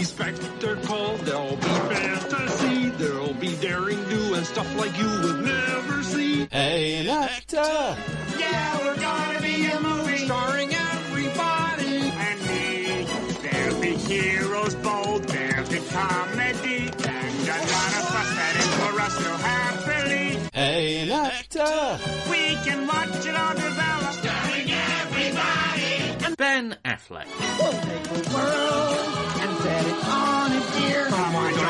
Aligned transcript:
be 0.00 0.04
spectacle, 0.04 1.16
there'll 1.24 1.56
be 1.56 1.74
fantasy, 1.92 2.88
there'll 2.90 3.34
be 3.34 3.54
daring 3.56 4.02
do 4.08 4.34
and 4.34 4.46
stuff 4.46 4.74
like 4.76 4.96
you 4.96 5.04
would 5.04 5.44
never 5.44 6.02
see. 6.02 6.46
Hey, 6.50 7.00
an 7.00 7.08
actor! 7.08 7.96
Yeah, 8.38 8.78
we're 8.78 8.96
gonna 8.96 9.42
be 9.42 9.66
a 9.66 9.78
movie 9.80 10.24
starring 10.24 10.70
everybody 10.74 12.12
and 12.26 12.40
me. 12.48 13.06
There'll 13.42 13.80
be 13.80 13.94
heroes 13.96 14.74
bold, 14.76 15.24
there'll 15.24 15.68
be 15.68 15.80
comedy, 15.90 16.88
and 16.88 17.48
a 17.48 17.58
lot 17.60 17.92
of 17.98 18.04
fuss 18.08 18.30
that 18.38 18.56
is 18.56 18.70
for 18.80 19.00
us 19.00 19.16
to 19.18 19.30
happily. 19.48 20.38
Hey, 20.54 21.00
an 21.02 21.10
actor! 21.10 21.98
We 22.30 22.56
can 22.64 22.86
watch 22.86 23.26
it 23.26 23.34
all 23.34 23.54
develop, 23.54 24.12
starring 24.14 24.70
everybody. 24.70 26.24
And 26.24 26.36
Ben 26.38 26.76
Affleck. 26.86 27.26
We'll 27.58 27.89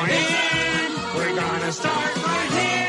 join 0.01 0.11
in. 0.11 0.93
We're 1.15 1.37
gonna 1.37 1.73
start 1.73 2.17
right 2.17 2.51
here. 2.53 2.87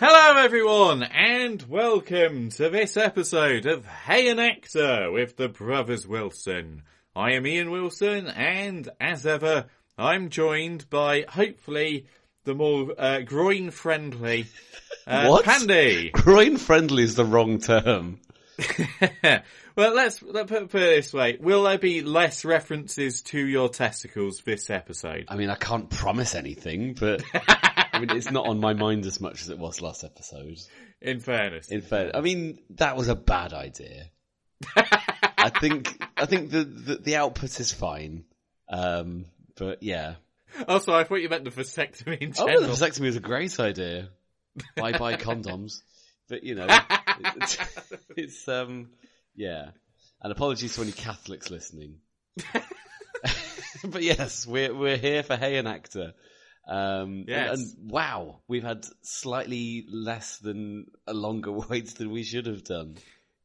Hello 0.00 0.44
everyone, 0.44 1.02
and 1.02 1.60
welcome 1.62 2.50
to 2.50 2.70
this 2.70 2.96
episode 2.96 3.66
of 3.66 3.84
Hey 3.84 4.28
an 4.28 4.38
Actor 4.38 5.10
with 5.10 5.36
the 5.36 5.48
Brothers 5.48 6.06
Wilson. 6.06 6.82
I 7.16 7.32
am 7.32 7.46
Ian 7.46 7.72
Wilson, 7.72 8.28
and 8.28 8.88
as 9.00 9.26
ever, 9.26 9.66
I'm 9.96 10.28
joined 10.28 10.88
by, 10.88 11.24
hopefully, 11.28 12.06
the 12.44 12.54
more 12.54 12.94
uh, 12.96 13.22
groin-friendly 13.22 14.46
uh, 15.06 15.26
What? 15.26 15.44
Pandy. 15.44 16.10
Groin 16.10 16.58
friendly 16.58 17.02
is 17.02 17.16
the 17.16 17.24
wrong 17.24 17.58
term. 17.58 18.20
well, 19.78 19.94
let's 19.94 20.20
let 20.24 20.48
put, 20.48 20.70
put 20.70 20.82
it 20.82 20.96
this 20.96 21.12
way. 21.12 21.38
Will 21.40 21.62
there 21.62 21.78
be 21.78 22.02
less 22.02 22.44
references 22.44 23.22
to 23.22 23.38
your 23.38 23.68
testicles 23.68 24.42
this 24.44 24.70
episode? 24.70 25.26
I 25.28 25.36
mean, 25.36 25.50
I 25.50 25.54
can't 25.54 25.88
promise 25.88 26.34
anything, 26.34 26.94
but 26.94 27.22
I 27.32 28.00
mean, 28.00 28.10
it's 28.10 28.32
not 28.32 28.48
on 28.48 28.58
my 28.58 28.72
mind 28.74 29.06
as 29.06 29.20
much 29.20 29.40
as 29.42 29.50
it 29.50 29.58
was 29.58 29.80
last 29.80 30.02
episode. 30.02 30.58
In 31.00 31.20
fairness. 31.20 31.68
In 31.70 31.80
fact, 31.80 32.10
I 32.14 32.22
mean, 32.22 32.58
that 32.70 32.96
was 32.96 33.06
a 33.06 33.14
bad 33.14 33.52
idea. 33.52 34.06
I 34.76 35.50
think, 35.50 36.04
I 36.16 36.26
think 36.26 36.50
the, 36.50 36.64
the, 36.64 36.96
the 36.96 37.16
output 37.16 37.60
is 37.60 37.70
fine. 37.70 38.24
Um, 38.68 39.26
but 39.56 39.84
yeah. 39.84 40.16
Also, 40.66 40.92
I 40.92 41.04
thought 41.04 41.20
you 41.20 41.28
meant 41.28 41.44
the 41.44 41.52
vasectomy 41.52 42.18
in 42.18 42.32
Oh, 42.36 42.46
general. 42.46 42.62
the 42.62 42.68
vasectomy 42.72 43.06
is 43.06 43.14
a 43.16 43.20
great 43.20 43.60
idea. 43.60 44.08
Bye 44.74 44.98
bye 44.98 45.14
condoms. 45.18 45.82
But 46.28 46.42
you 46.42 46.56
know, 46.56 46.66
it's, 47.36 47.58
it's, 48.16 48.48
um, 48.48 48.88
yeah. 49.38 49.70
And 50.20 50.32
apologies 50.32 50.74
to 50.74 50.82
any 50.82 50.92
Catholics 50.92 51.48
listening. 51.50 52.00
but 53.84 54.02
yes, 54.02 54.46
we're, 54.46 54.74
we're 54.74 54.96
here 54.96 55.22
for 55.22 55.36
Hey 55.36 55.56
an 55.56 55.66
Actor. 55.66 56.12
Um, 56.66 57.24
Yes. 57.26 57.58
and, 57.58 57.60
and 57.78 57.90
wow, 57.90 58.40
we've 58.48 58.62
had 58.64 58.84
slightly 59.02 59.86
less 59.90 60.38
than 60.38 60.86
a 61.06 61.14
longer 61.14 61.52
wait 61.70 61.86
than 61.94 62.10
we 62.10 62.22
should 62.24 62.46
have 62.46 62.64
done. 62.64 62.96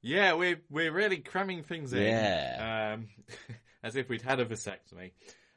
Yeah, 0.01 0.33
we're 0.33 0.59
we're 0.69 0.91
really 0.91 1.17
cramming 1.19 1.63
things 1.63 1.93
in. 1.93 2.01
Yeah. 2.03 2.95
Um, 2.95 3.07
as 3.83 3.95
if 3.95 4.09
we'd 4.09 4.21
had 4.21 4.39
a 4.41 4.45
vasectomy. 4.45 5.11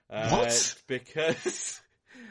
Uh, 0.08 0.28
What? 0.30 0.74
Because 0.86 1.80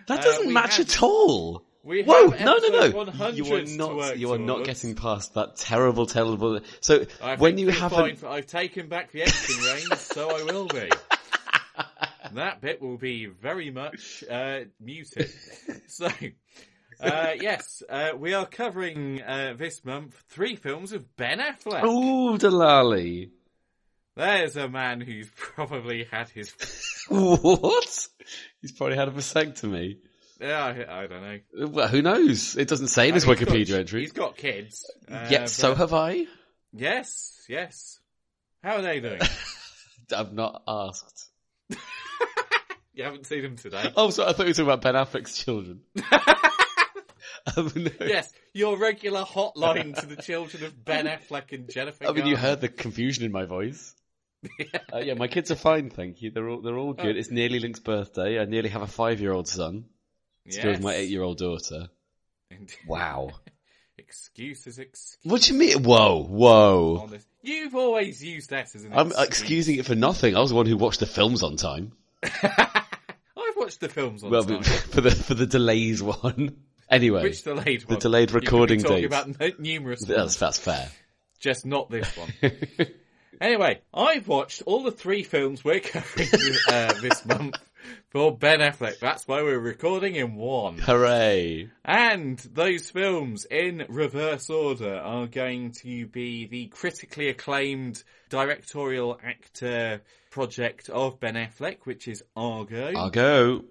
That 0.08 0.20
Uh, 0.20 0.24
doesn't 0.24 0.48
we 0.48 0.54
match 0.54 0.78
have- 0.78 0.88
at 0.88 1.04
all. 1.04 1.66
We 1.86 2.04
Whoa! 2.04 2.32
have 2.32 2.46
No, 2.46 2.58
no, 2.58 3.12
no! 3.12 3.28
You 3.30 3.56
are 3.56 3.62
not. 3.64 4.18
You 4.18 4.34
are 4.34 4.40
not 4.40 4.66
getting 4.66 4.96
past 4.96 5.36
that 5.36 5.56
terrible, 5.56 6.08
terrible. 6.08 6.60
So 6.82 7.06
I 7.22 7.36
when 7.36 7.60
you 7.60 7.72
point 7.72 8.22
that 8.22 8.30
I've 8.30 8.48
taken 8.48 8.88
back 8.88 9.12
the 9.12 9.22
editing 9.22 9.64
reins, 9.64 10.02
so 10.14 10.30
I 10.36 10.44
will 10.44 10.68
be. 10.68 10.90
that 12.34 12.60
bit 12.60 12.82
will 12.82 12.98
be 12.98 13.28
very 13.28 13.70
much 13.70 14.24
uh, 14.30 14.62
muted. 14.80 15.30
So, 15.88 16.10
uh, 17.00 17.32
yes, 17.40 17.84
uh, 17.88 18.10
we 18.18 18.34
are 18.34 18.46
covering 18.46 19.22
uh, 19.22 19.54
this 19.58 19.86
month 19.86 20.22
three 20.30 20.56
films 20.56 20.92
of 20.92 21.16
Ben 21.16 21.40
Affleck. 21.40 21.84
ooh, 21.86 22.38
Delali. 22.38 23.30
There's 24.16 24.58
a 24.58 24.68
man 24.68 25.02
who's 25.02 25.30
probably 25.36 26.06
had 26.12 26.30
his. 26.30 26.52
What? 27.08 28.08
He's 28.62 28.72
probably 28.72 28.98
had 28.98 29.08
a 29.08 29.12
vasectomy. 29.12 29.98
Yeah, 30.40 30.66
I, 30.66 31.04
I 31.04 31.08
don't 31.08 31.22
know. 31.22 31.68
Well, 31.68 31.88
who 31.88 32.02
knows? 32.02 32.58
It 32.58 32.68
doesn't 32.68 32.88
say 32.88 33.08
in 33.08 33.14
his 33.14 33.24
I 33.26 33.30
mean, 33.30 33.38
he's 33.38 33.48
Wikipedia 33.48 33.70
got- 33.70 33.80
entry. 33.80 34.02
He's 34.02 34.12
got 34.12 34.38
kids. 34.38 34.90
Uh, 35.10 35.28
Yet 35.30 35.50
so 35.50 35.74
have 35.76 35.94
I. 35.94 36.26
Yes, 36.74 37.42
yes. 37.48 38.00
How 38.64 38.78
are 38.78 38.82
they 38.82 39.00
doing? 39.00 39.22
I've 40.16 40.34
not 40.34 40.62
asked. 40.68 41.30
you 42.94 43.04
haven't 43.04 43.26
seen 43.26 43.44
them 43.44 43.56
today. 43.56 43.92
Oh, 43.96 44.10
sorry, 44.10 44.30
I 44.30 44.34
thought 44.34 44.44
you 44.44 44.50
were 44.50 44.54
talking 44.54 44.66
about 44.66 44.82
Ben 44.82 44.96
Affleck's 44.96 45.38
children. 45.38 45.82
um, 47.56 47.72
no. 47.76 47.92
Yes, 48.02 48.32
your 48.54 48.78
regular 48.78 49.24
hotline 49.24 50.00
to 50.00 50.06
the 50.06 50.18
children 50.18 50.64
of 50.66 50.84
Ben 50.84 51.06
Affleck 51.06 51.54
and 51.54 51.70
Jennifer. 51.72 52.08
I 52.08 52.12
mean, 52.12 52.26
you 52.26 52.36
heard 52.36 52.62
the 52.62 52.68
confusion 52.70 53.24
in 53.26 53.32
my 53.32 53.46
voice. 53.46 53.96
Uh, 54.94 55.00
yeah, 55.00 55.16
my 55.16 55.28
kids 55.28 55.50
are 55.50 55.56
fine, 55.56 55.90
thank 55.90 56.22
you. 56.22 56.30
They're 56.30 56.48
all 56.48 56.62
they're 56.62 56.78
all 56.78 56.94
good. 56.94 57.16
Oh. 57.16 57.20
It's 57.20 57.32
nearly 57.32 57.60
Link's 57.60 57.80
birthday. 57.80 58.40
I 58.40 58.46
nearly 58.46 58.70
have 58.70 58.84
a 58.84 58.88
five 58.88 59.20
year 59.20 59.32
old 59.32 59.48
son. 59.48 59.86
So 60.50 60.62
does 60.62 60.74
Yes. 60.76 60.82
my 60.82 60.94
eight 60.94 61.10
year 61.10 61.24
old 61.24 61.38
daughter. 61.38 61.90
Indeed. 62.52 62.76
Wow. 62.88 63.32
Excuses, 63.98 64.78
excuses. 64.78 65.18
What 65.24 65.42
do 65.42 65.54
you 65.54 65.60
mean? 65.60 65.84
Whoa, 65.84 66.24
whoa. 66.24 67.00
Honest. 67.08 67.28
You've 67.42 67.76
always 67.76 68.24
used 68.24 68.50
that 68.52 68.76
as 68.76 68.84
an 68.84 68.94
I'm 68.94 69.08
excuse. 69.08 69.28
excusing 69.28 69.76
it 69.80 69.86
for 69.86 69.96
nothing. 69.96 70.36
I 70.36 70.42
was 70.42 70.50
the 70.52 70.56
one 70.56 70.66
who 70.66 70.78
watched 70.78 71.00
the 71.00 71.06
films 71.06 71.42
on 71.44 71.56
time. 71.56 71.94
I've 72.44 73.56
watched 73.56 73.80
the 73.80 73.90
films 73.90 74.24
on 74.24 74.32
Well, 74.32 74.44
time. 74.44 74.64
for 74.92 75.02
the 75.02 75.12
for 75.12 75.34
the 75.34 75.46
delays 75.48 76.04
one. 76.04 76.58
Anyway, 76.90 77.24
Which 77.24 77.44
delayed 77.44 77.84
one? 77.86 77.96
The 77.96 78.00
delayed 78.02 78.30
You 78.30 78.34
could 78.34 78.42
be 78.42 78.46
recording 78.48 78.80
talking 78.82 78.96
dates. 78.98 79.08
about 79.08 79.40
no- 79.40 79.52
numerous 79.58 80.02
that's 80.04 80.36
that's 80.38 80.60
fair. 80.60 80.90
just 81.40 81.66
not 81.66 81.90
this 81.90 82.08
one. 82.16 82.52
Anyway, 83.42 83.82
I've 83.94 84.28
watched 84.28 84.62
all 84.66 84.84
the 84.84 84.92
three 84.92 85.24
films 85.24 85.64
we're 85.64 85.80
covering 85.82 86.30
uh, 86.70 86.94
this 87.02 87.26
month 87.26 87.56
for 88.10 88.38
Ben 88.38 88.60
Affleck. 88.60 89.00
That's 89.00 89.28
why 89.28 89.42
we're 89.42 89.60
recording 89.60 90.16
in 90.16 90.36
one. 90.36 90.78
Hooray! 90.78 91.70
And 91.84 92.38
those 92.54 92.90
films 92.90 93.46
in 93.46 93.86
reverse 93.90 94.50
order 94.50 94.96
are 94.96 95.28
going 95.28 95.72
to 95.84 96.08
be 96.08 96.46
the 96.48 96.68
critically 96.68 97.30
acclaimed 97.30 98.04
directorial 98.30 99.20
actor 99.24 100.02
project 100.32 100.90
of 100.90 101.20
Ben 101.20 101.36
Affleck, 101.36 101.80
which 101.86 102.08
is 102.08 102.24
Argo. 102.36 102.92
I'll. 102.96 103.62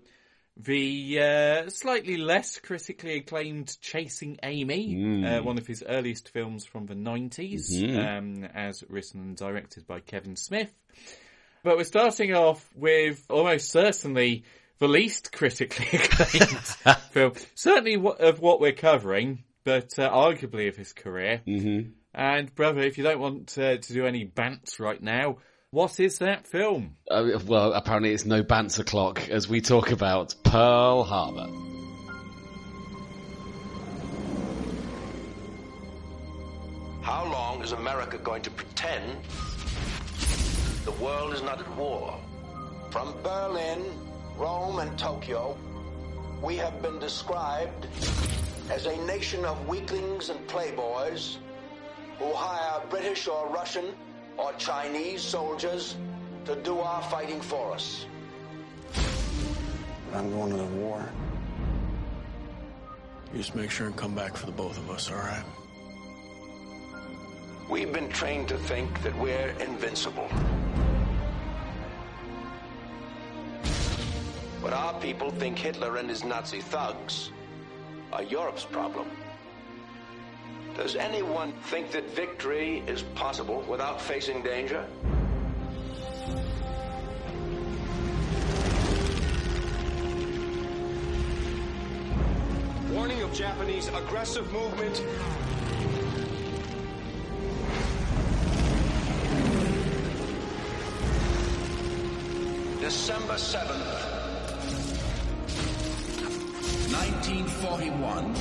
The 0.57 1.19
uh, 1.21 1.69
slightly 1.71 2.17
less 2.17 2.59
critically 2.61 3.17
acclaimed 3.17 3.77
Chasing 3.81 4.39
Amy, 4.43 4.95
Mm. 4.95 5.41
uh, 5.41 5.43
one 5.43 5.59
of 5.59 5.67
his 5.67 5.83
earliest 5.87 6.29
films 6.29 6.65
from 6.65 6.87
the 6.87 6.95
90s, 6.95 7.73
Mhm. 7.73 8.19
um, 8.19 8.45
as 8.55 8.85
written 8.89 9.21
and 9.21 9.37
directed 9.37 9.85
by 9.89 9.99
Kevin 9.99 10.37
Smith. 10.37 10.73
But 11.65 11.79
we're 11.79 11.85
starting 11.85 12.35
off 12.35 12.63
with 12.77 13.25
almost 13.31 13.71
certainly 13.71 14.45
the 14.79 14.87
least 14.87 15.33
critically 15.33 15.87
acclaimed 15.95 16.59
film, 17.11 17.33
certainly 17.55 17.95
of 17.95 18.39
what 18.39 18.61
we're 18.61 18.73
covering, 18.73 19.45
but 19.65 19.99
uh, 19.99 20.11
arguably 20.11 20.69
of 20.69 20.77
his 20.77 20.93
career. 20.93 21.41
hmm 21.47 21.81
And 22.13 22.55
brother, 22.55 22.83
if 22.83 22.99
you 22.99 23.05
don't 23.05 23.19
want 23.19 23.57
uh, 23.57 23.79
to 23.79 23.93
do 23.93 24.05
any 24.05 24.27
bants 24.27 24.79
right 24.79 25.03
now, 25.03 25.39
what 25.71 25.99
is 26.01 26.19
that 26.19 26.47
film? 26.47 26.97
Uh, 27.11 27.39
well, 27.47 27.73
apparently 27.73 28.13
it's 28.13 28.27
no 28.27 28.43
bants 28.45 28.79
o'clock 28.79 29.31
as 29.31 29.49
we 29.49 29.63
talk 29.63 29.91
about 29.91 30.35
Pearl 30.45 31.03
Harbor. 31.03 31.49
How 37.01 37.25
long 37.25 37.63
is 37.63 37.73
America 37.73 38.19
going 38.19 38.43
to 38.43 38.51
pretend 38.51 39.19
the 40.85 40.93
world 40.93 41.33
is 41.33 41.43
not 41.43 41.61
at 41.61 41.77
war? 41.77 42.19
From 42.91 43.15
Berlin, 43.23 43.83
Rome, 44.37 44.79
and 44.79 44.99
Tokyo, 44.99 45.57
we 46.43 46.57
have 46.57 46.83
been 46.83 46.99
described 46.99 47.87
as 48.71 48.87
a 48.87 48.97
nation 49.07 49.45
of 49.45 49.67
weaklings 49.67 50.29
and 50.29 50.47
playboys 50.47 51.37
who 52.19 52.33
hire 52.33 52.83
British 52.91 53.27
or 53.27 53.49
Russian 53.49 53.95
or 54.37 54.53
Chinese 54.55 55.23
soldiers 55.23 55.97
to 56.45 56.57
do 56.57 56.79
our 56.79 57.03
fighting 57.03 57.41
for 57.41 57.73
us. 57.73 58.07
I'm 60.13 60.31
going 60.31 60.51
to 60.51 60.57
the 60.59 60.65
war. 60.65 61.05
You 63.33 63.39
just 63.39 63.55
make 63.55 63.71
sure 63.71 63.87
and 63.87 63.97
come 63.97 64.15
back 64.15 64.37
for 64.37 64.47
the 64.47 64.53
both 64.53 64.79
of 64.79 64.91
us, 64.91 65.11
all 65.11 65.17
right? 65.17 65.45
We've 67.69 67.90
been 67.90 68.11
trained 68.11 68.49
to 68.49 68.58
think 68.58 69.02
that 69.02 69.19
we're 69.19 69.49
invincible. 69.58 70.28
But 74.61 74.75
our 74.75 75.00
people 75.00 75.31
think 75.31 75.58
Hitler 75.58 75.96
and 75.96 76.08
his 76.08 76.25
Nazi 76.25 76.61
thugs 76.61 77.31
are 78.12 78.22
Europe's 78.22 78.64
problem. 78.64 79.08
Does 80.76 80.94
anyone 80.94 81.52
think 81.64 81.90
that 81.93 82.11
victory 82.11 82.82
is 82.87 83.02
possible 83.14 83.64
without 83.66 83.99
facing 83.99 84.43
danger? 84.43 84.84
Warning 92.90 93.22
of 93.22 93.32
Japanese 93.32 93.88
aggressive 93.88 94.52
movement 94.52 95.02
December 102.85 103.33
7th, 103.37 103.95
1941. 106.93 108.35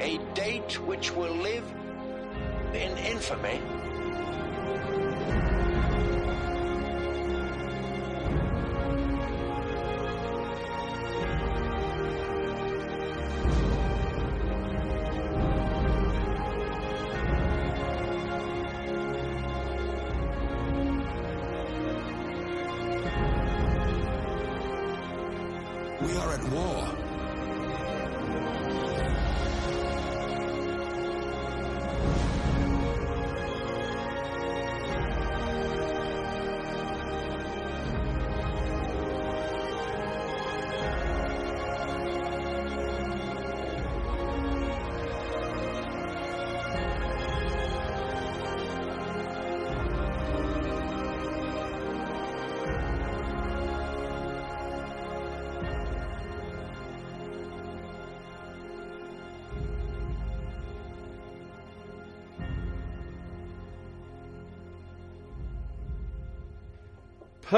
a 0.00 0.18
date 0.34 0.80
which 0.80 1.14
will 1.14 1.36
live 1.36 1.64
in 2.74 2.98
infamy. 2.98 3.60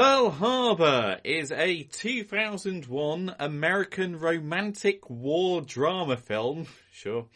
Pearl 0.01 0.29
Harbor 0.29 1.19
is 1.25 1.51
a 1.51 1.83
2001 1.83 3.35
American 3.37 4.17
romantic 4.17 5.09
war 5.09 5.59
drama 5.59 6.15
film, 6.15 6.67
sure, 6.93 7.27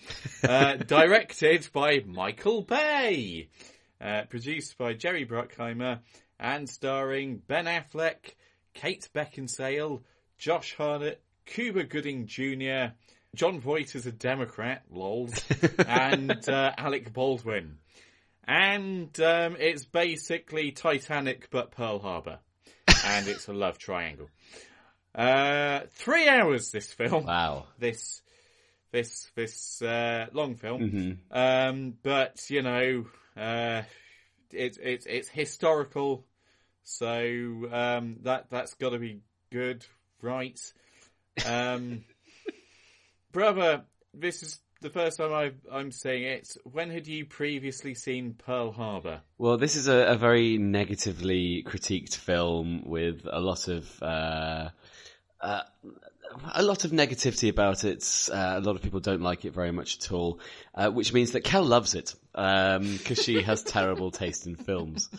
uh, 0.48 0.75
directed 0.88 1.68
by 1.74 2.01
Michael 2.07 2.62
Bay, 2.62 3.50
uh, 4.00 4.21
produced 4.30 4.77
by 4.77 4.94
Jerry 4.94 5.25
Bruckheimer, 5.25 6.00
and 6.39 6.69
starring 6.69 7.42
Ben 7.45 7.65
Affleck, 7.65 8.36
Kate 8.74 9.10
Beckinsale, 9.13 10.01
Josh 10.38 10.74
Hartnett, 10.77 11.21
Cuba 11.45 11.83
Gooding 11.83 12.27
Jr., 12.27 12.94
Jon 13.36 13.60
Voight 13.60 13.94
as 13.94 14.06
a 14.06 14.12
Democrat, 14.13 14.83
lols, 14.89 15.33
and 15.86 16.48
uh, 16.48 16.71
Alec 16.77 17.12
Baldwin. 17.12 17.80
And 18.45 19.19
um, 19.19 19.57
it's 19.60 19.83
basically 19.83 20.71
Titanic 20.71 21.50
but 21.51 21.71
Pearl 21.71 22.00
Harbor. 22.00 22.39
And 23.04 23.28
it's 23.28 23.48
a 23.48 23.54
love 23.54 23.78
triangle. 23.78 24.30
Uh, 25.16 25.82
three 25.92 26.28
hours 26.28 26.72
this 26.72 26.92
film. 26.92 27.26
Wow. 27.26 27.68
This, 27.78 28.22
this, 28.92 29.30
this, 29.36 29.82
uh, 29.82 30.28
long 30.34 30.56
film. 30.56 30.82
Mhm. 30.82 31.18
Um, 31.32 31.94
but, 32.02 32.50
you 32.50 32.62
know, 32.62 33.06
uh, 33.38 33.84
it's, 34.52 34.78
it's, 34.82 35.06
it's 35.06 35.30
historical. 35.30 36.26
So, 36.84 37.08
um, 37.72 38.18
that, 38.24 38.48
that's 38.50 38.74
gotta 38.76 39.00
be 39.00 39.22
good, 39.52 39.86
right? 40.22 40.60
Um, 41.46 42.04
brother, 43.32 43.84
this 44.14 44.44
is 44.44 44.60
the 44.84 44.90
first 44.90 45.18
time 45.18 45.34
I, 45.34 45.52
I'm 45.72 45.92
saying 45.92 46.24
it. 46.24 46.58
When 46.64 46.92
had 46.92 47.08
you 47.08 47.26
previously 47.26 47.96
seen 47.96 48.36
Pearl 48.36 48.72
Harbor? 48.72 49.22
Well, 49.40 49.58
this 49.58 49.76
is 49.76 49.88
a, 49.88 50.12
a 50.12 50.16
very 50.16 50.58
negatively 50.60 51.64
critiqued 51.66 52.16
film 52.16 52.84
with 52.86 53.26
a 53.32 53.40
lot 53.40 53.68
of 53.68 54.04
uh, 54.04 54.70
uh, 55.42 55.62
a 56.54 56.62
lot 56.62 56.86
of 56.86 56.92
negativity 56.92 57.50
about 57.50 57.84
it. 57.84 58.04
Uh, 58.32 58.56
a 58.58 58.62
lot 58.62 58.76
of 58.76 58.82
people 58.82 59.00
don't 59.00 59.22
like 59.22 59.46
it 59.46 59.54
very 59.54 59.72
much 59.72 59.98
at 59.98 60.12
all, 60.12 60.40
uh, 60.76 60.90
which 60.90 61.14
means 61.14 61.32
that 61.32 61.42
Kel 61.42 61.64
loves 61.64 61.96
it 61.96 62.14
because 62.34 63.22
she 63.24 63.42
has 63.42 63.64
terrible 63.64 64.12
taste 64.12 64.46
in 64.46 64.56
films. 64.56 65.10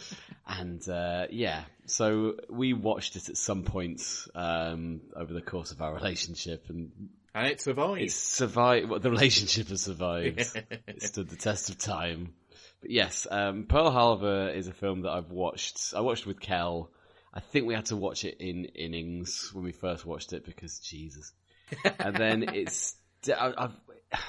And 0.46 0.86
uh, 0.88 1.26
yeah, 1.30 1.62
so 1.86 2.36
we 2.50 2.72
watched 2.74 3.16
it 3.16 3.28
at 3.28 3.36
some 3.36 3.62
point 3.62 4.02
um, 4.34 5.00
over 5.16 5.32
the 5.32 5.40
course 5.40 5.72
of 5.72 5.80
our 5.80 5.94
relationship, 5.94 6.66
and 6.68 6.90
And 7.34 7.48
it 7.48 7.60
survived. 7.60 8.00
it's 8.02 8.14
survived. 8.14 8.88
Well, 8.88 9.00
the 9.00 9.10
relationship 9.10 9.68
has 9.68 9.82
survived. 9.82 10.38
it 10.86 11.02
stood 11.02 11.28
the 11.28 11.36
test 11.36 11.68
of 11.70 11.78
time. 11.78 12.34
But 12.80 12.90
yes, 12.90 13.26
um, 13.30 13.64
Pearl 13.64 13.90
Harbor 13.90 14.50
is 14.50 14.68
a 14.68 14.72
film 14.72 15.02
that 15.02 15.10
I've 15.10 15.30
watched. 15.30 15.94
I 15.96 16.00
watched 16.00 16.26
with 16.26 16.38
Kel. 16.38 16.90
I 17.32 17.40
think 17.40 17.66
we 17.66 17.74
had 17.74 17.86
to 17.86 17.96
watch 17.96 18.24
it 18.24 18.36
in 18.38 18.66
innings 18.66 19.50
when 19.52 19.64
we 19.64 19.72
first 19.72 20.06
watched 20.06 20.32
it 20.32 20.44
because 20.44 20.78
Jesus. 20.78 21.32
And 21.98 22.14
then 22.14 22.54
it's 22.54 22.94
I- 23.26 23.54
I've, 23.56 23.72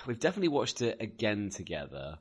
we've 0.07 0.19
definitely 0.19 0.47
watched 0.47 0.81
it 0.81 0.97
again 1.01 1.49
together. 1.51 2.17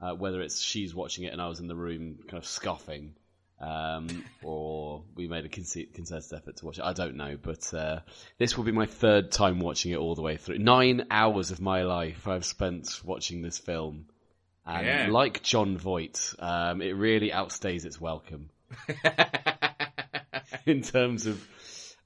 Uh, 0.00 0.12
whether 0.14 0.40
it's 0.42 0.60
she's 0.60 0.94
watching 0.94 1.24
it 1.24 1.32
and 1.32 1.40
I 1.42 1.48
was 1.48 1.58
in 1.60 1.66
the 1.68 1.74
room 1.74 2.18
kind 2.28 2.40
of 2.40 2.46
scoffing, 2.46 3.14
um, 3.60 4.24
or 4.42 5.02
we 5.16 5.26
made 5.28 5.44
a 5.44 5.48
conce- 5.48 5.92
concerted 5.92 6.32
effort 6.32 6.56
to 6.58 6.66
watch 6.66 6.78
it. 6.78 6.84
I 6.84 6.92
don't 6.92 7.16
know, 7.16 7.36
but 7.40 7.72
uh, 7.74 8.00
this 8.38 8.56
will 8.56 8.64
be 8.64 8.72
my 8.72 8.86
third 8.86 9.32
time 9.32 9.58
watching 9.60 9.92
it 9.92 9.96
all 9.98 10.14
the 10.14 10.22
way 10.22 10.36
through. 10.36 10.58
Nine 10.58 11.06
hours 11.10 11.50
of 11.50 11.60
my 11.60 11.82
life 11.82 12.28
I've 12.28 12.44
spent 12.44 13.00
watching 13.04 13.42
this 13.42 13.58
film, 13.58 14.06
and 14.66 14.86
Yeah. 14.86 15.08
like 15.10 15.42
Jon 15.42 15.76
Voight, 15.78 16.34
um, 16.38 16.82
it 16.82 16.92
really 16.92 17.30
outstays 17.30 17.84
its 17.84 18.00
welcome 18.00 18.50
in 20.66 20.82
terms 20.82 21.26
of. 21.26 21.46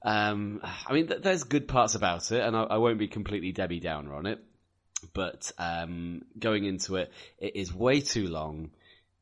Um, 0.05 0.59
I 0.85 0.91
mean, 0.93 1.07
th- 1.07 1.21
there's 1.21 1.43
good 1.45 1.67
parts 1.67 1.95
about 1.95 2.31
it, 2.33 2.41
and 2.41 2.57
I, 2.57 2.63
I 2.63 2.77
won't 2.77 2.99
be 2.99 3.07
completely 3.07 3.51
Debbie 3.53 3.79
Downer 3.79 4.13
on 4.15 4.25
it. 4.25 4.39
But 5.13 5.51
um, 5.57 6.23
going 6.37 6.65
into 6.65 6.95
it, 6.97 7.11
it 7.37 7.55
is 7.55 7.73
way 7.73 8.01
too 8.01 8.27
long. 8.27 8.71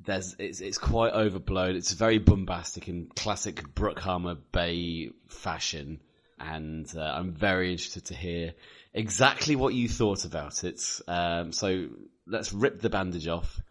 There's 0.05 0.35
it's 0.39 0.61
it's 0.61 0.77
quite 0.77 1.13
overblown. 1.13 1.75
It's 1.75 1.91
very 1.93 2.17
bombastic 2.17 2.87
in 2.87 3.07
classic 3.15 3.61
Bruckheimer 3.75 4.37
Bay 4.51 5.11
fashion, 5.27 5.99
and 6.39 6.91
uh, 6.95 7.01
I'm 7.01 7.33
very 7.33 7.71
interested 7.71 8.05
to 8.05 8.15
hear 8.15 8.53
exactly 8.93 9.55
what 9.55 9.73
you 9.73 9.87
thought 9.87 10.25
about 10.25 10.63
it. 10.63 10.81
Um, 11.07 11.51
so 11.51 11.89
let's 12.27 12.53
rip 12.53 12.81
the 12.81 12.89
bandage 12.89 13.27
off. 13.27 13.61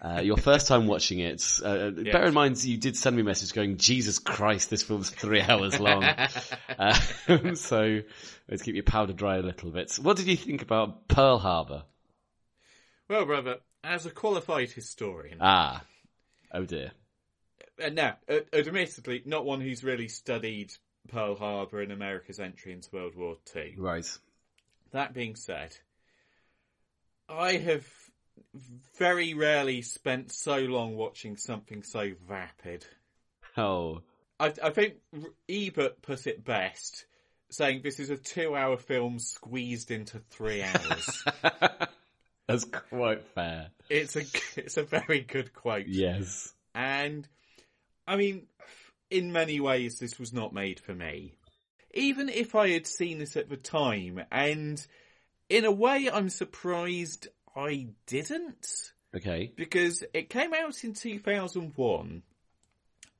Uh, 0.00 0.20
your 0.20 0.36
first 0.50 0.66
time 0.66 0.86
watching 0.86 1.18
it. 1.18 1.42
Uh, 1.64 1.90
Bear 1.90 2.26
in 2.26 2.34
mind, 2.34 2.62
you 2.62 2.76
did 2.76 2.96
send 2.96 3.16
me 3.16 3.22
a 3.22 3.24
message 3.24 3.52
going, 3.52 3.76
"Jesus 3.78 4.18
Christ, 4.18 4.70
this 4.70 4.82
film's 4.82 5.10
three 5.10 5.40
hours 5.48 5.80
long." 5.80 6.04
uh, 6.04 6.94
so 7.54 8.00
let's 8.48 8.62
keep 8.62 8.74
your 8.74 8.84
powder 8.84 9.12
dry 9.12 9.36
a 9.36 9.42
little 9.42 9.70
bit. 9.70 9.94
What 10.00 10.16
did 10.16 10.26
you 10.26 10.36
think 10.36 10.62
about 10.62 11.08
Pearl 11.08 11.38
Harbor? 11.38 11.84
Well, 13.08 13.26
brother, 13.26 13.58
as 13.84 14.06
a 14.06 14.10
qualified 14.10 14.70
historian, 14.70 15.38
Ah, 15.40 15.84
oh 16.52 16.64
dear. 16.64 16.92
and 17.78 17.94
now, 17.94 18.16
uh, 18.28 18.40
admittedly, 18.52 19.22
not 19.24 19.44
one 19.44 19.60
who's 19.60 19.84
really 19.84 20.08
studied 20.08 20.72
Pearl 21.08 21.36
Harbor 21.36 21.80
and 21.82 21.92
America's 21.92 22.40
entry 22.40 22.72
into 22.72 22.88
World 22.92 23.14
War 23.14 23.36
Two. 23.44 23.74
Right. 23.76 24.06
That 24.92 25.12
being 25.12 25.36
said, 25.36 25.76
I 27.28 27.52
have 27.56 27.86
very 28.98 29.34
rarely 29.34 29.82
spent 29.82 30.32
so 30.32 30.58
long 30.58 30.96
watching 30.96 31.36
something 31.36 31.82
so 31.82 32.12
vapid. 32.28 32.84
Oh, 33.56 34.02
I, 34.40 34.52
I 34.62 34.70
think 34.70 34.94
Ebert 35.48 36.02
put 36.02 36.26
it 36.26 36.44
best, 36.44 37.06
saying 37.50 37.82
this 37.82 38.00
is 38.00 38.10
a 38.10 38.16
two-hour 38.16 38.76
film 38.78 39.18
squeezed 39.18 39.90
into 39.90 40.18
three 40.30 40.62
hours. 40.62 41.24
that's 42.46 42.64
quite 42.64 43.24
fair. 43.34 43.68
it's 43.88 44.16
a 44.16 44.22
it's 44.56 44.76
a 44.76 44.82
very 44.84 45.20
good 45.20 45.52
quote. 45.52 45.86
Yes. 45.86 46.52
And 46.74 47.26
I 48.06 48.16
mean, 48.16 48.46
in 49.10 49.32
many 49.32 49.60
ways, 49.60 49.98
this 49.98 50.18
was 50.18 50.32
not 50.32 50.52
made 50.52 50.80
for 50.80 50.94
me. 50.94 51.34
Even 51.92 52.28
if 52.28 52.54
I 52.54 52.70
had 52.70 52.86
seen 52.86 53.18
this 53.18 53.36
at 53.36 53.48
the 53.48 53.56
time, 53.56 54.20
and 54.32 54.84
in 55.48 55.64
a 55.64 55.70
way, 55.70 56.10
I'm 56.12 56.28
surprised 56.28 57.28
I 57.54 57.88
didn't, 58.06 58.66
Okay. 59.14 59.52
because 59.54 60.02
it 60.12 60.28
came 60.28 60.52
out 60.52 60.82
in 60.82 60.92
2001, 60.92 62.22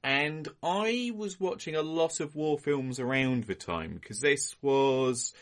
and 0.02 0.48
I 0.62 1.12
was 1.14 1.38
watching 1.38 1.76
a 1.76 1.82
lot 1.82 2.18
of 2.18 2.34
war 2.34 2.58
films 2.58 2.98
around 2.98 3.44
the 3.44 3.54
time, 3.54 3.94
because 3.94 4.18
this 4.18 4.56
was 4.60 5.32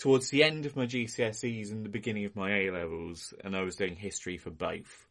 towards 0.00 0.30
the 0.30 0.42
end 0.42 0.64
of 0.64 0.76
my 0.76 0.86
GCSEs 0.86 1.70
and 1.70 1.84
the 1.84 1.90
beginning 1.90 2.24
of 2.24 2.34
my 2.34 2.62
A 2.62 2.70
levels, 2.70 3.34
and 3.44 3.54
I 3.54 3.62
was 3.62 3.76
doing 3.76 3.94
history 3.94 4.38
for 4.38 4.50
both. 4.50 5.06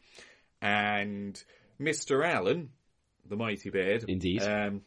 And 0.62 1.41
Mr. 1.79 2.27
Allen, 2.27 2.69
the 3.27 3.38
mighty 3.38 3.69
beard, 3.69 4.05
Indeed. 4.08 4.41
um, 4.41 4.81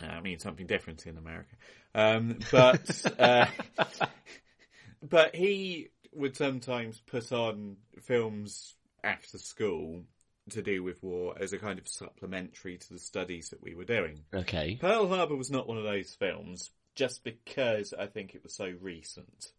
I 0.00 0.20
mean 0.20 0.38
something 0.38 0.66
different 0.66 1.06
in 1.06 1.18
America, 1.18 1.54
um, 1.94 2.38
but 2.50 3.04
uh, 3.18 3.46
but 5.02 5.36
he 5.36 5.90
would 6.14 6.36
sometimes 6.36 6.98
put 7.06 7.32
on 7.32 7.76
films 8.00 8.74
after 9.04 9.38
school 9.38 10.02
to 10.50 10.62
do 10.62 10.82
with 10.82 11.02
war 11.02 11.34
as 11.38 11.52
a 11.52 11.58
kind 11.58 11.78
of 11.78 11.86
supplementary 11.86 12.78
to 12.78 12.92
the 12.92 12.98
studies 12.98 13.50
that 13.50 13.62
we 13.62 13.74
were 13.74 13.84
doing. 13.84 14.20
Okay. 14.34 14.76
Pearl 14.80 15.06
Harbor 15.06 15.36
was 15.36 15.50
not 15.50 15.68
one 15.68 15.78
of 15.78 15.84
those 15.84 16.14
films, 16.14 16.70
just 16.94 17.24
because 17.24 17.94
I 17.98 18.06
think 18.06 18.34
it 18.34 18.42
was 18.42 18.54
so 18.54 18.72
recent, 18.80 19.52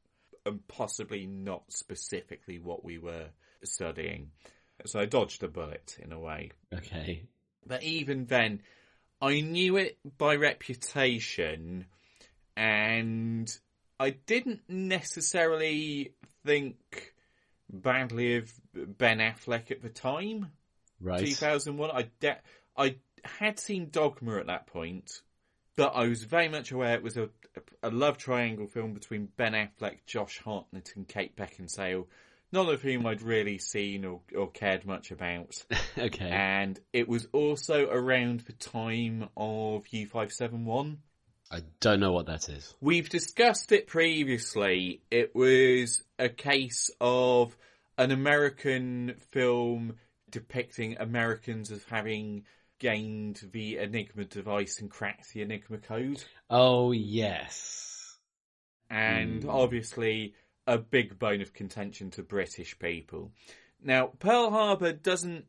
and 0.46 0.66
possibly 0.68 1.26
not 1.26 1.64
specifically 1.72 2.60
what 2.60 2.84
we 2.84 2.98
were 2.98 3.28
studying. 3.64 4.32
So 4.86 5.00
I 5.00 5.06
dodged 5.06 5.44
a 5.44 5.48
bullet 5.48 5.98
in 6.02 6.12
a 6.12 6.20
way. 6.20 6.52
Okay. 6.74 7.24
But 7.66 7.84
even 7.84 8.26
then, 8.26 8.62
I 9.22 9.40
knew 9.42 9.78
it 9.78 9.98
by 10.18 10.36
reputation, 10.36 11.86
and 12.58 13.58
I 14.00 14.12
didn't 14.12 14.62
necessarily 14.68 16.14
think 16.46 17.14
badly 17.70 18.38
of 18.38 18.52
Ben 18.74 19.20
Affleck 19.20 19.72
at 19.72 19.82
the 19.82 19.90
time. 19.90 20.52
Right. 21.00 21.26
2001. 21.26 21.92
I 21.92 22.10
de- 22.20 22.42
I 22.78 22.96
had 23.24 23.60
seen 23.60 23.90
Dogma 23.90 24.38
at 24.38 24.48
that 24.48 24.68
point, 24.68 25.22
but 25.76 25.94
I 25.96 26.08
was 26.08 26.24
very 26.24 26.50
much 26.50 26.72
aware 26.72 26.96
it 26.96 27.04
was 27.04 27.18
a, 27.18 27.30
a 27.82 27.90
love 27.90 28.18
triangle 28.18 28.68
film 28.68 28.94
between 28.94 29.30
Ben 29.38 29.54
Affleck, 29.54 30.06
Josh 30.06 30.40
Hartnett, 30.44 30.94
and 30.96 31.08
Kate 31.08 31.36
Beckinsale, 31.36 32.06
none 32.52 32.70
of 32.70 32.82
whom 32.82 33.06
I'd 33.06 33.22
really 33.22 33.58
seen 33.58 34.06
or, 34.06 34.22
or 34.38 34.50
cared 34.52 34.86
much 34.86 35.12
about. 35.12 35.56
Okay. 35.96 36.28
And 36.28 36.80
it 36.92 37.08
was 37.08 37.28
also 37.34 37.88
around 37.88 38.42
the 38.42 38.54
time 38.54 39.30
of 39.38 39.84
U571. 39.94 40.98
I 41.52 41.62
don't 41.80 42.00
know 42.00 42.12
what 42.12 42.26
that 42.26 42.50
is. 42.50 42.74
We've 42.82 43.08
discussed 43.08 43.72
it 43.72 43.86
previously. 43.86 45.02
It 45.12 45.36
was 45.36 46.04
a 46.18 46.30
case 46.30 46.90
of 47.00 47.56
an 47.98 48.10
American 48.10 49.16
film 49.30 49.98
depicting 50.32 50.98
Americans 50.98 51.72
as 51.72 51.84
having 51.84 52.46
gained 52.84 53.42
the 53.54 53.78
Enigma 53.78 54.26
device 54.26 54.82
and 54.82 54.92
cracked 54.92 55.32
the 55.34 55.42
Enigma 55.42 55.78
code. 55.78 56.22
Oh, 56.50 56.92
yes. 56.92 58.18
And 58.90 59.44
Hmm. 59.44 59.50
obviously 59.50 60.36
a 60.68 60.78
big 60.78 61.18
bone 61.18 61.40
of 61.40 61.54
contention 61.54 62.12
to 62.12 62.24
British 62.24 62.78
people. 62.78 63.32
Now, 63.82 64.08
Pearl 64.08 64.50
Harbor 64.50 64.92
doesn't 64.92 65.46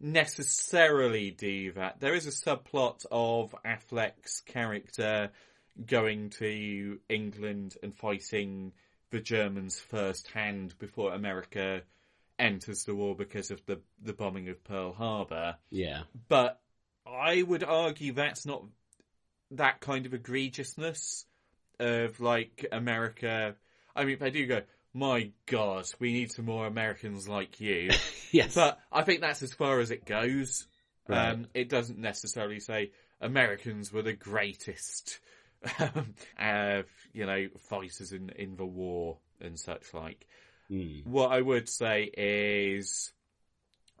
necessarily 0.00 1.30
do 1.30 1.70
that. 1.74 2.00
There 2.00 2.14
is 2.14 2.26
a 2.26 2.30
subplot 2.30 3.06
of 3.12 3.54
Affleck's 3.64 4.40
character 4.40 5.30
going 5.86 6.30
to 6.30 6.98
England 7.08 7.76
and 7.84 7.94
fighting 7.94 8.72
the 9.10 9.20
Germans 9.20 9.78
firsthand 9.78 10.76
before 10.80 11.14
America 11.14 11.82
enters 12.40 12.82
the 12.84 12.94
war 12.96 13.14
because 13.14 13.52
of 13.52 13.64
the, 13.66 13.80
the 14.02 14.14
bombing 14.14 14.48
of 14.48 14.64
Pearl 14.64 14.92
Harbor. 14.92 15.56
Yeah. 15.70 16.02
But 16.28 16.60
I 17.06 17.42
would 17.42 17.64
argue 17.64 18.12
that's 18.12 18.46
not 18.46 18.64
that 19.52 19.80
kind 19.80 20.06
of 20.06 20.12
egregiousness 20.12 21.24
of 21.78 22.20
like 22.20 22.66
America. 22.72 23.54
I 23.94 24.04
mean, 24.04 24.14
if 24.14 24.22
I 24.22 24.30
do 24.30 24.46
go, 24.46 24.62
my 24.94 25.30
God, 25.46 25.86
we 25.98 26.12
need 26.12 26.32
some 26.32 26.44
more 26.44 26.66
Americans 26.66 27.28
like 27.28 27.60
you. 27.60 27.90
Yes. 28.32 28.54
But 28.54 28.78
I 28.90 29.02
think 29.02 29.20
that's 29.20 29.42
as 29.42 29.52
far 29.52 29.80
as 29.80 29.90
it 29.90 30.06
goes. 30.06 30.66
Right. 31.06 31.32
Um, 31.32 31.48
it 31.52 31.68
doesn't 31.68 31.98
necessarily 31.98 32.60
say 32.60 32.92
Americans 33.20 33.92
were 33.92 34.00
the 34.00 34.14
greatest, 34.14 35.20
um, 35.78 36.14
uh, 36.38 36.80
you 37.12 37.26
know, 37.26 37.48
fighters 37.68 38.10
in, 38.10 38.30
in 38.30 38.56
the 38.56 38.64
war 38.64 39.18
and 39.38 39.60
such 39.60 39.92
like. 39.92 40.26
Hmm. 40.68 41.00
What 41.04 41.30
I 41.30 41.42
would 41.42 41.68
say 41.68 42.04
is 42.04 43.12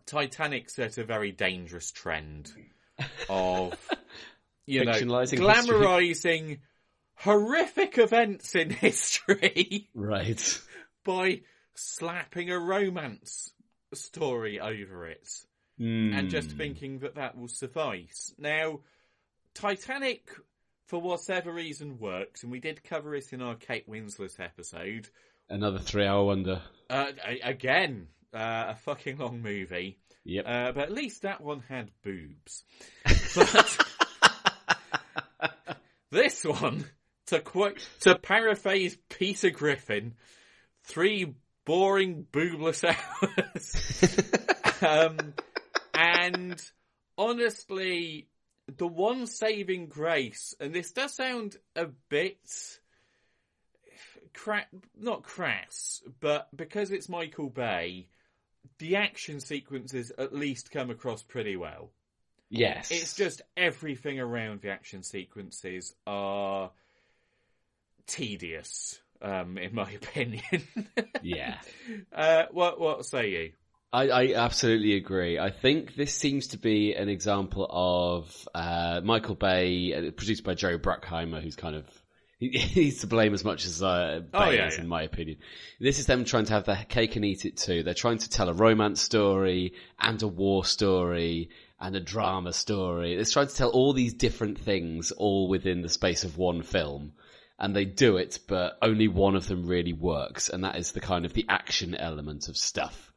Titanic 0.06 0.70
set 0.70 0.96
a 0.96 1.04
very 1.04 1.30
dangerous 1.30 1.92
trend 1.92 2.52
of, 3.28 3.74
you 4.66 4.84
know, 4.84 4.92
glamorizing 4.92 6.58
horrific 7.14 7.98
events 7.98 8.54
in 8.54 8.70
history 8.70 9.88
Right. 9.94 10.60
by 11.04 11.42
slapping 11.74 12.50
a 12.50 12.58
romance 12.58 13.50
story 13.94 14.60
over 14.60 15.06
it 15.06 15.28
and 15.78 16.30
just 16.30 16.52
Hmm. 16.52 16.56
thinking 16.58 16.98
that 17.00 17.16
that 17.16 17.36
will 17.36 17.48
suffice. 17.48 18.32
Now, 18.38 18.80
Titanic, 19.54 20.30
for 20.86 21.00
whatever 21.00 21.52
reason, 21.52 21.98
works, 21.98 22.42
and 22.42 22.52
we 22.52 22.60
did 22.60 22.84
cover 22.84 23.14
it 23.14 23.32
in 23.32 23.42
our 23.42 23.54
Kate 23.56 23.88
Winslet 23.88 24.38
episode. 24.38 25.08
Another 25.48 25.78
three 25.80 26.06
hour 26.06 26.24
wonder. 26.24 26.62
Uh, 26.88 27.06
again, 27.42 28.06
uh, 28.32 28.66
a 28.68 28.76
fucking 28.76 29.18
long 29.18 29.42
movie. 29.42 29.98
Yep. 30.24 30.44
Uh, 30.46 30.72
but 30.72 30.84
at 30.84 30.92
least 30.92 31.22
that 31.22 31.40
one 31.40 31.60
had 31.68 31.90
boobs. 32.02 32.64
But 33.34 33.78
this 36.10 36.44
one, 36.44 36.84
to 37.26 37.40
quote, 37.40 37.78
to 38.00 38.16
paraphrase 38.18 38.98
Peter 39.08 39.48
Griffin, 39.50 40.14
three 40.84 41.34
boring 41.64 42.26
boobless 42.30 42.84
hours. 44.82 44.82
um, 44.82 45.32
and 45.94 46.62
honestly, 47.16 48.28
the 48.76 48.86
one 48.86 49.26
saving 49.26 49.86
grace, 49.86 50.54
and 50.60 50.74
this 50.74 50.92
does 50.92 51.14
sound 51.14 51.56
a 51.74 51.86
bit 52.08 52.38
cra- 54.34 54.66
not 54.98 55.22
crass, 55.22 56.02
but 56.20 56.48
because 56.54 56.90
it's 56.90 57.08
Michael 57.08 57.48
Bay, 57.48 58.08
the 58.78 58.96
action 58.96 59.40
sequences 59.40 60.12
at 60.18 60.34
least 60.34 60.70
come 60.70 60.90
across 60.90 61.22
pretty 61.22 61.56
well. 61.56 61.90
yes. 62.50 62.90
It's 62.90 63.14
just 63.14 63.42
everything 63.56 64.20
around 64.20 64.60
the 64.62 64.70
action 64.70 65.02
sequences 65.02 65.94
are 66.06 66.70
tedious, 68.06 69.00
um, 69.20 69.58
in 69.58 69.74
my 69.74 69.90
opinion. 70.02 70.42
Yeah. 71.22 71.58
Uh, 72.12 72.44
what 72.50 72.80
what 72.80 73.04
say 73.06 73.30
you? 73.30 73.52
I, 73.92 74.08
I 74.08 74.34
absolutely 74.34 74.96
agree. 74.96 75.38
I 75.38 75.50
think 75.50 75.94
this 75.94 76.14
seems 76.14 76.48
to 76.48 76.58
be 76.58 76.94
an 76.94 77.10
example 77.10 77.66
of 77.68 78.48
uh, 78.54 79.02
Michael 79.04 79.34
Bay, 79.34 79.92
uh, 79.92 80.10
produced 80.12 80.44
by 80.44 80.54
Joe 80.54 80.78
Bruckheimer, 80.78 81.42
who's 81.42 81.56
kind 81.56 81.76
of 81.76 81.84
he, 82.50 82.58
he's 82.58 83.00
to 83.00 83.06
blame 83.06 83.34
as 83.34 83.44
much 83.44 83.64
as 83.66 83.82
uh, 83.82 84.20
Bay 84.30 84.38
Oh, 84.38 84.50
yeah, 84.50 84.66
is, 84.66 84.76
yeah. 84.76 84.82
in 84.82 84.88
my 84.88 85.02
opinion. 85.02 85.38
This 85.78 85.98
is 85.98 86.06
them 86.06 86.24
trying 86.24 86.46
to 86.46 86.52
have 86.52 86.64
their 86.64 86.84
cake 86.88 87.16
and 87.16 87.24
eat 87.24 87.44
it 87.44 87.56
too. 87.56 87.82
They're 87.82 87.94
trying 87.94 88.18
to 88.18 88.28
tell 88.30 88.48
a 88.48 88.52
romance 88.54 89.00
story 89.00 89.74
and 90.00 90.20
a 90.22 90.28
war 90.28 90.64
story 90.64 91.50
and 91.80 91.94
a 91.94 92.00
drama 92.00 92.52
story. 92.52 93.14
It's 93.14 93.32
trying 93.32 93.48
to 93.48 93.54
tell 93.54 93.70
all 93.70 93.92
these 93.92 94.14
different 94.14 94.58
things 94.58 95.12
all 95.12 95.48
within 95.48 95.82
the 95.82 95.88
space 95.88 96.24
of 96.24 96.38
one 96.38 96.62
film. 96.62 97.12
And 97.58 97.76
they 97.76 97.84
do 97.84 98.16
it, 98.16 98.40
but 98.48 98.76
only 98.82 99.06
one 99.06 99.36
of 99.36 99.46
them 99.46 99.66
really 99.66 99.92
works, 99.92 100.48
and 100.48 100.64
that 100.64 100.76
is 100.76 100.92
the 100.92 101.00
kind 101.00 101.24
of 101.24 101.32
the 101.32 101.46
action 101.48 101.94
element 101.94 102.48
of 102.48 102.56
stuff. 102.56 103.11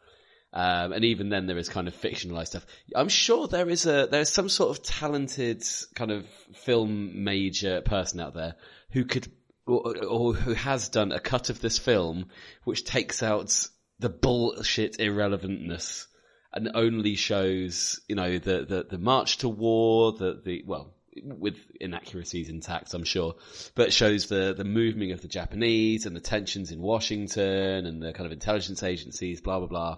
Um, 0.55 0.93
and 0.93 1.03
even 1.03 1.27
then, 1.27 1.47
there 1.47 1.57
is 1.57 1.67
kind 1.67 1.89
of 1.89 1.93
fictionalized 1.93 2.47
stuff. 2.47 2.65
I'm 2.95 3.09
sure 3.09 3.49
there 3.49 3.67
is 3.67 3.85
a 3.85 4.07
there's 4.09 4.31
some 4.31 4.47
sort 4.47 4.69
of 4.69 4.83
talented 4.83 5.63
kind 5.95 6.11
of 6.11 6.25
film 6.53 7.25
major 7.25 7.81
person 7.81 8.21
out 8.21 8.33
there 8.33 8.55
who 8.91 9.03
could 9.03 9.29
or, 9.67 10.05
or 10.05 10.33
who 10.33 10.53
has 10.53 10.87
done 10.87 11.11
a 11.11 11.19
cut 11.19 11.49
of 11.49 11.59
this 11.59 11.77
film 11.77 12.27
which 12.63 12.85
takes 12.85 13.21
out 13.21 13.67
the 13.99 14.07
bullshit 14.07 14.97
irrelevantness 14.97 16.07
and 16.53 16.71
only 16.73 17.15
shows 17.15 17.99
you 18.07 18.15
know 18.15 18.37
the 18.37 18.65
the, 18.65 18.87
the 18.91 18.97
march 18.97 19.39
to 19.39 19.49
war, 19.49 20.13
the 20.13 20.41
the 20.41 20.63
well 20.65 20.93
with 21.21 21.57
inaccuracies 21.81 22.49
intact, 22.49 22.93
I'm 22.93 23.03
sure, 23.03 23.35
but 23.75 23.91
shows 23.91 24.27
the 24.27 24.53
the 24.53 24.63
movement 24.63 25.11
of 25.11 25.21
the 25.21 25.27
Japanese 25.27 26.05
and 26.05 26.15
the 26.15 26.21
tensions 26.21 26.71
in 26.71 26.79
Washington 26.79 27.85
and 27.85 28.01
the 28.01 28.13
kind 28.13 28.25
of 28.25 28.31
intelligence 28.31 28.83
agencies, 28.83 29.41
blah 29.41 29.59
blah 29.59 29.67
blah 29.67 29.97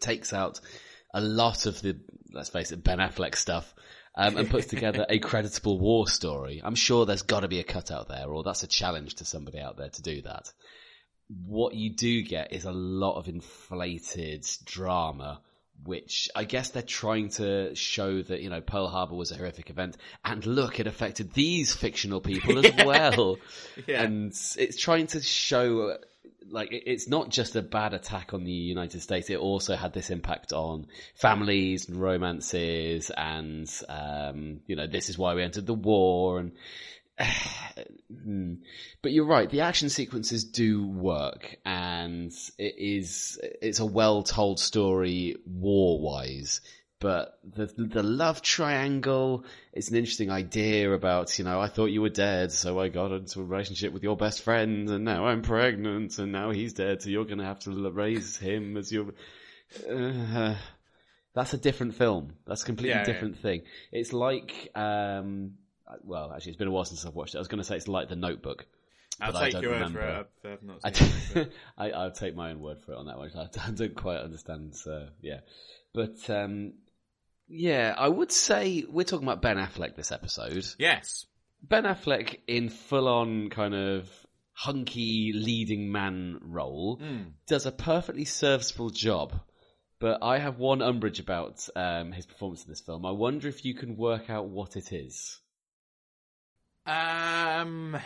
takes 0.00 0.32
out 0.32 0.60
a 1.14 1.20
lot 1.20 1.66
of 1.66 1.80
the, 1.82 1.98
let's 2.32 2.50
face 2.50 2.72
it, 2.72 2.84
Ben 2.84 2.98
Affleck 2.98 3.34
stuff, 3.34 3.74
um, 4.14 4.36
and 4.36 4.50
puts 4.50 4.66
together 4.66 5.06
a 5.08 5.18
creditable 5.18 5.78
war 5.78 6.08
story. 6.08 6.60
I'm 6.62 6.74
sure 6.74 7.06
there's 7.06 7.22
got 7.22 7.40
to 7.40 7.48
be 7.48 7.60
a 7.60 7.64
cut 7.64 7.90
out 7.90 8.08
there, 8.08 8.28
or 8.28 8.42
that's 8.42 8.62
a 8.62 8.68
challenge 8.68 9.16
to 9.16 9.24
somebody 9.24 9.60
out 9.60 9.76
there 9.76 9.90
to 9.90 10.02
do 10.02 10.22
that. 10.22 10.52
What 11.28 11.74
you 11.74 11.94
do 11.94 12.22
get 12.22 12.52
is 12.52 12.64
a 12.64 12.72
lot 12.72 13.18
of 13.18 13.28
inflated 13.28 14.46
drama 14.64 15.40
which 15.84 16.28
I 16.34 16.44
guess 16.44 16.70
they're 16.70 16.82
trying 16.82 17.30
to 17.30 17.74
show 17.74 18.22
that, 18.22 18.40
you 18.40 18.50
know, 18.50 18.60
Pearl 18.60 18.88
Harbor 18.88 19.14
was 19.14 19.30
a 19.30 19.36
horrific 19.36 19.70
event 19.70 19.96
and 20.24 20.44
look, 20.44 20.80
it 20.80 20.86
affected 20.86 21.32
these 21.32 21.72
fictional 21.74 22.20
people 22.20 22.64
as 22.64 22.72
well. 22.84 23.36
Yeah. 23.86 24.02
And 24.02 24.32
it's 24.56 24.76
trying 24.76 25.06
to 25.08 25.22
show, 25.22 25.96
like, 26.50 26.68
it's 26.70 27.08
not 27.08 27.30
just 27.30 27.56
a 27.56 27.62
bad 27.62 27.94
attack 27.94 28.34
on 28.34 28.44
the 28.44 28.52
United 28.52 29.00
States, 29.02 29.30
it 29.30 29.38
also 29.38 29.76
had 29.76 29.92
this 29.92 30.10
impact 30.10 30.52
on 30.52 30.86
families 31.14 31.88
and 31.88 32.00
romances 32.00 33.10
and, 33.16 33.68
um, 33.88 34.60
you 34.66 34.76
know, 34.76 34.86
this 34.86 35.08
is 35.08 35.18
why 35.18 35.34
we 35.34 35.42
entered 35.42 35.66
the 35.66 35.74
war 35.74 36.38
and, 36.38 36.52
Hmm. 37.18 38.54
But 39.02 39.12
you're 39.12 39.26
right. 39.26 39.48
The 39.48 39.60
action 39.62 39.90
sequences 39.90 40.44
do 40.44 40.86
work, 40.86 41.56
and 41.64 42.32
it 42.58 42.74
is 42.78 43.38
it's 43.42 43.80
a 43.80 43.86
well 43.86 44.22
told 44.22 44.60
story 44.60 45.36
war 45.46 46.00
wise. 46.00 46.60
But 47.00 47.38
the 47.44 47.66
the 47.66 48.02
love 48.02 48.42
triangle 48.42 49.44
is 49.72 49.88
an 49.88 49.96
interesting 49.96 50.30
idea 50.30 50.92
about 50.92 51.38
you 51.38 51.44
know 51.44 51.60
I 51.60 51.68
thought 51.68 51.86
you 51.86 52.02
were 52.02 52.08
dead, 52.08 52.50
so 52.50 52.80
I 52.80 52.88
got 52.88 53.12
into 53.12 53.40
a 53.40 53.44
relationship 53.44 53.92
with 53.92 54.02
your 54.02 54.16
best 54.16 54.42
friend, 54.42 54.90
and 54.90 55.04
now 55.04 55.26
I'm 55.26 55.42
pregnant, 55.42 56.18
and 56.18 56.32
now 56.32 56.50
he's 56.50 56.72
dead, 56.72 57.00
so 57.02 57.10
you're 57.10 57.24
going 57.24 57.38
to 57.38 57.44
have 57.44 57.60
to 57.60 57.90
raise 57.90 58.36
him 58.36 58.76
as 58.76 58.90
your. 58.90 59.12
Uh, 59.88 60.56
that's 61.34 61.54
a 61.54 61.58
different 61.58 61.94
film. 61.94 62.32
That's 62.46 62.62
a 62.64 62.66
completely 62.66 62.90
Yeah, 62.90 62.98
yeah. 62.98 63.04
different 63.04 63.38
thing. 63.38 63.62
It's 63.92 64.12
like 64.12 64.70
um, 64.74 65.52
well, 66.04 66.32
actually, 66.32 66.50
it's 66.50 66.58
been 66.58 66.68
a 66.68 66.72
while 66.72 66.84
since 66.84 67.06
I've 67.06 67.14
watched 67.14 67.34
it. 67.34 67.38
I 67.38 67.40
was 67.40 67.48
going 67.48 67.58
to 67.58 67.64
say 67.64 67.76
it's 67.76 67.88
like 67.88 68.08
The 68.08 68.16
Notebook. 68.16 68.66
I'll 69.20 69.32
take 69.32 69.60
your 69.60 69.72
word 69.72 69.92
for 69.92 70.00
it. 70.00 70.26
I've, 70.44 70.52
I've 70.52 70.62
not 70.62 70.78
I, 70.84 70.92
seen 70.92 71.42
it. 71.42 71.52
I, 71.78 71.90
I'll 71.90 72.12
take 72.12 72.36
my 72.36 72.50
own 72.50 72.60
word 72.60 72.80
for 72.80 72.92
it 72.92 72.98
on 72.98 73.06
that 73.06 73.18
one. 73.18 73.30
I, 73.36 73.48
I 73.66 73.70
don't 73.70 73.94
quite 73.94 74.18
understand. 74.18 74.76
So 74.76 75.08
yeah, 75.20 75.40
but 75.92 76.28
um, 76.30 76.74
yeah, 77.48 77.94
I 77.96 78.08
would 78.08 78.30
say 78.32 78.84
we're 78.88 79.04
talking 79.04 79.26
about 79.26 79.42
Ben 79.42 79.56
Affleck 79.56 79.96
this 79.96 80.12
episode. 80.12 80.66
Yes. 80.78 81.26
Ben 81.62 81.84
Affleck 81.84 82.38
in 82.46 82.68
full-on 82.68 83.50
kind 83.50 83.74
of 83.74 84.08
hunky 84.52 85.32
leading 85.34 85.90
man 85.92 86.38
role 86.42 87.00
does 87.46 87.66
a 87.66 87.72
perfectly 87.72 88.24
serviceable 88.24 88.90
job. 88.90 89.32
But 90.00 90.22
I 90.22 90.38
have 90.38 90.58
one 90.58 90.80
umbrage 90.80 91.18
about 91.18 91.68
um, 91.74 92.12
his 92.12 92.26
performance 92.26 92.64
in 92.64 92.70
this 92.70 92.80
film. 92.80 93.04
I 93.04 93.10
wonder 93.10 93.48
if 93.48 93.64
you 93.64 93.74
can 93.74 93.96
work 93.96 94.30
out 94.30 94.46
what 94.48 94.76
it 94.76 94.92
is. 94.92 95.40
Um, 96.86 97.96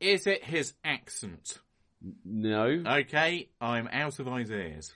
is 0.00 0.26
it 0.26 0.44
his 0.44 0.74
accent? 0.84 1.58
No, 2.24 2.82
Okay, 2.86 3.48
I'm 3.60 3.88
out 3.88 4.18
of 4.18 4.28
ideas. 4.28 4.92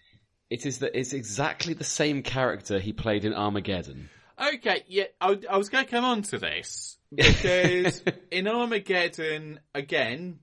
It 0.50 0.66
is 0.66 0.78
that 0.80 0.98
it's 0.98 1.12
exactly 1.12 1.72
the 1.74 1.84
same 1.84 2.22
character 2.22 2.78
he 2.78 2.92
played 2.92 3.24
in 3.24 3.32
Armageddon. 3.32 4.10
Okay, 4.54 4.84
yeah, 4.88 5.04
I, 5.20 5.38
I 5.50 5.56
was 5.56 5.68
going 5.68 5.84
to 5.84 5.90
come 5.90 6.04
on 6.04 6.22
to 6.22 6.38
this 6.38 6.98
because 7.14 8.02
in 8.30 8.48
Armageddon, 8.48 9.60
again, 9.74 10.40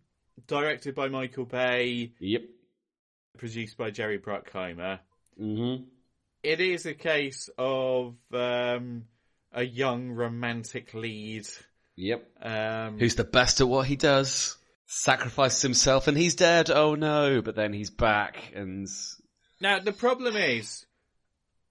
directed 0.48 0.96
by 0.96 1.08
Michael 1.10 1.46
Bay, 1.46 2.14
Yep. 2.20 2.44
produced 3.38 3.78
by 3.78 3.92
Jerry 3.92 4.20
Bruckheimer, 4.20 5.00
hmm 5.38 5.76
it 6.44 6.62
is 6.62 6.86
a 6.86 6.94
case 6.94 7.50
of 7.58 8.14
um, 8.32 9.04
a 9.52 9.64
young 9.64 10.12
romantic 10.12 10.94
lead. 10.94 11.46
Yep. 11.98 12.30
Um, 12.42 13.00
Who's 13.00 13.16
the 13.16 13.24
best 13.26 13.60
at 13.60 13.68
what 13.68 13.88
he 13.88 13.96
does? 13.96 14.56
Sacrifices 14.86 15.62
himself 15.64 16.08
and 16.08 16.16
he's 16.16 16.36
dead. 16.36 16.70
Oh 16.70 16.96
no! 16.96 17.42
But 17.42 17.56
then 17.56 17.74
he's 17.74 17.90
back 17.90 18.54
and 18.56 18.88
now 19.60 19.80
the 19.80 19.92
problem 19.92 20.36
is, 20.36 20.86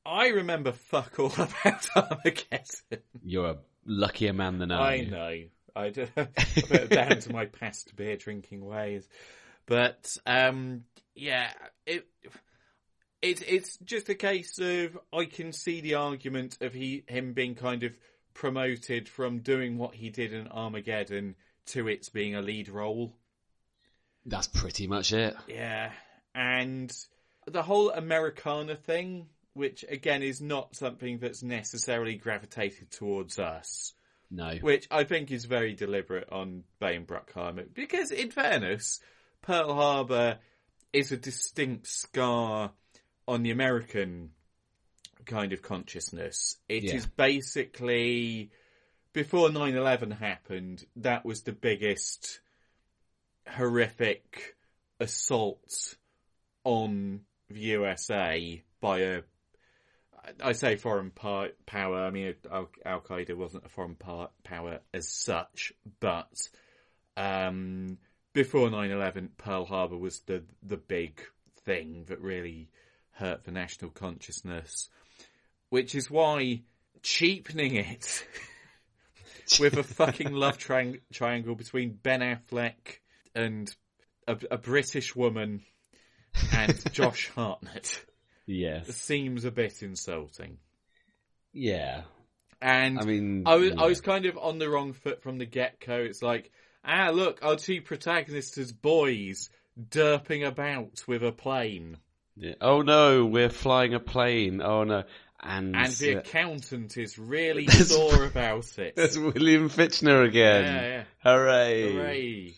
I 0.04 0.28
remember 0.28 0.72
fuck 0.72 1.18
all 1.18 1.32
about 1.32 1.88
Armageddon. 1.96 3.02
you're 3.22 3.50
a 3.50 3.58
luckier 3.84 4.32
man 4.32 4.58
than 4.58 4.70
I. 4.70 4.94
I 4.94 5.00
know. 5.02 5.42
I 5.74 5.90
do. 5.90 6.06
down 6.88 7.20
to 7.20 7.32
my 7.32 7.46
past 7.46 7.94
beer 7.96 8.16
drinking 8.16 8.64
ways, 8.64 9.06
but 9.66 10.16
um, 10.24 10.84
yeah, 11.14 11.50
it 11.86 12.06
it's 13.22 13.42
it's 13.42 13.76
just 13.78 14.08
a 14.08 14.14
case 14.14 14.58
of 14.58 14.98
I 15.12 15.24
can 15.24 15.52
see 15.52 15.80
the 15.80 15.94
argument 15.94 16.58
of 16.60 16.72
he 16.72 17.04
him 17.08 17.32
being 17.32 17.54
kind 17.54 17.82
of 17.82 17.98
promoted 18.34 19.08
from 19.08 19.40
doing 19.40 19.78
what 19.78 19.94
he 19.94 20.10
did 20.10 20.32
in 20.32 20.48
Armageddon 20.48 21.34
to 21.66 21.88
its 21.88 22.08
being 22.08 22.34
a 22.34 22.42
lead 22.42 22.68
role. 22.68 23.14
That's 24.24 24.48
pretty 24.48 24.86
much 24.86 25.12
it. 25.12 25.34
Yeah, 25.48 25.90
and 26.34 26.94
the 27.46 27.62
whole 27.62 27.90
Americana 27.90 28.76
thing, 28.76 29.28
which 29.54 29.84
again 29.88 30.22
is 30.22 30.40
not 30.40 30.76
something 30.76 31.18
that's 31.18 31.42
necessarily 31.42 32.14
gravitated 32.16 32.90
towards 32.90 33.38
us 33.38 33.94
No. 34.30 34.56
which 34.56 34.86
I 34.90 35.04
think 35.04 35.30
is 35.30 35.44
very 35.46 35.72
deliberate 35.72 36.28
on 36.30 36.64
Bay 36.80 36.96
and 36.96 37.06
Bruckheimer. 37.06 37.72
Because, 37.72 38.10
in 38.10 38.30
fairness, 38.30 39.00
Pearl 39.42 39.72
Harbor 39.74 40.38
is 40.92 41.12
a 41.12 41.16
distinct 41.16 41.86
scar 41.86 42.72
on 43.28 43.42
the 43.42 43.50
American 43.50 44.32
kind 45.24 45.52
of 45.52 45.62
consciousness. 45.62 46.56
It 46.68 46.84
is 46.84 47.04
Yeah. 47.04 47.10
basically, 47.16 48.50
before 49.12 49.48
9-11 49.50 50.10
happened, 50.12 50.84
that 50.96 51.24
was 51.24 51.42
the 51.42 51.52
biggest 51.52 52.40
horrific 53.48 54.56
assault 55.00 55.96
on 56.64 57.24
USA 57.50 58.62
by 58.80 58.98
a 59.00 59.22
I 60.42 60.52
say 60.52 60.76
foreign 60.76 61.10
power. 61.10 61.52
I 61.96 62.10
mean, 62.10 62.34
Al 62.50 62.68
Qaeda 63.00 63.36
wasn't 63.36 63.66
a 63.66 63.68
foreign 63.68 63.96
power 63.96 64.80
as 64.92 65.08
such, 65.08 65.72
but 66.00 66.34
um, 67.16 67.98
before 68.32 68.68
9/11, 68.68 69.30
Pearl 69.36 69.64
Harbor 69.64 69.96
was 69.96 70.20
the 70.20 70.42
the 70.62 70.76
big 70.76 71.20
thing 71.64 72.04
that 72.08 72.20
really 72.20 72.70
hurt 73.12 73.44
the 73.44 73.52
national 73.52 73.90
consciousness, 73.92 74.88
which 75.70 75.94
is 75.94 76.10
why 76.10 76.62
cheapening 77.02 77.76
it 77.76 78.26
with 79.60 79.76
a 79.76 79.82
fucking 79.82 80.32
love 80.32 80.58
triang- 80.58 81.00
triangle 81.12 81.54
between 81.54 81.98
Ben 82.02 82.20
Affleck 82.20 82.98
and 83.34 83.74
a, 84.26 84.36
a 84.50 84.58
British 84.58 85.14
woman 85.14 85.62
and 86.52 86.78
Josh 86.92 87.30
Hartnett 87.34 88.04
Yes. 88.46 88.94
seems 88.96 89.44
a 89.44 89.50
bit 89.50 89.82
insulting. 89.82 90.58
Yeah. 91.52 92.02
And 92.60 92.98
I 92.98 93.04
mean, 93.04 93.42
I 93.46 93.56
was, 93.56 93.70
yeah. 93.70 93.82
I 93.82 93.86
was 93.86 94.00
kind 94.00 94.26
of 94.26 94.38
on 94.38 94.58
the 94.58 94.68
wrong 94.70 94.92
foot 94.92 95.22
from 95.22 95.38
the 95.38 95.46
get 95.46 95.80
go. 95.84 95.96
It's 95.96 96.22
like, 96.22 96.50
ah, 96.84 97.10
look, 97.12 97.40
our 97.42 97.56
two 97.56 97.82
protagonists 97.82 98.56
as 98.58 98.72
boys 98.72 99.50
derping 99.78 100.46
about 100.46 101.02
with 101.06 101.22
a 101.22 101.32
plane. 101.32 101.98
Yeah. 102.36 102.54
Oh 102.60 102.82
no, 102.82 103.24
we're 103.26 103.50
flying 103.50 103.94
a 103.94 104.00
plane. 104.00 104.62
Oh 104.62 104.84
no. 104.84 105.04
And, 105.42 105.76
And 105.76 105.92
the 105.92 106.16
uh, 106.16 106.18
accountant 106.20 106.96
is 106.96 107.18
really 107.18 107.66
sore 107.68 108.24
about 108.24 108.78
it. 108.78 108.96
There's 108.96 109.18
William 109.18 109.68
Fichtner 109.68 110.26
again. 110.26 110.64
Yeah, 110.64 110.82
yeah. 110.82 111.04
Hooray. 111.22 111.92
Hooray. 111.92 112.54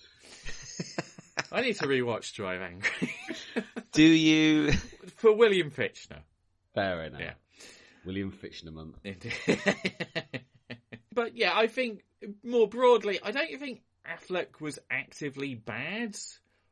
I 1.52 1.60
need 1.62 1.76
to 1.76 1.86
rewatch 1.86 2.34
Drive 2.34 2.60
Angry. 2.60 3.14
Do 3.92 4.02
you? 4.02 4.72
For 5.16 5.32
William 5.34 5.70
Fichtner. 5.70 6.20
Fair 6.74 7.04
enough. 7.04 7.20
Yeah. 7.20 7.32
William 8.04 8.32
Fichtner 8.32 8.72
month. 8.72 8.96
but 11.12 11.36
yeah, 11.36 11.52
I 11.56 11.66
think 11.66 12.04
more 12.42 12.68
broadly, 12.68 13.18
I 13.22 13.30
don't 13.32 13.58
think 13.58 13.80
Affleck 14.06 14.60
was 14.60 14.78
actively 14.90 15.54
bad, 15.54 16.16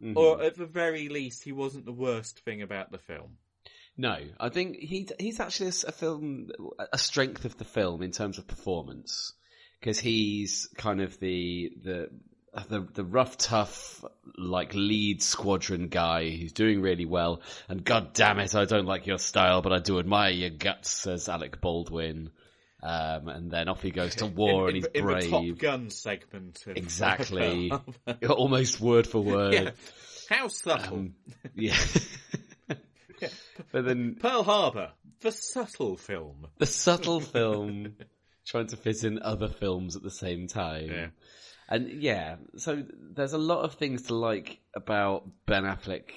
Mhm. 0.03 0.15
or 0.17 0.43
at 0.43 0.57
the 0.57 0.67
very 0.67 1.09
least, 1.09 1.43
he 1.43 1.53
wasn't 1.53 1.87
the 1.87 1.93
worst 1.93 2.41
thing 2.41 2.63
about 2.63 2.91
the 2.93 2.99
film. 2.99 3.39
No, 3.97 4.19
I 4.39 4.51
think 4.51 4.77
he 4.77 5.09
he's 5.19 5.41
actually 5.41 5.67
a, 5.67 5.69
s- 5.69 5.85
a 5.85 5.93
film 5.93 6.51
a 6.93 6.99
strength 6.99 7.47
of 7.47 7.57
the 7.57 7.65
film 7.65 8.03
in 8.03 8.11
terms 8.13 8.37
of 8.37 8.47
performance 8.47 9.33
because 9.81 9.99
he's 9.99 10.69
kind 10.77 11.01
of 11.01 11.19
the 11.19 11.73
the 11.83 12.11
the 12.69 12.87
the 12.95 13.05
rough 13.05 13.37
tough 13.37 14.05
like 14.39 14.75
lead 14.75 15.23
squadron 15.23 15.89
guy 15.89 16.31
who's 16.31 16.53
doing 16.53 16.81
really 16.81 17.05
well 17.05 17.41
and 17.69 17.85
god 17.85 18.13
damn 18.13 18.39
it 18.39 18.55
I 18.55 18.65
don't 18.65 18.87
like 18.87 19.07
your 19.07 19.19
style 19.19 19.63
but 19.63 19.73
I 19.73 19.79
do 19.79 19.99
admire 19.99 20.31
your 20.31 20.51
guts 20.51 20.91
says 20.91 21.29
Alec 21.29 21.61
Baldwin 21.61 22.31
um, 22.83 23.29
and 23.29 23.51
then 23.51 23.69
off 23.69 23.83
he 23.83 23.91
goes 23.91 24.17
to 24.17 24.27
war 24.27 24.69
in, 24.69 24.69
and 24.69 24.77
he's 24.77 24.87
in, 24.87 25.01
in 25.01 25.05
brave 25.05 25.23
the 25.25 25.31
Top 25.31 25.59
Gun 25.59 25.91
segment. 25.91 26.63
Of 26.67 26.77
exactly 26.77 27.73
almost 28.29 28.81
word 28.81 29.07
for 29.07 29.21
word 29.23 29.55
yeah. 29.55 29.71
How 30.29 30.49
subtle. 30.49 30.97
Um, 30.97 31.15
yeah 31.55 31.77
but 33.73 33.85
then 33.85 34.17
Pearl 34.21 34.43
Harbor, 34.43 34.93
the 35.21 35.33
subtle 35.33 35.97
film. 35.97 36.47
the 36.59 36.67
subtle 36.67 37.21
film 37.21 37.97
trying 38.47 38.67
to 38.69 38.77
fit 38.77 39.05
in 39.05 39.21
other 39.21 39.49
films 39.49 39.97
at 39.97 40.03
the 40.03 40.11
same 40.11 40.47
time. 40.47 40.91
Yeah. 40.91 41.07
And 41.69 42.03
yeah, 42.03 42.37
so 42.57 42.85
there's 42.93 43.33
a 43.33 43.39
lot 43.39 43.65
of 43.65 43.75
things 43.75 44.03
to 44.03 44.15
like 44.15 44.61
about 44.75 45.25
Ben 45.47 45.65
Affleck 45.65 46.11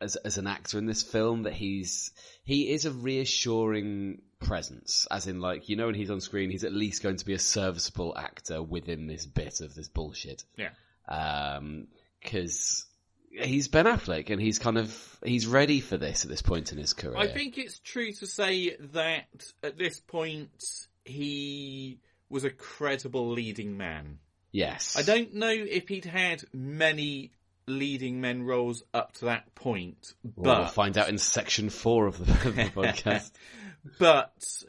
as 0.00 0.16
as 0.16 0.38
an 0.38 0.46
actor 0.46 0.78
in 0.78 0.86
this 0.86 1.02
film 1.02 1.44
that 1.44 1.54
he's 1.54 2.10
he 2.44 2.70
is 2.72 2.84
a 2.84 2.90
reassuring 2.90 4.20
presence, 4.40 5.06
as 5.10 5.26
in 5.26 5.40
like 5.40 5.68
you 5.68 5.76
know 5.76 5.86
when 5.86 5.94
he's 5.94 6.10
on 6.10 6.20
screen, 6.20 6.50
he's 6.50 6.64
at 6.64 6.72
least 6.72 7.02
going 7.02 7.16
to 7.16 7.24
be 7.24 7.32
a 7.32 7.38
serviceable 7.38 8.16
actor 8.16 8.62
within 8.62 9.06
this 9.06 9.26
bit 9.26 9.60
of 9.60 9.74
this 9.74 9.88
bullshit. 9.88 10.44
Yeah. 10.56 10.70
Um, 11.08 11.88
because 12.22 12.86
he's 13.30 13.68
Ben 13.68 13.84
Affleck 13.86 14.30
and 14.30 14.40
he's 14.40 14.58
kind 14.58 14.78
of 14.78 15.18
he's 15.24 15.46
ready 15.46 15.80
for 15.80 15.96
this 15.96 16.24
at 16.24 16.30
this 16.30 16.42
point 16.42 16.72
in 16.72 16.78
his 16.78 16.92
career. 16.92 17.16
I 17.16 17.26
think 17.26 17.58
it's 17.58 17.78
true 17.78 18.12
to 18.12 18.26
say 18.26 18.76
that 18.92 19.26
at 19.62 19.76
this 19.76 20.00
point 20.00 20.50
he 21.04 21.98
was 22.28 22.44
a 22.44 22.50
credible 22.50 23.30
leading 23.30 23.76
man. 23.76 24.18
Yes. 24.54 24.96
I 24.96 25.02
don't 25.02 25.34
know 25.34 25.50
if 25.50 25.88
he'd 25.88 26.04
had 26.06 26.42
many 26.52 27.32
leading 27.66 28.20
men 28.20 28.42
roles 28.44 28.82
up 28.94 29.12
to 29.14 29.26
that 29.26 29.54
point, 29.54 30.14
but 30.24 30.58
we'll 30.58 30.66
find 30.68 30.96
out 30.96 31.08
in 31.08 31.18
section 31.18 31.68
four 31.70 32.06
of 32.06 32.18
the, 32.18 32.32
of 32.48 32.56
the 32.56 32.64
podcast. 32.64 33.30
but 33.98 34.64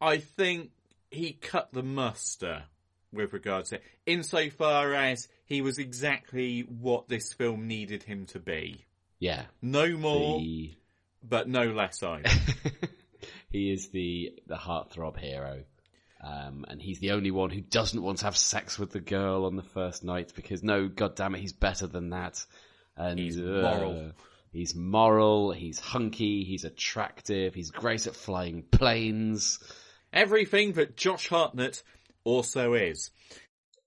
I 0.00 0.18
think 0.18 0.70
he 1.10 1.32
cut 1.32 1.68
the 1.72 1.82
muster 1.82 2.64
with 3.12 3.32
regards 3.32 3.70
to 3.70 3.76
it, 3.76 3.82
insofar 4.06 4.94
as 4.94 5.28
he 5.44 5.60
was 5.62 5.78
exactly 5.78 6.60
what 6.60 7.08
this 7.08 7.32
film 7.32 7.66
needed 7.66 8.04
him 8.04 8.26
to 8.26 8.38
be. 8.38 8.84
Yeah. 9.18 9.44
No 9.60 9.88
more, 9.96 10.38
The- 10.38 10.74
but 11.22 11.48
no 11.48 11.64
less 11.64 12.02
either. 12.02 12.30
he 13.50 13.72
is 13.72 13.88
the 13.88 14.32
the 14.46 14.54
heartthrob 14.54 15.18
hero. 15.18 15.64
Um, 16.22 16.66
and 16.68 16.82
he's 16.82 16.98
the 16.98 17.12
only 17.12 17.30
one 17.30 17.50
who 17.50 17.62
doesn't 17.62 18.02
want 18.02 18.18
to 18.18 18.24
have 18.26 18.36
sex 18.36 18.78
with 18.78 18.90
the 18.90 19.00
girl 19.00 19.46
on 19.46 19.56
the 19.56 19.62
first 19.62 20.04
night 20.04 20.32
because 20.36 20.62
no, 20.62 20.86
god 20.86 21.16
damn 21.16 21.34
it, 21.34 21.40
he's 21.40 21.54
better 21.54 21.86
than 21.86 22.10
that. 22.10 22.44
And 22.96 23.18
He's 23.18 23.38
uh, 23.38 23.42
moral. 23.42 24.12
He's 24.52 24.74
moral. 24.74 25.52
He's 25.52 25.78
hunky. 25.78 26.44
He's 26.44 26.64
attractive. 26.64 27.54
He's 27.54 27.70
great 27.70 28.06
at 28.06 28.14
flying 28.14 28.62
planes. 28.62 29.58
Everything 30.12 30.72
that 30.72 30.96
Josh 30.96 31.28
Hartnett 31.28 31.82
also 32.24 32.74
is. 32.74 33.10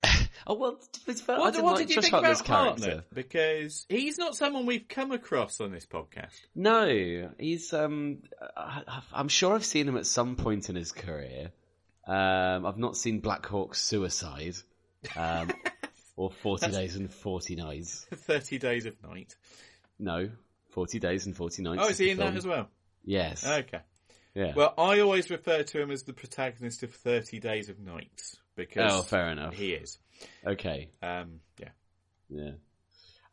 Oh 0.45 0.55
well, 0.55 0.77
fair. 1.05 1.37
What, 1.37 1.55
what 1.55 1.63
like 1.63 1.77
did 1.77 1.89
you 1.89 1.95
Josh 1.95 2.03
think 2.03 2.15
Hartnett's 2.15 2.41
about 2.41 2.47
character. 2.77 2.83
Hartnett? 2.83 3.13
Because 3.13 3.85
he's 3.87 4.17
not 4.17 4.35
someone 4.35 4.65
we've 4.65 4.89
come 4.89 5.13
across 5.13 5.61
on 5.61 5.71
this 5.71 5.85
podcast. 5.85 6.33
No, 6.53 7.29
he's. 7.39 7.71
Um, 7.71 8.23
I, 8.57 8.81
I'm 9.13 9.29
sure 9.29 9.55
I've 9.55 9.63
seen 9.63 9.87
him 9.87 9.95
at 9.95 10.05
some 10.05 10.35
point 10.35 10.69
in 10.69 10.75
his 10.75 10.91
career. 10.91 11.51
Um, 12.07 12.65
I've 12.65 12.77
not 12.77 12.97
seen 12.97 13.19
Black 13.19 13.45
Hawk 13.45 13.75
Suicide, 13.75 14.55
um, 15.15 15.51
or 16.15 16.31
Forty 16.31 16.71
Days 16.71 16.95
and 16.95 17.11
Forty 17.11 17.55
Nights. 17.55 18.05
30 18.11 18.57
Days 18.57 18.85
of 18.85 19.01
Night. 19.03 19.35
No, 19.99 20.29
Forty 20.69 20.99
Days 20.99 21.25
and 21.25 21.35
Forty 21.35 21.61
Nights. 21.61 21.81
Oh, 21.83 21.89
is 21.89 21.97
he 21.97 22.09
in 22.09 22.17
that 22.17 22.35
as 22.35 22.45
well? 22.45 22.69
Yes. 23.05 23.45
Okay. 23.45 23.79
yeah. 24.33 24.53
Well, 24.55 24.73
I 24.77 24.99
always 24.99 25.29
refer 25.29 25.63
to 25.63 25.81
him 25.81 25.91
as 25.91 26.03
the 26.03 26.13
protagonist 26.13 26.83
of 26.83 26.93
30 26.93 27.39
Days 27.39 27.69
of 27.69 27.79
Night 27.79 28.21
because 28.55 28.91
oh, 28.93 29.01
fair 29.01 29.29
enough. 29.29 29.53
he 29.53 29.73
is. 29.73 29.97
Okay. 30.45 30.89
Um, 31.01 31.39
yeah. 31.59 31.69
Yeah. 32.29 32.51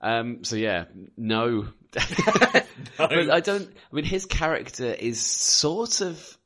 Um, 0.01 0.45
so 0.45 0.57
yeah, 0.57 0.85
no. 1.17 1.69
But 2.97 3.31
I 3.31 3.41
don't. 3.41 3.69
I 3.93 3.95
mean, 3.95 4.05
his 4.05 4.27
character 4.27 4.93
is 4.93 5.21
sort 5.21 6.01
of. 6.01 6.39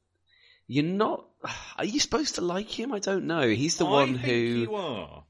You're 0.67 0.85
not. 0.85 1.27
Are 1.77 1.85
you 1.85 2.01
supposed 2.01 2.37
to 2.37 2.41
like 2.41 2.69
him? 2.69 2.93
I 2.93 2.99
don't 2.99 3.27
know. 3.27 3.49
He's 3.49 3.77
the 3.77 3.87
I 3.87 3.91
one 3.91 4.15
think 4.15 4.21
who. 4.21 4.33
you 4.33 4.75
are. 4.75 5.25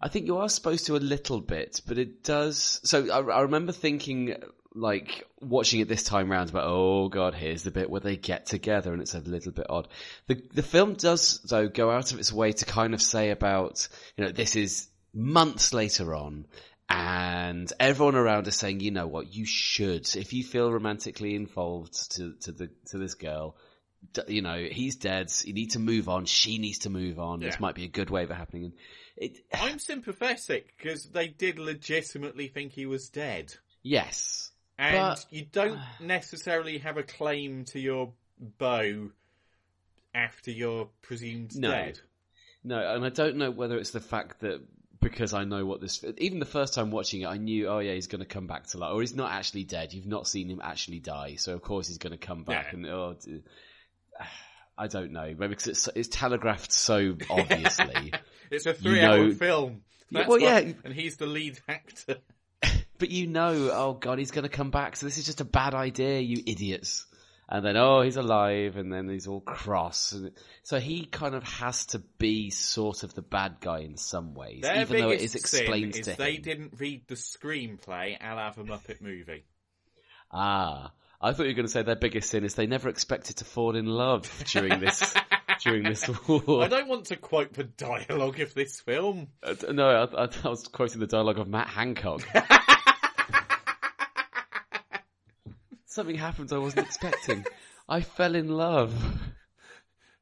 I 0.00 0.08
think 0.08 0.26
you 0.26 0.36
are 0.38 0.48
supposed 0.48 0.86
to 0.86 0.96
a 0.96 0.98
little 0.98 1.40
bit, 1.40 1.80
but 1.86 1.98
it 1.98 2.22
does. 2.22 2.80
So 2.84 3.10
I, 3.10 3.38
I 3.38 3.40
remember 3.42 3.72
thinking, 3.72 4.36
like 4.74 5.24
watching 5.40 5.80
it 5.80 5.88
this 5.88 6.02
time 6.02 6.30
round, 6.30 6.50
about 6.50 6.64
oh 6.66 7.08
god, 7.08 7.34
here's 7.34 7.62
the 7.62 7.70
bit 7.70 7.88
where 7.88 8.00
they 8.00 8.16
get 8.16 8.46
together, 8.46 8.92
and 8.92 9.00
it's 9.00 9.14
a 9.14 9.20
little 9.20 9.52
bit 9.52 9.66
odd. 9.70 9.88
The 10.26 10.42
the 10.52 10.62
film 10.62 10.94
does 10.94 11.40
though 11.48 11.68
go 11.68 11.90
out 11.90 12.12
of 12.12 12.18
its 12.18 12.32
way 12.32 12.52
to 12.52 12.64
kind 12.66 12.92
of 12.92 13.00
say 13.00 13.30
about 13.30 13.88
you 14.16 14.24
know 14.24 14.32
this 14.32 14.54
is 14.54 14.88
months 15.14 15.72
later 15.72 16.14
on. 16.14 16.46
And 16.88 17.72
everyone 17.80 18.14
around 18.14 18.46
is 18.46 18.54
saying, 18.54 18.78
you 18.78 18.92
know 18.92 19.08
what, 19.08 19.34
you 19.34 19.44
should, 19.44 20.06
if 20.14 20.32
you 20.32 20.44
feel 20.44 20.70
romantically 20.70 21.34
involved 21.34 22.12
to, 22.12 22.34
to 22.42 22.52
the, 22.52 22.70
to 22.90 22.98
this 22.98 23.14
girl, 23.14 23.56
you 24.28 24.42
know, 24.42 24.66
he's 24.70 24.96
dead, 24.96 25.30
you 25.44 25.52
need 25.52 25.72
to 25.72 25.78
move 25.78 26.08
on, 26.08 26.24
she 26.24 26.58
needs 26.58 26.80
to 26.80 26.90
move 26.90 27.18
on, 27.18 27.40
this 27.40 27.60
might 27.60 27.74
be 27.74 27.84
a 27.84 27.88
good 27.88 28.10
way 28.10 28.24
of 28.24 28.30
it 28.30 28.34
happening. 28.34 28.64
And 28.64 28.72
it, 29.16 29.38
I'm 29.54 29.78
sympathetic 29.78 30.74
because 30.76 31.04
they 31.04 31.28
did 31.28 31.58
legitimately 31.58 32.48
think 32.48 32.72
he 32.72 32.86
was 32.86 33.08
dead. 33.08 33.54
Yes. 33.82 34.50
And 34.78 34.94
But- 34.96 35.26
you 35.30 35.44
don't 35.50 35.80
necessarily 36.00 36.78
have 36.78 36.96
a 36.96 37.02
claim 37.02 37.64
to 37.66 37.80
your 37.80 38.12
bow 38.58 39.10
after 40.14 40.50
you're 40.50 40.88
presumed 41.02 41.56
No. 41.56 41.70
dead. 41.70 42.00
No, 42.64 42.94
and 42.94 43.04
I 43.04 43.10
don't 43.10 43.36
know 43.36 43.50
whether 43.50 43.76
it's 43.78 43.90
the 43.92 44.00
fact 44.00 44.40
that 44.40 44.60
because 45.00 45.32
I 45.34 45.44
know 45.44 45.64
what 45.64 45.80
this, 45.80 46.04
even 46.18 46.40
the 46.40 46.46
first 46.46 46.74
time 46.74 46.90
watching 46.90 47.20
it, 47.20 47.26
I 47.26 47.36
knew, 47.36 47.68
oh 47.68 47.78
yeah, 47.78 47.92
he's 47.92 48.08
going 48.08 48.20
to 48.22 48.26
come 48.26 48.46
back 48.48 48.66
to 48.68 48.78
life, 48.78 48.92
or 48.92 49.00
he's 49.02 49.14
not 49.14 49.30
actually 49.30 49.62
dead. 49.64 49.92
You've 49.92 50.06
not 50.06 50.26
seen 50.26 50.48
him 50.48 50.60
actually 50.64 50.98
die, 50.98 51.36
so 51.36 51.54
of 51.54 51.62
course 51.62 51.86
he's 51.86 51.98
going 51.98 52.18
to 52.18 52.26
come 52.26 52.42
back. 52.42 52.68
Yeah. 52.72 52.76
And 52.76 52.86
oh, 52.86 53.16
I 54.78 54.88
don't 54.88 55.12
know, 55.12 55.24
maybe 55.24 55.48
because 55.48 55.68
it's, 55.68 55.88
it's 55.94 56.08
telegraphed 56.08 56.70
so 56.70 57.16
obviously. 57.30 58.12
It's 58.50 58.66
a 58.66 58.74
three-hour 58.74 59.28
know- 59.28 59.32
film. 59.32 59.82
That's 60.10 60.28
well, 60.28 60.38
why- 60.40 60.60
yeah. 60.60 60.72
and 60.84 60.92
he's 60.94 61.16
the 61.16 61.26
lead 61.26 61.58
actor. 61.68 62.16
but 62.98 63.10
you 63.10 63.26
know, 63.26 63.70
oh 63.72 63.94
god, 63.94 64.18
he's 64.18 64.30
going 64.30 64.44
to 64.44 64.48
come 64.48 64.70
back. 64.70 64.96
So 64.96 65.06
this 65.06 65.18
is 65.18 65.24
just 65.26 65.40
a 65.40 65.44
bad 65.44 65.74
idea, 65.74 66.20
you 66.20 66.42
idiots. 66.46 67.06
And 67.48 67.64
then, 67.64 67.76
oh, 67.76 68.02
he's 68.02 68.16
alive, 68.16 68.76
and 68.76 68.92
then 68.92 69.08
he's 69.08 69.28
all 69.28 69.40
cross. 69.40 70.10
And 70.10 70.32
so 70.64 70.80
he 70.80 71.04
kind 71.04 71.34
of 71.36 71.44
has 71.44 71.86
to 71.86 72.00
be 72.18 72.50
sort 72.50 73.04
of 73.04 73.14
the 73.14 73.22
bad 73.22 73.58
guy 73.60 73.80
in 73.80 73.96
some 73.96 74.34
ways, 74.34 74.62
Their 74.62 74.80
even 74.80 75.00
though 75.00 75.10
it 75.10 75.20
is 75.20 75.36
explained 75.36 75.94
sin 75.94 76.04
to 76.04 76.10
is 76.10 76.16
they 76.16 76.34
him. 76.34 76.42
didn't 76.42 76.72
read 76.76 77.02
the 77.06 77.14
screenplay 77.14 78.16
a 78.20 78.34
la 78.34 78.50
the 78.50 78.64
Muppet 78.64 79.00
movie. 79.00 79.44
Ah, 80.32 80.90
I 81.26 81.32
thought 81.32 81.42
you 81.42 81.48
were 81.48 81.54
going 81.54 81.66
to 81.66 81.72
say 81.72 81.82
their 81.82 81.96
biggest 81.96 82.30
sin 82.30 82.44
is 82.44 82.54
they 82.54 82.68
never 82.68 82.88
expected 82.88 83.38
to 83.38 83.44
fall 83.44 83.74
in 83.74 83.86
love 83.86 84.30
during 84.46 84.78
this 84.78 85.12
during 85.64 85.82
this 85.82 86.08
war. 86.28 86.62
I 86.62 86.68
don't 86.68 86.86
want 86.86 87.06
to 87.06 87.16
quote 87.16 87.52
the 87.52 87.64
dialogue 87.64 88.38
of 88.38 88.54
this 88.54 88.80
film. 88.80 89.26
Uh, 89.42 89.56
no, 89.72 89.88
I, 89.88 90.22
I, 90.22 90.28
I 90.44 90.48
was 90.48 90.68
quoting 90.68 91.00
the 91.00 91.08
dialogue 91.08 91.40
of 91.40 91.48
Matt 91.48 91.66
Hancock. 91.66 92.22
Something 95.86 96.14
happened 96.14 96.52
I 96.52 96.58
wasn't 96.58 96.86
expecting. 96.86 97.44
I 97.88 98.02
fell 98.02 98.36
in 98.36 98.46
love. 98.46 98.94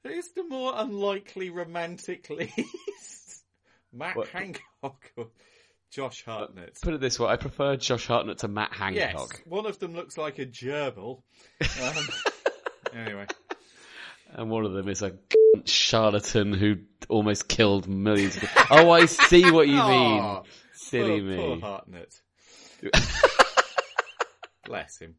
Who's 0.04 0.28
the 0.28 0.44
more 0.44 0.72
unlikely 0.74 1.50
romantic 1.50 2.30
least. 2.30 3.44
Matt 3.92 4.16
What? 4.16 4.28
Hancock 4.28 5.12
or 5.18 5.28
Josh 5.94 6.24
Hartnett? 6.24 6.78
Put 6.82 6.94
it 6.94 7.00
this 7.00 7.18
way, 7.20 7.28
I 7.28 7.36
prefer 7.36 7.76
Josh 7.76 8.06
Hartnett 8.06 8.38
to 8.38 8.48
Matt 8.48 8.72
Hancock. 8.72 9.30
Yes, 9.32 9.40
one 9.46 9.66
of 9.66 9.78
them 9.78 9.94
looks 9.94 10.18
like 10.18 10.38
a 10.40 10.46
gerbil. 10.46 11.22
Um, 11.82 12.08
anyway, 12.98 13.26
And 14.32 14.50
one 14.50 14.64
of 14.64 14.72
them 14.72 14.88
is 14.88 15.02
a 15.02 15.16
charlatan 15.64 16.52
who 16.52 16.78
almost 17.08 17.48
killed 17.48 17.86
millions 17.88 18.34
of 18.36 18.42
people. 18.42 18.66
Oh, 18.70 18.90
I 18.90 19.06
see 19.06 19.50
what 19.50 19.68
you 19.68 19.74
mean. 19.82 20.20
Aw, 20.20 20.42
Silly 20.72 21.20
poor, 21.20 21.30
me. 21.30 21.36
poor 21.36 21.60
Hartnett. 21.60 22.20
Bless 24.64 24.98
him. 24.98 25.14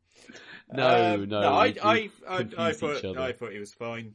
No, 0.73 1.13
Um, 1.15 1.29
no. 1.29 1.39
I, 1.53 1.73
I, 1.83 2.09
I, 2.27 2.47
I 2.57 2.73
thought. 2.73 3.05
I 3.17 3.31
thought 3.31 3.51
he 3.51 3.59
was 3.59 3.73
fine, 3.73 4.13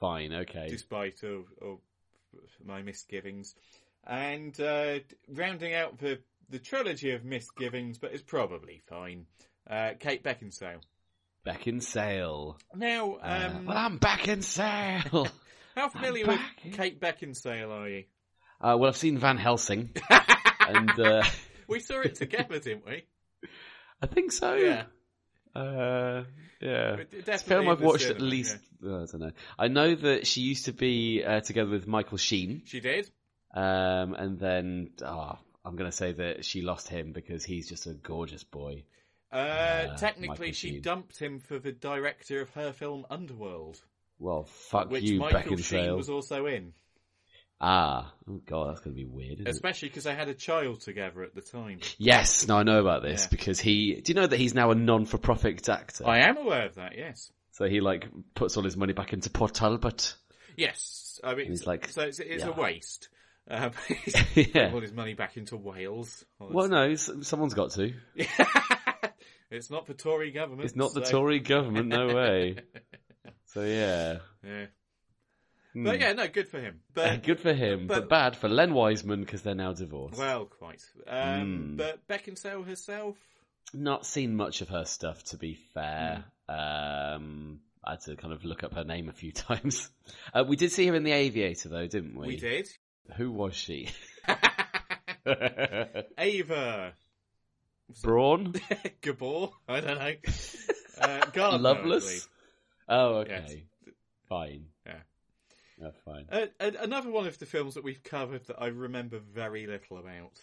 Fine, 0.00 0.32
okay. 0.32 0.66
despite 0.70 1.22
of 1.22 1.44
my 2.64 2.80
misgivings. 2.82 3.54
And 4.06 4.58
uh, 4.60 5.00
rounding 5.28 5.74
out 5.74 5.98
the 5.98 6.18
the 6.48 6.58
trilogy 6.58 7.12
of 7.12 7.24
misgivings, 7.24 7.98
but 7.98 8.12
it's 8.12 8.22
probably 8.22 8.82
fine. 8.88 9.26
Uh, 9.68 9.90
Kate 10.00 10.24
Beckinsale. 10.24 10.80
Back 11.44 11.66
in 11.68 11.80
sale. 11.80 12.58
Now, 12.74 13.14
Uh, 13.22 13.50
um, 13.54 13.66
well, 13.66 13.76
I'm 13.76 13.98
back 13.98 14.26
in 14.28 14.42
sale. 14.42 15.28
how 15.76 15.88
familiar 15.88 16.26
with. 16.26 16.40
Kate 16.72 17.00
Beckinsale 17.00 17.70
are 17.70 17.88
you? 17.88 18.04
Uh, 18.60 18.76
well, 18.78 18.86
I've 18.88 18.96
seen 18.96 19.16
Van 19.16 19.36
Helsing, 19.38 19.90
and 20.68 20.90
uh, 20.98 21.22
We 21.68 21.78
saw 21.80 22.00
it 22.00 22.16
together, 22.16 22.58
didn't 22.58 22.84
we? 22.86 23.04
I 24.02 24.06
think 24.06 24.32
so. 24.32 24.54
Yeah. 24.54 24.84
Uh, 25.54 26.24
yeah. 26.60 26.96
It's 27.12 27.28
a 27.28 27.38
film 27.38 27.68
I've 27.68 27.80
watched 27.80 28.04
at 28.06 28.16
cinema, 28.16 28.24
least. 28.30 28.58
uh, 28.84 29.02
I 29.02 29.06
don't 29.06 29.20
know. 29.20 29.30
I 29.58 29.68
know 29.68 29.94
that 29.94 30.26
she 30.26 30.40
used 30.42 30.66
to 30.66 30.72
be 30.72 31.22
uh, 31.24 31.40
together 31.40 31.70
with 31.70 31.86
Michael 31.86 32.18
Sheen, 32.18 32.62
She 32.66 32.80
did. 32.80 33.08
Um, 33.54 34.14
and 34.14 34.38
then 34.38 34.90
oh, 35.04 35.38
I'm 35.64 35.76
going 35.76 35.90
to 35.90 35.96
say 35.96 36.12
that 36.12 36.44
she 36.44 36.62
lost 36.62 36.88
him 36.88 37.12
because 37.12 37.44
he's 37.44 37.68
just 37.68 37.86
a 37.86 37.92
gorgeous 37.94 38.44
boy. 38.44 38.84
Uh, 39.32 39.36
Uh, 39.36 39.96
technically, 39.96 40.52
she 40.52 40.70
Sheen. 40.70 40.82
dumped 40.82 41.18
him 41.18 41.38
for 41.38 41.58
the 41.58 41.72
director 41.72 42.40
of 42.40 42.50
her 42.50 42.72
film 42.72 43.06
Underworld, 43.10 43.80
Well, 44.18 44.44
fuck 44.44 44.90
which 44.90 45.04
you, 45.04 45.20
Michael 45.20 45.56
Sheen 45.56 45.80
Beckinsale. 45.84 45.96
was 45.96 46.10
also 46.10 46.46
in. 46.46 46.72
Ah, 47.62 48.12
oh 48.28 48.40
god, 48.46 48.70
that's 48.70 48.80
going 48.80 48.96
to 48.96 49.02
be 49.02 49.04
weird. 49.04 49.34
Isn't? 49.40 49.46
Especially 49.48 49.88
because 49.88 50.04
they 50.04 50.14
had 50.14 50.28
a 50.28 50.34
child 50.34 50.80
together 50.80 51.22
at 51.22 51.34
the 51.34 51.42
time. 51.42 51.80
Yes, 51.98 52.48
now 52.48 52.56
I 52.58 52.62
know 52.62 52.80
about 52.80 53.02
this 53.02 53.22
Yeah. 53.24 53.28
because 53.30 53.60
he. 53.60 54.00
Do 54.00 54.10
you 54.12 54.14
know 54.14 54.26
that 54.26 54.38
he's 54.38 54.54
now 54.54 54.70
a 54.70 54.74
non-for-profit 54.74 55.68
actor? 55.68 56.06
I 56.08 56.20
am 56.20 56.38
aware 56.38 56.64
of 56.66 56.76
that. 56.76 56.96
Yes. 56.96 57.30
So 57.52 57.66
he 57.68 57.80
like 57.80 58.06
puts 58.34 58.56
all 58.56 58.62
his 58.64 58.78
money 58.78 58.94
back 58.94 59.12
into 59.12 59.28
Port 59.28 59.52
Talbot. 59.54 60.14
Yes. 60.56 61.20
I 61.22 61.34
mean, 61.34 61.48
He's 61.50 61.66
like, 61.66 61.88
so 61.88 62.02
it's, 62.02 62.18
it's 62.18 62.44
yeah. 62.44 62.48
a 62.50 62.52
waste. 62.52 63.10
Um, 63.50 63.72
he's 64.34 64.36
Yeah. 64.54 64.70
all 64.72 64.80
his 64.80 64.92
money 64.92 65.14
back 65.14 65.36
into 65.36 65.56
Wales. 65.56 66.24
Well, 66.38 66.68
no, 66.68 66.94
someone's 66.94 67.54
got 67.54 67.72
to. 67.72 67.92
it's 69.50 69.70
not 69.70 69.86
the 69.86 69.94
Tory 69.94 70.30
government. 70.30 70.64
It's 70.66 70.76
not 70.76 70.94
the 70.94 71.00
Tory 71.02 71.40
government, 71.40 71.88
no 71.88 72.06
way. 72.14 72.56
So 73.46 73.62
yeah, 73.62 74.18
Yeah. 74.44 74.66
Hmm. 75.72 75.84
But 75.84 76.00
yeah, 76.00 76.12
no, 76.14 76.26
good 76.26 76.48
for 76.48 76.60
him. 76.60 76.80
But 76.94 77.22
good 77.22 77.38
for 77.40 77.52
him, 77.52 77.86
but, 77.86 78.00
but- 78.00 78.08
bad 78.08 78.36
for 78.36 78.48
Len 78.48 78.74
Wiseman 78.74 79.20
because 79.20 79.42
they're 79.42 79.54
now 79.54 79.72
divorced. 79.72 80.18
well, 80.18 80.46
quite. 80.46 80.82
Um, 81.06 81.40
Hmm. 81.70 81.76
But 81.76 82.06
Beckinsale 82.08 82.66
herself, 82.66 83.16
Not 83.72 84.04
seen 84.06 84.34
much 84.36 84.62
of 84.62 84.68
her 84.70 84.84
stuff, 84.84 85.22
to 85.26 85.36
be 85.36 85.54
fair. 85.74 86.24
Hmm. 86.48 86.54
Um, 86.54 87.60
I 87.84 87.92
had 87.92 88.00
to 88.02 88.16
kind 88.16 88.32
of 88.34 88.44
look 88.44 88.64
up 88.64 88.74
her 88.74 88.82
name 88.84 89.08
a 89.08 89.12
few 89.12 89.30
times. 89.32 89.88
Uh, 90.34 90.44
we 90.46 90.56
did 90.56 90.72
see 90.72 90.86
her 90.88 90.94
in 90.96 91.04
The 91.04 91.12
Aviator, 91.12 91.68
though, 91.68 91.86
didn't 91.86 92.16
we? 92.16 92.26
we 92.28 92.36
did. 92.36 92.68
Who 93.16 93.32
was 93.32 93.54
she? 93.54 93.88
Ava 96.18 96.92
Braun? 98.02 98.54
Gabor. 99.00 99.50
I 99.68 99.80
don't 99.80 99.98
know. 99.98 100.14
Uh, 101.00 101.26
Gardner, 101.32 101.58
Loveless? 101.58 102.28
Oh, 102.88 103.16
okay. 103.18 103.64
Fine. 104.28 104.66
Yeah. 104.86 105.00
Oh, 105.82 105.92
fine. 106.04 106.26
Uh, 106.30 106.46
another 106.80 107.10
one 107.10 107.26
of 107.26 107.38
the 107.38 107.46
films 107.46 107.74
that 107.74 107.84
we've 107.84 108.02
covered 108.02 108.46
that 108.46 108.60
I 108.60 108.66
remember 108.66 109.18
very 109.18 109.66
little 109.66 109.98
about, 109.98 110.38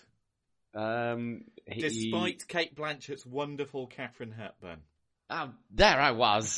Um, 0.74 1.46
he- 1.66 1.82
despite 1.82 2.48
Cate 2.48 2.76
Blanchett's 2.76 3.26
wonderful 3.26 3.88
Katharine 3.88 4.32
Hepburn. 4.32 4.82
Ah, 5.30 5.52
there 5.72 6.00
I 6.00 6.12
was, 6.12 6.58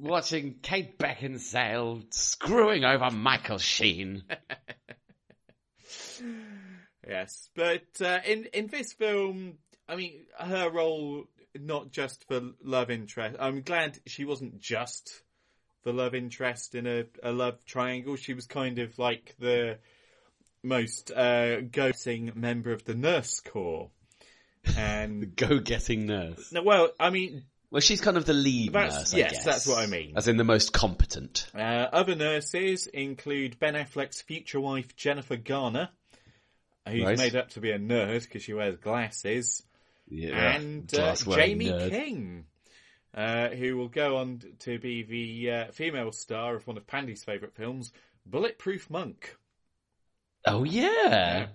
watching 0.00 0.56
Kate 0.62 0.98
Beckinsale 0.98 2.12
screwing 2.12 2.84
over 2.84 3.10
Michael 3.10 3.58
Sheen. 3.58 4.24
Yes, 7.08 7.48
but 7.56 7.86
uh, 8.00 8.20
in 8.24 8.44
in 8.52 8.66
this 8.66 8.92
film, 8.92 9.54
I 9.88 9.96
mean, 9.96 10.26
her 10.38 10.70
role 10.70 11.24
not 11.58 11.90
just 11.90 12.24
for 12.28 12.40
love 12.62 12.90
interest. 12.90 13.36
I'm 13.40 13.62
glad 13.62 13.98
she 14.06 14.24
wasn't 14.24 14.60
just 14.60 15.22
the 15.82 15.92
love 15.92 16.14
interest 16.14 16.74
in 16.74 16.86
a, 16.86 17.06
a 17.22 17.32
love 17.32 17.64
triangle. 17.64 18.16
She 18.16 18.34
was 18.34 18.46
kind 18.46 18.78
of 18.78 18.98
like 18.98 19.34
the 19.38 19.78
most 20.62 21.10
uh, 21.10 21.62
ghosting 21.62 22.36
member 22.36 22.72
of 22.72 22.84
the 22.84 22.94
nurse 22.94 23.40
corps. 23.40 23.90
And 24.76 25.34
Go-getting 25.36 26.04
nurse. 26.04 26.52
no, 26.52 26.62
well, 26.62 26.90
I 27.00 27.08
mean, 27.08 27.44
Well, 27.70 27.80
she's 27.80 28.00
kind 28.00 28.16
of 28.16 28.24
the 28.24 28.32
lead 28.32 28.72
That's- 28.72 28.94
nurse, 28.98 29.14
I 29.14 29.18
yes, 29.18 29.32
guess. 29.32 29.44
that's 29.44 29.66
what 29.66 29.78
I 29.78 29.86
mean. 29.86 30.14
As 30.16 30.26
in 30.26 30.36
the 30.36 30.44
most 30.44 30.72
competent. 30.72 31.46
uh, 31.54 31.58
other 31.58 32.16
nurses 32.16 32.86
include 32.88 33.58
Ben 33.60 33.74
Affleck's 33.74 34.20
future 34.22 34.60
wife 34.60 34.96
Jennifer 34.96 35.36
Garner, 35.36 35.88
who's 36.88 37.04
Right. 37.04 37.18
made 37.18 37.36
up 37.36 37.50
to 37.50 37.60
be 37.60 37.70
a 37.70 37.78
nerd 37.78 38.22
because 38.22 38.42
she 38.42 38.54
wears 38.54 38.76
glasses. 38.76 39.62
Yeah, 40.08 40.56
and 40.56 40.92
uh, 40.98 41.14
Jamie 41.14 41.66
nerd. 41.68 41.90
King, 41.90 42.44
uh, 43.14 43.50
who 43.50 43.76
will 43.76 43.88
go 43.88 44.16
on 44.16 44.42
to 44.60 44.78
be 44.80 45.04
the 45.04 45.50
uh, 45.52 45.70
female 45.70 46.10
star 46.10 46.56
of 46.56 46.66
one 46.66 46.76
of 46.76 46.86
Pandy's 46.88 47.22
favourite 47.22 47.54
films, 47.54 47.92
Bulletproof 48.26 48.90
Monk. 48.90 49.36
Oh 50.44 50.64
yeah. 50.64 51.46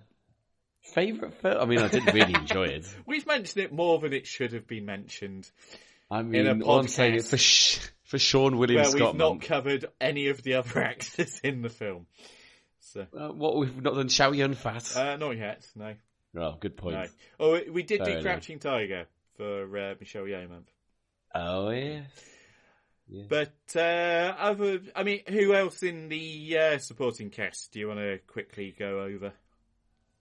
Favorite 0.93 1.34
film? 1.41 1.58
I 1.60 1.65
mean, 1.65 1.80
I 1.80 1.88
didn't 1.89 2.13
really 2.13 2.34
enjoy 2.39 2.67
it. 2.67 2.88
We've 3.06 3.25
mentioned 3.28 3.65
it 3.65 3.73
more 3.73 3.99
than 3.99 4.13
it 4.13 4.28
should 4.28 4.54
have 4.54 4.67
been 4.67 4.86
mentioned. 4.86 5.49
I 6.10 6.20
In 6.20 6.30
mean, 6.32 6.48
a 6.48 6.70
I'm 6.72 6.88
saying 6.88 7.15
podcast. 7.15 7.30
for 7.30 7.38
Sh- 7.38 7.80
for 8.04 8.18
Seann 8.18 8.58
William 8.58 8.82
Where 8.82 8.91
Scott. 8.91 9.12
we've 9.13 9.20
not 9.20 9.30
Monk, 9.30 9.44
covered 9.44 9.86
any 10.00 10.28
of 10.28 10.44
the 10.44 10.56
other 10.56 10.80
actors 10.84 11.39
in 11.44 11.62
the 11.62 11.70
film. 11.70 12.06
So, 12.80 13.08
uh, 13.18 13.30
what 13.30 13.58
we've 13.58 13.82
not 13.82 13.96
done, 13.96 14.08
Chow 14.10 14.32
Yun 14.32 14.54
Fat. 14.54 14.96
uh, 14.96 15.18
not 15.18 15.36
yet, 15.36 15.68
no. 15.76 15.96
oh, 16.38 16.56
good 16.60 16.78
point. 16.78 16.96
no. 16.96 17.06
Oh, 17.39 17.60
we 17.72 17.82
did 17.84 17.98
Fair 18.00 18.06
do 18.06 18.12
enough. 18.13 18.24
Crouching 18.24 18.60
Tiger 18.60 19.06
for 19.38 19.63
uh, 19.78 19.96
Michelle 20.00 20.24
Yeoh 20.24 20.48
month. 20.50 20.70
Oh 21.34 21.70
yeah. 21.72 22.02
But 23.28 23.54
uh, 23.76 24.36
other, 24.39 24.80
I 24.96 25.04
mean, 25.04 25.22
who 25.28 25.54
else 25.54 25.84
in 25.84 26.10
the 26.10 26.58
uh, 26.58 26.78
supporting 26.80 27.30
cast 27.30 27.72
do 27.72 27.80
you 27.80 27.88
want 27.88 28.00
to 28.00 28.20
quickly 28.28 28.74
go 28.78 29.02
over? 29.02 29.32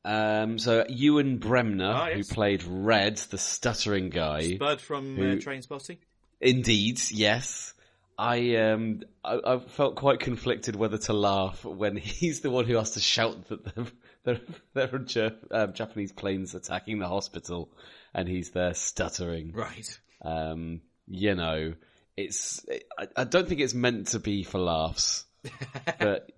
Um, 0.04 0.58
so 0.58 0.84
Ewan 0.88 1.38
Bremner, 1.38 1.92
Ah, 1.94 2.06
yes. 2.08 2.28
who 2.28 2.34
played 2.34 2.62
Red, 2.64 3.16
the 3.16 3.38
stuttering 3.38 4.10
guy. 4.10 4.54
Spud 4.56 4.80
from 4.80 5.16
uh, 5.18 5.36
Trainspotting. 5.36 5.98
Indeed, 6.40 7.00
yes. 7.10 7.72
I 8.16 8.56
um 8.56 9.00
I, 9.24 9.40
I 9.44 9.58
felt 9.58 9.96
quite 9.96 10.20
conflicted 10.20 10.76
whether 10.76 10.98
to 10.98 11.12
laugh 11.12 11.64
when 11.64 11.96
he's 11.96 12.42
the 12.42 12.50
one 12.50 12.64
who 12.64 12.76
has 12.76 12.92
to 12.92 13.00
shout 13.00 13.48
that 13.48 13.64
there 14.24 14.40
are 14.76 14.98
Jap- 15.00 15.50
um, 15.50 15.72
Japanese 15.72 16.12
planes 16.12 16.54
attacking 16.54 16.98
the 17.00 17.08
hospital, 17.08 17.70
and 18.12 18.28
he's 18.28 18.50
there 18.50 18.74
stuttering. 18.74 19.52
Right. 19.52 19.98
Um, 20.22 20.82
you 21.08 21.34
know, 21.34 21.74
it's 22.16 22.64
I, 22.96 23.08
I 23.16 23.24
don't 23.24 23.48
think 23.48 23.60
it's 23.60 23.74
meant 23.74 24.08
to 24.08 24.20
be 24.20 24.44
for 24.44 24.58
laughs, 24.60 25.24
but 25.98 26.30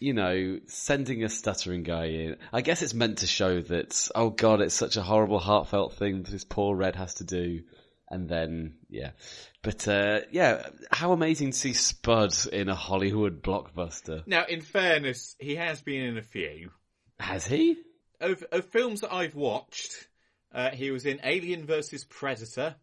you 0.00 0.14
know, 0.14 0.58
sending 0.66 1.22
a 1.22 1.28
stuttering 1.28 1.82
guy 1.82 2.06
in, 2.06 2.36
I 2.52 2.62
guess 2.62 2.82
it's 2.82 2.94
meant 2.94 3.18
to 3.18 3.26
show 3.26 3.60
that 3.60 4.08
oh 4.14 4.30
god, 4.30 4.60
it's 4.62 4.74
such 4.74 4.96
a 4.96 5.02
horrible, 5.02 5.38
heartfelt 5.38 5.92
thing 5.92 6.22
that 6.22 6.30
this 6.30 6.44
poor 6.44 6.74
Red 6.74 6.96
has 6.96 7.14
to 7.14 7.24
do, 7.24 7.60
and 8.08 8.28
then 8.28 8.76
yeah, 8.88 9.10
but 9.62 9.86
uh, 9.86 10.20
yeah, 10.32 10.66
how 10.90 11.12
amazing 11.12 11.50
to 11.50 11.56
see 11.56 11.74
Spud 11.74 12.34
in 12.50 12.70
a 12.70 12.74
Hollywood 12.74 13.42
blockbuster. 13.42 14.26
Now, 14.26 14.46
in 14.48 14.62
fairness, 14.62 15.36
he 15.38 15.56
has 15.56 15.82
been 15.82 16.02
in 16.02 16.18
a 16.18 16.22
few. 16.22 16.70
Has 17.20 17.46
he? 17.46 17.76
Of, 18.20 18.42
of 18.50 18.64
films 18.66 19.02
that 19.02 19.12
I've 19.12 19.34
watched, 19.34 20.08
uh, 20.52 20.70
he 20.70 20.90
was 20.90 21.04
in 21.04 21.20
Alien 21.22 21.66
vs. 21.66 22.04
Predator. 22.04 22.74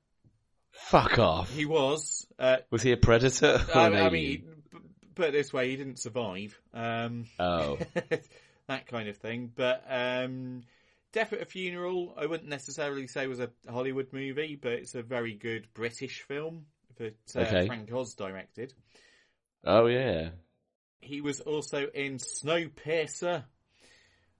Fuck 0.71 1.17
off. 1.17 1.51
He 1.51 1.65
was. 1.65 2.27
Uh, 2.37 2.57
Was 2.69 2.83
he 2.83 2.91
a 2.91 2.97
predator? 2.97 3.59
I, 3.73 3.87
I 3.87 4.09
mean, 4.11 4.45
put 5.17 5.27
it 5.29 5.31
this 5.33 5.51
way, 5.51 5.69
he 5.69 5.75
didn't 5.75 5.99
survive. 5.99 6.57
Um, 6.73 7.25
oh, 7.39 7.77
that 8.67 8.87
kind 8.87 9.09
of 9.09 9.17
thing. 9.17 9.51
But 9.55 9.83
um, 9.89 10.61
Death 11.11 11.33
at 11.33 11.41
a 11.41 11.45
Funeral, 11.45 12.13
I 12.17 12.25
wouldn't 12.25 12.49
necessarily 12.49 13.07
say 13.07 13.27
was 13.27 13.39
a 13.39 13.49
Hollywood 13.69 14.13
movie, 14.13 14.57
but 14.61 14.73
it's 14.73 14.95
a 14.95 15.01
very 15.03 15.33
good 15.33 15.67
British 15.73 16.21
film 16.21 16.65
that 16.97 17.17
uh, 17.35 17.39
Okay. 17.41 17.67
Frank 17.67 17.91
Oz 17.93 18.13
directed. 18.13 18.73
oh 19.65 19.87
yeah. 19.87 20.29
He 20.99 21.21
was 21.21 21.39
also 21.41 21.87
in 21.93 22.17
Snowpiercer, 22.17 23.43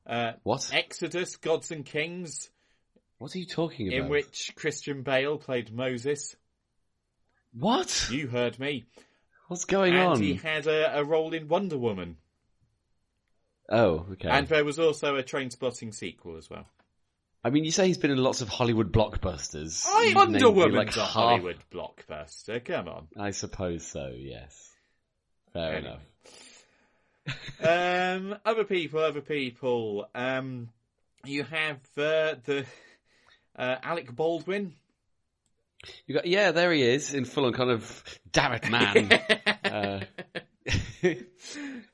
uh, 0.07 0.31
What? 0.43 0.69
Exodus, 0.73 1.35
Gods 1.37 1.71
and 1.71 1.85
Kings, 1.85 2.49
What 3.19 3.35
are 3.35 3.39
you 3.39 3.45
talking 3.45 3.87
about? 3.87 4.05
in 4.05 4.09
which 4.09 4.51
Christian 4.55 5.03
Bale 5.03 5.37
played 5.37 5.71
Moses. 5.73 6.35
What? 7.53 8.09
You 8.11 8.27
heard 8.27 8.59
me. 8.59 8.85
What's 9.47 9.65
going 9.65 9.93
and 9.93 10.03
on? 10.03 10.21
he 10.21 10.35
had 10.35 10.67
a, 10.67 10.99
a 10.99 11.03
role 11.03 11.33
in 11.33 11.47
Wonder 11.47 11.77
Woman. 11.77 12.17
Oh, 13.69 14.05
okay. 14.13 14.29
And 14.29 14.47
there 14.47 14.63
was 14.65 14.79
also 14.79 15.15
a 15.17 15.23
Trainspotting 15.23 15.93
sequel 15.93 16.37
as 16.37 16.49
well. 16.49 16.65
I 17.43 17.49
mean, 17.49 17.63
you 17.63 17.71
say 17.71 17.87
he's 17.87 17.97
been 17.97 18.11
in 18.11 18.17
lots 18.17 18.41
of 18.41 18.49
Hollywood 18.49 18.91
blockbusters. 18.91 19.85
I 19.87 20.13
Wonder 20.15 20.49
Woman's 20.49 20.75
like 20.75 20.97
a 20.97 21.01
half- 21.01 21.09
Hollywood 21.11 21.57
blockbuster. 21.71 22.63
Come 22.63 22.87
on. 22.87 23.07
I 23.17 23.31
suppose 23.31 23.85
so. 23.85 24.13
Yes. 24.17 24.69
Fair 25.53 25.75
Anyway. 25.75 25.97
enough. 25.97 26.03
um, 28.33 28.37
other 28.45 28.63
people, 28.63 28.99
other 28.99 29.21
people. 29.21 30.07
Um, 30.15 30.69
you 31.25 31.43
have 31.43 31.77
uh, 31.97 32.35
the 32.45 32.65
uh, 33.57 33.75
Alec 33.83 34.13
Baldwin. 34.13 34.73
You 36.05 36.15
got 36.15 36.25
yeah, 36.25 36.51
there 36.51 36.71
he 36.73 36.81
is 36.81 37.13
in 37.13 37.23
full 37.25 37.45
on 37.45 37.53
kind 37.53 37.69
of 37.69 38.03
damn 38.31 38.53
it, 38.53 38.69
man. 38.71 39.09
Uh, 39.71 39.99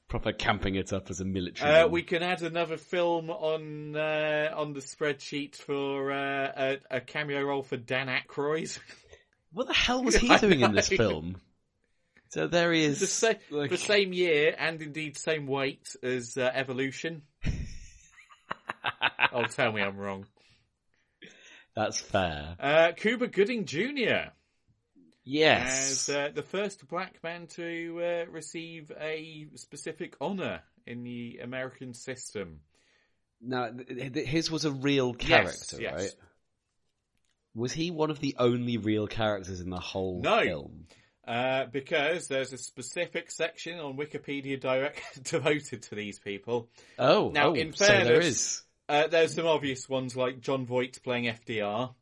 proper 0.07 0.31
camping 0.33 0.75
it 0.75 0.93
up 0.93 1.09
as 1.09 1.19
a 1.19 1.25
military. 1.25 1.71
Uh, 1.71 1.87
we 1.87 2.03
can 2.03 2.23
add 2.23 2.41
another 2.41 2.77
film 2.77 3.29
on 3.29 3.95
uh, 3.95 4.51
on 4.55 4.73
the 4.73 4.79
spreadsheet 4.79 5.55
for 5.55 6.11
uh, 6.11 6.51
a, 6.91 6.97
a 6.97 7.01
cameo 7.01 7.43
role 7.43 7.63
for 7.63 7.77
Dan 7.77 8.07
Aykroyd. 8.07 8.77
What 9.55 9.67
the 9.67 9.73
hell 9.73 10.03
was 10.03 10.15
he 10.15 10.35
doing 10.37 10.61
in 10.61 10.73
this 10.73 10.87
film? 10.87 11.35
So 12.29 12.47
there 12.47 12.73
he 12.73 12.83
is. 12.85 12.99
the, 13.01 13.05
sa- 13.05 13.33
like- 13.51 13.69
the 13.69 13.77
same 13.77 14.11
year 14.11 14.55
and 14.57 14.81
indeed 14.81 15.15
same 15.15 15.45
weight 15.45 15.95
as 16.01 16.35
uh, 16.37 16.49
Evolution. 16.51 17.21
oh, 19.31 19.43
tell 19.45 19.71
me 19.71 19.83
I'm 19.83 19.97
wrong. 19.97 20.25
That's 21.75 21.99
fair. 21.99 22.55
Uh, 22.59 22.91
Cuba 22.97 23.27
Gooding 23.27 23.65
Jr. 23.65 24.31
Yes. 25.25 26.09
as 26.09 26.15
uh, 26.15 26.29
the 26.33 26.43
first 26.43 26.87
black 26.87 27.23
man 27.23 27.47
to 27.55 28.25
uh, 28.27 28.31
receive 28.31 28.91
a 28.99 29.47
specific 29.55 30.15
honour 30.19 30.61
in 30.85 31.03
the 31.03 31.39
American 31.41 31.93
system. 31.93 32.59
Now, 33.41 33.69
th- 33.71 34.13
th- 34.13 34.27
his 34.27 34.51
was 34.51 34.65
a 34.65 34.71
real 34.71 35.13
character, 35.13 35.77
yes. 35.81 35.93
right? 35.93 36.11
Was 37.55 37.71
he 37.71 37.91
one 37.91 38.09
of 38.09 38.19
the 38.19 38.35
only 38.39 38.77
real 38.77 39.07
characters 39.07 39.61
in 39.61 39.69
the 39.69 39.79
whole 39.79 40.21
No. 40.21 40.41
film? 40.43 40.87
Uh, 41.25 41.65
because 41.71 42.27
there's 42.27 42.51
a 42.51 42.57
specific 42.57 43.31
section 43.31 43.79
on 43.79 43.95
Wikipedia 43.95 44.59
direct 44.59 45.23
devoted 45.31 45.83
to 45.83 45.95
these 45.95 46.19
people. 46.19 46.69
Oh, 46.99 47.29
Now, 47.33 47.49
oh, 47.49 47.53
in 47.53 47.71
so 47.73 47.85
there 47.85 48.05
fairness- 48.05 48.63
Uh, 48.89 49.07
there's 49.07 49.35
some 49.35 49.47
obvious 49.47 49.87
ones 49.87 50.17
like 50.17 50.41
Jon 50.41 50.65
Voight 50.65 51.01
playing 51.01 51.25
FDR. 51.25 51.93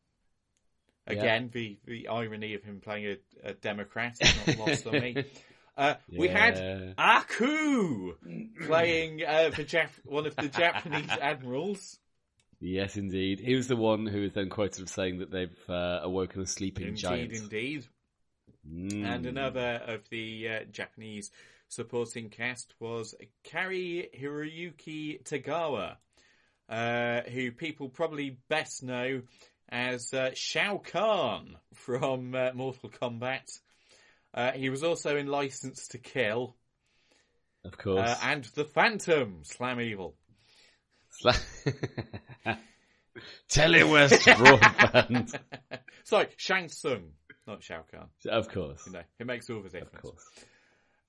Again, 1.07 1.49
the, 1.53 1.77
the 1.85 2.07
irony 2.07 2.53
of 2.53 2.63
him 2.63 2.79
playing 2.81 3.17
a, 3.43 3.49
a 3.49 3.53
Democrat 3.53 4.15
is 4.21 4.47
not 4.47 4.57
lost 4.59 4.87
on 4.87 4.93
me. 4.93 5.25
Uh, 5.77 5.95
We 6.15 6.27
had 6.27 6.57
Yeah. 6.57 6.93
Aku 6.97 8.13
playing 8.67 9.23
uh, 9.23 9.49
the 9.55 9.63
Jap- 9.63 10.05
one 10.05 10.25
of 10.27 10.35
the 10.35 10.49
Japanese 10.49 11.09
admirals. 11.21 11.97
Yes, 12.59 12.97
indeed. 12.97 13.39
He 13.39 13.55
was 13.55 13.67
the 13.69 13.77
one 13.77 14.05
who 14.05 14.21
was 14.21 14.33
then 14.33 14.49
quoted 14.49 14.83
as 14.83 14.91
saying 14.91 15.19
that 15.19 15.31
they've 15.31 15.69
uh, 15.69 16.01
awoken 16.03 16.41
a 16.41 16.45
sleeping 16.45 16.87
Indeed, 16.89 16.99
giant. 16.99 17.31
indeed. 17.31 17.85
Mm. 18.69 19.05
And 19.05 19.25
another 19.25 19.81
of 19.87 20.01
the 20.09 20.49
uh, 20.49 20.59
Japanese 20.71 21.31
supporting 21.69 22.29
cast 22.29 22.75
was 22.79 23.15
Cary 23.45 24.09
Hiroyuki 24.19 25.23
Tagawa, 25.23 25.95
uh, 26.69 27.21
who 27.21 27.51
people 27.51 27.87
probably 27.89 28.37
best 28.49 28.83
know 28.83 29.21
as 29.71 30.13
uh, 30.13 30.31
Shao 30.34 30.77
Kahn 30.79 31.55
from 31.73 32.36
uh, 32.36 32.51
Mortal 32.53 32.89
Kombat. 32.89 33.60
Uh, 34.34 34.51
he 34.51 34.69
was 34.69 34.84
also 34.84 35.17
in 35.17 35.27
License 35.27 35.88
to 35.89 35.97
Kill 35.97 36.55
Of 37.65 37.77
course. 37.77 38.10
uh, 38.10 38.17
and 38.23 38.43
The 38.55 38.65
Phantom, 38.65 39.39
Slam 39.43 39.79
Evil. 39.81 40.15
Telewest 43.49 44.21
broadband. 44.25 45.34
Sorry, 46.05 46.27
Shang 46.38 46.69
Tsung, 46.69 47.12
not 47.45 47.62
Shao 47.63 47.84
Kahn. 47.91 48.07
of 48.29 48.47
course. 48.49 48.84
You 48.88 48.93
know, 48.93 49.01
it 49.19 49.27
makes 49.27 49.49
all 49.49 49.62
the 49.62 49.69
difference. 49.69 49.93
Of 49.95 50.01
course. 50.01 50.25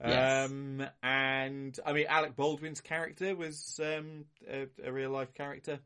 Yes. 0.05 0.51
Um, 0.51 0.85
and 1.03 1.79
I 1.87 1.93
mean, 1.93 2.07
Alec 2.09 2.35
Baldwin's 2.35 2.81
character 2.81 3.37
was 3.37 3.79
um, 3.83 4.25
a, 4.51 4.67
a 4.85 4.93
real 4.93 5.11
life 5.11 5.33
character. 5.35 5.79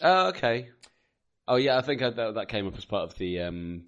Oh, 0.00 0.28
okay. 0.28 0.70
Oh, 1.48 1.56
yeah, 1.56 1.76
I 1.78 1.82
think 1.82 2.02
I, 2.02 2.10
that, 2.10 2.34
that 2.34 2.48
came 2.48 2.66
up 2.66 2.76
as 2.76 2.84
part 2.84 3.10
of 3.10 3.18
the 3.18 3.40
um, 3.42 3.84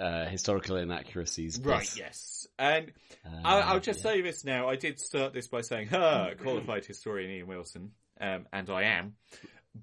uh, 0.00 0.26
historical 0.26 0.76
inaccuracies. 0.76 1.60
Right, 1.62 1.90
yes. 1.96 2.46
And 2.58 2.92
Uh, 3.24 3.40
I'll, 3.44 3.62
I'll 3.74 3.80
just 3.80 4.04
yeah. 4.04 4.12
say 4.12 4.20
this 4.22 4.44
now. 4.44 4.68
I 4.68 4.76
did 4.76 4.98
start 4.98 5.32
this 5.32 5.46
by 5.48 5.60
saying, 5.60 5.88
ha, 5.88 6.30
qualified 6.40 6.84
historian 6.84 7.30
Ian 7.30 7.46
Wilson, 7.48 7.90
um, 8.20 8.46
and 8.52 8.70
I 8.70 8.82
am. 8.84 9.14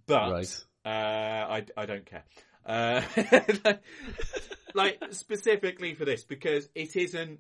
But 0.07 0.31
Right. 0.31 0.65
uh, 0.85 0.89
I, 0.89 1.65
I 1.77 1.85
don't 1.85 2.05
care. 2.05 2.23
Uh, 2.65 3.01
like, 4.73 4.99
specifically 5.11 5.93
for 5.95 6.05
this, 6.05 6.23
because 6.23 6.69
it 6.75 6.95
isn't 6.95 7.39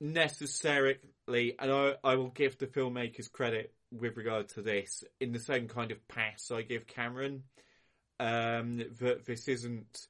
necessarily, 0.00 0.98
and 1.28 1.72
I, 1.72 1.94
I 2.02 2.14
will 2.16 2.30
give 2.30 2.58
the 2.58 2.66
filmmakers 2.66 3.30
credit 3.30 3.72
with 3.92 4.16
regard 4.16 4.48
to 4.50 4.62
this, 4.62 5.04
in 5.20 5.32
the 5.32 5.38
same 5.38 5.68
kind 5.68 5.90
of 5.90 6.06
pass 6.08 6.50
I 6.50 6.62
give 6.62 6.86
Cameron, 6.86 7.44
um, 8.20 8.82
that 9.00 9.24
this 9.26 9.48
isn't 9.48 10.06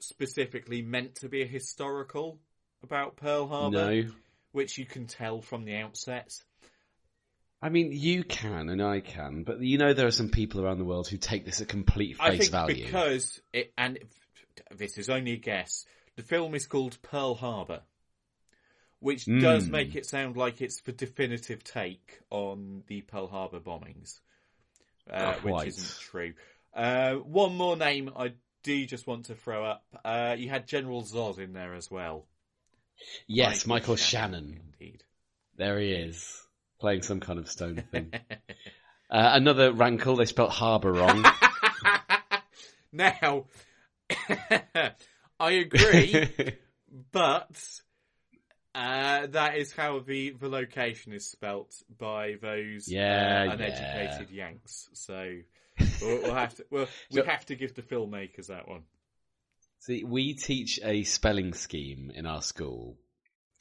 specifically 0.00 0.82
meant 0.82 1.14
to 1.16 1.28
be 1.28 1.42
a 1.42 1.46
historical 1.46 2.38
about 2.82 3.16
Pearl 3.16 3.46
Harbor, 3.46 3.90
No. 3.94 4.04
which 4.50 4.76
you 4.76 4.84
can 4.84 5.06
tell 5.06 5.40
from 5.40 5.64
the 5.64 5.76
outset. 5.76 6.34
I 7.62 7.68
mean, 7.68 7.92
you 7.92 8.24
can 8.24 8.68
and 8.68 8.82
I 8.82 8.98
can, 8.98 9.44
but 9.44 9.60
you 9.60 9.78
know 9.78 9.92
there 9.94 10.08
are 10.08 10.10
some 10.10 10.30
people 10.30 10.60
around 10.60 10.78
the 10.78 10.84
world 10.84 11.06
who 11.06 11.16
take 11.16 11.44
this 11.44 11.60
at 11.60 11.68
complete 11.68 12.16
I 12.18 12.30
face 12.30 12.40
think 12.40 12.50
value. 12.50 12.84
because 12.86 13.40
it, 13.52 13.72
and 13.78 13.98
this 14.76 14.98
is 14.98 15.08
only 15.08 15.34
a 15.34 15.36
guess. 15.36 15.84
The 16.16 16.22
film 16.22 16.56
is 16.56 16.66
called 16.66 17.00
Pearl 17.02 17.36
Harbor, 17.36 17.82
which 18.98 19.26
does 19.26 19.68
Mm. 19.68 19.70
make 19.70 19.94
it 19.94 20.06
sound 20.06 20.36
like 20.36 20.60
it's 20.60 20.80
the 20.80 20.90
definitive 20.92 21.62
take 21.62 22.18
on 22.30 22.82
the 22.88 23.02
Pearl 23.02 23.28
Harbor 23.28 23.60
bombings, 23.60 24.18
uh, 25.08 25.34
which 25.34 25.68
isn't 25.68 26.00
true. 26.00 26.34
Uh, 26.74 27.14
one 27.14 27.56
more 27.56 27.76
name 27.76 28.10
I 28.16 28.32
do 28.62 28.86
just 28.86 29.06
want 29.06 29.26
to 29.26 29.34
throw 29.34 29.64
up. 29.64 29.84
Uh, 30.04 30.36
you 30.38 30.48
had 30.48 30.66
General 30.66 31.02
Zod 31.02 31.38
in 31.38 31.52
there 31.52 31.74
as 31.74 31.90
well. 31.90 32.26
yes, 33.26 33.66
Michael 33.66 33.96
Shannon. 33.96 34.60
Indeed. 34.80 35.04
There 35.56 35.78
he 35.78 35.92
is, 35.92 36.40
playing 36.80 37.02
some 37.02 37.20
kind 37.20 37.38
of 37.38 37.50
stone 37.50 37.82
thing. 37.90 38.12
uh, 39.10 39.30
another 39.34 39.72
rankle, 39.72 40.16
they 40.16 40.24
spelt 40.24 40.50
harbour 40.50 40.92
wrong. 40.92 41.24
now, 42.92 43.44
I 45.40 45.50
agree, 45.50 46.28
but 47.12 47.80
uh, 48.74 49.26
that 49.26 49.58
is 49.58 49.72
how 49.72 49.98
the, 50.00 50.30
the 50.30 50.48
location 50.48 51.12
is 51.12 51.28
spelt 51.28 51.74
by 51.98 52.36
those 52.40 52.88
Yeah, 52.88 53.46
uh, 53.48 53.52
uneducated 53.52 54.30
yeah. 54.30 54.46
Yanks. 54.46 54.88
So 54.94 55.34
we'll, 56.04 56.22
we'll 56.22 56.34
have 56.34 56.54
to 56.56 56.64
well, 56.70 56.88
we 57.10 57.20
So- 57.20 57.24
have 57.26 57.46
to 57.46 57.54
give 57.56 57.74
the 57.74 57.82
filmmakers 57.82 58.46
that 58.48 58.68
one. 58.68 58.82
See, 59.80 60.04
we 60.04 60.34
teach 60.34 60.78
a 60.84 61.02
spelling 61.02 61.54
scheme 61.54 62.12
in 62.14 62.24
our 62.24 62.40
school, 62.40 62.96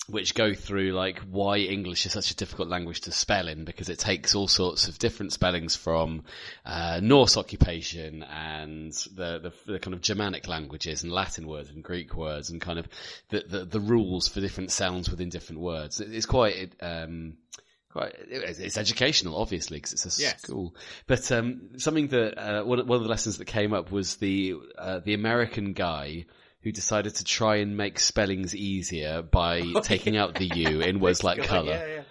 which 0.08 0.36
go 0.36 0.54
through 0.54 0.91
like 0.91 1.17
why 1.21 1.58
English 1.58 2.06
is 2.06 2.12
such 2.12 2.30
a 2.30 2.36
difficult 2.36 2.67
language 2.69 3.01
to 3.01 3.12
spell 3.12 3.47
in 3.47 3.65
because 3.65 3.89
it 3.89 3.97
takes 3.97 4.36
all 4.36 4.47
sorts 4.47 4.88
of 4.88 4.99
different 4.99 5.34
spellings 5.34 5.75
from 5.75 6.23
uh, 6.63 6.99
Norse 7.01 7.38
occupation 7.38 8.21
and 8.21 8.91
the, 9.15 9.39
the 9.65 9.71
the 9.73 9.80
kind 9.80 9.95
of 9.95 10.01
Germanic 10.01 10.47
languages 10.47 11.01
and 11.01 11.12
Latin 11.12 11.47
words 11.47 11.71
and 11.71 11.84
Greek 11.84 12.15
words 12.15 12.51
and 12.51 12.62
kind 12.62 12.77
of 12.77 12.88
the 13.30 13.43
the, 13.47 13.65
the 13.65 13.80
rules 13.80 14.27
for 14.27 14.41
different 14.41 14.69
sounds 14.69 15.10
within 15.10 15.30
different 15.30 15.62
words. 15.62 15.99
It- 16.01 16.13
It's 16.13 16.27
quite. 16.27 16.73
Um, 16.82 17.38
Quite, 17.91 18.15
it's 18.30 18.60
it's 18.60 18.77
educational, 18.77 19.36
obviously, 19.36 19.77
because 19.77 19.91
it's 19.93 20.17
a 20.17 20.21
Yes. 20.21 20.41
school. 20.41 20.75
But 21.08 21.30
um, 21.32 21.71
something 21.77 22.08
that 22.10 22.38
uh, 22.38 22.63
one, 22.63 22.86
one 22.88 22.97
of 22.97 23.04
the 23.04 23.10
lessons 23.10 23.38
that 23.39 23.45
came 23.45 23.73
up 23.73 23.91
was 23.91 24.15
the 24.15 24.56
uh, 24.77 24.99
the 24.99 25.13
American 25.13 25.73
guy 25.73 26.25
who 26.62 26.71
decided 26.71 27.15
to 27.15 27.23
try 27.23 27.58
and 27.58 27.75
make 27.75 27.99
spellings 27.99 28.56
easier 28.56 29.21
by 29.21 29.62
taking 29.84 30.15
out 30.15 30.36
the 30.36 30.45
U 30.45 30.80
in 30.82 30.99
words 30.99 31.23
like 31.23 31.39
Yeah, 31.39 31.45
color. 31.45 31.88
yeah. 31.88 32.04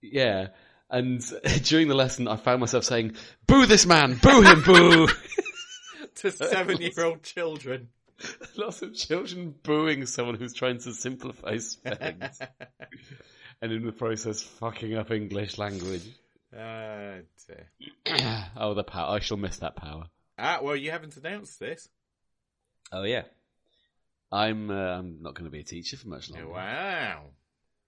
Yeah. 0.00 0.46
And 0.90 1.20
during 1.64 1.88
the 1.88 1.94
lesson, 1.94 2.26
I 2.26 2.36
found 2.36 2.60
myself 2.60 2.84
saying, 2.84 3.14
"Boo 3.46 3.66
this 3.66 3.86
man! 3.86 4.14
Boo 4.20 4.42
him! 4.42 4.62
Boo!" 4.62 5.08
To 6.16 6.30
seven-year-old 6.30 7.22
children. 7.22 7.88
Lots 8.56 8.80
of 8.80 8.94
children 8.94 9.54
booing 9.62 10.06
someone 10.06 10.36
who's 10.36 10.54
trying 10.54 10.78
to 10.78 10.92
simplify 10.94 11.58
spellings, 11.58 12.40
and 13.62 13.72
in 13.72 13.84
the 13.84 13.92
process, 13.92 14.42
fucking 14.42 14.94
up 14.96 15.10
English 15.10 15.58
language. 15.58 16.04
Uh, 16.56 17.16
oh, 18.56 18.74
the 18.74 18.84
power! 18.84 19.16
I 19.16 19.20
shall 19.20 19.36
miss 19.36 19.58
that 19.58 19.76
power. 19.76 20.04
ah, 20.38 20.60
well, 20.62 20.76
you 20.76 20.90
haven't 20.90 21.16
announced 21.16 21.58
this. 21.58 21.88
Oh 22.92 23.02
yeah. 23.02 23.22
I'm 24.32 24.70
uh, 24.70 24.98
I'm 24.98 25.22
not 25.22 25.34
going 25.34 25.44
to 25.44 25.50
be 25.50 25.60
a 25.60 25.64
teacher 25.64 25.96
for 25.96 26.08
much 26.08 26.30
longer. 26.30 26.48
Wow. 26.48 27.24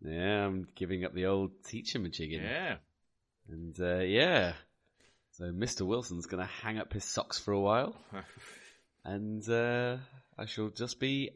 Yeah, 0.01 0.47
I'm 0.47 0.69
giving 0.77 1.05
up 1.05 1.15
the 1.15 1.27
old 1.27 1.65
teacher 1.65 1.99
majigging. 1.99 2.43
Yeah. 2.43 2.77
And 3.49 3.79
uh, 3.81 3.99
yeah. 3.99 4.53
So 5.33 5.45
Mr. 5.45 5.83
Wilson's 5.83 6.27
going 6.27 6.45
to 6.45 6.53
hang 6.63 6.79
up 6.79 6.93
his 6.93 7.05
socks 7.05 7.39
for 7.39 7.53
a 7.53 7.61
while, 7.61 7.97
and 9.05 9.49
uh, 9.49 9.97
I 10.37 10.47
shall 10.47 10.69
just 10.69 10.99
be 10.99 11.31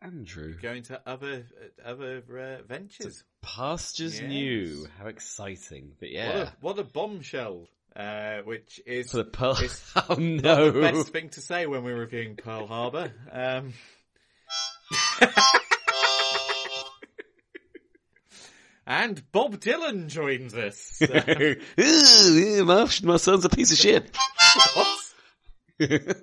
Andrew. 0.00 0.54
Going 0.60 0.82
to 0.84 1.00
other 1.06 1.44
other 1.84 2.22
uh, 2.30 2.62
ventures. 2.66 3.24
Pastures 3.42 4.20
Yes. 4.20 4.28
new. 4.28 4.86
How 4.98 5.06
exciting! 5.06 5.92
But 5.98 6.06
What, 6.08 6.12
yeah, 6.12 6.38
a, 6.38 6.52
what 6.60 6.78
a 6.78 6.84
bombshell! 6.84 7.66
Uh, 7.96 8.38
which 8.42 8.80
is 8.86 9.10
for 9.10 9.16
the 9.18 9.24
pearl. 9.24 9.58
oh 10.08 10.14
no! 10.14 10.70
the 10.70 10.80
best 10.80 11.08
thing 11.08 11.30
to 11.30 11.40
say 11.40 11.66
when 11.66 11.82
we're 11.82 11.98
reviewing 11.98 12.36
Pearl 12.36 12.66
Harbor. 12.66 13.12
Um, 13.32 13.72
and 18.86 19.20
Bob 19.32 19.58
Dylan 19.60 20.06
joins 20.08 20.54
us. 20.54 21.02
Ooh, 21.80 22.64
my, 22.64 22.88
my 23.02 23.16
son's 23.16 23.44
a 23.44 23.48
piece 23.48 23.72
of 23.72 23.78
shit. 23.78 24.16
what? 24.74 26.16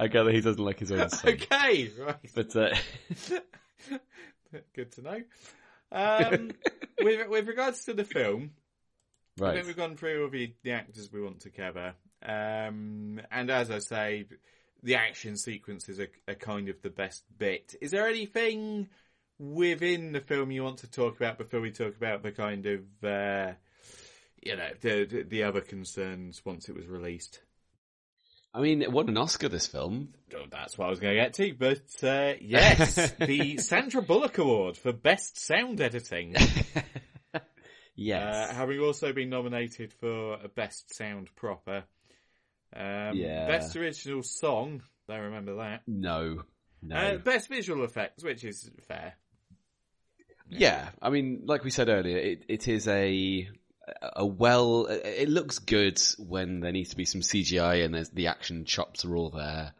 I 0.00 0.06
gather 0.08 0.30
he 0.30 0.40
doesn't 0.40 0.64
like 0.64 0.78
his 0.78 0.92
own 0.92 1.08
son. 1.10 1.32
Okay, 1.34 1.90
right. 1.98 2.16
But 2.34 2.54
uh, 2.56 2.74
Good 4.74 4.92
to 4.92 5.02
know. 5.02 5.22
Um, 5.92 6.52
with, 7.02 7.28
with 7.28 7.48
regards 7.48 7.84
to 7.84 7.94
the 7.94 8.04
film, 8.04 8.52
I 9.42 9.54
think 9.54 9.66
we've 9.66 9.76
gone 9.76 9.96
through 9.96 10.24
all 10.24 10.30
the, 10.30 10.52
the 10.62 10.72
actors 10.72 11.10
we 11.12 11.22
want 11.22 11.40
to 11.40 11.50
cover. 11.50 11.94
Um, 12.22 13.20
and 13.30 13.50
as 13.50 13.70
I 13.70 13.78
say, 13.78 14.26
the 14.82 14.96
action 14.96 15.36
sequences 15.36 16.00
are, 16.00 16.08
are 16.26 16.34
kind 16.34 16.68
of 16.68 16.82
the 16.82 16.90
best 16.90 17.24
bit. 17.36 17.74
Is 17.80 17.90
there 17.90 18.08
anything 18.08 18.88
within 19.38 20.12
the 20.12 20.20
film 20.20 20.50
you 20.50 20.64
want 20.64 20.78
to 20.78 20.90
talk 20.90 21.16
about 21.16 21.38
before 21.38 21.60
we 21.60 21.70
talk 21.70 21.96
about 21.96 22.22
the 22.22 22.32
kind 22.32 22.66
of, 22.66 22.80
uh, 23.04 23.52
you 24.42 24.56
know, 24.56 24.70
the 24.80 25.24
the 25.28 25.44
other 25.44 25.60
concerns 25.60 26.44
once 26.44 26.68
it 26.68 26.74
was 26.74 26.86
released? 26.86 27.40
I 28.54 28.60
mean, 28.60 28.82
it 28.82 28.90
won 28.90 29.08
an 29.08 29.16
Oscar, 29.18 29.48
this 29.48 29.66
film. 29.66 30.14
Oh, 30.34 30.44
that's 30.50 30.76
what 30.78 30.86
I 30.86 30.90
was 30.90 31.00
going 31.00 31.14
to 31.16 31.20
get 31.22 31.34
to, 31.34 31.54
but 31.54 32.06
uh, 32.08 32.34
yes, 32.40 33.12
the 33.18 33.58
Sandra 33.58 34.02
Bullock 34.02 34.38
Award 34.38 34.76
for 34.76 34.92
Best 34.92 35.38
Sound 35.38 35.80
Editing. 35.80 36.34
Yes. 38.00 38.50
Uh, 38.50 38.54
having 38.54 38.78
also 38.78 39.12
been 39.12 39.28
nominated 39.28 39.92
for 39.92 40.34
a 40.34 40.48
Best 40.48 40.94
Sound 40.94 41.34
Proper. 41.34 41.82
Um, 42.72 43.16
Yeah. 43.16 43.48
Best 43.48 43.74
Original 43.74 44.22
Song, 44.22 44.82
I 45.08 45.16
remember 45.16 45.56
that. 45.56 45.82
no. 45.88 46.44
No. 46.80 46.94
Uh, 46.94 47.16
best 47.18 47.48
Visual 47.48 47.82
Effects, 47.84 48.22
which 48.22 48.44
is 48.44 48.70
fair. 48.86 49.14
Yeah, 50.48 50.90
I 51.02 51.10
mean, 51.10 51.42
like 51.44 51.64
we 51.64 51.70
said 51.70 51.88
earlier, 51.88 52.18
it, 52.18 52.44
it 52.48 52.68
is 52.68 52.86
a 52.86 53.48
a 54.02 54.26
well. 54.26 54.86
It 54.86 55.28
looks 55.28 55.58
good 55.58 56.00
when 56.18 56.60
there 56.60 56.72
needs 56.72 56.90
to 56.90 56.96
be 56.96 57.04
some 57.04 57.20
CGI 57.20 57.84
and 57.84 57.94
there's, 57.94 58.10
the 58.10 58.28
action 58.28 58.64
chops 58.64 59.04
are 59.04 59.14
all 59.16 59.30
there. 59.30 59.72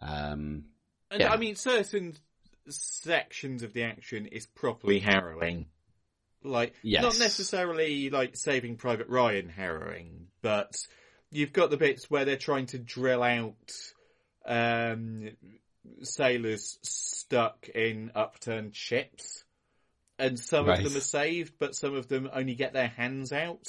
Um, 0.00 0.64
And 1.10 1.20
Yeah. 1.20 1.32
I 1.32 1.36
mean, 1.36 1.54
certain 1.56 2.16
sections 2.68 3.62
of 3.62 3.72
the 3.72 3.84
action 3.84 4.26
is 4.26 4.46
properly 4.46 4.98
harrowing. 4.98 5.66
Like, 6.42 6.74
Yes. 6.82 7.02
not 7.02 7.18
necessarily 7.18 8.10
like 8.10 8.36
Saving 8.36 8.76
Private 8.76 9.08
Ryan 9.08 9.48
harrowing, 9.48 10.28
but 10.42 10.74
you've 11.30 11.52
got 11.52 11.70
the 11.70 11.76
bits 11.76 12.10
where 12.10 12.24
they're 12.24 12.36
trying 12.36 12.66
to 12.66 12.78
drill 12.78 13.22
out 13.22 13.72
um, 14.44 15.30
sailors 16.02 16.78
stuck 16.82 17.68
in 17.68 18.12
upturned 18.14 18.74
ships. 18.74 19.43
And 20.18 20.38
some 20.38 20.66
Right. 20.66 20.78
of 20.78 20.84
them 20.84 20.96
are 20.96 21.00
saved, 21.04 21.54
but 21.58 21.74
some 21.74 21.94
of 21.94 22.08
them 22.08 22.30
only 22.32 22.54
get 22.54 22.72
their 22.72 22.88
hands 22.88 23.32
out. 23.32 23.66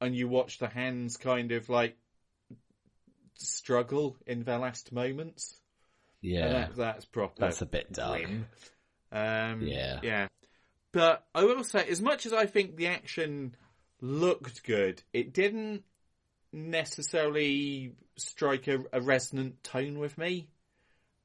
And 0.00 0.14
you 0.14 0.28
watch 0.28 0.58
the 0.58 0.68
hands 0.68 1.16
kind 1.16 1.50
of 1.52 1.68
like 1.68 1.96
struggle 3.34 4.16
in 4.26 4.44
their 4.44 4.58
last 4.58 4.92
moments. 4.92 5.60
Yeah, 6.20 6.48
that, 6.48 6.76
that's 6.76 7.04
proper. 7.04 7.40
that's 7.40 7.62
a 7.62 7.66
bit 7.66 7.92
dark. 7.92 8.18
grim. 8.20 8.46
Um, 9.12 9.62
Yeah. 9.62 10.00
Yeah. 10.02 10.28
But 10.92 11.26
I 11.34 11.44
will 11.44 11.64
say, 11.64 11.86
as 11.88 12.00
much 12.00 12.26
as 12.26 12.32
I 12.32 12.46
think 12.46 12.76
the 12.76 12.88
action 12.88 13.54
looked 14.00 14.64
good, 14.64 15.02
it 15.12 15.32
didn't 15.32 15.84
necessarily 16.52 17.92
strike 18.16 18.68
a, 18.68 18.78
a 18.92 19.00
resonant 19.00 19.62
tone 19.62 19.98
with 19.98 20.16
me. 20.18 20.48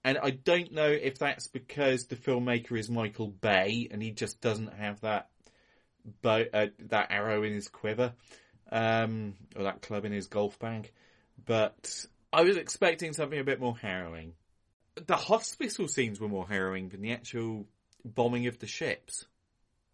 And 0.04 0.18
I 0.18 0.32
don't 0.32 0.74
know 0.74 0.89
if 0.89 1.20
that's 1.20 1.47
because 1.47 2.06
the 2.06 2.16
filmmaker 2.16 2.78
is 2.78 2.89
Michael 2.89 3.28
Bay 3.30 3.88
and 3.89 4.04
he 4.04 4.12
just 4.12 4.41
doesn't 4.41 4.74
have 4.74 4.99
that 5.01 5.30
bow, 6.22 6.43
uh, 6.54 6.68
that 6.88 7.08
arrow 7.10 7.43
in 7.43 7.54
his 7.54 7.70
quiver, 7.70 8.14
um, 8.72 9.36
or 9.56 9.64
that 9.64 9.82
club 9.82 10.04
in 10.06 10.12
his 10.12 10.28
golf 10.28 10.60
bag. 10.60 10.91
But 11.45 12.06
I 12.34 12.41
was 12.41 12.58
expecting 12.58 13.14
something 13.14 13.39
a 13.39 13.43
bit 13.43 13.60
more 13.60 13.78
harrowing. 13.78 14.34
The 15.06 15.16
hospital 15.16 15.88
scenes 15.88 16.20
were 16.20 16.28
more 16.28 16.47
harrowing 16.47 16.89
than 16.89 17.01
the 17.01 17.14
actual 17.14 17.66
bombing 18.04 18.47
of 18.47 18.60
the 18.60 18.68
ships. 18.68 19.26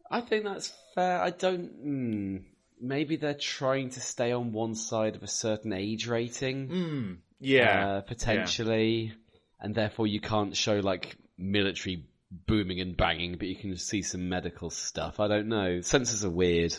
I 0.10 0.22
think 0.22 0.44
that's 0.44 0.74
fair. 0.96 1.22
I 1.22 1.30
don't. 1.30 1.86
Mm, 1.86 2.44
maybe 2.82 3.16
they're 3.16 3.34
trying 3.36 3.92
to 3.92 4.00
stay 4.00 4.32
on 4.32 4.52
one 4.52 4.76
side 4.76 5.16
of 5.16 5.24
a 5.24 5.28
certain 5.28 5.72
age 5.72 6.08
rating. 6.08 6.68
Mm, 6.70 7.18
yeah. 7.40 7.88
uh, 7.88 8.02
potentially, 8.02 9.14
and 9.60 9.76
therefore 9.76 10.08
you 10.08 10.20
can't 10.22 10.56
show 10.56 10.80
like 10.80 11.16
military 11.38 12.06
booming 12.48 12.80
and 12.80 12.96
banging, 12.96 13.38
but 13.38 13.48
you 13.48 13.56
can 13.56 13.76
see 13.78 14.02
some 14.02 14.30
medical 14.30 14.70
stuff. 14.70 15.20
I 15.20 15.28
don't 15.28 15.48
know. 15.48 15.82
Censors 15.82 16.24
are 16.24 16.30
weird. 16.30 16.74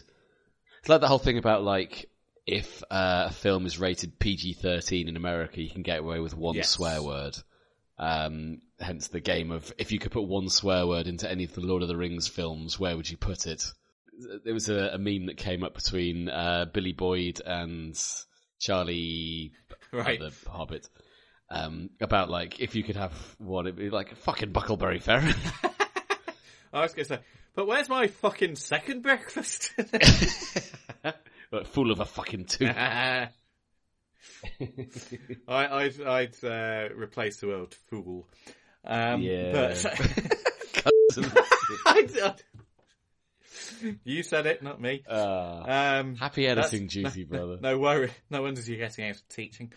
It's 0.81 0.89
like 0.89 1.01
the 1.01 1.09
whole 1.09 1.19
thing 1.19 1.39
about 1.39 1.63
like 1.63 2.09
if 2.47 2.83
uh, 2.91 3.27
a 3.29 3.33
film 3.33 3.67
is 3.67 3.79
rated 3.79 4.19
PG 4.19 4.55
thirteen 4.55 5.09
in 5.09 5.17
America, 5.17 5.61
you 5.61 5.71
can 5.71 5.83
get 5.83 5.99
away 6.01 6.21
with 6.21 6.35
one 6.37 6.55
Yes. 6.57 6.71
swear 6.71 7.03
word. 7.03 7.37
Um, 7.99 8.63
hence 8.79 9.09
the 9.09 9.21
game 9.21 9.51
of 9.51 9.73
if 9.77 9.93
you 9.93 9.99
could 9.99 10.13
put 10.13 10.23
one 10.23 10.49
swear 10.49 10.87
word 10.87 11.07
into 11.07 11.31
any 11.31 11.45
of 11.45 11.53
the 11.55 11.61
Lord 11.61 11.83
of 11.83 11.89
the 11.89 11.97
Rings 11.99 12.29
films, 12.29 12.81
where 12.81 12.97
would 12.97 13.11
you 13.11 13.19
put 13.19 13.47
it? 13.47 13.63
There 14.45 14.55
was 14.55 14.69
a, 14.71 14.91
a 14.95 14.99
meme 14.99 15.27
that 15.27 15.37
came 15.37 15.63
up 15.63 15.75
between 15.75 16.29
uh, 16.31 16.67
Billy 16.73 16.93
Boyd 16.93 17.41
and 17.45 17.95
Charlie 18.59 19.53
Right. 19.93 20.19
the 20.21 20.33
Hobbit. 20.49 20.89
Um, 21.53 21.91
about 22.01 22.31
like 22.31 22.61
if 22.61 22.75
you 22.77 22.85
could 22.85 22.97
have 22.97 23.13
one, 23.39 23.67
it'd 23.67 23.77
be 23.77 23.91
like 23.91 24.13
a 24.13 24.17
fucking 24.17 24.53
Bucklebury 24.53 25.03
Ferry. 25.03 25.33
I 26.73 26.83
was 26.83 26.95
going 26.95 27.07
to 27.07 27.15
say, 27.17 27.21
but 27.55 27.67
where's 27.67 27.89
my 27.89 28.07
fucking 28.07 28.55
second 28.55 29.03
breakfast? 29.03 29.73
but 31.51 31.67
full 31.67 31.91
of 31.91 31.99
a 31.99 32.05
fucking 32.05 32.45
Took. 32.45 32.77
I, 32.77 33.29
I'd, 35.49 36.01
I'd 36.01 36.45
uh, 36.45 36.89
replace 36.95 37.39
the 37.39 37.49
word 37.49 37.75
fool. 37.89 38.29
Um, 38.85 39.21
Yeah. 39.21 39.53
But 39.53 39.85
I, 41.87 42.07
I- 42.23 42.35
you 44.05 44.23
said 44.23 44.47
it, 44.47 44.63
not 44.63 44.81
me. 44.81 45.03
Uh, 45.09 45.65
Um, 46.01 46.15
happy 46.17 46.47
editing, 46.47 46.89
juicy 46.89 47.27
no, 47.29 47.37
brother. 47.39 47.59
No 47.61 47.79
worry. 47.79 48.11
No 48.31 48.43
wonder 48.43 48.61
you're 48.61 48.79
getting 48.79 49.07
out 49.09 49.17
of 49.17 49.29
teaching. 49.29 49.73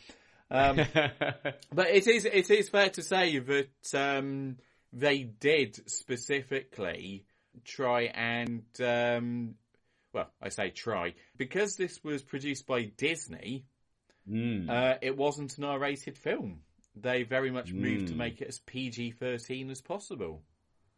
Um, 0.54 0.78
but 1.74 1.90
it 1.90 2.08
is 2.08 2.26
it 2.26 2.50
is 2.50 2.70
fair 2.70 2.90
to 2.92 3.02
say 3.02 3.40
that 3.40 3.94
um, 3.96 4.58
they 4.94 5.24
did 5.24 5.90
specifically 5.90 7.26
try 7.66 8.04
and 8.04 8.64
um, 8.80 9.56
well, 10.14 10.30
I 10.42 10.50
say 10.50 10.70
try 10.70 11.16
because 11.38 11.76
this 11.76 12.04
was 12.04 12.22
produced 12.22 12.68
by 12.68 12.84
Disney. 12.98 13.66
Mm. 14.30 14.70
Uh, 14.70 14.98
it 15.02 15.18
wasn't 15.18 15.58
an 15.58 15.66
R-rated 15.66 16.18
film. 16.18 16.60
They 16.96 17.24
very 17.24 17.52
much 17.52 17.74
moved 17.74 18.08
to 18.08 18.14
Mm. 18.14 18.18
make 18.18 18.42
it 18.42 18.48
as 18.48 18.60
PG-13 18.60 19.70
as 19.72 19.82
possible. 19.82 20.44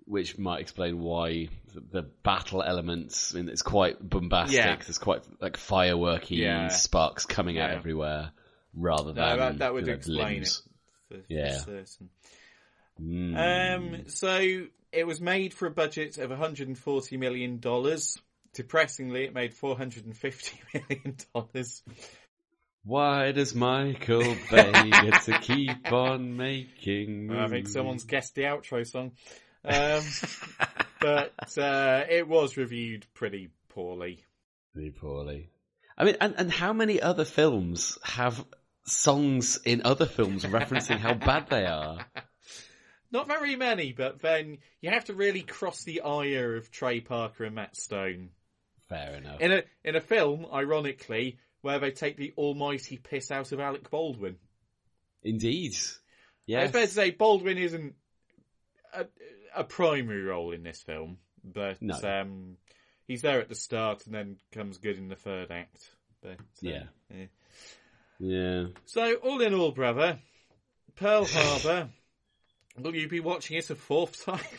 Which 0.06 0.38
might 0.38 0.60
explain 0.60 1.00
why 1.00 1.48
the, 1.74 2.04
battle 2.04 2.62
elements. 2.62 3.34
I 3.34 3.38
mean, 3.40 3.50
it's 3.50 3.64
quite 3.64 3.98
bombastic. 4.08 4.58
Yeah. 4.58 4.76
There's 4.76 5.00
quite 5.00 5.24
like 5.42 5.58
fireworky 5.58 6.38
Yeah. 6.38 6.68
sparks 6.68 7.26
coming 7.26 7.58
out 7.58 7.72
everywhere, 7.72 8.32
rather 8.76 9.14
No, 9.14 9.30
than 9.30 9.38
that, 9.40 9.58
that 9.60 9.74
would 9.74 9.88
explain 9.88 10.34
limbs. 10.36 10.64
it. 11.12 11.26
Yeah. 11.30 11.58
certain. 11.60 12.10
Mm. 13.02 13.76
Um, 13.76 14.10
so 14.10 14.66
it 14.92 15.06
was 15.06 15.20
made 15.20 15.54
for 15.54 15.68
a 15.68 15.72
budget 15.72 16.18
of 16.18 16.30
140 16.30 17.18
million 17.18 17.60
dollars. 17.60 18.18
Depressingly, 18.54 19.26
it 19.26 19.34
made 19.34 19.54
450 19.54 20.62
million 20.74 21.18
dollars. 21.34 21.84
Why 22.84 23.32
does 23.32 23.54
Michael 23.56 24.36
Bay 24.52 24.72
get 24.92 25.24
to 25.24 25.40
keep 25.40 25.92
on 25.92 26.38
making? 26.38 27.32
I 27.36 27.48
think 27.48 27.68
someone's 27.68 28.04
guessed 28.04 28.36
the 28.36 28.44
outro 28.44 28.86
song. 28.88 29.12
Um, 29.66 30.04
but 31.02 31.58
uh, 31.58 32.04
it 32.10 32.28
was 32.28 32.56
reviewed 32.56 33.06
pretty 33.16 33.50
poorly. 33.70 34.24
Pretty 34.74 34.92
poorly. 34.92 35.50
I 35.98 36.04
mean, 36.04 36.16
and, 36.22 36.36
and 36.38 36.52
how 36.52 36.74
many 36.74 37.02
other 37.02 37.26
films 37.26 37.98
have 38.04 38.46
songs 38.86 39.60
in 39.66 39.82
other 39.84 40.06
films 40.06 40.44
referencing 40.44 40.98
how 40.98 41.14
bad 41.14 41.50
they 41.50 41.66
are? 41.66 42.00
Not 43.12 43.28
very 43.28 43.56
many, 43.56 43.94
but 43.94 44.20
then 44.22 44.58
you 44.82 44.90
have 44.90 45.06
to 45.06 45.14
really 45.14 45.42
cross 45.42 45.84
the 45.84 46.02
ire 46.02 46.56
of 46.56 46.72
Trey 46.72 47.00
Parker 47.02 47.46
and 47.46 47.56
Matt 47.56 47.76
Stone 47.78 48.30
Fair 48.90 49.16
enough. 49.16 49.40
in 49.42 49.52
a 49.52 49.64
in 49.84 49.96
a 49.96 50.02
film, 50.02 50.46
ironically, 50.52 51.38
where 51.62 51.80
they 51.80 51.92
take 51.92 52.18
the 52.18 52.34
almighty 52.38 52.98
piss 52.98 53.32
out 53.32 53.52
of 53.52 53.60
Alec 53.60 53.90
Baldwin. 53.90 54.38
Indeed. 55.24 55.72
It's 55.72 56.00
Yes. 56.48 56.72
fair 56.72 56.86
to 56.86 56.92
say 56.92 57.10
Baldwin 57.12 57.58
isn't 57.58 57.96
a, 58.94 59.06
a 59.56 59.64
primary 59.64 60.22
role 60.24 60.52
in 60.52 60.62
this 60.62 60.82
film, 60.84 61.18
but 61.44 61.82
No. 61.82 61.96
um, 62.04 62.58
he's 63.08 63.24
there 63.24 63.40
at 63.42 63.50
the 63.50 63.56
start 63.56 64.06
and 64.06 64.14
then 64.14 64.38
comes 64.52 64.78
good 64.78 64.98
in 64.98 65.08
the 65.08 65.16
third 65.16 65.50
act. 65.52 65.90
But 66.22 66.38
Yeah. 66.62 66.84
yeah. 67.10 67.26
Yeah. 68.20 68.66
So 68.86 69.16
all 69.16 69.42
in 69.42 69.54
all, 69.54 69.72
brother, 69.72 70.20
Pearl 70.96 71.26
Harbor. 71.26 71.90
Will 72.78 72.96
you 72.96 73.08
be 73.08 73.20
watching 73.22 73.58
it 73.58 73.70
a 73.70 73.76
fourth 73.76 74.26
time? 74.26 74.40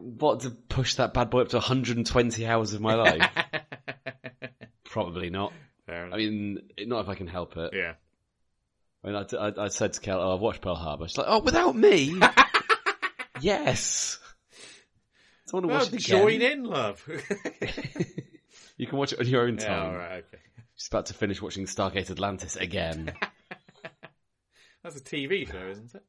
What 0.00 0.40
to 0.40 0.50
push 0.50 0.96
that 0.96 1.14
bad 1.14 1.30
boy 1.30 1.42
up 1.42 1.50
to 1.50 1.56
120 1.58 2.46
hours 2.46 2.74
of 2.74 2.80
my 2.80 2.94
life? 2.94 3.30
Probably 4.84 5.30
not. 5.30 5.52
Fair. 5.86 6.10
I 6.12 6.16
mean, 6.16 6.62
not 6.80 7.02
if 7.02 7.08
I 7.08 7.14
can 7.14 7.28
help 7.28 7.56
it. 7.56 7.70
yeah. 7.74 7.92
I 9.04 9.06
mean, 9.06 9.14
I, 9.16 9.36
I, 9.36 9.64
I 9.66 9.68
said 9.68 9.92
to 9.92 10.00
Kel, 10.00 10.20
"Oh, 10.20 10.34
I've 10.34 10.40
watched 10.40 10.62
Pearl 10.62 10.74
Harbor." 10.74 11.06
She's 11.06 11.16
like, 11.16 11.28
"Oh, 11.28 11.38
without 11.38 11.76
me?" 11.76 12.18
yes. 13.40 14.18
I 15.52 15.56
want 15.56 15.62
to 15.64 15.68
Well, 15.68 15.78
watch 15.78 15.92
it 15.92 16.04
again. 16.06 16.22
join 16.22 16.42
in, 16.42 16.64
love. 16.64 17.08
You 18.76 18.88
can 18.88 18.98
watch 18.98 19.12
it 19.12 19.20
on 19.20 19.26
your 19.28 19.42
own 19.46 19.58
yeah, 19.58 19.66
time. 19.68 19.86
all 19.92 19.96
right, 19.96 20.24
okay. 20.26 20.42
She's 20.76 20.88
about 20.88 21.06
to 21.06 21.14
finish 21.14 21.40
watching 21.40 21.66
Stargate 21.66 22.10
Atlantis 22.10 22.56
again. 22.56 23.12
That's 24.82 24.96
a 24.96 25.00
TV 25.00 25.50
show, 25.50 25.66
isn't 25.70 25.94
it? 25.94 26.02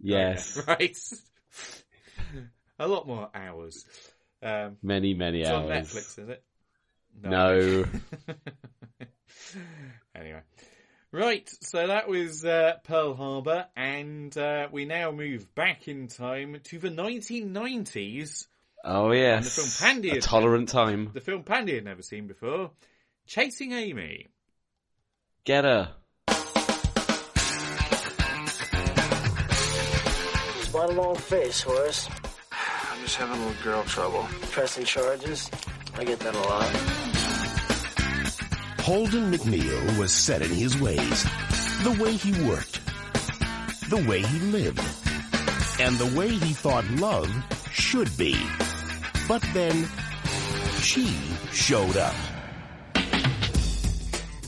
Yes. 0.00 0.58
Okay, 0.58 0.72
Right. 0.78 0.98
a 2.78 2.88
lot 2.88 3.06
more 3.06 3.30
hours. 3.34 3.84
Um, 4.42 4.76
Many, 4.82 5.14
many 5.14 5.40
it's 5.42 5.50
on 5.50 5.70
hours. 5.70 5.92
Netflix, 5.92 6.18
is 6.18 6.28
it? 6.28 6.42
No. 7.22 7.84
anyway. 10.14 10.40
Right, 11.12 11.48
so 11.62 11.86
that 11.86 12.08
was 12.08 12.44
uh, 12.44 12.74
Pearl 12.84 13.14
Harbor, 13.14 13.66
and 13.74 14.36
uh, 14.36 14.68
we 14.70 14.84
now 14.84 15.12
move 15.12 15.54
back 15.54 15.88
in 15.88 16.08
time 16.08 16.58
to 16.64 16.78
the 16.78 16.90
1990s. 16.90 18.46
Oh 18.84 19.12
yes. 19.12 19.54
The 19.56 19.62
film 19.62 19.94
Pandy 19.94 20.10
A 20.10 20.20
tolerant 20.20 20.68
time. 20.68 21.10
The 21.14 21.20
film 21.20 21.42
Pandy 21.42 21.74
had 21.76 21.84
never 21.84 22.02
seen 22.02 22.26
before, 22.26 22.70
Chasing 23.26 23.72
Amy. 23.72 24.28
Get 25.44 25.64
her. 25.64 25.90
Why 30.70 30.86
the 30.86 30.92
long 30.92 31.16
face, 31.16 31.60
Horace? 31.62 32.08
I'm 32.52 33.02
just 33.02 33.16
having 33.16 33.42
a 33.42 33.46
little 33.46 33.64
girl 33.64 33.82
trouble. 33.82 34.28
Pressing 34.52 34.84
charges? 34.84 35.50
I 35.96 36.04
get 36.04 36.20
that 36.20 36.36
a 36.36 36.40
lot. 36.40 36.68
Holden 38.82 39.32
McNeil 39.32 39.98
was 39.98 40.12
set 40.12 40.42
in 40.42 40.50
his 40.50 40.80
ways. 40.80 41.24
The 41.82 41.98
way 42.00 42.12
he 42.12 42.30
worked. 42.46 42.80
The 43.90 44.04
way 44.08 44.22
he 44.22 44.38
lived. 44.38 44.80
And 45.80 45.98
the 45.98 46.16
way 46.16 46.28
he 46.28 46.52
thought 46.52 46.88
love 46.92 47.28
should 47.72 48.16
be. 48.16 48.38
But 49.26 49.42
then, 49.52 49.88
she 50.78 51.08
showed 51.50 51.96
up. 51.96 52.14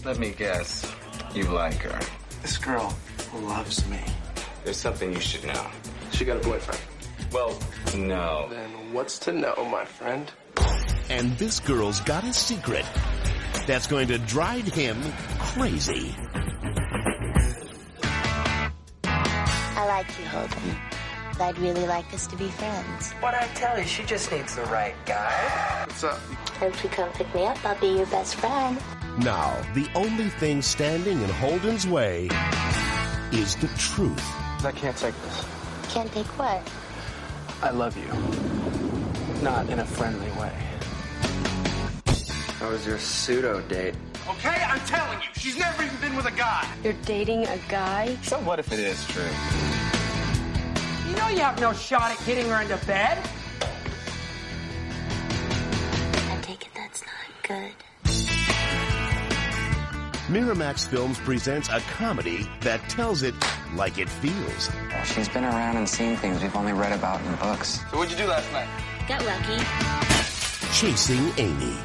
Let 0.05 0.19
me 0.19 0.31
guess. 0.31 0.91
You 1.35 1.45
like 1.45 1.83
her. 1.83 2.01
This 2.43 2.57
girl 2.57 2.97
loves 3.35 3.87
me. 3.89 4.01
There's 4.65 4.77
something 4.77 5.13
you 5.13 5.21
should 5.21 5.45
know. 5.45 5.67
She 6.13 6.25
got 6.25 6.37
a 6.37 6.41
boyfriend. 6.41 6.81
Well, 7.33 7.59
no. 7.97 8.49
Then 8.51 8.93
what's 8.93 9.19
to 9.21 9.33
know, 9.33 9.55
my 9.71 9.85
friend? 9.85 10.31
And 11.11 11.37
this 11.39 11.61
girl's 11.61 12.01
got 12.01 12.25
a 12.25 12.33
secret 12.33 12.87
that's 13.67 13.87
going 13.87 14.09
to 14.09 14.19
drive 14.19 14.67
him 14.67 14.97
crazy. 15.39 16.15
I 19.05 19.85
like 19.87 20.07
you, 20.19 20.25
Holden. 20.27 20.77
I'd 21.41 21.59
really 21.59 21.87
like 21.87 22.13
us 22.13 22.27
to 22.29 22.37
be 22.37 22.49
friends. 22.49 23.13
What 23.21 23.35
I 23.35 23.47
tell 23.55 23.79
you, 23.79 23.85
she 23.85 24.03
just 24.05 24.33
needs 24.33 24.57
the 24.57 24.65
right 24.65 24.95
guy. 25.07 25.85
What's 25.87 26.03
up? 26.03 26.19
If 26.61 26.83
you 26.83 26.91
come 26.91 27.11
pick 27.11 27.33
me 27.35 27.47
up, 27.47 27.65
I'll 27.65 27.79
be 27.79 27.89
your 27.89 28.07
best 28.07 28.35
friend. 28.37 28.79
Now, 29.23 29.61
the 29.75 29.89
only 29.97 30.29
thing 30.29 30.63
standing 30.63 31.21
in 31.21 31.29
Holden's 31.29 31.89
way 31.89 32.29
is 33.33 33.57
the 33.57 33.67
truth. 33.77 34.23
I 34.65 34.71
can't 34.71 34.97
take 34.97 35.21
this. 35.23 35.45
Can't 35.89 36.13
take 36.13 36.27
what? 36.39 36.63
I 37.61 37.71
love 37.71 37.97
you. 37.97 38.07
Not 39.43 39.69
in 39.71 39.81
a 39.81 39.85
friendly 39.85 40.31
way. 40.41 40.53
How 42.61 42.71
was 42.71 42.87
your 42.87 43.01
pseudo 43.01 43.61
date? 43.63 43.97
Okay, 44.29 44.51
I'm 44.51 44.79
telling 44.87 45.19
you, 45.19 45.27
she's 45.35 45.59
never 45.59 45.83
even 45.83 45.97
been 45.97 46.15
with 46.15 46.27
a 46.27 46.37
guy. 46.37 46.71
You're 46.85 46.93
dating 47.05 47.45
a 47.49 47.59
guy? 47.69 48.17
So 48.23 48.39
what 48.39 48.61
if 48.61 48.73
it 48.73 48.79
is 48.79 49.05
true? 49.09 49.25
You 51.11 51.17
know 51.17 51.29
you 51.29 51.41
have 51.41 51.61
no 51.61 51.73
shot 51.73 52.13
at 52.13 52.25
getting 52.25 52.49
her 52.49 52.63
into 52.63 52.77
bed. 52.87 53.19
I 56.31 56.39
take 56.41 56.63
it 56.63 56.73
that's 56.77 57.03
not 57.03 57.43
good. 57.43 57.88
Miramax 60.29 60.87
Films 60.87 61.19
presents 61.21 61.71
a 61.71 61.81
comedy 61.81 62.47
that 62.61 62.87
tells 62.91 63.23
it 63.23 63.35
like 63.75 63.97
it 63.97 64.11
feels. 64.11 64.71
She's 65.07 65.27
been 65.27 65.45
around 65.45 65.79
and 65.79 65.89
seen 65.89 66.17
things 66.17 66.43
we've 66.43 66.55
only 66.55 66.75
read 66.75 66.93
about 66.93 67.25
in 67.25 67.35
books. 67.37 67.81
So 67.91 67.97
what'd 67.97 68.13
you 68.13 68.19
do 68.19 68.29
last 68.29 68.53
night? 68.53 68.69
Got 69.09 69.25
lucky. 69.25 69.65
Chasing 70.75 71.33
Amy. 71.39 71.79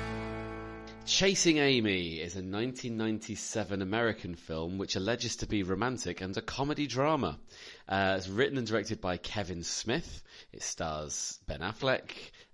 Chasing 1.05 1.57
Amy 1.59 2.15
is 2.19 2.35
a 2.35 2.39
1997 2.39 3.81
American 3.81 4.35
film 4.35 4.77
which 4.77 4.97
alleges 4.97 5.37
to 5.37 5.47
be 5.47 5.63
romantic 5.63 6.19
and 6.19 6.35
a 6.35 6.41
comedy 6.41 6.85
drama. 6.85 7.39
Uh, 7.87 8.15
it's 8.17 8.27
written 8.27 8.57
and 8.57 8.67
directed 8.67 8.99
by 8.99 9.15
Kevin 9.15 9.63
Smith. 9.63 10.21
It 10.51 10.63
stars 10.63 11.39
Ben 11.47 11.61
Affleck, 11.61 12.11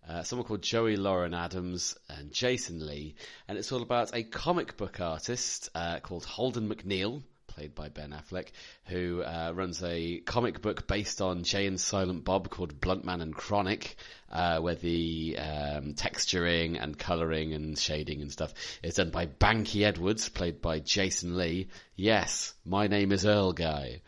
uh, 0.09 0.23
someone 0.23 0.47
called 0.47 0.63
Joey 0.63 0.95
Lauren 0.95 1.33
Adams, 1.33 1.95
and 2.09 2.31
Jason 2.31 2.85
Lee. 2.85 3.15
And 3.47 3.57
it's 3.57 3.71
all 3.71 3.83
about 3.83 4.15
a 4.15 4.23
comic 4.23 4.75
book 4.75 4.99
artist 4.99 5.69
uh, 5.75 5.99
called 5.99 6.25
Holden 6.25 6.67
McNeil, 6.67 7.21
played 7.47 7.75
by 7.75 7.89
Ben 7.89 8.11
Affleck, 8.11 8.47
who 8.85 9.21
uh, 9.21 9.51
runs 9.53 9.83
a 9.83 10.19
comic 10.21 10.61
book 10.61 10.87
based 10.87 11.21
on 11.21 11.43
Jay 11.43 11.67
and 11.67 11.79
Silent 11.79 12.23
Bob 12.23 12.49
called 12.49 12.81
Bluntman 12.81 13.21
and 13.21 13.35
Chronic, 13.35 13.97
uh, 14.31 14.59
where 14.59 14.75
the 14.75 15.37
um, 15.37 15.93
texturing 15.93 16.81
and 16.81 16.97
colouring 16.97 17.53
and 17.53 17.77
shading 17.77 18.21
and 18.21 18.31
stuff 18.31 18.53
is 18.81 18.95
done 18.95 19.11
by 19.11 19.27
Banky 19.27 19.85
Edwards, 19.85 20.27
played 20.29 20.61
by 20.61 20.79
Jason 20.79 21.37
Lee. 21.37 21.67
Yes, 21.95 22.53
my 22.65 22.87
name 22.87 23.11
is 23.11 23.25
Earl 23.25 23.53
Guy. 23.53 24.01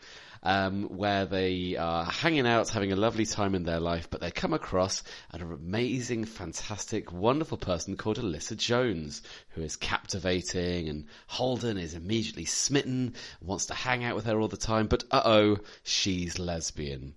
Um, 0.44 0.84
where 0.84 1.24
they 1.24 1.76
are 1.76 2.04
hanging 2.04 2.48
out, 2.48 2.68
having 2.68 2.90
a 2.90 2.96
lovely 2.96 3.26
time 3.26 3.54
in 3.54 3.62
their 3.62 3.78
life, 3.78 4.08
but 4.10 4.20
they 4.20 4.32
come 4.32 4.52
across 4.52 5.04
an 5.30 5.40
amazing, 5.40 6.24
fantastic, 6.24 7.12
wonderful 7.12 7.58
person 7.58 7.96
called 7.96 8.18
Alyssa 8.18 8.56
Jones, 8.56 9.22
who 9.50 9.62
is 9.62 9.76
captivating, 9.76 10.88
and 10.88 11.06
Holden 11.28 11.78
is 11.78 11.94
immediately 11.94 12.44
smitten, 12.44 13.14
wants 13.40 13.66
to 13.66 13.74
hang 13.74 14.02
out 14.02 14.16
with 14.16 14.24
her 14.24 14.40
all 14.40 14.48
the 14.48 14.56
time, 14.56 14.88
but 14.88 15.04
uh-oh, 15.12 15.58
she's 15.84 16.40
lesbian. 16.40 17.14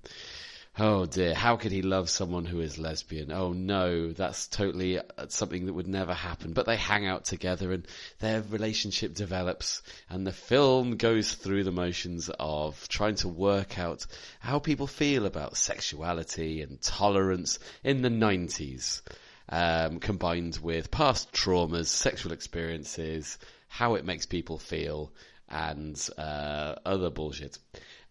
Oh 0.77 1.05
dear, 1.05 1.33
how 1.33 1.55
could 1.55 1.71
he 1.71 1.81
love 1.81 2.09
someone 2.09 2.43
who 2.43 2.59
is 2.59 2.77
lesbian? 2.77 3.31
Oh 3.31 3.53
no, 3.53 4.11
that's 4.11 4.49
totally 4.49 4.99
uh, 4.99 5.03
something 5.29 5.67
that 5.67 5.73
would 5.73 5.87
never 5.87 6.13
happen. 6.13 6.51
But 6.51 6.65
they 6.65 6.75
hang 6.75 7.05
out 7.07 7.23
together 7.23 7.71
and 7.71 7.87
their 8.19 8.41
relationship 8.41 9.13
develops 9.13 9.81
and 10.09 10.27
the 10.27 10.33
film 10.33 10.97
goes 10.97 11.33
through 11.33 11.63
the 11.63 11.71
motions 11.71 12.29
of 12.41 12.89
trying 12.89 13.15
to 13.15 13.29
work 13.29 13.79
out 13.79 14.05
how 14.41 14.59
people 14.59 14.85
feel 14.85 15.25
about 15.25 15.55
sexuality 15.55 16.61
and 16.61 16.81
tolerance 16.81 17.57
in 17.81 18.01
the 18.01 18.09
90s. 18.09 19.01
Um, 19.47 19.99
combined 20.01 20.59
with 20.61 20.91
past 20.91 21.31
traumas, 21.31 21.87
sexual 21.87 22.33
experiences, 22.33 23.37
how 23.69 23.95
it 23.95 24.03
makes 24.03 24.25
people 24.25 24.57
feel, 24.57 25.13
and 25.47 26.09
uh, 26.17 26.75
other 26.85 27.09
bullshit. 27.09 27.59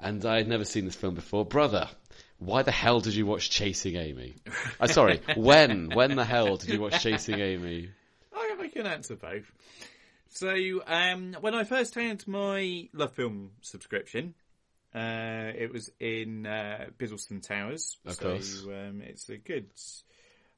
And 0.01 0.25
I 0.25 0.37
had 0.37 0.49
never 0.49 0.65
seen 0.65 0.85
this 0.85 0.95
film 0.95 1.15
before. 1.15 1.45
Brother, 1.45 1.89
why 2.39 2.63
the 2.63 2.71
hell 2.73 3.01
did 3.01 3.15
you 3.15 3.27
watch 3.27 3.51
Chasing 3.51 3.97
Amy? 3.97 4.37
Uh, 4.81 4.87
sorry, 4.87 5.21
when? 5.37 5.91
When 5.95 6.17
the 6.17 6.25
hell 6.25 6.57
did 6.57 6.71
you 6.71 6.81
watch 6.81 7.03
Chasing 7.03 7.41
Amy? 7.41 7.91
I, 8.35 8.57
I 8.61 8.69
can 8.69 8.87
answer 8.87 9.17
both. 9.17 9.51
So, 10.31 10.83
um, 10.87 11.37
when 11.41 11.55
I 11.55 11.63
first 11.65 11.95
had 11.95 12.27
my 12.27 12.89
Love 12.93 13.13
Film 13.13 13.53
subscription, 13.61 14.35
uh, 14.95 15.53
it 15.57 15.73
was 15.73 15.91
in 16.01 16.45
uh, 16.45 16.87
Biddleston 16.99 17.41
Towers. 17.41 17.99
Of 18.05 18.15
so, 18.15 18.23
course. 18.23 18.65
Um, 18.65 19.01
it's 19.05 19.29
a 19.29 19.37
good 19.37 19.71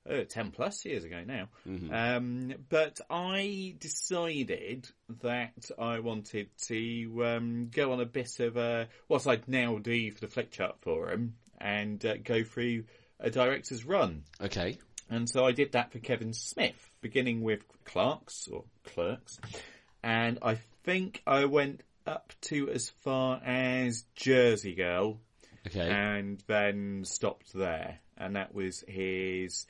uh, 0.09 0.25
10 0.29 0.51
plus 0.51 0.85
years 0.85 1.05
ago 1.05 1.23
now. 1.27 1.49
Mhm. 1.67 1.93
Um, 1.93 2.55
but 2.69 3.01
I 3.11 3.75
decided 3.79 4.89
that 5.23 5.71
I 5.79 6.01
wanted 6.01 6.49
to 6.69 7.25
um, 7.25 7.69
go 7.71 7.93
on 7.93 8.01
a 8.01 8.07
bit 8.07 8.41
of 8.41 8.57
a, 8.57 8.89
what 9.09 9.27
I'd 9.27 9.49
now 9.49 9.79
do 9.79 10.11
for 10.13 10.21
the 10.21 10.29
Flickchart 10.29 10.79
Forum 10.81 11.35
and 11.61 12.05
uh, 12.05 12.17
go 12.23 12.45
through 12.45 12.85
a 13.21 13.31
director's 13.31 13.85
run. 13.85 14.25
Okay. 14.41 14.79
And 15.09 15.29
so 15.29 15.45
I 15.47 15.53
did 15.53 15.73
that 15.73 15.93
for 15.93 15.99
Kevin 15.99 16.33
Smith, 16.33 16.91
beginning 17.01 17.43
with 17.43 17.63
Clerks 17.85 18.49
or 18.49 18.65
Clerks. 18.85 19.39
And 20.03 20.39
I 20.43 20.59
think 20.85 21.23
I 21.27 21.45
went 21.45 21.83
up 22.07 22.33
to 22.43 22.71
as 22.71 22.91
far 23.03 23.41
as 23.45 24.05
Jersey 24.15 24.75
Girl. 24.75 25.19
Okay. 25.67 25.89
And 25.89 26.43
then 26.47 27.05
stopped 27.05 27.53
there. 27.53 27.99
And 28.17 28.37
that 28.37 28.55
was 28.55 28.85
his, 28.87 29.67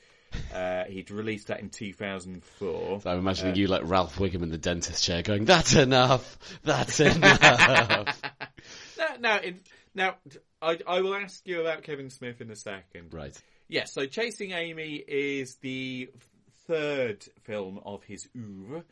uh, 0.53 0.85
he'd 0.85 1.11
released 1.11 1.47
that 1.47 1.59
in 1.59 1.69
2004. 1.69 3.01
So 3.01 3.09
I'm 3.09 3.19
imagining 3.19 3.53
Uh, 3.53 3.57
you 3.57 3.67
like 3.67 3.81
Ralph 3.85 4.17
Wiggum 4.17 4.43
in 4.43 4.49
the 4.49 4.57
dentist 4.57 5.03
chair 5.03 5.21
going, 5.21 5.45
that's 5.45 5.75
enough! 5.75 6.37
That's 6.63 6.99
enough! 7.01 8.21
no, 8.97 9.05
no, 9.19 9.37
in, 9.37 9.59
now, 9.93 10.15
I, 10.61 10.79
I 10.87 11.01
will 11.01 11.15
ask 11.15 11.47
you 11.47 11.61
about 11.61 11.83
Kevin 11.83 12.09
Smith 12.09 12.41
in 12.41 12.49
a 12.49 12.55
second. 12.55 13.13
right. 13.13 13.35
Yes, 13.69 13.93
so 13.93 14.05
Chasing 14.05 14.51
Amy 14.51 14.95
is 14.95 15.55
the 15.55 16.09
third 16.67 17.25
film 17.43 17.79
of 17.85 18.03
his 18.03 18.27
oeuvre. 18.35 18.83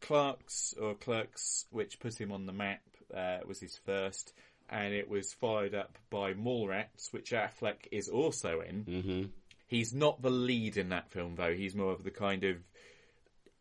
Clerks, 0.00 0.74
or 0.80 0.94
Clerks, 0.94 1.66
which 1.70 2.00
put 2.00 2.20
him 2.20 2.32
on 2.32 2.46
the 2.46 2.52
map, 2.52 2.80
uh, 3.14 3.38
was 3.46 3.60
his 3.60 3.78
first, 3.84 4.32
and 4.68 4.92
it 4.92 5.08
was 5.08 5.32
followed 5.34 5.74
up 5.74 5.96
by 6.10 6.34
Mallrats, 6.34 7.12
which 7.12 7.30
Affleck 7.30 7.86
is 7.92 8.08
also 8.08 8.60
in. 8.60 8.84
Mm-hmm. 8.84 9.22
He's 9.66 9.94
not 9.94 10.20
the 10.20 10.30
lead 10.30 10.76
in 10.76 10.88
that 10.88 11.10
film, 11.10 11.36
though. 11.36 11.54
He's 11.54 11.74
more 11.74 11.92
of 11.92 12.04
the 12.04 12.10
kind 12.10 12.44
of 12.44 12.56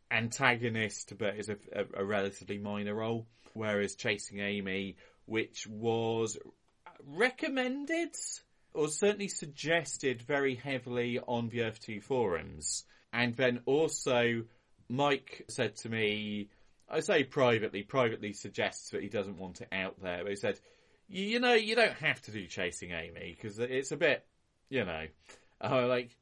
antagonist, 0.09 1.14
but 1.18 1.36
is 1.38 1.49
a, 1.49 1.57
a, 1.74 2.01
a 2.01 2.05
relatively 2.05 2.57
minor 2.57 2.95
role. 2.95 3.28
Whereas 3.53 3.95
Chasing 3.95 4.39
Amy, 4.39 4.97
which 5.26 5.68
was 5.68 6.38
recommended 7.08 8.16
or 8.74 8.88
certainly 8.88 9.28
suggested 9.28 10.22
very 10.22 10.56
heavily 10.56 11.20
on 11.20 11.49
the 11.49 11.64
Earth 11.64 11.80
2 11.82 12.02
forums. 12.02 12.84
And 13.14 13.36
then 13.36 13.62
also, 13.66 14.43
Mike 14.88 15.45
said 15.49 15.76
to 15.78 15.89
me, 15.89 16.49
I 16.89 17.02
say 17.02 17.24
privately, 17.24 17.84
privately 17.84 18.34
suggests 18.34 18.89
that 18.91 19.02
he 19.02 19.10
doesn't 19.10 19.38
want 19.38 19.62
it 19.62 19.70
out 19.72 20.02
there, 20.02 20.20
but 20.24 20.30
he 20.30 20.36
said, 20.36 20.60
you 21.08 21.39
know, 21.39 21.54
you 21.54 21.76
don't 21.76 21.95
have 21.95 22.22
to 22.24 22.32
do 22.32 22.47
Chasing 22.47 22.91
Amy, 22.91 23.36
because 23.36 23.60
it's 23.60 23.91
a 23.91 23.97
bit, 23.97 24.26
you 24.70 24.86
know, 24.86 25.06
uh, 25.62 25.88
like, 25.88 26.16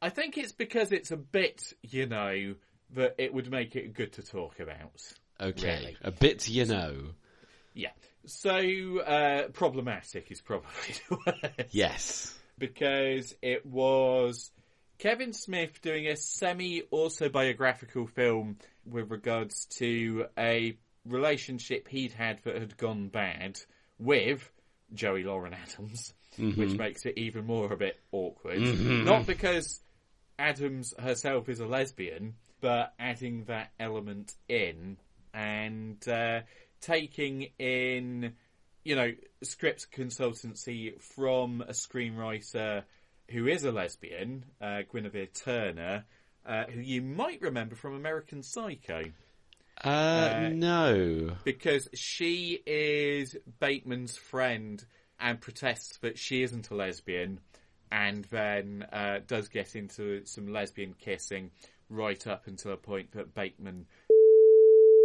I 0.00 0.08
think 0.10 0.36
it's 0.38 0.52
because 0.52 0.90
it's 0.90 1.12
a 1.12 1.16
bit, 1.16 1.72
you 1.82 2.06
know, 2.06 2.54
that 2.94 3.14
it 3.18 3.32
would 3.32 3.50
make 3.50 3.76
it 3.76 3.94
good 3.94 4.12
to 4.14 4.22
talk 4.22 4.58
about. 4.60 5.00
Okay, 5.40 5.78
really. 5.80 5.96
a 6.02 6.10
bit, 6.10 6.48
you 6.48 6.66
know. 6.66 6.96
Yeah. 7.74 7.90
So, 8.26 8.98
uh, 9.00 9.48
problematic 9.48 10.30
is 10.30 10.40
probably 10.40 10.68
the 11.08 11.16
word. 11.26 11.66
Yes. 11.70 12.36
Because 12.58 13.34
it 13.42 13.66
was 13.66 14.50
Kevin 14.98 15.32
Smith 15.32 15.80
doing 15.82 16.06
a 16.06 16.16
semi 16.16 16.82
autobiographical 16.92 18.06
film 18.06 18.58
with 18.86 19.10
regards 19.10 19.64
to 19.78 20.26
a 20.38 20.76
relationship 21.04 21.88
he'd 21.88 22.12
had 22.12 22.38
that 22.44 22.56
had 22.56 22.76
gone 22.76 23.08
bad 23.08 23.58
with 23.98 24.48
Joey 24.94 25.24
Lauren 25.24 25.54
Adams, 25.54 26.14
Mhm. 26.38 26.56
which 26.56 26.72
makes 26.78 27.04
it 27.04 27.18
even 27.18 27.44
more 27.44 27.72
a 27.72 27.76
bit 27.76 27.98
awkward. 28.12 28.58
Mhm. 28.60 29.04
Not 29.04 29.26
because 29.26 29.80
Adams 30.38 30.94
herself 30.98 31.48
is 31.48 31.60
a 31.60 31.66
lesbian, 31.66 32.34
but 32.60 32.94
adding 32.98 33.44
that 33.44 33.72
element 33.80 34.34
in 34.48 34.96
and 35.34 36.06
uh, 36.08 36.42
taking 36.82 37.48
in, 37.58 38.34
you 38.84 38.96
know, 38.96 39.12
script 39.42 39.88
consultancy 39.90 41.00
from 41.00 41.62
a 41.62 41.72
screenwriter 41.72 42.82
who 43.30 43.46
is 43.46 43.64
a 43.64 43.72
lesbian, 43.72 44.44
uh, 44.60 44.82
Guinevere 44.92 45.26
Turner, 45.32 46.04
uh, 46.44 46.64
who 46.64 46.80
you 46.80 47.00
might 47.00 47.40
remember 47.40 47.74
from 47.74 47.94
American 47.94 48.42
Psycho. 48.42 49.04
Uh, 49.82 50.50
no. 50.52 51.36
Because 51.44 51.88
she 51.94 52.60
is 52.66 53.36
Bateman's 53.58 54.16
friend 54.16 54.84
and 55.18 55.40
protests 55.40 55.98
that 55.98 56.18
she 56.18 56.42
isn't 56.42 56.70
a 56.70 56.74
lesbian 56.74 57.40
and 57.90 58.24
then 58.26 58.86
uh, 58.92 59.20
does 59.26 59.48
get 59.48 59.76
into 59.76 60.24
some 60.26 60.52
lesbian 60.52 60.94
kissing 60.98 61.50
right 61.88 62.26
up 62.26 62.46
until 62.46 62.72
a 62.72 62.76
point 62.76 63.12
that 63.12 63.34
Bateman 63.34 63.86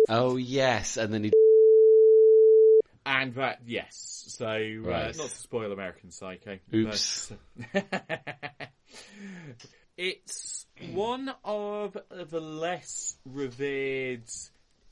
Oh 0.10 0.38
yes, 0.38 0.96
and 0.96 1.14
then 1.14 1.26
he. 1.26 1.32
And 3.08 3.34
that 3.36 3.62
yes. 3.66 4.26
So 4.28 4.46
uh, 4.46 5.14
not 5.18 5.30
to 5.30 5.30
spoil 5.30 5.72
American 5.72 6.12
Psycho. 6.12 6.60
Oops. 6.74 7.32
but- 7.74 7.90
it's 9.98 10.66
one 10.94 11.32
of 11.44 11.98
the 12.12 12.40
less 12.42 13.16
revered 13.26 14.24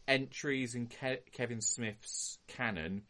entries 0.07 0.75
in 0.75 0.87
Ke- 0.87 1.31
Kevin 1.33 1.61
Smith's 1.61 2.39
canon. 2.47 3.03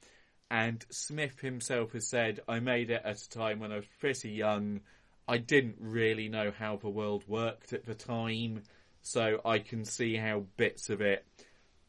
And 0.50 0.86
Smith 0.90 1.40
himself 1.40 1.94
has 1.94 2.08
said, 2.08 2.40
I 2.48 2.60
made 2.60 2.90
it 2.92 3.02
at 3.04 3.22
a 3.22 3.30
time 3.30 3.60
when 3.60 3.72
I 3.72 3.78
was 3.78 3.86
pretty 4.00 4.32
young. 4.32 4.82
I 5.28 5.38
didn't 5.38 5.78
really 5.80 6.30
know 6.30 6.52
how 6.58 6.78
the 6.78 6.90
world 6.90 7.24
worked 7.28 7.74
at 7.74 7.86
the 7.86 7.96
time, 7.96 8.62
so 9.02 9.42
I 9.44 9.58
can 9.60 9.86
see 9.86 10.16
how 10.16 10.46
bits 10.56 10.90
of 10.90 11.02
it 11.02 11.26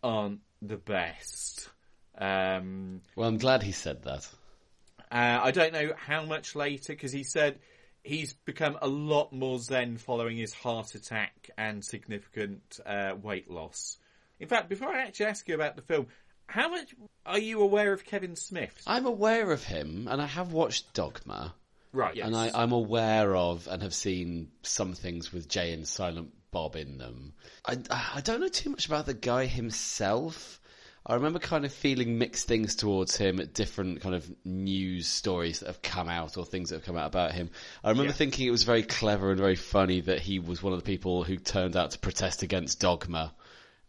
aren't 0.02 0.40
the 0.62 0.78
best. 0.78 1.68
Um, 2.18 3.00
Well, 3.14 3.28
I'm 3.28 3.38
glad 3.38 3.62
he 3.62 3.72
said 3.72 4.02
that. 4.04 4.28
uh, 5.10 5.40
I 5.42 5.50
don't 5.50 5.72
know 5.72 5.92
how 5.96 6.24
much 6.24 6.54
later 6.56 6.92
because 6.92 7.12
he 7.12 7.22
said 7.24 7.58
he's 8.02 8.32
become 8.32 8.78
a 8.80 8.88
lot 8.88 9.32
more 9.32 9.58
zen 9.58 9.98
following 9.98 10.36
his 10.36 10.52
heart 10.54 10.94
attack 10.94 11.50
and 11.58 11.84
significant 11.84 12.80
uh, 12.86 13.14
weight 13.20 13.50
loss. 13.50 13.98
In 14.38 14.48
fact, 14.48 14.68
before 14.68 14.88
I 14.88 15.02
actually 15.02 15.26
ask 15.26 15.46
you 15.48 15.54
about 15.54 15.76
the 15.76 15.82
film, 15.82 16.06
how 16.46 16.68
much 16.68 16.94
are 17.24 17.38
you 17.38 17.60
aware 17.62 17.92
of 17.92 18.04
Kevin 18.04 18.36
Smith? 18.36 18.82
I'm 18.86 19.06
aware 19.06 19.50
of 19.50 19.64
him, 19.64 20.06
and 20.10 20.20
I 20.22 20.26
have 20.26 20.52
watched 20.52 20.92
Dogma. 20.94 21.54
Right, 21.92 22.14
yes. 22.14 22.26
And 22.26 22.36
I, 22.36 22.50
I'm 22.54 22.72
aware 22.72 23.34
of 23.34 23.66
and 23.68 23.82
have 23.82 23.94
seen 23.94 24.50
some 24.62 24.92
things 24.92 25.32
with 25.32 25.48
Jay 25.48 25.72
and 25.72 25.88
Silent 25.88 26.32
Bob 26.50 26.76
in 26.76 26.98
them. 26.98 27.32
I, 27.64 27.78
I 27.90 28.20
don't 28.20 28.40
know 28.40 28.48
too 28.48 28.70
much 28.70 28.86
about 28.86 29.06
the 29.06 29.14
guy 29.14 29.46
himself. 29.46 30.60
I 31.08 31.14
remember 31.14 31.38
kind 31.38 31.64
of 31.64 31.72
feeling 31.72 32.18
mixed 32.18 32.48
things 32.48 32.74
towards 32.74 33.16
him 33.16 33.38
at 33.40 33.54
different 33.54 34.00
kind 34.00 34.14
of 34.14 34.28
news 34.44 35.06
stories 35.06 35.60
that 35.60 35.66
have 35.68 35.80
come 35.80 36.08
out 36.08 36.36
or 36.36 36.44
things 36.44 36.70
that 36.70 36.76
have 36.76 36.84
come 36.84 36.96
out 36.96 37.06
about 37.06 37.30
him. 37.32 37.50
I 37.84 37.90
remember 37.90 38.10
Yeah. 38.10 38.16
thinking 38.16 38.46
it 38.48 38.50
was 38.50 38.64
very 38.64 38.82
clever 38.82 39.30
and 39.30 39.38
very 39.38 39.54
funny 39.54 40.00
that 40.00 40.20
he 40.20 40.40
was 40.40 40.62
one 40.62 40.72
of 40.72 40.80
the 40.80 40.84
people 40.84 41.22
who 41.22 41.36
turned 41.36 41.76
out 41.76 41.92
to 41.92 41.98
protest 42.00 42.42
against 42.42 42.80
Dogma. 42.80 43.32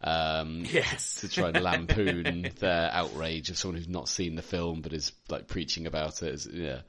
Um, 0.00 0.64
Yes. 0.70 1.16
to 1.22 1.28
try 1.28 1.48
and 1.48 1.60
lampoon 1.60 2.52
their 2.60 2.88
outrage 2.92 3.50
of 3.50 3.58
someone 3.58 3.78
who's 3.78 3.88
not 3.88 4.08
seen 4.08 4.36
the 4.36 4.42
film 4.42 4.80
but 4.80 4.92
is 4.92 5.10
like 5.28 5.48
preaching 5.48 5.86
about 5.88 6.22
it. 6.22 6.46
yeah. 6.52 6.82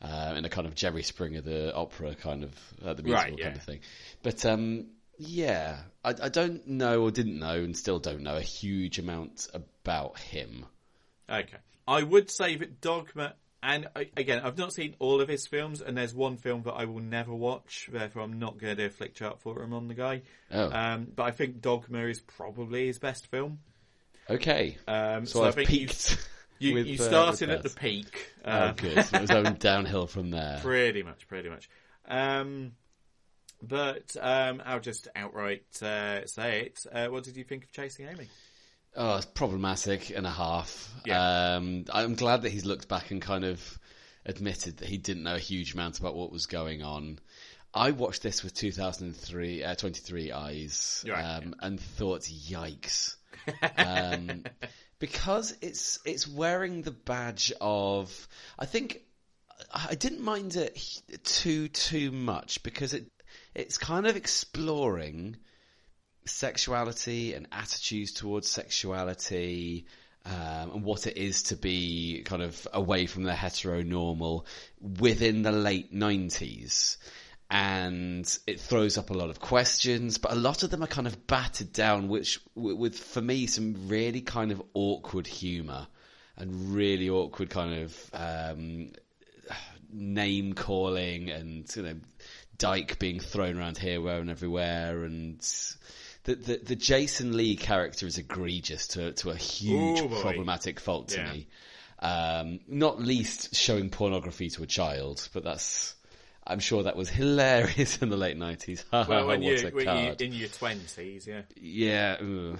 Uh, 0.00 0.34
in 0.36 0.44
a 0.44 0.48
kind 0.50 0.66
of 0.66 0.74
Jerry 0.74 1.02
Springer 1.02 1.40
the 1.40 1.74
opera 1.74 2.14
kind 2.14 2.44
of 2.44 2.52
uh, 2.84 2.94
the 2.94 3.02
musical 3.02 3.30
Right, 3.30 3.38
yeah. 3.38 3.44
kind 3.46 3.56
of 3.56 3.62
thing. 3.64 3.80
But 4.22 4.44
um, 4.46 4.86
yeah, 5.18 5.78
I, 6.04 6.10
I 6.22 6.28
don't 6.28 6.66
know 6.66 7.02
or 7.02 7.10
didn't 7.10 7.38
know 7.38 7.54
and 7.54 7.76
still 7.76 7.98
don't 7.98 8.22
know 8.22 8.36
a 8.36 8.40
huge 8.42 8.98
amount 8.98 9.48
about 9.54 10.18
him. 10.18 10.66
Okay. 11.28 11.56
I 11.86 12.02
would 12.02 12.30
say 12.30 12.56
that 12.56 12.80
Dogma, 12.80 13.34
and 13.62 13.88
again, 14.16 14.40
I've 14.40 14.58
not 14.58 14.72
seen 14.72 14.94
all 14.98 15.20
of 15.20 15.28
his 15.28 15.46
films, 15.46 15.80
and 15.80 15.96
there's 15.96 16.14
one 16.14 16.36
film 16.36 16.62
that 16.64 16.72
I 16.72 16.84
will 16.86 17.00
never 17.00 17.34
watch, 17.34 17.88
therefore 17.92 18.22
I'm 18.22 18.38
not 18.38 18.58
going 18.58 18.76
to 18.76 18.82
do 18.82 18.86
a 18.86 18.90
flick 18.90 19.14
chart 19.14 19.40
for 19.40 19.62
him 19.62 19.72
on 19.72 19.88
the 19.88 19.94
guy. 19.94 20.22
Oh. 20.50 20.70
Um, 20.70 21.08
but 21.14 21.24
I 21.24 21.30
think 21.30 21.60
Dogma 21.60 22.06
is 22.06 22.20
probably 22.20 22.86
his 22.86 22.98
best 22.98 23.26
film. 23.30 23.58
Okay, 24.30 24.78
Um, 24.88 25.26
so, 25.26 25.40
so 25.40 25.44
I 25.44 25.48
I've 25.48 25.54
think 25.54 25.68
peaked. 25.68 26.28
You, 26.58 26.74
with, 26.74 26.86
you 26.86 26.94
uh, 26.98 27.06
started 27.06 27.48
with 27.50 27.58
at 27.58 27.62
the 27.64 27.70
peak. 27.78 28.32
Oh, 28.44 28.68
Um, 28.68 28.74
good. 28.76 29.04
So 29.04 29.16
it 29.16 29.20
was 29.22 29.30
going 29.30 29.52
downhill 29.58 30.06
from 30.06 30.30
there. 30.30 30.60
Pretty 30.62 31.02
much, 31.02 31.26
pretty 31.28 31.50
much. 31.50 31.68
Um, 32.08 32.72
but 33.68 34.16
um, 34.20 34.62
I'll 34.64 34.80
just 34.80 35.08
outright 35.16 35.64
uh, 35.82 36.26
say 36.26 36.62
it. 36.66 36.84
Uh, 36.92 37.08
what 37.08 37.24
did 37.24 37.36
you 37.36 37.44
think 37.44 37.64
of 37.64 37.72
Chasing 37.72 38.08
Amy? 38.08 38.28
Oh, 38.96 39.16
it's 39.16 39.26
problematic 39.26 40.10
and 40.10 40.26
a 40.26 40.30
half. 40.30 40.92
Yeah. 41.04 41.56
Um, 41.56 41.84
I'm 41.92 42.14
glad 42.14 42.42
that 42.42 42.50
he's 42.50 42.64
looked 42.64 42.88
back 42.88 43.10
and 43.10 43.20
kind 43.20 43.44
of 43.44 43.78
admitted 44.24 44.78
that 44.78 44.88
he 44.88 44.98
didn't 44.98 45.24
know 45.24 45.34
a 45.34 45.38
huge 45.40 45.74
amount 45.74 45.98
about 45.98 46.14
what 46.14 46.30
was 46.30 46.46
going 46.46 46.82
on. 46.82 47.18
I 47.74 47.90
watched 47.90 48.22
this 48.22 48.44
with 48.44 48.54
2003, 48.54 49.64
uh, 49.64 49.74
23 49.74 50.30
eyes, 50.30 51.04
Right, 51.08 51.20
um, 51.24 51.56
and 51.60 51.80
thought, 51.80 52.20
yikes. 52.22 53.16
um, 53.76 54.44
because 55.00 55.56
it's, 55.60 55.98
it's 56.04 56.28
wearing 56.28 56.82
the 56.82 56.92
badge 56.92 57.52
of, 57.60 58.28
I 58.56 58.66
think, 58.66 59.00
I 59.72 59.96
didn't 59.96 60.20
mind 60.22 60.54
it 60.54 60.80
too, 61.24 61.66
too 61.68 62.12
much 62.12 62.62
because 62.62 62.94
it, 62.94 63.06
it's 63.54 63.78
kind 63.78 64.06
of 64.06 64.16
exploring 64.16 65.36
sexuality 66.26 67.34
and 67.34 67.46
attitudes 67.52 68.12
towards 68.12 68.48
sexuality 68.48 69.86
um, 70.26 70.70
and 70.74 70.84
what 70.84 71.06
it 71.06 71.18
is 71.18 71.44
to 71.44 71.56
be 71.56 72.22
kind 72.24 72.42
of 72.42 72.66
away 72.72 73.06
from 73.06 73.24
the 73.24 73.32
heteronormal 73.32 74.46
within 74.80 75.42
the 75.42 75.52
late 75.52 75.94
90s. 75.94 76.96
And 77.50 78.38
it 78.46 78.58
throws 78.58 78.96
up 78.96 79.10
a 79.10 79.14
lot 79.14 79.28
of 79.28 79.38
questions, 79.38 80.16
but 80.16 80.32
a 80.32 80.36
lot 80.36 80.62
of 80.62 80.70
them 80.70 80.82
are 80.82 80.88
kind 80.88 81.06
of 81.06 81.26
battered 81.26 81.72
down, 81.72 82.08
which, 82.08 82.40
with, 82.54 82.98
for 82.98 83.20
me, 83.20 83.46
some 83.46 83.86
really 83.86 84.22
kind 84.22 84.50
of 84.50 84.62
awkward 84.72 85.26
humour 85.26 85.86
and 86.36 86.74
really 86.74 87.10
awkward 87.10 87.50
kind 87.50 87.82
of 87.82 88.10
um, 88.12 88.92
name 89.92 90.54
calling 90.54 91.30
and 91.30 91.70
you 91.76 91.82
know 91.82 91.94
Dyke 92.58 92.98
being 92.98 93.20
thrown 93.20 93.58
around 93.58 93.78
here, 93.78 94.00
where 94.00 94.20
and 94.20 94.30
everywhere, 94.30 95.04
and 95.04 95.40
the 96.24 96.34
the, 96.34 96.56
the 96.64 96.76
Jason 96.76 97.36
Lee 97.36 97.56
character 97.56 98.06
is 98.06 98.18
egregious 98.18 98.88
to 98.88 99.12
to 99.12 99.30
a 99.30 99.36
huge 99.36 100.00
Ooh, 100.00 100.20
problematic 100.20 100.80
fault 100.80 101.08
to 101.08 101.20
Yeah. 101.20 101.32
me. 101.32 101.46
Um, 102.00 102.60
not 102.68 103.00
least 103.00 103.54
showing 103.54 103.88
pornography 103.90 104.50
to 104.50 104.62
a 104.62 104.66
child, 104.66 105.28
but 105.32 105.44
that's. 105.44 105.94
I'm 106.46 106.60
sure 106.60 106.82
that 106.82 106.96
was 106.96 107.08
hilarious 107.22 107.98
in 108.02 108.10
the 108.10 108.16
late 108.18 108.36
nineties. 108.36 108.84
Well, 108.92 109.26
when, 109.26 109.42
you, 109.42 109.70
when 109.72 109.96
you 109.96 110.14
in 110.18 110.32
your 110.32 110.48
twenties, 110.48 111.26
yeah. 111.26 111.42
Yeah, 111.56 112.16
ugh. 112.20 112.58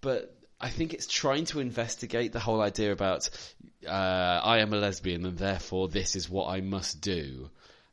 but 0.00 0.34
I 0.60 0.68
think 0.68 0.94
it's 0.94 1.06
trying 1.06 1.46
to 1.46 1.60
investigate 1.60 2.32
the 2.32 2.38
whole 2.38 2.60
idea 2.60 2.92
about 2.92 3.28
uh, 3.86 3.90
I 3.90 4.58
am 4.58 4.72
a 4.72 4.76
lesbian 4.76 5.24
and 5.24 5.38
therefore 5.38 5.88
this 5.88 6.14
is 6.14 6.28
what 6.28 6.48
I 6.48 6.60
must 6.60 7.00
do. 7.00 7.50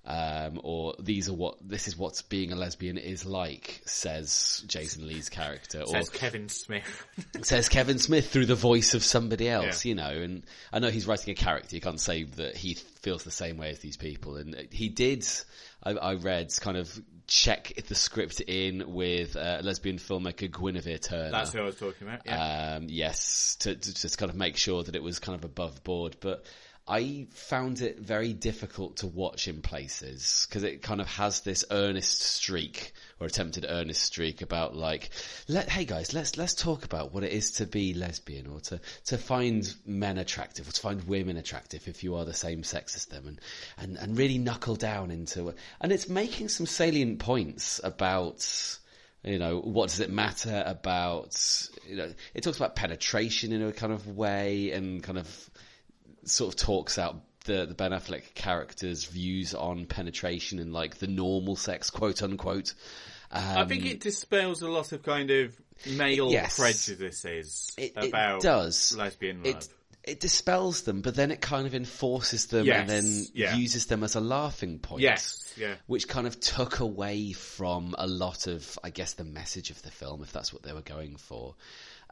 Um, 0.09 0.61
or 0.63 0.95
these 0.99 1.27
are 1.27 1.33
what 1.33 1.57
this 1.61 1.89
is 1.89 1.97
what 1.97 2.23
being 2.29 2.53
a 2.53 2.55
lesbian 2.55 2.97
is 2.97 3.25
like, 3.25 3.81
says 3.85 4.63
Jason 4.65 5.05
Lee's 5.05 5.27
character, 5.27 5.81
or 5.81 5.87
Says 5.87 6.09
Kevin 6.09 6.47
Smith. 6.47 7.05
says 7.41 7.67
Kevin 7.67 7.99
Smith 7.99 8.29
through 8.29 8.45
the 8.45 8.55
voice 8.55 8.93
of 8.93 9.03
somebody 9.03 9.49
else, 9.49 9.83
you 9.83 9.95
know. 9.95 10.09
And 10.09 10.43
I 10.71 10.79
know 10.79 10.89
he's 10.91 11.07
writing 11.07 11.33
a 11.33 11.35
character. 11.35 11.75
You 11.75 11.81
can't 11.81 11.99
say 11.99 12.23
that 12.23 12.55
he 12.55 12.75
feels 12.75 13.25
the 13.25 13.31
same 13.31 13.57
way 13.57 13.71
as 13.71 13.79
these 13.79 13.97
people. 13.97 14.37
And 14.37 14.55
he 14.71 14.87
did. 14.87 15.27
I, 15.83 15.91
I 15.91 16.13
read 16.13 16.53
kind 16.61 16.77
of 16.77 17.01
check 17.27 17.73
the 17.87 17.95
script 17.95 18.39
in 18.39 18.93
with 18.93 19.35
uh, 19.35 19.59
lesbian 19.61 19.97
filmmaker 19.97 20.49
Guinevere 20.49 20.99
Turner. 20.99 21.31
That's 21.31 21.51
who 21.51 21.59
I 21.59 21.63
was 21.63 21.75
talking 21.75 22.07
about. 22.07 22.21
Yeah. 22.25 22.75
Um, 22.77 22.85
yes, 22.87 23.57
to, 23.59 23.75
to 23.75 23.93
just 23.93 24.17
kind 24.17 24.29
of 24.29 24.37
make 24.37 24.55
sure 24.55 24.83
that 24.83 24.95
it 24.95 25.03
was 25.03 25.19
kind 25.19 25.37
of 25.37 25.43
above 25.43 25.83
board, 25.83 26.15
but. 26.21 26.45
I 26.87 27.27
found 27.31 27.81
it 27.81 27.99
very 27.99 28.31
difficult 28.31 28.97
to 28.97 29.07
watch 29.07 29.49
in 29.49 29.61
places 29.61 30.47
because 30.47 30.63
it 30.63 30.81
kind 30.81 31.01
of 31.01 31.07
has 31.07 31.41
this 31.41 31.65
earnest 31.69 32.21
streak 32.21 32.93
or 33.19 33.27
attempted 33.27 33.65
earnest 33.67 34.03
streak 34.03 34.41
about 34.41 34.73
like, 34.73 35.09
let, 35.49 35.69
hey 35.69 35.83
guys, 35.83 36.13
let's 36.13 36.37
let's 36.37 36.55
talk 36.55 36.85
about 36.85 37.13
what 37.13 37.23
it 37.23 37.33
is 37.33 37.51
to 37.51 37.65
be 37.65 37.93
lesbian 37.93 38.47
or 38.47 38.61
to 38.61 38.79
to 39.07 39.17
find 39.17 39.73
men 39.85 40.17
attractive 40.17 40.69
or 40.69 40.71
to 40.71 40.81
find 40.81 41.03
women 41.03 41.35
attractive 41.35 41.87
if 41.89 42.05
you 42.05 42.15
are 42.15 42.23
the 42.23 42.33
same 42.33 42.63
sex 42.63 42.95
as 42.95 43.05
them 43.07 43.27
and 43.27 43.41
and 43.77 43.97
and 43.97 44.17
really 44.17 44.37
knuckle 44.37 44.75
down 44.75 45.11
into 45.11 45.49
it. 45.49 45.57
And 45.81 45.91
it's 45.91 46.07
making 46.07 46.47
some 46.47 46.65
salient 46.65 47.19
points 47.19 47.81
about 47.83 48.79
you 49.23 49.39
know, 49.39 49.59
what 49.59 49.89
does 49.89 49.99
it 49.99 50.09
matter 50.09 50.63
about, 50.65 51.69
you 51.85 51.97
know, 51.97 52.13
it 52.33 52.43
talks 52.43 52.57
about 52.57 52.75
penetration 52.75 53.51
in 53.51 53.61
a 53.61 53.73
kind 53.73 53.91
of 53.91 54.07
way 54.15 54.71
and 54.71 55.03
kind 55.03 55.17
of 55.17 55.49
sort 56.29 56.53
of 56.53 56.59
talks 56.59 56.97
out 56.97 57.21
the, 57.45 57.65
the 57.65 57.73
Ben 57.73 57.91
Affleck 57.91 58.33
character's 58.35 59.05
views 59.05 59.53
on 59.53 59.85
penetration 59.85 60.59
and 60.59 60.73
like 60.73 60.97
the 60.99 61.07
normal 61.07 61.55
sex, 61.55 61.89
quote 61.89 62.21
unquote. 62.21 62.73
Um, 63.31 63.43
I 63.57 63.65
think 63.65 63.85
it 63.85 63.99
dispels 63.99 64.61
a 64.61 64.69
lot 64.69 64.91
of 64.91 65.03
kind 65.03 65.29
of 65.31 65.55
male 65.85 66.31
Yes. 66.31 66.57
prejudices 66.57 67.73
It- 67.77 67.93
it 67.97 68.07
about 68.09 68.41
does. 68.41 68.95
lesbian 68.95 69.43
love. 69.43 69.55
it, 69.55 69.69
it 70.03 70.19
dispels 70.21 70.83
them, 70.83 71.01
but 71.01 71.15
then 71.15 71.31
it 71.31 71.41
kind 71.41 71.67
of 71.67 71.75
enforces 71.75 72.45
them 72.47 72.65
Yes, 72.65 72.79
and 72.81 72.89
then 72.89 73.25
yeah. 73.33 73.55
uses 73.55 73.87
them 73.87 74.03
as 74.03 74.15
a 74.15 74.21
laughing 74.21 74.79
point. 74.79 75.01
Yes, 75.01 75.53
yeah. 75.57 75.75
Which 75.87 76.07
kind 76.07 76.25
of 76.27 76.39
took 76.39 76.79
away 76.79 77.33
from 77.33 77.93
a 77.97 78.07
lot 78.07 78.47
of, 78.47 78.79
I 78.83 78.89
guess, 78.89 79.13
the 79.13 79.25
message 79.25 79.69
of 79.69 79.81
the 79.81 79.91
film, 79.91 80.23
if 80.23 80.31
that's 80.31 80.53
what 80.53 80.63
they 80.63 80.71
were 80.71 80.81
going 80.81 81.17
for. 81.17 81.55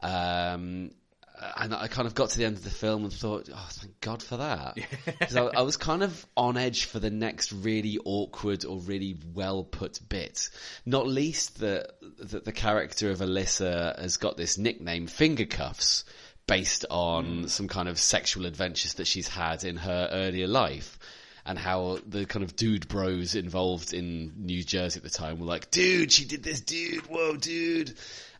Um, 0.02 0.90
Uh, 1.38 1.52
and 1.58 1.74
I 1.74 1.88
kind 1.88 2.06
of 2.06 2.14
got 2.14 2.30
to 2.30 2.38
the 2.38 2.44
end 2.44 2.56
of 2.56 2.64
the 2.64 2.70
film 2.70 3.04
and 3.04 3.12
thought, 3.12 3.48
oh, 3.52 3.68
thank 3.70 4.00
God 4.00 4.22
for 4.22 4.38
that. 4.38 4.78
'Cause 5.20 5.36
I, 5.36 5.44
I 5.46 5.62
was 5.62 5.76
kind 5.76 6.02
of 6.02 6.26
on 6.36 6.56
edge 6.56 6.84
for 6.84 6.98
the 6.98 7.10
next 7.10 7.52
really 7.52 7.98
awkward 8.04 8.64
or 8.64 8.78
really 8.78 9.16
well 9.34 9.64
put 9.64 10.00
bit. 10.08 10.48
Not 10.84 11.06
least 11.06 11.60
that, 11.60 11.92
that 12.18 12.44
the 12.44 12.52
character 12.52 13.10
of 13.10 13.18
Alyssa 13.18 13.98
has 13.98 14.16
got 14.16 14.36
this 14.36 14.56
nickname, 14.58 15.06
Fingercuffs, 15.06 16.04
based 16.46 16.84
on 16.90 17.24
hmm. 17.24 17.46
some 17.46 17.68
kind 17.68 17.88
of 17.88 17.98
sexual 17.98 18.46
adventures 18.46 18.94
that 18.94 19.06
she's 19.06 19.28
had 19.28 19.64
in 19.64 19.76
her 19.76 20.08
earlier 20.12 20.46
life. 20.46 20.98
And 21.48 21.56
how 21.56 22.00
the 22.04 22.26
kind 22.26 22.42
of 22.44 22.56
dude 22.56 22.88
bros 22.88 23.36
involved 23.36 23.92
in 23.94 24.32
New 24.36 24.64
Jersey 24.64 24.98
at 24.98 25.04
the 25.04 25.10
time 25.10 25.38
were 25.38 25.46
like, 25.46 25.70
dude, 25.70 26.10
she 26.10 26.24
did 26.24 26.42
this, 26.42 26.60
dude, 26.60 27.06
whoa, 27.06 27.36
dude. 27.36 27.94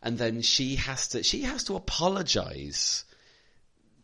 And 0.06 0.16
then 0.16 0.40
she 0.40 0.76
has 0.76 1.08
to, 1.08 1.24
she 1.24 1.42
has 1.42 1.64
to 1.64 1.74
apologize 1.74 3.04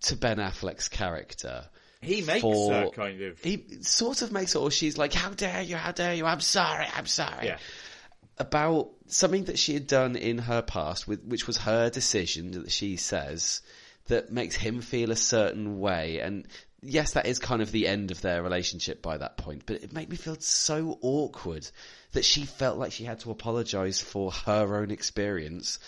to 0.03 0.17
Ben 0.17 0.39
Affleck's 0.39 0.89
character. 0.89 1.67
He 2.01 2.23
makes 2.23 2.41
for- 2.41 2.73
her 2.73 2.91
kind 2.91 3.23
of. 3.23 3.41
He 3.41 3.65
sort 3.83 4.23
of 4.23 4.33
makes 4.33 4.57
it, 4.57 4.59
or 4.59 4.73
she's 4.73 4.99
like, 4.99 5.13
how 5.13 5.31
dare 5.31 5.63
you, 5.63 5.77
how 5.77 5.93
dare 5.93 6.15
you, 6.15 6.27
I'm 6.27 6.41
sorry, 6.41 6.87
I'm 6.93 7.07
sorry 7.07 7.47
Yeah. 7.47 7.59
about 8.37 8.91
something 9.07 9.45
that 9.45 9.61
she 9.61 9.75
had 9.75 9.87
done 9.87 10.17
in 10.17 10.39
her 10.39 10.61
past, 10.61 11.07
with, 11.07 11.23
which 11.23 11.47
was 11.47 11.59
her 11.59 11.89
decision 11.89 12.51
that 12.63 12.73
she 12.73 12.97
says 12.97 13.63
that 14.09 14.33
makes 14.33 14.57
him 14.57 14.81
feel 14.81 15.13
a 15.13 15.17
certain 15.17 15.79
way. 15.79 16.19
And 16.19 16.49
yes, 16.83 17.13
that 17.13 17.27
is 17.27 17.39
kind 17.39 17.63
of 17.63 17.73
the 17.73 17.87
end 17.87 18.11
of 18.11 18.21
their 18.21 18.43
relationship 18.43 19.03
by 19.03 19.17
that 19.19 19.37
point, 19.37 19.63
but 19.67 19.83
it 19.83 19.93
made 19.93 20.09
me 20.09 20.17
feel 20.17 20.37
so 20.41 20.99
awkward 21.01 21.69
that 22.13 22.25
she 22.25 22.45
felt 22.45 22.79
like 22.79 22.93
she 22.93 23.05
had 23.05 23.21
to 23.21 23.31
apologize 23.31 24.01
for 24.01 24.31
her 24.33 24.77
own 24.77 24.91
experience 24.91 25.79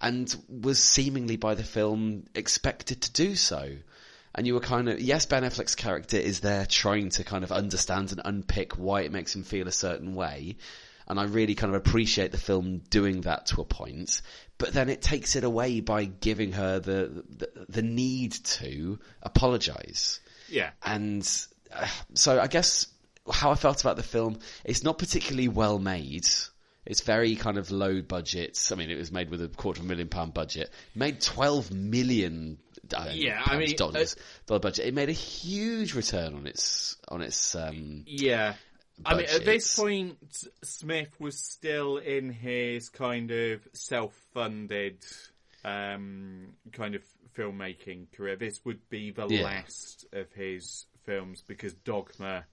and 0.00 0.34
was 0.48 0.82
seemingly 0.82 1.36
by 1.36 1.54
the 1.54 1.64
film 1.64 2.24
expected 2.34 3.02
to 3.02 3.12
do 3.12 3.34
so. 3.34 3.76
And 4.34 4.46
you 4.46 4.54
were 4.54 4.60
kind 4.60 4.88
of, 4.88 5.00
yes, 5.00 5.26
Ben 5.26 5.44
Affleck's 5.44 5.76
character 5.76 6.16
is 6.16 6.40
there 6.40 6.66
trying 6.66 7.10
to 7.10 7.24
kind 7.24 7.44
of 7.44 7.52
understand 7.52 8.10
and 8.12 8.20
unpick 8.24 8.72
why 8.72 9.02
it 9.02 9.12
makes 9.12 9.34
him 9.34 9.44
feel 9.44 9.68
a 9.68 9.72
certain 9.72 10.14
way. 10.14 10.56
And 11.06 11.20
I 11.20 11.24
really 11.24 11.54
kind 11.54 11.74
of 11.74 11.86
appreciate 11.86 12.32
the 12.32 12.38
film 12.38 12.82
doing 12.90 13.22
that 13.22 13.46
to 13.46 13.60
a 13.60 13.64
point. 13.64 14.22
But 14.58 14.72
then 14.72 14.88
it 14.88 15.02
takes 15.02 15.36
it 15.36 15.44
away 15.44 15.80
by 15.80 16.04
giving 16.04 16.52
her 16.52 16.80
the, 16.80 17.24
the, 17.28 17.66
the 17.68 17.82
need 17.82 18.32
to 18.32 18.98
apologize. 19.22 20.20
Yeah. 20.48 20.70
And 20.82 21.28
uh, 21.72 21.86
so 22.14 22.40
I 22.40 22.46
guess 22.46 22.86
how 23.30 23.50
I 23.50 23.54
felt 23.54 23.80
about 23.80 23.96
the 23.96 24.02
film, 24.02 24.38
it's 24.64 24.82
not 24.82 24.98
particularly 24.98 25.48
well 25.48 25.78
made. 25.78 26.26
It's 26.86 27.00
very 27.00 27.34
kind 27.36 27.56
of 27.56 27.70
low 27.70 28.02
budget. 28.02 28.68
I 28.70 28.74
mean, 28.74 28.90
it 28.90 28.98
was 28.98 29.10
made 29.10 29.30
with 29.30 29.42
a 29.42 29.48
quarter 29.48 29.80
of 29.80 29.86
a 29.86 29.88
million 29.88 30.08
pound 30.08 30.34
budget. 30.34 30.70
Made 30.94 31.20
12 31.20 31.72
million 31.72 32.58
don't 32.86 33.14
Yeah, 33.14 33.40
I 33.44 33.56
mean, 33.56 33.74
dollars, 33.76 34.16
dollar 34.46 34.60
budget. 34.60 34.86
It 34.86 34.94
made 34.94 35.08
a 35.08 35.12
huge 35.12 35.94
return 35.94 36.34
on 36.34 36.46
its, 36.46 36.96
on 37.08 37.22
its, 37.22 37.54
um, 37.54 38.04
Yeah. 38.06 38.54
I 39.04 39.14
mean, 39.16 39.26
at 39.26 39.44
this 39.44 39.74
point, 39.74 40.16
Smith 40.62 41.18
was 41.18 41.38
still 41.38 41.96
in 41.96 42.30
his 42.30 42.90
kind 42.90 43.30
of 43.30 43.66
self-funded, 43.72 45.04
um, 45.64 46.52
kind 46.72 46.94
of 46.94 47.02
filmmaking 47.36 48.12
career. 48.16 48.36
This 48.36 48.64
would 48.64 48.88
be 48.88 49.10
the 49.10 49.26
Yeah. 49.28 49.42
last 49.42 50.06
of 50.12 50.32
his 50.32 50.86
films 51.04 51.42
because 51.46 51.74
Dogma 51.74 52.46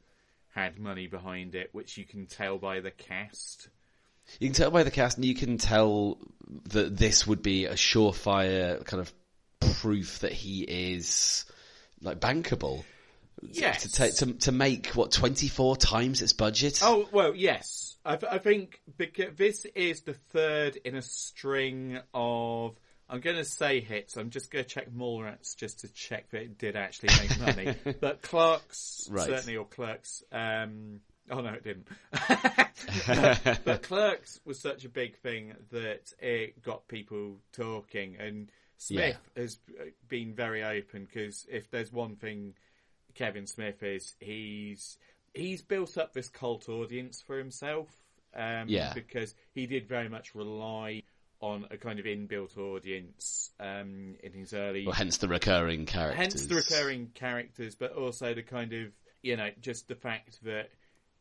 had 0.53 0.79
money 0.79 1.07
behind 1.07 1.55
it, 1.55 1.69
which 1.73 1.97
you 1.97 2.05
can 2.05 2.25
tell 2.27 2.57
by 2.57 2.79
the 2.81 2.91
cast. 2.91 3.69
You 4.39 4.47
can 4.49 4.55
tell 4.55 4.71
by 4.71 4.83
the 4.83 4.91
cast, 4.91 5.17
and 5.17 5.25
you 5.25 5.35
can 5.35 5.57
tell 5.57 6.17
that 6.69 6.95
this 6.97 7.25
would 7.25 7.41
be 7.41 7.65
a 7.65 7.73
surefire 7.73 8.83
kind 8.85 9.01
of 9.01 9.13
proof 9.75 10.19
that 10.19 10.31
he 10.31 10.61
is 10.63 11.45
like 12.01 12.19
bankable. 12.19 12.83
Yes. 13.41 13.83
To 13.83 13.91
take 13.91 14.15
to 14.17 14.33
to 14.33 14.51
make 14.51 14.87
what 14.87 15.11
twenty 15.11 15.47
four 15.47 15.75
times 15.75 16.21
its 16.21 16.33
budget. 16.33 16.79
Oh 16.83 17.09
well, 17.11 17.33
yes. 17.35 17.97
I, 18.05 18.17
I 18.29 18.37
think 18.39 18.81
because 18.97 19.35
this 19.35 19.65
is 19.75 20.01
the 20.01 20.13
third 20.13 20.75
in 20.83 20.95
a 20.95 21.01
string 21.01 21.99
of. 22.13 22.75
I'm 23.11 23.19
going 23.19 23.35
to 23.35 23.43
say 23.43 23.81
hits. 23.81 24.15
I'm 24.15 24.29
just 24.29 24.49
going 24.51 24.63
to 24.63 24.69
check 24.69 24.89
Mallrats 24.89 25.55
just 25.55 25.79
to 25.79 25.89
check 25.93 26.29
that 26.31 26.41
it 26.41 26.57
did 26.57 26.77
actually 26.77 27.09
make 27.19 27.39
money. 27.39 27.75
but 27.99 28.21
Clerks 28.21 29.09
Right. 29.11 29.25
certainly, 29.27 29.57
or 29.57 29.65
Clerks. 29.65 30.23
Um, 30.31 31.01
oh 31.29 31.41
no, 31.41 31.49
it 31.49 31.63
didn't. 31.63 31.87
but, 32.11 33.59
but 33.65 33.83
Clerks 33.83 34.39
was 34.45 34.59
such 34.59 34.85
a 34.85 34.89
big 34.89 35.17
thing 35.17 35.53
that 35.71 36.13
it 36.19 36.63
got 36.63 36.87
people 36.87 37.35
talking, 37.51 38.15
and 38.17 38.49
Smith 38.77 39.17
has 39.35 39.59
been 40.07 40.33
very 40.33 40.63
open 40.63 41.05
because 41.05 41.45
if 41.51 41.69
there's 41.69 41.91
one 41.91 42.15
thing 42.15 42.53
Kevin 43.13 43.45
Smith 43.45 43.83
is 43.83 44.15
he's 44.19 44.97
he's 45.33 45.61
built 45.61 45.97
up 45.97 46.13
this 46.13 46.29
cult 46.29 46.69
audience 46.69 47.21
for 47.21 47.37
himself. 47.37 47.89
Um, 48.33 48.69
Yeah. 48.69 48.93
Because 48.93 49.35
he 49.53 49.65
did 49.67 49.87
very 49.87 50.07
much 50.07 50.33
rely 50.33 51.03
on 51.41 51.65
a 51.71 51.77
kind 51.77 51.99
of 51.99 52.05
inbuilt 52.05 52.57
audience 52.57 53.51
um, 53.59 54.15
in 54.23 54.31
his 54.33 54.53
early. 54.53 54.85
Well, 54.85 54.93
hence 54.93 55.17
the 55.17 55.27
recurring 55.27 55.85
characters. 55.85 56.17
Hence 56.17 56.45
the 56.45 56.55
recurring 56.55 57.09
characters, 57.13 57.75
but 57.75 57.93
also 57.93 58.33
the 58.33 58.43
kind 58.43 58.73
of 58.73 58.87
you 59.21 59.35
know 59.35 59.49
just 59.59 59.87
the 59.87 59.95
fact 59.95 60.43
that 60.43 60.69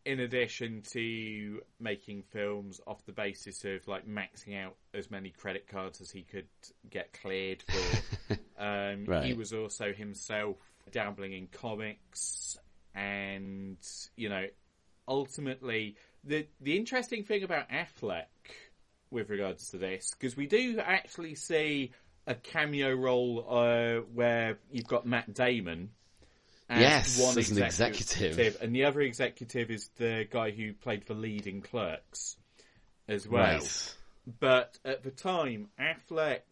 in 0.05 0.21
addition 0.21 0.83
to 0.93 1.61
making 1.79 2.23
films 2.23 2.81
off 2.87 3.05
the 3.05 3.13
basis 3.13 3.65
of 3.65 3.87
like 3.87 4.07
maxing 4.07 4.63
out 4.63 4.77
as 4.95 5.11
many 5.11 5.31
credit 5.31 5.67
cards 5.67 6.01
as 6.01 6.11
he 6.11 6.23
could 6.23 6.49
get 6.89 7.13
cleared 7.13 7.63
for, 7.63 8.39
um, 8.59 9.07
he 9.23 9.35
was 9.35 9.53
also 9.53 9.93
himself 9.93 10.57
dabbling 10.93 11.33
in 11.33 11.47
comics, 11.47 12.59
and 12.95 13.79
you 14.17 14.29
know, 14.29 14.47
ultimately 15.09 15.97
the 16.25 16.47
the 16.61 16.77
interesting 16.77 17.25
thing 17.25 17.43
about 17.43 17.71
Affleck 17.71 18.27
with 19.11 19.31
regards 19.31 19.71
to 19.71 19.79
this 19.79 20.15
because 20.19 20.37
we 20.37 20.47
do 20.47 20.79
actually 20.79 21.35
see 21.35 21.93
a 22.27 22.35
cameo 22.35 22.93
role 22.95 23.45
uh, 23.49 24.01
where 24.15 24.59
you've 24.71 24.87
got 24.87 25.07
Matt 25.07 25.33
Damon. 25.35 25.91
Yes, 26.69 27.21
one 27.21 27.37
as 27.37 27.51
an 27.51 27.65
executive. 27.65 28.59
and 28.63 28.73
the 28.73 28.85
other 28.85 29.01
executive 29.01 29.73
is 29.73 29.91
the 29.97 30.25
guy 30.31 30.53
who 30.53 30.73
played 30.73 31.05
the 31.07 31.15
lead 31.15 31.49
in 31.49 31.63
Clerks 31.63 32.37
as 33.09 33.27
well. 33.29 33.61
But 34.39 34.79
at 34.85 35.03
the 35.03 35.11
time, 35.11 35.69
Affleck, 35.81 36.43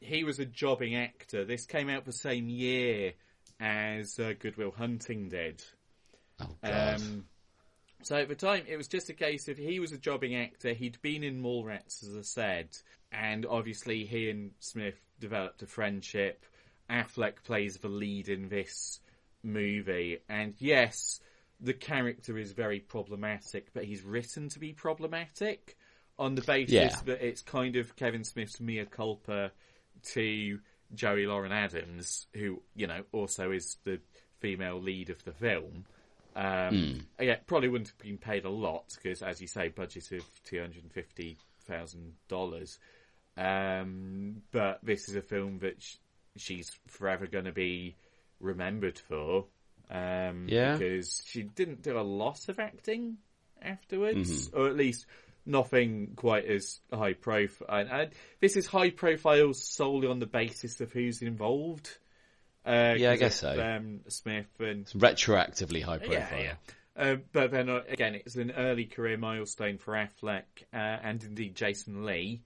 he 0.00 0.24
was 0.24 0.38
a 0.38 0.46
jobbing 0.46 0.96
actor. 0.96 1.44
This 1.44 1.66
came 1.66 1.90
out 1.90 2.06
the 2.06 2.12
same 2.12 2.48
year 2.48 3.12
as 3.60 4.18
uh, 4.18 4.32
Good 4.38 4.56
Will 4.56 4.70
Hunting 4.70 5.28
did. 5.28 5.62
Oh 6.40 6.48
god. 6.64 7.00
Um, 7.00 7.24
So 8.02 8.16
at 8.16 8.28
the 8.28 8.34
time, 8.34 8.64
it 8.66 8.76
was 8.76 8.88
just 8.88 9.10
a 9.10 9.14
case 9.14 9.48
of 9.48 9.58
he 9.58 9.78
was 9.78 9.92
a 9.92 9.98
jobbing 9.98 10.34
actor. 10.34 10.72
He'd 10.72 11.00
been 11.02 11.22
in 11.22 11.42
Mallrats, 11.42 12.02
as 12.02 12.16
I 12.16 12.22
said, 12.22 12.68
and 13.12 13.44
obviously 13.46 14.04
he 14.04 14.30
and 14.30 14.52
Smith 14.60 14.98
developed 15.18 15.62
a 15.62 15.66
friendship. 15.66 16.44
Affleck 16.88 17.42
plays 17.44 17.76
the 17.78 17.88
lead 17.88 18.28
in 18.28 18.48
this 18.48 19.00
movie, 19.42 20.18
and 20.28 20.54
yes, 20.58 21.20
the 21.60 21.74
character 21.74 22.36
is 22.38 22.52
very 22.52 22.80
problematic, 22.80 23.68
but 23.74 23.84
he's 23.84 24.02
written 24.02 24.48
to 24.50 24.58
be 24.58 24.72
problematic 24.72 25.76
on 26.18 26.34
the 26.34 26.42
basis 26.42 26.72
Yeah. 26.72 26.96
that 27.04 27.26
it's 27.26 27.42
kind 27.42 27.76
of 27.76 27.96
Kevin 27.96 28.24
Smith's 28.24 28.60
mea 28.60 28.84
culpa 28.86 29.52
to 30.12 30.58
Joey 30.94 31.26
Lauren 31.26 31.52
Adams, 31.52 32.26
who 32.34 32.62
you 32.74 32.86
know 32.86 33.04
also 33.12 33.52
is 33.52 33.76
the 33.84 34.00
female 34.40 34.80
lead 34.80 35.10
of 35.10 35.22
the 35.24 35.32
film. 35.32 35.84
Um, 36.36 37.06
Yeah, 37.20 37.36
probably 37.46 37.68
wouldn't 37.68 37.88
have 37.88 37.98
been 37.98 38.18
paid 38.18 38.44
a 38.44 38.50
lot 38.50 38.84
because, 38.94 39.22
as 39.22 39.40
you 39.40 39.46
say, 39.46 39.68
budget 39.68 40.12
of 40.12 40.22
two 40.44 40.60
hundred 40.60 40.82
and 40.84 40.92
fifty 40.92 41.36
thousand 41.66 42.14
dollars. 42.28 42.78
Um, 43.36 44.42
but 44.52 44.80
this 44.82 45.08
is 45.08 45.16
a 45.16 45.22
film 45.22 45.58
that 45.60 45.82
sh- 45.82 45.96
she's 46.36 46.70
forever 46.88 47.26
going 47.26 47.44
to 47.46 47.52
be 47.52 47.96
remembered 48.40 48.98
for. 48.98 49.46
Um, 49.90 50.46
Yeah. 50.48 50.76
because 50.76 51.22
she 51.26 51.42
didn't 51.42 51.82
do 51.82 51.98
a 51.98 52.02
lot 52.02 52.48
of 52.48 52.58
acting 52.58 53.18
afterwards, 53.62 54.50
or 54.52 54.68
at 54.68 54.76
least 54.76 55.06
nothing 55.46 56.12
quite 56.16 56.44
as 56.46 56.80
high 56.92 57.14
profile. 57.14 57.66
And, 57.80 57.88
and 57.90 58.10
this 58.40 58.56
is 58.56 58.66
high 58.66 58.90
profile 58.90 59.52
solely 59.52 60.06
on 60.06 60.18
the 60.18 60.26
basis 60.26 60.80
of 60.80 60.92
who's 60.92 61.22
involved. 61.22 61.98
Uh, 62.66 62.94
Yeah, 62.98 63.12
I 63.12 63.16
guess 63.16 63.36
so. 63.36 63.60
Um, 63.60 64.00
Smith 64.08 64.46
and 64.58 64.82
It's 64.82 64.92
retroactively 64.94 65.82
high 65.82 65.98
profile. 65.98 66.38
yeah, 66.38 66.42
yeah. 66.42 66.54
Uh, 66.96 67.16
but 67.32 67.50
then 67.50 67.68
uh, 67.70 67.80
again, 67.88 68.14
it's 68.16 68.36
an 68.36 68.50
early 68.50 68.84
career 68.84 69.16
milestone 69.16 69.78
for 69.78 69.94
Affleck 69.94 70.42
uh, 70.72 70.76
and 70.76 71.22
indeed 71.24 71.54
Jason 71.54 72.04
Lee, 72.04 72.42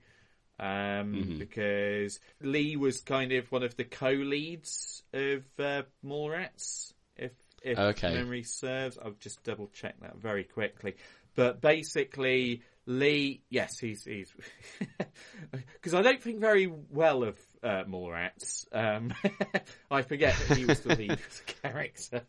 um, 0.59 0.65
Mm-hmm. 1.13 1.39
because 1.39 2.19
Lee 2.41 2.77
was 2.77 3.01
kind 3.01 3.33
of 3.33 3.51
one 3.51 3.63
of 3.63 3.75
the 3.75 3.83
co-leads 3.83 5.03
of 5.13 5.43
uh, 5.59 5.81
Mallrats, 6.05 6.93
if 7.17 7.31
if 7.61 7.77
Okay. 7.77 8.13
memory 8.13 8.43
serves. 8.43 8.97
I'll 9.03 9.15
just 9.19 9.43
double 9.43 9.67
check 9.73 9.99
that 10.01 10.17
very 10.17 10.43
quickly. 10.45 10.95
But 11.35 11.59
basically, 11.59 12.61
Lee, 12.85 13.41
yes, 13.49 13.77
he's 13.79 14.05
he's 14.05 14.31
because 15.73 15.93
I 15.93 16.01
don't 16.01 16.21
think 16.21 16.39
very 16.39 16.71
well 16.91 17.23
of 17.23 17.37
uh, 17.65 17.83
Mallrats. 17.85 18.65
Um, 18.71 19.13
I 19.91 20.03
forget 20.03 20.35
that 20.47 20.57
he 20.57 20.65
was 20.65 20.79
the 20.81 20.95
lead 20.95 21.19
character, 21.63 22.21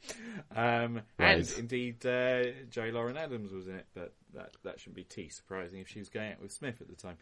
um, 0.55 1.03
and 1.19 1.53
indeed 1.59 2.05
uh, 2.07 2.45
Joey 2.71 2.91
Lauren 2.93 3.17
Adams 3.17 3.53
was 3.53 3.69
in 3.69 3.75
it. 3.77 3.87
But 3.95 4.15
that 4.35 4.51
that 4.65 4.81
shouldn't 4.81 4.97
be 4.97 5.05
too 5.05 5.29
surprising 5.31 5.81
if 5.81 5.89
she 5.89 5.99
was 5.99 6.09
going 6.09 6.33
out 6.33 6.41
with 6.41 6.53
Smith 6.53 6.81
at 6.81 6.89
the 6.89 6.97
time. 6.97 7.19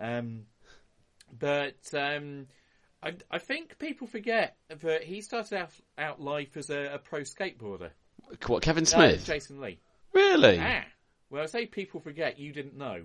Um, 0.00 0.42
but 1.38 1.74
um, 1.94 2.46
I, 3.02 3.14
I 3.30 3.38
think 3.38 3.78
people 3.78 4.06
forget 4.06 4.56
that 4.82 5.02
he 5.02 5.20
started 5.20 5.58
out, 5.58 5.70
out 5.98 6.20
life 6.20 6.56
as 6.56 6.70
a, 6.70 6.94
a 6.94 6.98
pro 6.98 7.20
skateboarder. 7.20 7.90
What, 8.46 8.62
Kevin 8.62 8.84
Uh, 8.84 8.86
Smith? 8.86 9.26
Jason 9.26 9.60
Lee. 9.60 9.80
Really? 10.12 10.58
Ah, 10.60 10.84
well, 11.30 11.42
I 11.42 11.46
say 11.46 11.66
people 11.66 12.00
forget. 12.00 12.38
You 12.38 12.52
didn't 12.52 12.76
know. 12.76 13.02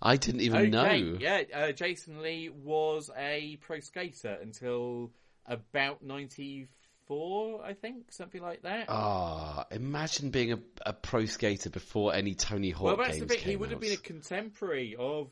I 0.00 0.16
didn't 0.16 0.42
even 0.42 0.74
okay, 0.74 1.02
know. 1.02 1.18
yeah. 1.20 1.42
Uh, 1.52 1.72
Jason 1.72 2.22
Lee 2.22 2.48
was 2.50 3.10
a 3.16 3.56
pro 3.60 3.80
skater 3.80 4.38
until 4.40 5.10
about 5.46 6.02
'94, 6.02 7.64
I 7.64 7.72
think, 7.74 8.12
something 8.12 8.42
like 8.42 8.62
that. 8.62 8.86
Ah, 8.88 9.66
imagine 9.70 10.30
being 10.30 10.52
a, 10.52 10.58
a 10.86 10.92
pro 10.92 11.24
skater 11.26 11.70
before 11.70 12.14
any 12.14 12.34
Tony 12.34 12.70
Hawk 12.70 12.84
well, 12.84 12.96
that's 12.96 13.18
games 13.18 13.20
the 13.20 13.26
bit. 13.26 13.40
He 13.40 13.56
would 13.56 13.70
have 13.70 13.80
been 13.80 13.92
a 13.92 13.96
contemporary 13.96 14.94
of 14.98 15.28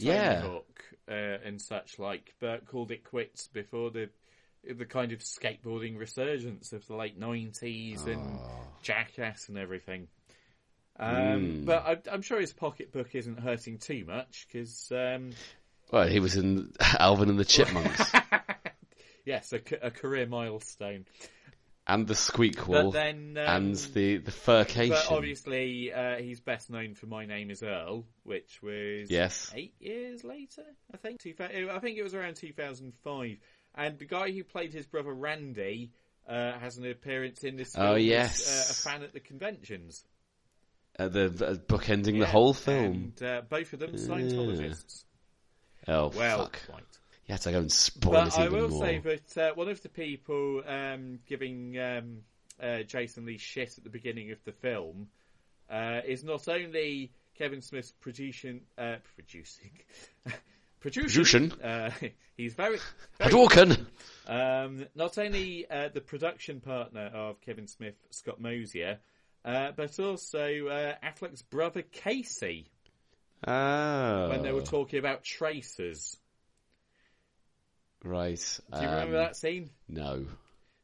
Tony 0.00 0.12
Yeah. 0.14 0.40
Hawk 0.42 0.84
uh, 1.08 1.12
and 1.44 1.60
such 1.60 1.98
like, 1.98 2.34
but 2.40 2.66
called 2.66 2.90
it 2.90 3.04
quits 3.04 3.48
before 3.48 3.90
the 3.90 4.08
the 4.68 4.84
kind 4.84 5.12
of 5.12 5.20
skateboarding 5.20 5.96
resurgence 5.98 6.72
of 6.72 6.86
the 6.86 6.96
late 6.96 7.18
'90s 7.18 8.06
and 8.06 8.20
Ah. 8.40 8.50
Jackass 8.82 9.48
and 9.48 9.56
everything. 9.58 10.08
Um, 10.98 11.62
But 11.64 11.86
I, 11.86 12.12
I'm 12.12 12.22
sure 12.22 12.40
his 12.40 12.52
pocketbook 12.52 13.14
isn't 13.14 13.38
hurting 13.40 13.78
too 13.78 14.04
much 14.06 14.46
because, 14.50 14.90
um, 14.92 15.30
Well, 15.92 16.06
he 16.08 16.20
was 16.20 16.36
in 16.36 16.72
Alvin 16.98 17.28
and 17.30 17.38
the 17.38 17.44
Chipmunks 17.44 18.12
yes, 19.24 19.52
a, 19.52 19.60
a 19.82 19.90
career 19.90 20.26
milestone. 20.26 21.04
and 21.86 22.06
the 22.06 22.14
Squeakquel 22.14 22.84
But 22.84 22.90
then, 22.92 23.36
um, 23.38 23.56
and 23.56 23.74
the 23.94 24.18
the 24.18 24.30
Furcation. 24.30 24.90
But 24.90 25.10
obviously, 25.10 25.92
uh, 25.92 26.16
he's 26.16 26.40
best 26.40 26.68
known 26.70 26.94
for 26.94 27.06
My 27.06 27.26
Name 27.26 27.50
Is 27.50 27.62
Earl, 27.62 28.04
which 28.24 28.60
was 28.62 29.10
Yes. 29.10 29.52
eight 29.54 29.74
years 29.80 30.24
later, 30.24 30.64
I 30.92 30.96
think. 30.96 31.20
Two, 31.20 31.34
I 31.40 31.78
think 31.78 31.96
it 31.98 32.02
was 32.02 32.14
around 32.14 32.36
2005. 32.36 33.36
And 33.74 33.98
the 33.98 34.04
guy 34.06 34.30
who 34.32 34.42
played 34.44 34.72
his 34.72 34.86
brother 34.86 35.12
Randy 35.12 35.92
uh, 36.28 36.58
has 36.58 36.76
an 36.78 36.84
appearance 36.90 37.44
in 37.44 37.56
this 37.56 37.74
film 37.74 37.86
Oh, 37.86 37.94
as, 37.94 38.04
yes. 38.04 38.68
uh, 38.68 38.72
a 38.72 38.74
fan 38.92 39.02
at 39.04 39.12
the 39.12 39.20
conventions. 39.20 40.04
Uh, 40.98 41.08
the 41.08 41.28
bookending 41.68 42.04
the 42.04 42.18
Yeah, 42.18 42.24
whole 42.26 42.54
film. 42.54 43.12
And 43.18 43.22
uh, 43.22 43.42
both 43.48 43.72
of 43.72 43.78
them 43.80 43.92
Scientologists. 43.92 45.04
Oh 45.86 46.08
Well, 46.14 46.44
fuck! 46.44 46.60
quite. 46.66 46.82
You 47.26 47.32
had 47.34 47.42
to 47.42 47.52
go 47.52 47.58
and 47.58 47.72
spoil 47.72 48.14
it. 48.14 48.24
But 48.30 48.38
it 48.38 48.40
I 48.40 48.48
will 48.48 48.68
more. 48.68 48.80
say 48.84 48.98
that 48.98 49.36
uh, 49.50 49.54
one 49.54 49.68
of 49.68 49.82
the 49.82 49.88
people 49.90 50.62
um, 50.66 51.18
giving 51.26 51.78
um, 51.78 52.18
uh, 52.62 52.82
Jason 52.84 53.26
Lee 53.26 53.38
shit 53.38 53.76
at 53.76 53.84
the 53.84 53.90
beginning 53.90 54.30
of 54.32 54.38
the 54.44 54.52
film 54.52 55.08
uh, 55.70 56.00
is 56.06 56.24
not 56.24 56.48
only 56.48 57.12
Kevin 57.36 57.60
Smith's 57.60 57.92
producing, 58.00 58.62
uh, 58.78 58.96
producing, 59.14 59.70
producing. 60.80 61.50
Producing? 61.50 61.52
Uh, 61.62 61.90
he's 62.36 62.54
very, 62.54 62.78
very 63.18 63.30
Hadouken! 63.30 63.86
um, 64.26 64.86
not 64.94 65.18
only 65.18 65.66
uh, 65.70 65.88
the 65.92 66.00
production 66.00 66.60
partner 66.60 67.10
of 67.14 67.40
Kevin 67.42 67.66
Smith, 67.66 67.94
Scott 68.10 68.40
Mosier, 68.40 68.98
uh, 69.48 69.72
but 69.74 69.98
also 69.98 70.66
uh, 70.68 70.94
Affleck's 71.02 71.42
brother 71.42 71.82
Casey 71.82 72.70
Oh, 73.46 74.28
when 74.30 74.42
they 74.42 74.52
were 74.52 74.62
talking 74.62 74.98
about 74.98 75.22
tracers. 75.22 76.16
right. 78.04 78.60
Do 78.72 78.80
you 78.80 78.88
remember 78.88 79.16
um, 79.16 79.22
that 79.24 79.36
scene? 79.36 79.70
No. 79.88 80.26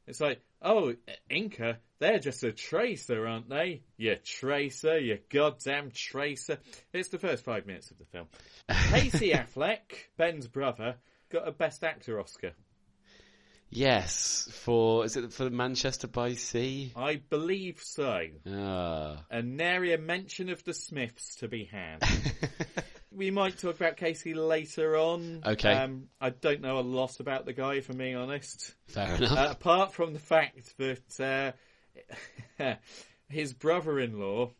It's 0.07 0.21
like, 0.21 0.41
oh, 0.63 0.95
Inca, 1.31 1.79
they're 1.99 2.19
just 2.19 2.45
a 2.45 2.53
tracer, 2.53 3.27
aren't 3.27 3.49
they? 3.49 3.83
You 3.97 4.17
tracer, 4.17 4.99
you 4.99 5.19
goddamn 5.31 5.91
tracer. 5.93 6.59
It's 6.93 7.09
the 7.09 7.19
first 7.19 7.45
five 7.45 7.67
minutes 7.67 7.91
of 7.91 7.99
the 7.99 8.05
film. 8.05 8.29
Casey 8.91 9.33
Affleck, 9.33 9.79
Ben's 10.17 10.47
brother, 10.47 10.97
got 11.31 11.49
a 11.49 11.53
Best 11.53 11.83
Actor 11.83 12.21
Oscar. 12.21 12.53
Yes, 13.75 14.49
for 14.53 15.05
is 15.05 15.17
it 15.17 15.33
for 15.33 15.51
Manchester 15.51 16.07
by 16.07 16.35
Sea? 16.35 16.93
I 16.95 17.17
believe 17.17 17.81
so. 17.83 18.27
Ah, 18.49 19.25
And 19.31 19.57
nary 19.57 19.93
a 19.93 19.99
mention 19.99 20.49
of 20.49 20.63
the 20.63 20.73
Smiths 20.73 21.37
to 21.37 21.49
be 21.49 21.65
had. 21.65 21.99
we 23.11 23.33
might 23.33 23.59
talk 23.59 23.75
about 23.75 23.97
Casey 23.97 24.35
later 24.35 24.97
on. 24.97 25.43
Okay. 25.45 25.73
Um, 25.73 26.05
I 26.21 26.31
don't 26.31 26.61
know 26.61 26.79
a 26.79 26.83
lot 26.83 27.19
about 27.19 27.47
the 27.47 27.53
guy, 27.53 27.75
if 27.75 27.91
I'm 27.91 27.97
being 27.99 28.17
honest. 28.17 28.75
fair 28.87 29.17
enough. 29.17 29.37
Uh, 29.37 29.49
apart 29.51 29.93
from 29.93 30.13
the 30.13 30.21
fact 30.21 30.77
that 30.79 31.55
uh, 32.59 32.75
his 33.29 33.53
brother-in-law, 33.53 34.51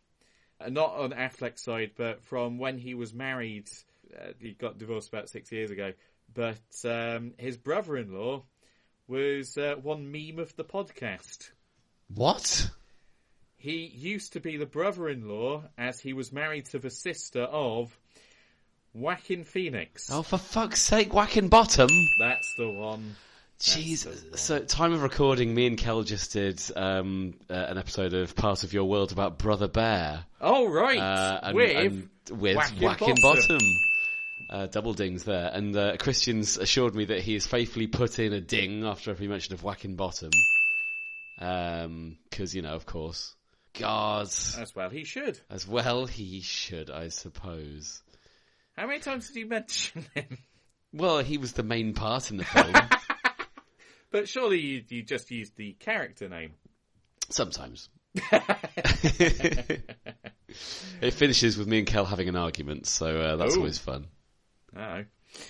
uh, 0.59 0.69
not 0.69 0.93
on 0.95 1.11
Affleck's 1.11 1.63
side, 1.63 1.91
but 1.97 2.21
from 2.23 2.57
when 2.57 2.77
he 2.77 2.95
was 2.95 3.13
married, 3.13 3.69
uh, 4.13 4.33
he 4.39 4.51
got 4.51 4.77
divorced 4.77 5.07
about 5.07 5.29
six 5.29 5.51
years 5.53 5.71
ago. 5.71 5.93
But 6.33 6.59
um, 6.83 7.33
his 7.37 7.55
brother-in-law 7.55 8.43
was 9.07 9.57
uh, 9.57 9.75
one 9.81 10.11
meme 10.11 10.39
of 10.39 10.55
the 10.55 10.63
podcast. 10.63 11.49
what? 12.13 12.69
He 13.57 13.85
used 13.87 14.33
to 14.33 14.39
be 14.39 14.57
the 14.57 14.65
brother-in-law 14.67 15.63
as 15.77 15.99
he 15.99 16.13
was 16.13 16.31
married 16.31 16.65
to 16.67 16.79
the 16.79 16.91
sister 16.91 17.41
of 17.41 17.97
Whacking 18.93 19.43
Phoenix. 19.43 20.09
Oh, 20.11 20.21
for 20.21 20.37
fuck's 20.37 20.81
sake, 20.81 21.13
whacking 21.13 21.47
bottom! 21.49 21.89
That's 22.19 22.53
the 22.57 22.69
one. 22.69 23.15
Jeez. 23.59 24.37
So, 24.37 24.59
time 24.59 24.91
of 24.93 25.01
recording, 25.01 25.55
me 25.55 25.65
and 25.65 25.77
Kel 25.77 26.03
just 26.03 26.33
did 26.33 26.61
um, 26.75 27.33
uh, 27.49 27.53
an 27.53 27.77
episode 27.77 28.13
of 28.13 28.35
Part 28.35 28.63
of 28.63 28.73
Your 28.73 28.83
World 28.83 29.11
about 29.13 29.39
Brother 29.39 29.67
Bear. 29.67 30.25
Oh 30.41 30.67
right, 30.69 30.99
Uh, 30.99 31.39
and, 31.43 31.55
with, 31.55 31.75
and 31.77 32.09
with 32.39 32.57
Whacking 32.57 32.81
Whacking, 32.83 33.15
Bottom. 33.21 33.43
Bottom. 33.47 33.59
Uh, 34.49 34.67
double 34.67 34.93
dings 34.93 35.23
there. 35.23 35.49
And 35.51 35.75
uh, 35.75 35.97
Christian's 35.97 36.57
assured 36.57 36.93
me 36.95 37.05
that 37.05 37.21
he 37.21 37.33
has 37.33 37.47
faithfully 37.47 37.87
put 37.87 38.19
in 38.19 38.33
a 38.33 38.41
ding 38.41 38.85
after 38.85 39.11
every 39.11 39.27
mention 39.27 39.53
of 39.53 39.63
Whacking 39.63 39.95
Bottom. 39.95 40.29
Because, 41.37 42.53
you 42.53 42.61
know, 42.61 42.75
of 42.75 42.85
course. 42.85 43.35
God. 43.77 44.27
as 44.27 44.73
well. 44.75 44.89
He 44.89 45.03
should. 45.03 45.39
As 45.49 45.67
well 45.67 46.05
he 46.05 46.41
should, 46.41 46.89
I 46.89 47.09
suppose. 47.09 48.01
How 48.77 48.87
many 48.87 48.99
times 48.99 49.27
did 49.27 49.39
you 49.39 49.47
mention 49.47 50.05
him? 50.13 50.37
Well, 50.93 51.19
he 51.19 51.37
was 51.37 51.53
the 51.53 51.63
main 51.63 51.93
part 51.93 52.31
in 52.31 52.37
the 52.37 52.45
film. 52.45 52.73
But 54.11 54.29
surely 54.29 54.61
you, 54.61 54.83
you 54.87 55.03
just 55.03 55.29
used 55.29 55.57
the 55.57 55.73
character 55.73 56.29
name. 56.29 56.53
Sometimes. 57.29 57.89
It 61.01 61.13
finishes 61.13 61.57
with 61.57 61.67
me 61.67 61.79
and 61.79 61.87
Kel 61.87 62.05
having 62.05 62.29
an 62.29 62.35
argument, 62.35 62.87
so 62.87 63.07
uh, 63.07 63.35
that's 63.35 63.55
Ooh. 63.55 63.59
always 63.59 63.77
fun. 63.77 64.07
No, 64.75 65.03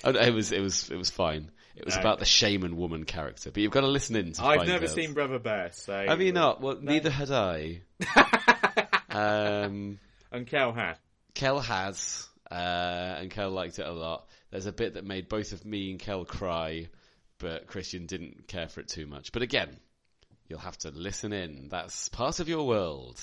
it 0.06 0.34
was 0.34 0.52
it 0.52 0.62
was 0.62 0.90
it 0.90 0.96
was 0.98 1.10
fine. 1.10 1.52
It 1.76 1.84
was 1.84 1.96
No. 1.96 2.02
about 2.02 2.20
the 2.20 2.26
shaman 2.26 2.78
woman 2.78 3.04
character, 3.04 3.52
but 3.52 3.62
you've 3.62 3.72
got 3.72 3.82
to 3.82 3.88
listen 3.88 4.16
in. 4.16 4.32
To 4.34 4.44
I've 4.46 4.66
never 4.68 4.86
out. 4.86 4.92
seen 4.92 5.14
Brother 5.14 5.40
Bear, 5.40 5.72
so. 5.74 6.06
Have 6.08 6.22
you 6.22 6.32
not? 6.32 6.62
Well, 6.62 6.78
neither 6.82 7.10
had 7.10 7.32
I. 7.32 7.82
um, 9.10 10.00
And 10.32 10.48
Kel 10.48 10.72
had. 10.74 10.98
Kel 11.34 11.60
has, 11.60 12.28
uh, 12.50 12.54
and 13.20 13.30
Kel 13.30 13.50
liked 13.52 13.80
it 13.80 13.86
a 13.86 13.92
lot. 13.92 14.28
There's 14.52 14.68
a 14.68 14.72
bit 14.72 14.94
that 14.94 15.04
made 15.06 15.28
both 15.28 15.52
of 15.52 15.66
me 15.66 15.92
and 15.92 16.00
Kel 16.00 16.24
cry, 16.24 16.88
but 17.40 17.68
Christian 17.68 18.06
didn't 18.06 18.48
care 18.48 18.70
for 18.70 18.80
it 18.80 18.88
too 18.88 19.06
much. 19.06 19.34
But 19.34 19.42
again, 19.42 19.78
you'll 20.48 20.60
have 20.60 20.78
to 20.80 20.92
listen 20.92 21.34
in. 21.34 21.68
That's 21.70 22.08
part 22.10 22.40
of 22.40 22.48
your 22.48 22.66
world. 22.66 23.22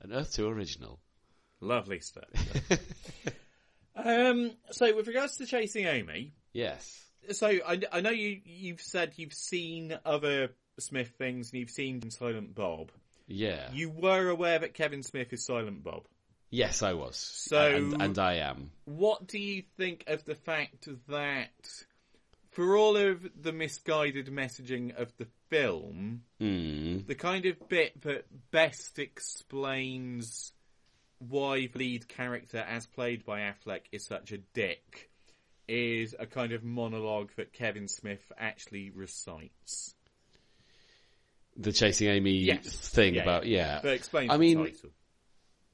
An 0.00 0.12
Earth 0.12 0.34
2 0.34 0.48
original. 0.48 0.98
Lovely 1.60 2.00
stuff. 2.00 2.24
um, 3.96 4.50
so 4.70 4.94
with 4.94 5.06
regards 5.08 5.36
to 5.38 5.46
Chasing 5.46 5.86
Amy, 5.86 6.32
Yes. 6.52 7.00
so 7.30 7.46
I, 7.48 7.80
I 7.92 8.00
know 8.00 8.10
you, 8.10 8.40
you've 8.44 8.80
said 8.80 9.12
you've 9.16 9.32
seen 9.34 9.96
other 10.04 10.50
Smith 10.78 11.12
things 11.18 11.50
and 11.52 11.60
you've 11.60 11.70
seen 11.70 12.10
Silent 12.10 12.54
Bob. 12.54 12.90
Yeah. 13.26 13.68
You 13.72 13.90
were 13.90 14.28
aware 14.28 14.58
that 14.58 14.74
Kevin 14.74 15.02
Smith 15.02 15.32
is 15.32 15.44
Silent 15.44 15.82
Bob. 15.84 16.04
Yes, 16.50 16.82
I 16.82 16.92
was. 16.94 17.16
So- 17.16 17.74
and, 17.76 18.02
and 18.02 18.18
I 18.18 18.34
am. 18.36 18.70
What 18.84 19.26
do 19.26 19.38
you 19.38 19.62
think 19.78 20.04
of 20.06 20.24
the 20.24 20.34
fact 20.34 20.86
that, 21.08 21.50
for 22.50 22.76
all 22.76 22.96
of 22.98 23.26
the 23.40 23.52
misguided 23.52 24.26
messaging 24.26 24.94
of 25.00 25.10
the 25.16 25.26
film, 25.48 26.22
Mm. 26.40 27.06
the 27.06 27.14
kind 27.14 27.46
of 27.46 27.68
bit 27.68 27.98
that 28.02 28.24
best 28.50 28.98
explains 28.98 30.52
why 31.28 31.66
the 31.66 31.78
lead 31.78 32.08
character, 32.08 32.58
as 32.58 32.86
played 32.86 33.24
by 33.24 33.40
Affleck, 33.40 33.82
is 33.92 34.04
such 34.04 34.32
a 34.32 34.38
dick, 34.38 35.10
is 35.68 36.14
a 36.18 36.26
kind 36.26 36.52
of 36.52 36.64
monologue 36.64 37.30
that 37.36 37.52
Kevin 37.52 37.88
Smith 37.88 38.32
actually 38.38 38.90
recites. 38.90 39.94
The 41.56 41.72
Chasing 41.72 42.08
Amy 42.08 42.38
Yes. 42.38 42.66
thing 42.66 43.14
Yeah, 43.14 43.22
about, 43.22 43.46
yeah. 43.46 43.80
That 43.80 43.94
explains 43.94 44.32
I 44.32 44.38
mean, 44.38 44.58
title. 44.58 44.90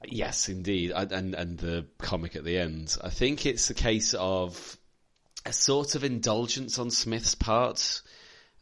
Yes, 0.04 0.48
indeed, 0.48 0.92
and 0.92 1.34
and 1.34 1.58
the 1.58 1.86
comic 1.98 2.36
at 2.36 2.44
the 2.44 2.58
end. 2.58 2.96
I 3.02 3.10
think 3.10 3.46
it's 3.46 3.68
a 3.70 3.74
case 3.74 4.14
of 4.14 4.78
a 5.44 5.52
sort 5.52 5.94
of 5.96 6.04
indulgence 6.04 6.78
on 6.78 6.90
Smith's 6.90 7.34
part. 7.34 8.02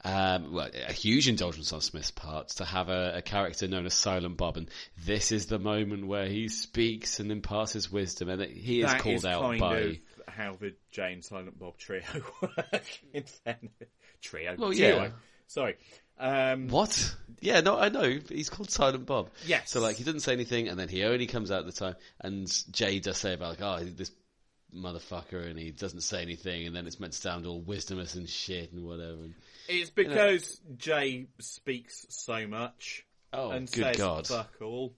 Um, 0.05 0.53
well, 0.53 0.69
a 0.89 0.93
huge 0.93 1.29
indulgence 1.29 1.73
on 1.73 1.81
Smith's 1.81 2.11
part 2.13 2.49
to 2.57 2.65
have 2.65 2.89
a, 2.89 3.15
a 3.17 3.23
character 3.23 3.67
known 3.67 3.87
as 3.87 3.95
Silent 3.95 4.37
Bob, 4.37 4.57
and 4.57 4.71
this 5.05 5.33
is 5.33 5.47
the 5.47 5.59
moment 5.59 6.07
where 6.07 6.27
he 6.29 6.49
speaks 6.49 7.19
and 7.19 7.33
imparts 7.33 7.73
his 7.73 7.91
wisdom, 7.91 8.29
and 8.29 8.43
he 8.43 8.81
is 8.83 8.87
That 8.87 9.01
called 9.01 9.17
is 9.17 9.25
out 9.25 9.59
by. 9.59 9.99
how 10.29 10.55
the 10.61 10.75
Jane 10.93 11.23
Silent 11.23 11.59
Bob 11.59 11.77
trio 11.79 12.03
work. 12.43 13.01
in 13.13 13.25
fairness. 13.25 13.73
trio. 14.23 14.55
Well, 14.57 14.73
yeah. 14.73 15.09
Sorry. 15.49 15.77
Um, 16.19 16.69
What? 16.69 17.15
Yeah, 17.41 17.61
no, 17.61 17.77
I 17.79 17.89
know. 17.89 18.19
He's 18.29 18.49
called 18.49 18.71
Silent 18.71 19.07
Bob. 19.07 19.31
Yes. 19.47 19.71
So 19.71 19.81
like, 19.81 19.97
he 19.97 20.05
doesn't 20.05 20.21
say 20.21 20.33
anything, 20.33 20.69
and 20.69 20.79
then 20.79 20.89
he 20.89 21.05
only 21.05 21.27
comes 21.27 21.51
out 21.51 21.61
at 21.61 21.67
the 21.67 21.73
time. 21.73 21.97
And 22.21 22.47
Jay 22.71 23.01
does 23.01 23.19
say 23.19 23.35
about 23.35 23.61
like, 23.61 23.63
oh, 23.63 23.85
this 23.85 24.11
motherfucker, 24.77 25.49
and 25.49 25.59
he 25.59 25.71
doesn't 25.71 26.03
say 26.03 26.23
anything, 26.23 26.67
and 26.67 26.75
then 26.77 26.87
it's 26.87 27.01
meant 27.01 27.13
to 27.13 27.19
sound 27.19 27.47
all 27.47 27.63
wisdomous 27.63 28.15
and 28.15 28.29
shit 28.29 28.73
and 28.73 28.85
whatever. 28.85 29.13
And, 29.25 29.35
It's 29.69 29.91
because 29.91 30.61
Jay 30.77 31.27
speaks 31.41 32.07
so 32.11 32.47
much 32.47 33.05
Oh, 33.33 33.51
and 33.51 33.71
good 33.71 33.85
says 33.85 33.97
God. 33.97 34.27
fuck 34.27 34.53
all. 34.63 34.95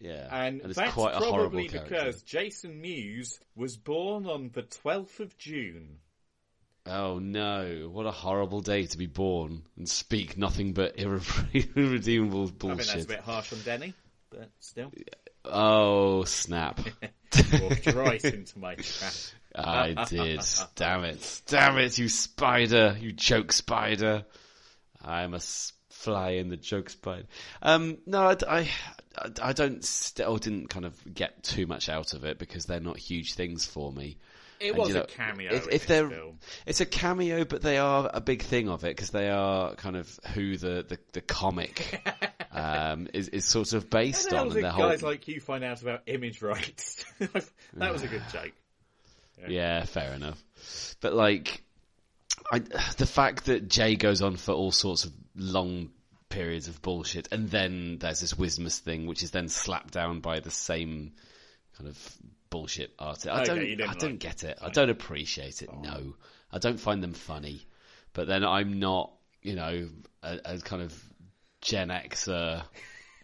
yeah, 0.00 0.28
And, 0.30 0.60
it's 0.62 0.76
that's 0.76 0.92
quite 0.92 1.14
a 1.14 1.18
horrible 1.18 1.64
probably 1.64 1.68
because 1.68 2.22
Jason 2.22 2.80
Mewes 2.80 3.40
was 3.56 3.76
born 3.76 4.26
on 4.26 4.50
the 4.52 4.62
12th 4.62 5.20
of 5.20 5.36
June. 5.38 5.98
Oh 6.86 7.18
no! 7.18 7.88
What 7.90 8.04
a 8.04 8.10
horrible 8.10 8.60
day 8.60 8.84
to 8.84 8.98
be 8.98 9.06
born 9.06 9.62
and 9.78 9.88
speak 9.88 10.36
nothing 10.36 10.74
but 10.74 10.96
irredeemable 10.98 12.48
bullshit. 12.50 12.80
I 12.80 12.82
think 12.82 12.92
that's 12.92 13.04
a 13.04 13.08
bit 13.08 13.20
harsh 13.20 13.52
on 13.54 13.60
Denny, 13.64 13.94
but 14.36 14.50
still. 14.60 14.92
Oh 15.44 16.24
snap! 16.24 16.80
Walked 17.60 17.86
right 17.94 18.24
into 18.24 18.58
my 18.58 18.74
trap. 18.74 19.12
I 19.54 20.04
did. 20.08 20.40
Damn 20.74 21.04
it. 21.04 21.42
Damn 21.46 21.78
it, 21.78 21.98
you 21.98 22.08
spider. 22.08 22.96
You 22.98 23.12
joke 23.12 23.52
spider. 23.52 24.24
I'm 25.02 25.34
a 25.34 25.40
fly 25.90 26.30
in 26.30 26.48
the 26.48 26.56
joke 26.56 26.90
spider. 26.90 27.26
Um, 27.62 27.98
no, 28.06 28.28
I, 28.28 28.36
I, 28.48 28.68
I 29.42 29.52
don't, 29.52 29.84
still 29.84 30.38
didn't 30.38 30.68
kind 30.68 30.84
of 30.84 30.94
get 31.14 31.42
too 31.42 31.66
much 31.66 31.88
out 31.88 32.14
of 32.14 32.24
it 32.24 32.38
because 32.38 32.66
they're 32.66 32.80
not 32.80 32.98
huge 32.98 33.34
things 33.34 33.64
for 33.64 33.92
me. 33.92 34.18
It 34.64 34.74
was 34.74 34.90
a 34.90 35.00
know, 35.00 35.06
cameo 35.06 35.52
If, 35.52 35.66
in 35.66 35.72
if 35.72 35.86
they're, 35.86 36.08
film. 36.08 36.38
it's 36.66 36.80
a 36.80 36.86
cameo, 36.86 37.44
but 37.44 37.62
they 37.62 37.78
are 37.78 38.10
a 38.12 38.20
big 38.20 38.42
thing 38.42 38.68
of 38.68 38.84
it 38.84 38.96
because 38.96 39.10
they 39.10 39.28
are 39.28 39.74
kind 39.74 39.96
of 39.96 40.18
who 40.34 40.56
the, 40.56 40.84
the, 40.88 40.98
the 41.12 41.20
comic, 41.20 42.02
um, 42.52 43.08
is, 43.12 43.28
is 43.28 43.44
sort 43.44 43.74
of 43.74 43.90
based 43.90 44.32
on. 44.32 44.52
And 44.52 44.64
the 44.64 44.70
whole, 44.70 44.88
guys 44.88 45.02
like 45.02 45.28
you 45.28 45.40
find 45.40 45.64
out 45.64 45.82
about 45.82 46.02
image 46.06 46.40
rights? 46.40 47.04
that 47.18 47.92
was 47.92 48.02
a 48.02 48.08
good 48.08 48.22
joke. 48.32 48.52
Yeah, 49.46 49.84
fair 49.84 50.14
enough. 50.14 50.42
But 51.00 51.12
like, 51.12 51.62
I, 52.50 52.60
the 52.60 53.06
fact 53.06 53.46
that 53.46 53.68
Jay 53.68 53.96
goes 53.96 54.22
on 54.22 54.36
for 54.36 54.52
all 54.52 54.72
sorts 54.72 55.04
of 55.04 55.12
long 55.36 55.90
periods 56.28 56.68
of 56.68 56.80
bullshit, 56.80 57.28
and 57.32 57.50
then 57.50 57.98
there's 57.98 58.20
this 58.20 58.34
Wismus 58.34 58.78
thing, 58.78 59.06
which 59.06 59.22
is 59.22 59.30
then 59.30 59.48
slapped 59.48 59.92
down 59.92 60.20
by 60.20 60.40
the 60.40 60.50
same 60.50 61.12
kind 61.76 61.88
of 61.88 62.16
bullshit 62.54 62.94
artist. 63.00 63.26
I 63.26 63.42
don't, 63.42 63.66
you 63.68 63.74
didn't 63.74 63.90
I 63.90 63.94
don't 63.94 64.18
get 64.18 64.44
it. 64.44 64.56
I 64.62 64.68
don't 64.68 64.88
appreciate 64.88 65.60
it. 65.60 65.70
No, 65.82 66.14
I 66.52 66.58
don't 66.58 66.78
find 66.78 67.02
them 67.02 67.12
funny. 67.12 67.66
But 68.12 68.28
then 68.28 68.44
I'm 68.44 68.78
not, 68.78 69.10
you 69.42 69.56
know, 69.56 69.88
a, 70.22 70.38
a 70.44 70.58
kind 70.60 70.82
of 70.82 70.94
Gen 71.62 71.88
Xer 71.88 72.62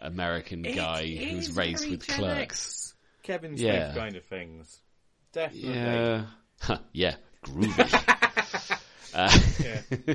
American 0.01 0.65
It 0.65 0.75
guy 0.75 1.07
who's 1.07 1.53
raised 1.53 1.89
with 1.89 2.05
Gen 2.05 2.17
clerks. 2.17 2.41
X. 2.41 2.95
Kevin 3.23 3.57
Smith 3.57 3.69
Yeah. 3.69 3.95
kind 3.95 4.17
of 4.17 4.25
things. 4.25 4.81
Definitely. 5.33 5.71
Yeah, 5.77 6.25
Huh, 6.61 6.79
yeah, 6.93 7.15
groovy. 7.45 8.85
uh, 9.15 10.15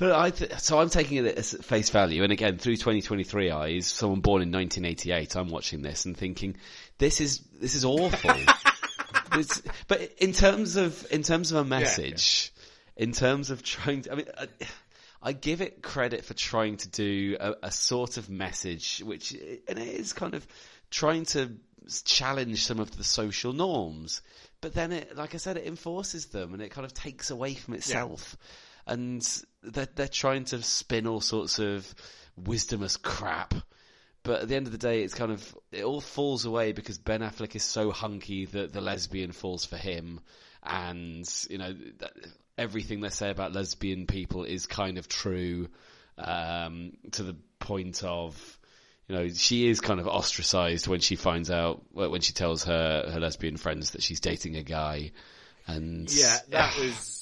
but 0.00 0.12
I, 0.12 0.30
th- 0.30 0.58
so 0.58 0.80
I'm 0.80 0.88
taking 0.88 1.24
it 1.24 1.36
as 1.36 1.52
face 1.52 1.90
value, 1.90 2.22
and 2.24 2.32
again 2.32 2.56
through 2.56 2.76
2023 2.76 3.50
eyes, 3.50 3.86
someone 3.86 4.20
born 4.20 4.40
in 4.42 4.50
1988, 4.50 5.36
I'm 5.36 5.50
watching 5.50 5.82
this 5.82 6.06
and 6.06 6.16
thinking, 6.16 6.56
this 6.98 7.20
is 7.20 7.38
this 7.60 7.74
is 7.76 7.84
awful. 7.84 8.32
This- 9.32 9.62
but 9.86 10.00
in 10.18 10.32
terms 10.32 10.74
of 10.74 11.06
in 11.12 11.22
terms 11.22 11.52
of 11.52 11.58
a 11.58 11.64
message, 11.64 12.52
in 12.96 13.12
terms 13.12 13.50
of 13.50 13.62
trying, 13.62 14.02
to, 14.02 14.12
I 14.12 14.14
mean. 14.16 14.26
I, 14.36 14.46
I 15.22 15.32
give 15.32 15.60
it 15.60 15.82
credit 15.82 16.24
for 16.24 16.32
trying 16.32 16.78
to 16.78 16.88
do 16.88 17.36
a, 17.38 17.54
a 17.64 17.70
sort 17.70 18.16
of 18.16 18.30
message, 18.30 19.02
which 19.04 19.32
and 19.32 19.78
it 19.78 20.00
is 20.00 20.14
kind 20.14 20.32
of 20.32 20.46
trying 20.90 21.26
to 21.26 21.52
challenge 22.04 22.64
some 22.64 22.80
of 22.80 22.96
the 22.96 23.04
social 23.04 23.52
norms. 23.52 24.22
But 24.62 24.72
then 24.72 24.92
it, 24.92 25.16
like 25.16 25.34
I 25.34 25.38
said, 25.38 25.58
it 25.58 25.66
enforces 25.66 26.26
them 26.26 26.54
and 26.54 26.62
it 26.62 26.70
kind 26.70 26.84
of 26.86 26.94
takes 26.94 27.30
away 27.30 27.54
from 27.54 27.74
itself. 27.74 28.36
And 28.86 29.26
they're, 29.62 29.88
they're 29.94 30.08
trying 30.08 30.44
to 30.46 30.62
spin 30.62 31.06
all 31.06 31.20
sorts 31.20 31.58
of 31.58 31.94
wisdomous 32.40 33.00
crap. 33.00 33.54
But 34.22 34.42
at 34.42 34.48
the 34.48 34.56
end 34.56 34.66
of 34.66 34.72
the 34.72 34.78
day, 34.78 35.02
it's 35.02 35.14
kind 35.14 35.32
of, 35.32 35.56
it 35.72 35.84
all 35.84 36.00
falls 36.00 36.44
away 36.44 36.72
because 36.72 36.98
Ben 36.98 37.20
Affleck 37.20 37.56
is 37.56 37.62
so 37.62 37.90
hunky 37.90 38.46
that 38.46 38.72
the 38.72 38.80
lesbian 38.80 39.32
falls 39.32 39.64
for 39.64 39.76
him. 39.76 40.20
And, 40.62 41.26
you 41.48 41.56
know, 41.56 41.72
that, 41.98 42.12
everything 42.58 43.00
they 43.00 43.08
say 43.08 43.30
about 43.30 43.54
lesbian 43.54 44.06
people 44.06 44.44
is 44.44 44.66
kind 44.66 44.98
of 44.98 45.08
true, 45.08 45.68
um, 46.18 46.92
to 47.12 47.22
the 47.22 47.36
point 47.58 48.04
of, 48.04 48.58
you 49.08 49.14
know, 49.14 49.28
she 49.28 49.68
is 49.68 49.80
kind 49.80 49.98
of 49.98 50.06
ostracized 50.06 50.86
when 50.86 51.00
she 51.00 51.16
finds 51.16 51.50
out, 51.50 51.82
when 51.92 52.20
she 52.20 52.34
tells 52.34 52.64
her, 52.64 53.10
her 53.10 53.20
lesbian 53.20 53.56
friends 53.56 53.92
that 53.92 54.02
she's 54.02 54.20
dating 54.20 54.56
a 54.56 54.62
guy. 54.62 55.12
And 55.66 56.12
Yeah, 56.12 56.36
that 56.50 56.76
was 56.78 57.19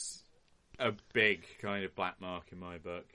a 0.79 0.93
big 1.13 1.45
kind 1.61 1.85
of 1.85 1.95
black 1.95 2.21
mark 2.21 2.45
in 2.53 2.59
my 2.61 2.79
book. 2.79 3.07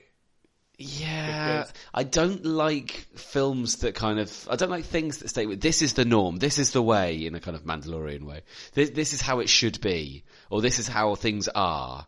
Yeah, 0.76 1.58
Because- 1.62 1.72
I 1.94 2.02
don't 2.02 2.44
like 2.44 2.90
films 3.14 3.76
that 3.76 3.94
kind 3.94 4.18
of. 4.18 4.48
I 4.50 4.56
don't 4.56 4.70
like 4.70 4.84
things 4.84 5.18
that 5.18 5.28
state 5.28 5.46
with 5.46 5.60
this 5.60 5.82
is 5.82 5.92
the 5.94 6.04
norm, 6.04 6.38
this 6.38 6.58
is 6.58 6.72
the 6.72 6.82
way 6.82 7.26
in 7.26 7.34
a 7.36 7.40
kind 7.40 7.56
of 7.56 7.62
Mandalorian 7.64 8.24
way. 8.24 8.42
This, 8.72 8.90
this 8.90 9.12
is 9.12 9.20
how 9.20 9.38
it 9.38 9.48
should 9.48 9.80
be, 9.80 10.24
or 10.50 10.60
this 10.62 10.80
is 10.80 10.88
how 10.88 11.14
things 11.14 11.48
are. 11.54 12.06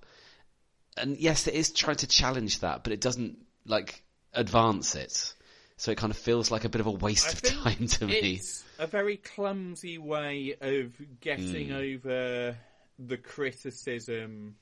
And 0.96 1.16
yes, 1.18 1.46
it 1.46 1.54
is 1.54 1.72
trying 1.72 1.96
to 1.96 2.06
challenge 2.08 2.60
that, 2.60 2.82
but 2.82 2.92
it 2.92 3.00
doesn't 3.00 3.38
like 3.66 4.02
advance 4.32 4.96
it. 4.96 5.32
So 5.76 5.92
it 5.92 5.98
kind 5.98 6.10
of 6.10 6.16
feels 6.16 6.50
like 6.50 6.64
a 6.64 6.68
bit 6.68 6.80
of 6.80 6.86
a 6.86 6.90
waste 6.90 7.34
of 7.34 7.42
time 7.62 7.86
to 7.86 8.06
me. 8.06 8.40
A 8.78 8.86
very 8.88 9.18
clumsy 9.18 9.98
way 9.98 10.56
of 10.60 10.92
getting 11.20 11.68
Mm. 11.68 11.94
over 11.96 12.56
the 12.98 13.16
criticism 13.18 14.56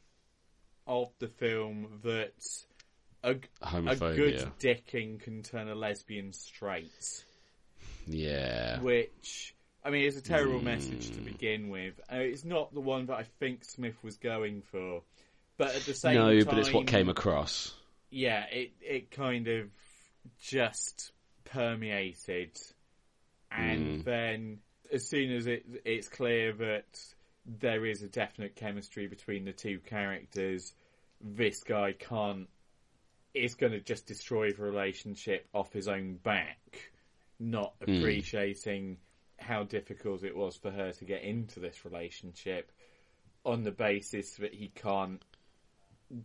of 0.86 1.08
the 1.18 1.28
film 1.28 2.00
that 2.04 2.32
a, 3.22 3.36
a 3.62 3.96
good 3.96 4.50
dicking 4.60 5.20
can 5.20 5.42
turn 5.42 5.68
a 5.68 5.74
lesbian 5.74 6.32
straight. 6.32 7.24
Yeah. 8.06 8.80
Which 8.80 9.54
I 9.84 9.90
mean, 9.90 10.06
it's 10.06 10.16
a 10.16 10.22
terrible 10.22 10.58
Hmm. 10.58 10.64
message 10.64 11.10
to 11.10 11.20
begin 11.20 11.68
with. 11.68 11.94
Uh, 12.10 12.16
it's 12.16 12.44
not 12.44 12.72
the 12.72 12.80
one 12.80 13.06
that 13.06 13.16
I 13.18 13.24
think 13.38 13.64
Smith 13.64 13.96
was 14.02 14.16
going 14.16 14.62
for, 14.62 15.02
but 15.58 15.74
at 15.74 15.82
the 15.84 15.94
same 15.94 16.14
no, 16.14 16.28
time, 16.28 16.38
No, 16.38 16.44
but 16.44 16.58
it's 16.58 16.72
what 16.72 16.86
came 16.86 17.08
across. 17.08 17.74
yeah, 18.10 18.44
it 18.50 18.72
it 18.80 19.10
kind 19.10 19.46
of 19.48 19.70
just 20.40 21.12
permeated, 21.44 22.58
and 23.50 24.00
Mm. 24.00 24.04
then 24.04 24.58
as 24.92 25.08
soon 25.08 25.32
as 25.32 25.46
it 25.46 25.64
it's 25.84 26.08
clear 26.08 26.52
that 26.52 27.13
there 27.46 27.84
is 27.84 28.02
a 28.02 28.08
definite 28.08 28.56
chemistry 28.56 29.06
between 29.06 29.44
the 29.44 29.52
two 29.52 29.78
characters, 29.80 30.72
this 31.20 31.62
guy 31.62 31.92
can't 31.92 32.48
is 33.34 33.54
going 33.56 33.72
to 33.72 33.80
just 33.80 34.06
destroy 34.06 34.52
the 34.52 34.62
relationship 34.62 35.46
off 35.52 35.72
his 35.72 35.88
own 35.88 36.14
back, 36.22 36.92
not 37.40 37.74
Mm. 37.80 37.98
appreciating 37.98 38.96
how 39.40 39.64
difficult 39.64 40.22
it 40.22 40.36
was 40.36 40.56
for 40.56 40.70
her 40.70 40.92
to 40.92 41.04
get 41.04 41.22
into 41.22 41.58
this 41.58 41.84
relationship 41.84 42.70
on 43.44 43.62
the 43.64 43.72
basis 43.72 44.36
that 44.36 44.54
he 44.54 44.68
can't 44.68 45.20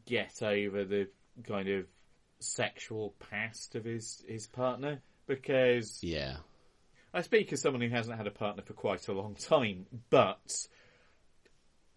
get 0.05 0.41
over 0.43 0.86
the 0.86 1.09
kind 1.43 1.67
of 1.67 1.88
sexual 2.39 3.15
past 3.20 3.76
of 3.76 3.84
his 3.86 4.24
his 4.28 4.47
partner 4.47 5.01
because 5.26 6.01
Yeah. 6.03 6.38
I 7.13 7.22
speak 7.22 7.51
as 7.51 7.61
someone 7.61 7.82
who 7.82 7.89
hasn't 7.89 8.15
had 8.17 8.28
a 8.28 8.32
partner 8.32 8.61
for 8.61 8.74
quite 8.74 9.07
a 9.07 9.13
long 9.13 9.34
time, 9.36 9.88
but 10.11 10.67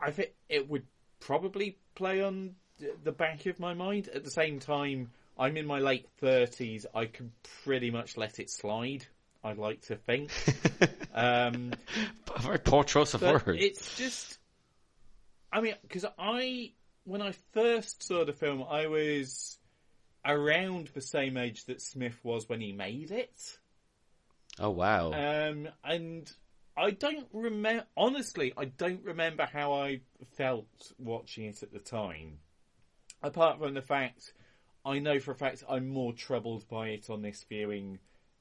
I 0.02 0.10
think 0.10 0.32
it 0.48 0.68
would 0.68 0.84
probably 1.20 1.78
play 1.94 2.22
on 2.22 2.56
the 3.04 3.12
back 3.12 3.46
of 3.46 3.60
my 3.60 3.74
mind. 3.74 4.08
At 4.12 4.24
the 4.24 4.30
same 4.30 4.58
time, 4.58 5.10
I'm 5.38 5.56
in 5.56 5.66
my 5.66 5.78
late 5.78 6.08
thirties. 6.18 6.86
I 6.94 7.06
can 7.06 7.32
pretty 7.64 7.90
much 7.90 8.16
let 8.16 8.40
it 8.40 8.50
slide. 8.50 9.06
I'd 9.44 9.58
like 9.58 9.82
to 9.82 9.96
think. 9.96 10.30
um, 11.14 11.72
A 12.34 12.40
very 12.40 12.58
poor 12.58 12.84
choice 12.84 13.14
of 13.14 13.22
words. 13.22 13.44
It's 13.46 13.96
just, 13.96 14.38
I 15.52 15.60
mean, 15.60 15.74
because 15.82 16.04
I, 16.18 16.72
when 17.04 17.22
I 17.22 17.32
first 17.52 18.04
saw 18.04 18.24
the 18.24 18.32
film, 18.32 18.64
I 18.68 18.86
was 18.86 19.58
around 20.24 20.90
the 20.94 21.00
same 21.00 21.36
age 21.36 21.64
that 21.64 21.82
Smith 21.82 22.18
was 22.22 22.48
when 22.48 22.60
he 22.60 22.72
made 22.72 23.10
it. 23.10 23.58
Oh 24.58 24.70
wow. 24.70 25.12
Um, 25.12 25.68
and 25.82 26.30
I 26.76 26.90
don't 26.90 27.28
remember, 27.32 27.84
honestly, 27.96 28.52
I 28.56 28.64
don't 28.64 29.04
remember 29.04 29.46
how 29.50 29.74
I 29.74 30.00
felt 30.36 30.92
watching 30.98 31.44
it 31.44 31.62
at 31.62 31.72
the 31.72 31.78
time. 31.78 32.38
Apart 33.22 33.58
from 33.58 33.74
the 33.74 33.82
fact, 33.82 34.32
I 34.84 34.98
know 34.98 35.20
for 35.20 35.32
a 35.32 35.36
fact 35.36 35.62
I'm 35.68 35.88
more 35.88 36.12
troubled 36.12 36.66
by 36.68 36.88
it 36.88 37.10
on 37.10 37.22
this 37.22 37.44
viewing 37.48 37.98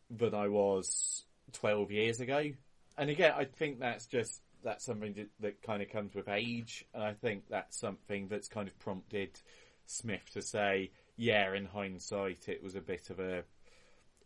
than 0.09 0.33
I 0.33 0.47
was 0.47 1.25
12 1.53 1.91
years 1.91 2.19
ago. 2.19 2.51
And 2.97 3.09
again, 3.09 3.33
I 3.35 3.45
think 3.45 3.79
that's 3.79 4.05
just, 4.05 4.41
that's 4.63 4.85
something 4.85 5.13
that, 5.13 5.29
that 5.41 5.61
kind 5.61 5.81
of 5.81 5.89
comes 5.89 6.15
with 6.15 6.29
age. 6.29 6.85
And 6.93 7.03
I 7.03 7.13
think 7.13 7.43
that's 7.49 7.77
something 7.77 8.27
that's 8.27 8.47
kind 8.47 8.67
of 8.67 8.77
prompted 8.79 9.39
Smith 9.85 10.29
to 10.33 10.41
say, 10.41 10.91
yeah, 11.17 11.53
in 11.53 11.65
hindsight, 11.65 12.47
it 12.47 12.63
was 12.63 12.75
a 12.75 12.81
bit 12.81 13.09
of 13.09 13.19
a, 13.19 13.43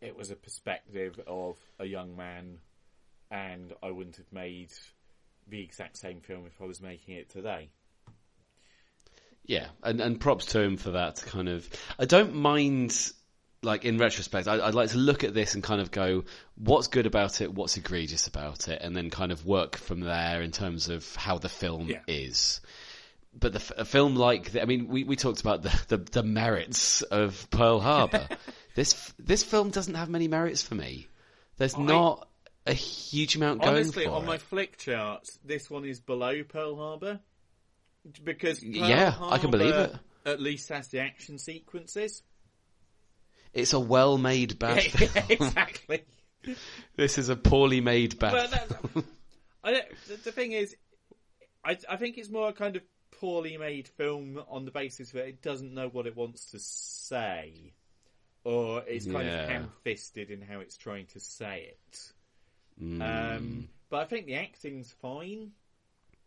it 0.00 0.16
was 0.16 0.30
a 0.30 0.36
perspective 0.36 1.20
of 1.26 1.56
a 1.78 1.84
young 1.84 2.16
man, 2.16 2.58
and 3.30 3.72
I 3.82 3.90
wouldn't 3.90 4.16
have 4.16 4.32
made 4.32 4.72
the 5.48 5.60
exact 5.62 5.96
same 5.96 6.20
film 6.20 6.46
if 6.46 6.60
I 6.60 6.64
was 6.64 6.80
making 6.80 7.14
it 7.16 7.30
today. 7.30 7.70
Yeah, 9.44 9.66
and 9.82 10.00
and 10.00 10.20
props 10.20 10.46
to 10.46 10.60
him 10.60 10.76
for 10.76 10.92
that 10.92 11.22
kind 11.26 11.48
of. 11.48 11.68
I 11.98 12.04
don't 12.04 12.34
mind, 12.34 13.12
like 13.62 13.84
in 13.84 13.96
retrospect, 13.96 14.48
I, 14.48 14.54
I'd 14.66 14.74
like 14.74 14.90
to 14.90 14.98
look 14.98 15.22
at 15.22 15.34
this 15.34 15.54
and 15.54 15.62
kind 15.62 15.80
of 15.80 15.90
go, 15.92 16.24
what's 16.56 16.88
good 16.88 17.06
about 17.06 17.40
it, 17.40 17.54
what's 17.54 17.76
egregious 17.76 18.26
about 18.26 18.66
it, 18.68 18.82
and 18.82 18.96
then 18.96 19.08
kind 19.08 19.30
of 19.30 19.46
work 19.46 19.76
from 19.76 20.00
there 20.00 20.42
in 20.42 20.50
terms 20.50 20.88
of 20.88 21.14
how 21.14 21.38
the 21.38 21.48
film 21.48 21.86
Yeah. 21.88 22.00
is. 22.08 22.60
But 23.38 23.52
the 23.52 23.74
a 23.82 23.84
film 23.84 24.16
like, 24.16 24.50
the, 24.52 24.62
I 24.62 24.64
mean, 24.64 24.88
we, 24.88 25.04
we 25.04 25.14
talked 25.14 25.42
about 25.42 25.62
the, 25.62 25.80
the, 25.88 25.98
the 25.98 26.22
merits 26.24 27.02
of 27.02 27.48
Pearl 27.50 27.78
Harbor. 27.78 28.26
this 28.74 29.12
this 29.18 29.44
film 29.44 29.70
doesn't 29.70 29.94
have 29.94 30.08
many 30.08 30.26
merits 30.26 30.62
for 30.62 30.74
me. 30.74 31.06
There's 31.56 31.76
I- 31.76 31.82
not 31.82 32.28
a 32.66 32.72
huge 32.72 33.36
amount 33.36 33.62
going 33.62 33.74
Honestly, 33.76 34.06
on 34.06 34.24
it. 34.24 34.26
my 34.26 34.38
flick 34.38 34.76
charts, 34.78 35.38
this 35.44 35.70
one 35.70 35.84
is 35.84 36.00
below 36.00 36.42
Pearl 36.42 36.76
Harbor 36.76 37.20
because 38.24 38.60
Pearl 38.60 38.70
Yeah, 38.72 39.14
I 39.20 39.38
can 39.38 39.50
believe 39.50 39.74
it. 39.74 39.94
At 40.24 40.40
least 40.40 40.68
has 40.70 40.88
the 40.88 40.98
action 41.00 41.38
sequences. 41.38 42.22
It's 43.54 43.72
a 43.72 43.80
well-made 43.80 44.58
bad 44.58 44.84
Yeah, 44.84 44.90
film. 45.06 45.24
exactly. 45.30 46.04
This 46.96 47.18
is 47.18 47.28
a 47.28 47.34
poorly 47.34 47.80
made 47.80 48.18
bad 48.20 48.32
But 48.32 48.50
that's- 48.52 48.80
film. 48.92 49.04
I 49.64 49.72
don't, 49.72 49.84
the, 50.06 50.16
the 50.16 50.32
thing 50.32 50.52
is, 50.52 50.76
I, 51.64 51.76
I 51.88 51.96
think 51.96 52.18
it's 52.18 52.30
more 52.30 52.50
a 52.50 52.52
kind 52.52 52.76
of 52.76 52.82
poorly 53.20 53.56
made 53.56 53.88
film 53.88 54.40
on 54.48 54.64
the 54.64 54.70
basis 54.70 55.10
that 55.10 55.26
it 55.26 55.42
doesn't 55.42 55.74
know 55.74 55.88
what 55.88 56.06
it 56.06 56.14
wants 56.16 56.52
to 56.52 56.60
say, 56.60 57.72
or 58.44 58.84
it's 58.86 59.06
kind 59.06 59.26
Yeah. 59.26 59.42
of 59.42 59.48
ham-fisted 59.48 60.30
in 60.30 60.40
how 60.40 60.60
it's 60.60 60.76
trying 60.76 61.06
to 61.14 61.20
say 61.20 61.70
it. 61.72 62.12
Mm. 62.82 63.02
Um, 63.36 63.68
but 63.88 64.00
I 64.00 64.04
think 64.04 64.26
the 64.26 64.36
acting's 64.36 64.92
fine, 65.00 65.52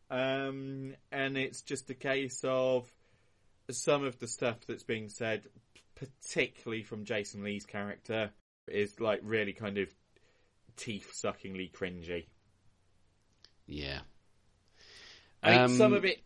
um, 0.09 0.95
and 1.11 1.37
it's 1.37 1.61
just 1.61 1.89
a 1.89 1.93
case 1.93 2.41
of 2.43 2.91
some 3.69 4.03
of 4.03 4.17
the 4.19 4.27
stuff 4.27 4.57
that's 4.67 4.83
being 4.83 5.09
said, 5.09 5.43
particularly 5.95 6.83
from 6.83 7.05
Jason 7.05 7.43
Lee's 7.43 7.65
character, 7.65 8.31
is 8.67 8.99
like 8.99 9.19
really 9.23 9.53
kind 9.53 9.77
of 9.77 9.89
teeth-suckingly 10.77 11.71
cringy. 11.75 12.25
Yeah. 13.67 13.99
I 15.43 15.51
mean, 15.51 15.59
Um, 15.59 15.77
some 15.77 15.93
of 15.93 16.05
it 16.05 16.21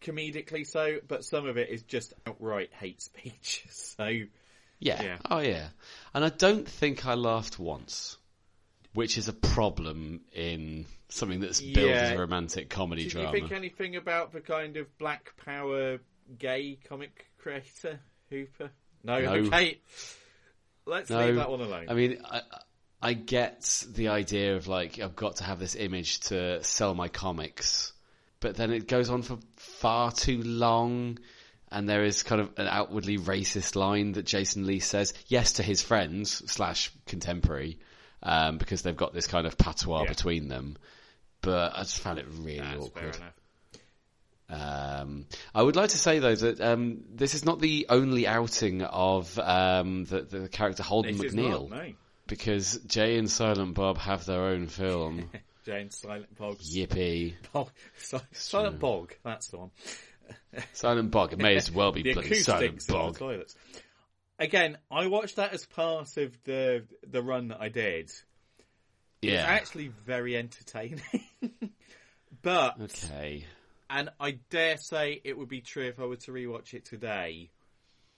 comedically 0.00 0.66
so, 0.66 0.98
but 1.06 1.24
some 1.24 1.46
of 1.46 1.56
it 1.56 1.70
is 1.70 1.82
just 1.82 2.12
outright 2.26 2.70
hate 2.72 3.02
speech. 3.02 3.64
So, 3.70 4.06
Yeah. 4.78 5.02
Yeah. 5.02 5.18
Oh 5.30 5.38
yeah. 5.40 5.68
And 6.14 6.24
I 6.24 6.28
don't 6.28 6.68
think 6.68 7.06
I 7.06 7.14
laughed 7.14 7.58
once, 7.58 8.16
which 8.94 9.18
is 9.18 9.28
a 9.28 9.32
problem 9.32 10.20
in 10.32 10.86
something 11.08 11.40
that's 11.40 11.60
billed 11.60 11.90
as 11.90 12.10
a 12.12 12.18
romantic 12.18 12.68
comedy 12.70 13.04
did 13.04 13.12
drama. 13.12 13.30
Do 13.32 13.36
you 13.36 13.42
think 13.42 13.52
anything 13.52 13.96
about 13.96 14.32
the 14.32 14.40
kind 14.40 14.76
of 14.76 14.86
Black 14.98 15.34
Power 15.44 15.98
gay 16.38 16.78
comic 16.88 17.26
creator 17.38 18.00
Hooper? 18.30 18.70
No, 19.04 19.20
No. 19.20 19.32
okay. 19.32 19.80
Let's 20.84 21.10
no. 21.10 21.24
leave 21.24 21.36
that 21.36 21.50
one 21.50 21.60
alone. 21.60 21.86
I 21.88 21.94
mean, 21.94 22.18
I, 22.28 22.42
I 23.00 23.12
get 23.14 23.84
the 23.94 24.08
idea 24.08 24.56
of 24.56 24.68
like 24.68 24.98
I've 24.98 25.16
got 25.16 25.36
to 25.36 25.44
have 25.44 25.58
this 25.58 25.74
image 25.76 26.20
to 26.20 26.62
sell 26.64 26.94
my 26.94 27.08
comics, 27.08 27.92
but 28.40 28.56
then 28.56 28.72
it 28.72 28.88
goes 28.88 29.10
on 29.10 29.22
for 29.22 29.38
far 29.56 30.12
too 30.12 30.42
long. 30.42 31.18
And 31.70 31.88
there 31.88 32.04
is 32.04 32.22
kind 32.22 32.40
of 32.42 32.50
an 32.58 32.66
outwardly 32.66 33.16
racist 33.16 33.76
line 33.76 34.12
that 34.12 34.26
Jason 34.26 34.66
Lee 34.66 34.80
says, 34.80 35.14
yes, 35.28 35.54
to 35.54 35.62
his 35.62 35.80
friends 35.80 36.50
slash 36.52 36.92
contemporary, 37.06 37.78
um, 38.22 38.58
because 38.58 38.82
they've 38.82 38.96
got 38.96 39.12
this 39.14 39.26
kind 39.26 39.46
of 39.46 39.56
patois 39.58 40.02
Yeah. 40.02 40.08
between 40.08 40.48
them. 40.48 40.76
But 41.40 41.74
I 41.76 41.80
just 41.80 41.98
found 42.00 42.18
it 42.18 42.26
really 42.38 42.60
awkward. 42.60 43.16
Um, 44.48 45.26
I 45.54 45.62
would 45.62 45.76
like 45.76 45.90
to 45.90 45.98
say 45.98 46.18
though 46.18 46.34
that 46.34 46.60
um, 46.60 47.04
this 47.14 47.34
is 47.34 47.44
not 47.44 47.58
the 47.58 47.86
only 47.88 48.26
outing 48.26 48.82
of 48.82 49.38
um, 49.38 50.04
the, 50.04 50.20
the 50.22 50.48
character 50.48 50.82
Holden 50.82 51.16
This 51.16 51.32
is 51.32 51.34
McNeil, 51.34 51.70
not, 51.70 51.78
no. 51.86 51.92
because 52.26 52.78
Jay 52.86 53.16
and 53.16 53.30
Silent 53.30 53.74
Bob 53.74 53.96
have 53.98 54.26
their 54.26 54.42
own 54.42 54.66
film. 54.66 55.30
Jay 55.64 55.80
and 55.80 55.92
Silent 55.92 56.36
Bog. 56.36 56.58
Yippee! 56.58 57.34
Bog. 57.52 57.70
Si- 57.96 58.18
Silent 58.32 58.78
Bog, 58.78 59.14
that's 59.24 59.46
the 59.46 59.58
one. 59.58 59.70
Silent 60.74 61.10
Bog. 61.10 61.32
It 61.32 61.38
may 61.38 61.54
as 61.56 61.70
well 61.70 61.92
be 61.92 62.02
bloody 62.12 62.34
Silent 62.34 62.64
acoustics 62.64 62.88
in 62.88 62.94
the 62.94 62.98
Bog. 62.98 63.44
Again, 64.38 64.78
I 64.90 65.06
watched 65.06 65.36
that 65.36 65.52
as 65.52 65.64
part 65.66 66.16
of 66.16 66.36
the 66.44 66.84
the 67.06 67.22
run 67.22 67.48
that 67.48 67.60
I 67.60 67.68
did. 67.68 68.06
It's 68.06 68.24
Yeah. 69.22 69.44
actually 69.46 69.88
very 69.88 70.36
entertaining. 70.36 71.02
but 72.42 72.80
Okay. 72.80 73.44
and 73.88 74.08
I 74.18 74.38
dare 74.50 74.76
say 74.78 75.20
it 75.22 75.36
would 75.38 75.48
be 75.48 75.60
true 75.60 75.86
if 75.86 76.00
I 76.00 76.06
were 76.06 76.16
to 76.16 76.32
rewatch 76.32 76.74
it 76.74 76.84
today. 76.84 77.50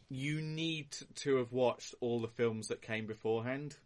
You 0.09 0.41
need 0.41 0.89
to 1.17 1.37
have 1.37 1.53
watched 1.53 1.95
all 2.01 2.21
the 2.21 2.29
films 2.29 2.69
that 2.69 2.81
came 2.83 3.07
beforehand. 3.07 3.77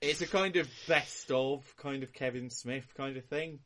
It's 0.00 0.20
a 0.20 0.26
kind 0.26 0.56
of 0.56 0.68
best 0.88 1.30
of 1.30 1.62
kind 1.76 2.02
of 2.02 2.12
Kevin 2.12 2.50
Smith 2.50 2.92
kind 2.96 3.16
of 3.16 3.24
thing. 3.26 3.60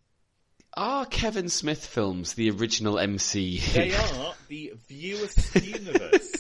Are 0.77 1.07
Kevin 1.07 1.49
Smith 1.49 1.85
films 1.85 2.35
the 2.35 2.51
original 2.51 2.95
MCU? 2.97 3.73
They 3.73 3.95
are 3.95 4.35
the 4.49 4.75
viewer's 4.89 5.35
universe. 5.67 6.38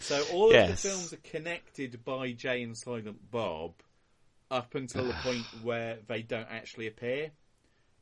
So 0.00 0.22
all 0.32 0.50
of 0.50 0.66
the 0.68 0.76
films 0.76 1.12
are 1.12 1.16
connected 1.18 2.04
by 2.04 2.32
Jay 2.32 2.62
and 2.62 2.76
Silent 2.76 3.30
Bob 3.30 3.74
up 4.50 4.74
until 4.74 5.06
the 5.08 5.14
point 5.22 5.46
where 5.62 5.98
they 6.06 6.22
don't 6.22 6.48
actually 6.50 6.86
appear, 6.86 7.30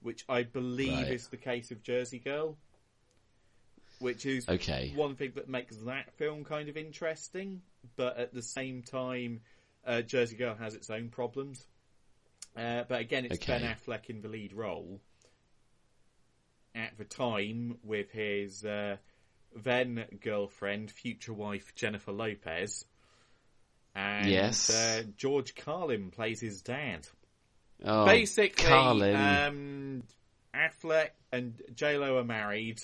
which 0.02 0.24
I 0.28 0.42
believe 0.42 0.90
Right. 0.90 1.10
is 1.12 1.28
the 1.28 1.36
case 1.36 1.70
of 1.70 1.82
Jersey 1.82 2.18
Girl. 2.18 2.56
Which 4.00 4.26
is 4.26 4.46
Okay. 4.48 4.92
one 4.96 5.14
thing 5.16 5.32
that 5.36 5.48
makes 5.48 5.76
that 5.76 6.12
film 6.18 6.44
kind 6.44 6.68
of 6.68 6.76
interesting, 6.76 7.62
but 7.96 8.18
at 8.18 8.34
the 8.34 8.42
same 8.42 8.82
time, 8.82 9.40
uh, 9.86 10.02
Jersey 10.02 10.36
Girl 10.36 10.54
has 10.54 10.74
its 10.74 10.90
own 10.90 11.08
problems. 11.08 11.64
Uh, 12.56 12.84
but 12.88 13.00
again, 13.00 13.24
it's 13.24 13.38
Okay. 13.38 13.52
Ben 13.60 13.62
Affleck 13.62 14.10
in 14.10 14.20
the 14.20 14.28
lead 14.28 14.52
role. 14.52 15.00
At 16.74 16.98
the 16.98 17.04
time, 17.04 17.78
with 17.82 18.10
his 18.10 18.64
uh, 18.64 18.96
then 19.56 20.05
girlfriend, 20.20 20.90
future 20.90 21.32
wife 21.32 21.74
Jennifer 21.74 22.12
Lopez, 22.12 22.85
and 23.94 24.28
Yes. 24.28 24.70
uh, 24.70 25.05
George 25.16 25.55
Carlin 25.55 26.10
plays 26.10 26.40
his 26.40 26.62
dad. 26.62 27.06
Oh, 27.85 28.05
Basically, 28.06 28.64
Carlin. 28.64 29.14
um, 29.16 30.02
Affleck 30.55 31.10
and 31.32 31.60
J 31.74 31.98
Lo 31.98 32.18
are 32.18 32.24
married. 32.24 32.81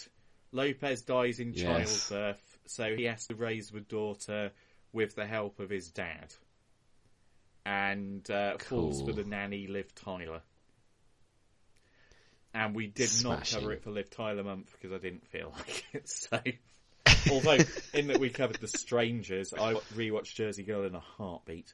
Lopez 0.53 1.03
dies 1.03 1.39
in 1.41 1.53
Yes. 1.53 2.09
childbirth, 2.09 2.59
so 2.67 2.95
he 2.97 3.05
has 3.05 3.27
to 3.29 3.35
raise 3.35 3.71
the 3.71 3.81
daughter 3.81 4.51
with 4.93 5.15
the 5.15 5.27
help 5.27 5.61
of 5.61 5.71
his 5.71 5.91
dad, 5.91 6.35
and 7.65 8.29
uh, 8.31 8.59
falls 8.59 9.03
for 9.03 9.13
the 9.13 9.25
nanny 9.25 9.67
Liv 9.69 9.95
Tyler. 9.95 10.43
And 12.53 12.75
we 12.75 12.89
did 12.89 13.11
not 13.23 13.49
cover 13.51 13.73
it 13.73 13.83
for 13.83 13.91
Liv 13.91 14.11
Tyler 14.11 14.43
month 14.43 14.73
because 14.73 14.93
I 14.93 14.99
didn't 14.99 15.27
feel 15.29 15.53
like 15.57 15.85
it. 15.93 16.09
So, 16.09 16.41
although 17.31 17.59
in 17.95 18.09
that 18.09 18.19
we 18.19 18.31
covered 18.31 18.57
The 18.57 18.69
Strangers, 18.69 19.53
I 19.55 19.75
rewatched 19.95 20.35
Jersey 20.35 20.65
Girl 20.65 20.85
in 20.85 20.95
a 20.95 21.01
heartbeat. 21.01 21.73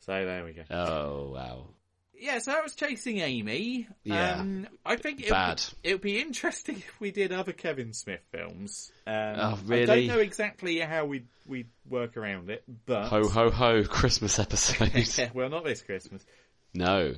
So 0.00 0.12
there 0.12 0.44
we 0.44 0.52
go. 0.52 0.62
Oh 0.70 1.30
wow. 1.32 1.68
Yeah, 2.16 2.38
so 2.38 2.52
I 2.52 2.60
was 2.62 2.74
Chasing 2.74 3.18
Amy. 3.18 3.88
Yeah. 4.04 4.38
Um, 4.40 4.68
I 4.86 4.96
think 4.96 5.20
it 5.20 5.30
Bad. 5.30 5.60
Would, 5.60 5.74
it 5.82 5.92
would 5.94 6.00
be 6.00 6.20
interesting 6.20 6.76
if 6.78 7.00
we 7.00 7.10
did 7.10 7.32
other 7.32 7.52
Kevin 7.52 7.92
Smith 7.92 8.20
films. 8.32 8.92
Um, 9.06 9.14
Oh, 9.36 9.58
I 9.70 9.84
don't 9.84 10.06
know 10.06 10.20
exactly 10.20 10.78
how 10.80 11.04
we 11.06 11.24
we 11.46 11.66
work 11.88 12.16
around 12.16 12.50
it, 12.50 12.64
but 12.86 13.08
Ho 13.08 13.28
ho 13.28 13.50
ho! 13.50 13.84
Christmas 13.84 14.38
episode. 14.40 15.30
well, 15.34 15.48
not 15.48 15.64
this 15.64 15.82
Christmas. 15.82 16.24
no. 16.72 17.14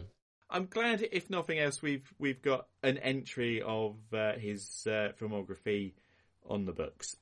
I'm 0.48 0.66
glad, 0.66 1.06
if 1.12 1.28
nothing 1.28 1.58
else, 1.58 1.82
we've 1.82 2.08
we've 2.18 2.40
got 2.40 2.66
an 2.82 2.98
entry 2.98 3.62
of 3.62 3.96
uh, 4.12 4.34
his 4.34 4.86
uh, 4.86 5.10
filmography 5.20 5.92
on 6.48 6.64
the 6.66 6.72
books. 6.72 7.16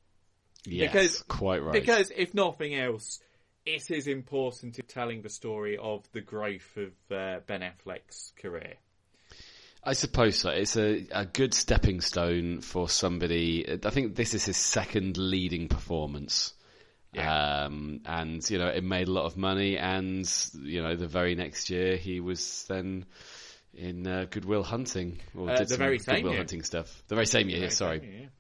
Yes, 0.67 0.93
Because- 0.93 1.23
quite 1.23 1.63
right. 1.63 1.73
Because 1.73 2.11
if 2.15 2.35
nothing 2.35 2.75
else, 2.75 3.21
it 3.67 3.91
is 3.91 4.07
important 4.07 4.75
to 4.75 4.83
telling 4.83 5.23
the 5.23 5.29
story 5.31 5.79
of 5.79 6.05
the 6.13 6.21
growth 6.21 6.77
of 6.77 6.93
uh, 7.11 7.41
Ben 7.47 7.63
Affleck's 7.63 8.33
career. 8.41 8.75
I 9.83 9.93
suppose 9.93 10.39
so. 10.39 10.49
It's 10.51 10.77
a, 10.77 11.07
a 11.13 11.27
good 11.27 11.53
stepping 11.53 12.01
stone 12.01 12.63
for 12.63 12.89
somebody. 12.89 13.79
I 13.85 13.91
think 13.91 14.15
this 14.17 14.33
is 14.33 14.45
his 14.47 14.57
second 14.57 15.19
leading 15.19 15.69
performance. 15.69 16.55
Um, 17.17 18.01
and, 18.05 18.49
you 18.51 18.59
know, 18.59 18.69
it 18.69 18.83
made 18.85 19.09
a 19.09 19.13
lot 19.13 19.25
of 19.27 19.37
money 19.37 19.77
and, 19.79 20.29
you 20.63 20.83
know, 20.83 20.97
the 20.97 21.07
very 21.07 21.35
next 21.35 21.71
year 21.71 21.97
he 21.97 22.21
was 22.21 22.65
then 22.69 23.07
in 23.75 24.07
uh, 24.07 24.27
Good 24.31 24.45
Will 24.45 24.63
Hunting. 24.63 25.19
Or 25.37 25.51
Uh, 25.51 25.57
did 25.57 25.69
the 25.69 25.77
very 25.77 25.99
same 25.99 26.17
Good 26.17 26.25
Will 26.25 26.31
year. 26.33 26.39
Hunting 26.41 26.63
stuff. 26.63 27.03
The 27.09 27.15
very 27.15 27.27
same 27.27 27.49
year, 27.49 27.61
Very 27.61 27.71
sorry. 27.71 28.01
same 28.01 28.13
year, 28.13 28.31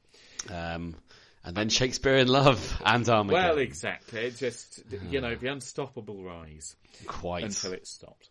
Um, 0.50 0.96
and 1.44 1.56
then 1.56 1.68
Shakespeare 1.68 2.16
in 2.16 2.28
Love 2.28 2.80
and 2.84 3.08
Armageddon. 3.08 3.48
Well, 3.50 3.58
exactly. 3.58 4.30
Just, 4.30 4.82
you 5.10 5.20
know, 5.20 5.34
the 5.34 5.48
unstoppable 5.48 6.22
rise. 6.22 6.74
Quite. 7.06 7.44
Until 7.44 7.72
it 7.72 7.86
stopped. 7.86 8.28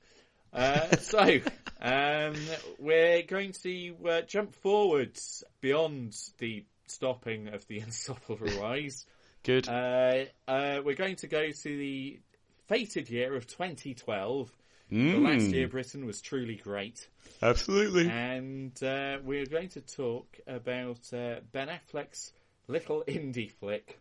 Uh, 0.52 0.96
so, 0.98 1.40
um, 1.82 2.36
we're 2.80 3.24
going 3.24 3.52
to 3.64 3.96
uh, 4.10 4.22
jump 4.22 4.54
forwards 4.56 5.44
beyond 5.62 6.16
the 6.40 6.64
stopping 6.88 7.50
of 7.50 7.68
the 7.68 7.80
unstoppable 7.86 8.48
rise. 8.62 9.06
Good. 9.44 9.68
Uh, 9.68 10.26
uh, 10.48 10.82
we're 10.84 10.96
going 10.96 11.18
to 11.18 11.28
go 11.28 11.50
to 11.52 11.78
the 11.78 12.20
fated 12.68 13.10
year 13.10 13.36
of 13.36 13.46
2012. 13.48 14.50
The 14.90 14.96
Mm. 14.96 15.24
last 15.24 15.46
year 15.54 15.68
Britain 15.68 16.06
was 16.06 16.22
truly 16.22 16.56
great. 16.56 17.08
Absolutely. 17.42 18.08
And 18.10 18.72
uh, 18.84 19.18
we're 19.24 19.46
going 19.46 19.70
to 19.70 19.82
talk 19.82 20.38
about 20.46 21.00
uh, 21.14 21.38
Ben 21.52 21.68
Affleck's 21.70 22.32
little 22.68 23.04
indie 23.08 23.52
flick, 23.52 24.00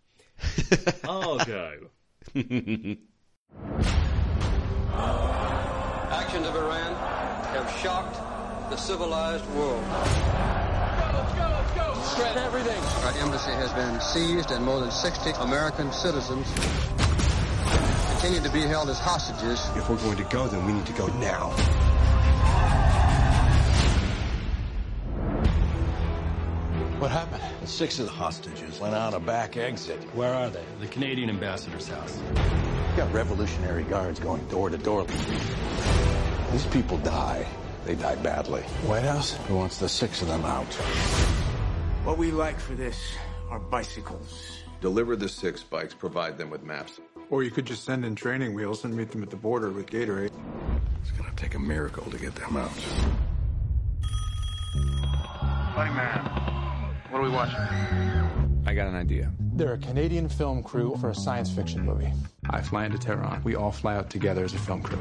Argo. 1.09 1.91
Actions 6.11 6.47
of 6.47 6.55
Iran 6.57 6.95
have 7.55 7.71
shocked 7.83 8.71
the 8.71 8.77
civilized 8.77 9.47
world. 9.51 9.83
Shred 12.17 12.37
everything. 12.37 12.83
Our 13.05 13.13
embassy 13.23 13.53
has 13.53 13.73
been 13.73 14.01
seized 14.01 14.51
and 14.51 14.65
more 14.65 14.81
than 14.81 14.91
60 14.91 15.31
American 15.41 15.93
citizens 15.93 16.47
continue 18.23 18.49
to 18.49 18.55
be 18.55 18.61
held 18.61 18.89
as 18.89 19.01
hostages. 19.01 19.61
If 19.75 19.91
we're 19.91 19.97
going 19.97 20.17
to 20.17 20.25
go, 20.25 20.47
then 20.47 20.65
we 20.65 20.73
need 20.73 20.87
to 20.87 20.93
go 20.93 21.09
now. 21.19 21.49
What 27.01 27.11
happened? 27.11 27.43
Six 27.69 27.99
of 27.99 28.07
the 28.07 28.13
hostages 28.13 28.79
went 28.79 28.95
out 28.95 29.13
a 29.13 29.19
back 29.19 29.57
exit. 29.57 29.99
Where 30.15 30.33
are 30.33 30.51
they? 30.51 30.63
The 30.79 30.87
Canadian 30.87 31.31
ambassador's 31.31 31.89
house. 31.89 32.17
We 32.91 32.97
got 32.97 33.13
Revolutionary 33.13 33.83
Guards 33.83 34.21
going 34.21 34.47
door 34.47 34.71
to 34.71 34.79
door. 34.79 35.05
These 36.53 36.67
people 36.67 36.99
die. 36.99 37.45
They 37.87 37.97
die 37.97 38.15
badly. 38.15 38.63
White 38.87 39.03
House? 39.03 39.33
Who 39.49 39.57
wants 39.57 39.79
the 39.79 39.89
six 39.89 40.23
of 40.23 40.29
them 40.29 40.45
out? 40.45 40.79
What 42.05 42.19
we 42.19 42.33
like 42.33 42.59
for 42.59 42.75
this 42.75 43.15
are 43.49 43.61
bicycles. 43.61 44.65
Deliver 44.81 45.15
the 45.15 45.29
six 45.29 45.63
bikes, 45.63 45.95
provide 45.95 46.37
them 46.37 46.51
with 46.51 46.65
maps. 46.65 47.01
Or 47.31 47.45
you 47.45 47.53
could 47.53 47.65
just 47.65 47.85
send 47.85 48.05
in 48.05 48.17
training 48.17 48.55
wheels 48.55 48.85
and 48.85 48.93
meet 48.93 49.13
them 49.13 49.23
at 49.23 49.31
the 49.31 49.37
border 49.37 49.71
with 49.71 49.87
Gatorade. 49.87 50.33
It's 51.01 51.13
gonna 51.13 51.31
take 51.37 51.55
a 51.55 51.61
miracle 51.61 52.11
to 52.11 52.19
get 52.19 52.35
them 52.35 52.57
out. 52.57 52.73
Buddy 55.77 55.95
man, 55.95 56.25
what 57.11 57.21
are 57.21 57.23
we 57.23 57.29
watching? 57.29 57.55
I 58.67 58.75
got 58.75 58.89
an 58.89 58.97
idea. 58.97 59.33
They're 59.55 59.75
a 59.75 59.79
Canadian 59.79 60.29
film 60.29 60.65
crew 60.65 60.97
for 61.01 61.11
a 61.11 61.15
science 61.15 61.53
fiction 61.53 61.87
movie. 61.87 62.13
I 62.51 62.63
fly 62.63 62.85
into 62.85 62.99
Tehran. 62.99 63.45
We 63.45 63.55
all 63.55 63.71
fly 63.71 63.95
out 63.95 64.11
together 64.11 64.45
as 64.45 64.55
a 64.55 64.59
film 64.59 64.83
crew. 64.83 64.99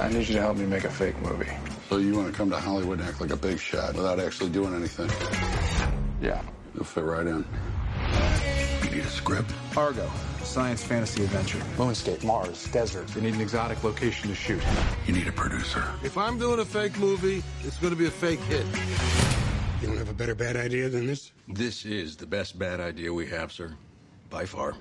I 0.00 0.08
need 0.08 0.28
you 0.28 0.34
to 0.34 0.40
help 0.40 0.56
me 0.56 0.66
make 0.66 0.84
a 0.84 0.90
fake 0.90 1.20
movie. 1.20 1.50
So 1.88 1.96
you 1.96 2.14
want 2.14 2.28
to 2.28 2.32
come 2.32 2.50
to 2.50 2.60
Hollywood 2.60 3.00
and 3.00 3.08
act 3.08 3.20
like 3.20 3.30
a 3.30 3.36
big 3.36 3.58
shot 3.58 3.94
without 3.94 4.20
actually 4.20 4.50
doing 4.50 4.74
anything? 4.74 5.08
Yeah. 6.20 6.42
You'll 6.74 6.84
fit 6.84 7.04
right 7.04 7.26
in. 7.26 7.44
You 8.84 8.90
need 8.90 9.04
a 9.04 9.08
script? 9.08 9.52
Argo, 9.76 10.10
science 10.42 10.82
fantasy 10.82 11.24
adventure. 11.24 11.58
Moonscape, 11.76 12.22
Mars, 12.24 12.68
desert. 12.68 13.08
They 13.08 13.20
need 13.20 13.34
an 13.34 13.40
exotic 13.40 13.82
location 13.82 14.28
to 14.28 14.34
shoot. 14.34 14.62
You 15.06 15.14
need 15.14 15.26
a 15.26 15.32
producer. 15.32 15.84
If 16.02 16.16
I'm 16.18 16.38
doing 16.38 16.60
a 16.60 16.64
fake 16.64 16.98
movie, 16.98 17.42
it's 17.64 17.78
going 17.78 17.92
to 17.92 17.98
be 17.98 18.06
a 18.06 18.10
fake 18.10 18.40
hit. 18.40 18.64
You 19.80 19.88
don't 19.88 19.96
have 19.98 20.08
a 20.08 20.14
better 20.14 20.34
bad 20.34 20.56
idea 20.56 20.88
than 20.88 21.06
this? 21.06 21.32
This 21.48 21.84
is 21.84 22.16
the 22.16 22.26
best 22.26 22.58
bad 22.58 22.80
idea 22.80 23.12
we 23.12 23.26
have, 23.28 23.52
sir. 23.52 23.74
By 24.30 24.46
far. 24.46 24.74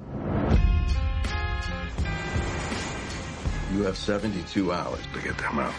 You 3.73 3.83
have 3.83 3.97
72 3.97 4.71
hours 4.71 5.01
To 5.13 5.21
get 5.21 5.37
them 5.37 5.59
out. 5.59 5.73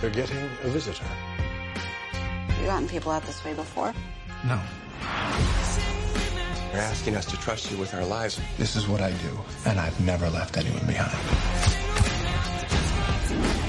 They're 0.00 0.10
getting 0.10 0.38
a 0.64 0.68
visitor. 0.68 1.04
Have 1.04 2.60
you 2.60 2.66
gotten 2.66 2.88
people 2.88 3.12
out 3.12 3.22
this 3.24 3.44
way 3.44 3.54
before? 3.54 3.94
No. 4.44 4.58
You're 6.72 6.80
asking 6.80 7.16
us 7.16 7.26
to 7.26 7.36
trust 7.36 7.70
you 7.70 7.76
with 7.76 7.92
our 7.94 8.04
lives. 8.04 8.40
This 8.56 8.74
is 8.76 8.88
what 8.88 9.00
I 9.00 9.10
do, 9.10 9.38
and 9.66 9.78
I've 9.78 10.00
never 10.00 10.30
left 10.30 10.56
anyone 10.56 10.86
behind. 10.86 11.10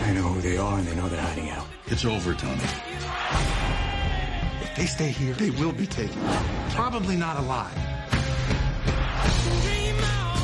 I 0.04 0.14
know 0.14 0.24
who 0.24 0.42
they 0.42 0.58
are 0.58 0.78
and 0.78 0.88
they 0.88 0.96
know 0.96 1.10
they're 1.10 1.20
hiding 1.22 1.50
out. 1.50 1.66
It's 1.88 2.06
over, 2.06 2.34
Tony. 2.34 2.62
If 4.62 4.76
they 4.78 4.86
stay 4.86 5.10
here, 5.10 5.34
they 5.34 5.50
will 5.50 5.74
be 5.74 5.86
taken. 5.86 6.22
Probably 6.70 7.18
not 7.18 7.38
alive. 7.38 7.78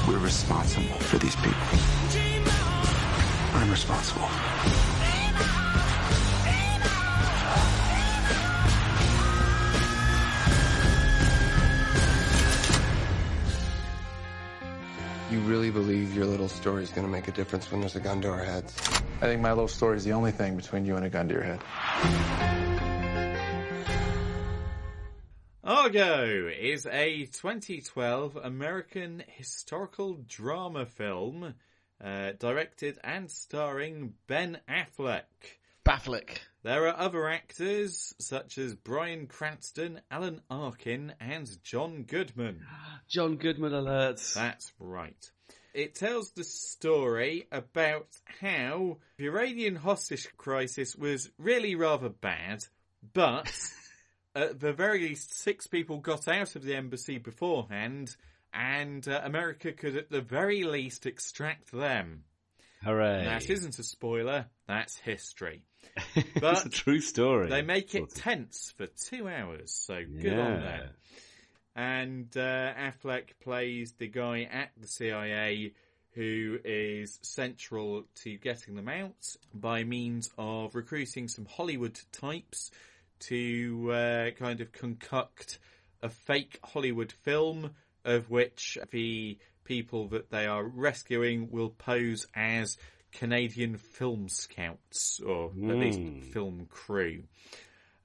We're 0.07 0.19
responsible 0.19 0.97
for 0.99 1.17
these 1.17 1.35
people. 1.37 1.53
I'm 3.53 3.69
responsible. 3.69 4.29
You 15.29 15.39
really 15.41 15.71
believe 15.71 16.15
your 16.15 16.25
little 16.25 16.47
story 16.47 16.83
is 16.83 16.89
gonna 16.89 17.09
make 17.09 17.27
a 17.27 17.31
difference 17.31 17.69
when 17.69 17.81
there's 17.81 17.97
a 17.97 17.99
gun 17.99 18.21
to 18.21 18.29
our 18.29 18.45
heads? 18.45 18.73
I 19.21 19.25
think 19.25 19.41
my 19.41 19.49
little 19.51 19.67
story 19.67 19.97
is 19.97 20.05
the 20.05 20.13
only 20.13 20.31
thing 20.31 20.55
between 20.55 20.85
you 20.85 20.95
and 20.95 21.05
a 21.05 21.09
gun 21.09 21.27
to 21.27 21.33
your 21.33 21.43
head. 21.43 21.59
Argo 25.65 26.47
is 26.47 26.85
a 26.85 27.25
2012 27.25 28.37
American 28.37 29.21
historical 29.27 30.13
drama 30.25 30.85
film 30.85 31.55
uh, 32.01 32.31
directed 32.39 32.97
and 33.03 33.29
starring 33.29 34.13
Ben 34.27 34.59
Affleck. 34.69 35.23
Baffleck. 35.85 36.39
There 36.67 36.85
are 36.89 36.99
other 36.99 37.29
actors 37.29 38.13
such 38.19 38.57
as 38.57 38.75
Bryan 38.75 39.27
Cranston, 39.27 40.01
Alan 40.11 40.41
Arkin, 40.49 41.13
and 41.17 41.49
John 41.63 42.03
Goodman. 42.03 42.65
John 43.07 43.37
Goodman 43.37 43.71
alerts. 43.71 44.33
That's 44.33 44.73
right. 44.77 45.31
It 45.73 45.95
tells 45.95 46.31
the 46.31 46.43
story 46.43 47.47
about 47.53 48.09
how 48.41 48.97
the 49.17 49.27
Iranian 49.27 49.77
hostage 49.77 50.27
crisis 50.35 50.93
was 50.93 51.29
really 51.37 51.75
rather 51.75 52.09
bad, 52.09 52.65
but 53.13 53.49
at 54.35 54.59
the 54.59 54.73
very 54.73 55.07
least, 55.07 55.39
six 55.39 55.67
people 55.67 55.99
got 55.99 56.27
out 56.27 56.57
of 56.57 56.63
the 56.65 56.75
embassy 56.75 57.17
beforehand, 57.17 58.13
and 58.53 59.07
uh, 59.07 59.21
America 59.23 59.71
could 59.71 59.95
at 59.95 60.09
the 60.09 60.19
very 60.19 60.65
least 60.65 61.05
extract 61.05 61.71
them. 61.71 62.25
Hooray. 62.83 63.23
That 63.23 63.49
isn't 63.49 63.79
a 63.79 63.83
spoiler, 63.83 64.47
that's 64.67 64.97
history. 64.97 65.63
it's 66.15 66.65
a 66.65 66.69
true 66.69 66.99
story. 67.01 67.49
they 67.49 67.61
make 67.61 67.95
it 67.95 68.09
tense 68.13 68.73
for 68.77 68.87
two 68.87 69.27
hours, 69.27 69.71
so 69.71 69.95
good 70.03 70.23
Yeah. 70.33 70.39
on 70.39 70.59
them. 70.61 70.89
And 71.75 72.37
uh, 72.37 72.73
Affleck 72.73 73.39
plays 73.43 73.93
the 73.97 74.07
guy 74.07 74.43
at 74.51 74.71
the 74.77 74.87
CIA 74.87 75.73
who 76.13 76.57
is 76.65 77.19
central 77.21 78.03
to 78.23 78.37
getting 78.37 78.75
them 78.75 78.89
out 78.89 79.35
by 79.53 79.83
means 79.83 80.31
of 80.37 80.73
recruiting 80.73 81.27
some 81.27 81.45
Hollywood 81.45 81.99
types 82.11 82.71
to 83.19 83.91
uh, 83.91 84.29
kind 84.31 84.61
of 84.61 84.71
concoct 84.71 85.59
a 86.01 86.09
fake 86.09 86.59
Hollywood 86.63 87.11
film 87.11 87.71
of 88.03 88.29
which 88.31 88.79
the 88.91 89.37
people 89.63 90.07
that 90.07 90.31
they 90.31 90.47
are 90.47 90.63
rescuing 90.63 91.51
will 91.51 91.69
pose 91.69 92.25
as 92.35 92.77
Canadian 93.11 93.77
film 93.77 94.29
scouts, 94.29 95.19
or 95.25 95.47
at 95.49 95.77
least 95.77 95.99
Mm. 95.99 96.31
film 96.33 96.67
crew. 96.69 97.23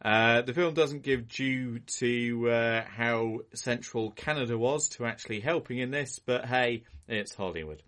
Uh, 0.05 0.43
the 0.43 0.53
film 0.53 0.75
doesn't 0.75 1.03
give 1.03 1.29
due 1.29 1.79
to 1.99 2.51
uh, 2.51 2.85
how 2.85 3.39
central 3.55 4.11
Canada 4.11 4.59
was 4.59 4.89
to 4.91 5.05
actually 5.07 5.39
helping 5.41 5.79
in 5.79 5.91
this, 5.93 6.19
but 6.19 6.45
hey, 6.45 6.83
it's 7.07 7.35
Hollywood. 7.35 7.83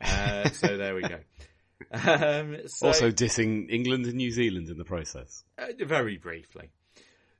Uh, 0.00 0.48
so 0.50 0.76
there 0.76 0.94
we 0.94 1.02
go. 1.02 1.18
Um, 1.92 2.58
so, 2.66 2.88
also 2.88 3.10
dissing 3.10 3.66
England 3.70 4.04
and 4.04 4.14
New 4.14 4.30
Zealand 4.30 4.68
in 4.68 4.76
the 4.78 4.84
process. 4.84 5.42
uh, 5.58 5.66
very 5.84 6.18
briefly. 6.18 6.68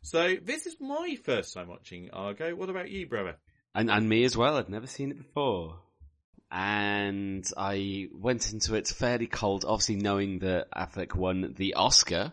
So 0.03 0.37
this 0.43 0.67
is 0.67 0.77
my 0.81 1.17
first 1.25 1.53
time 1.55 1.69
watching 1.69 2.11
Argo. 2.11 2.55
What 2.57 2.71
about 2.71 2.91
you, 2.91 3.07
brother? 3.07 3.37
And 3.75 3.91
and 3.91 4.09
me 4.09 4.25
as 4.25 4.37
well. 4.37 4.57
I'd 4.57 4.71
never 4.71 4.87
seen 4.87 5.11
it 5.11 5.19
before. 5.19 5.79
And 6.51 7.47
I 7.57 8.09
went 8.13 8.53
into 8.53 8.75
it 8.75 8.89
fairly 8.89 9.27
cold, 9.29 9.65
obviously 9.67 9.97
knowing 9.97 10.41
that 10.41 10.71
Affleck 10.73 11.15
won 11.15 11.55
the 11.57 11.75
Oscar 11.75 12.33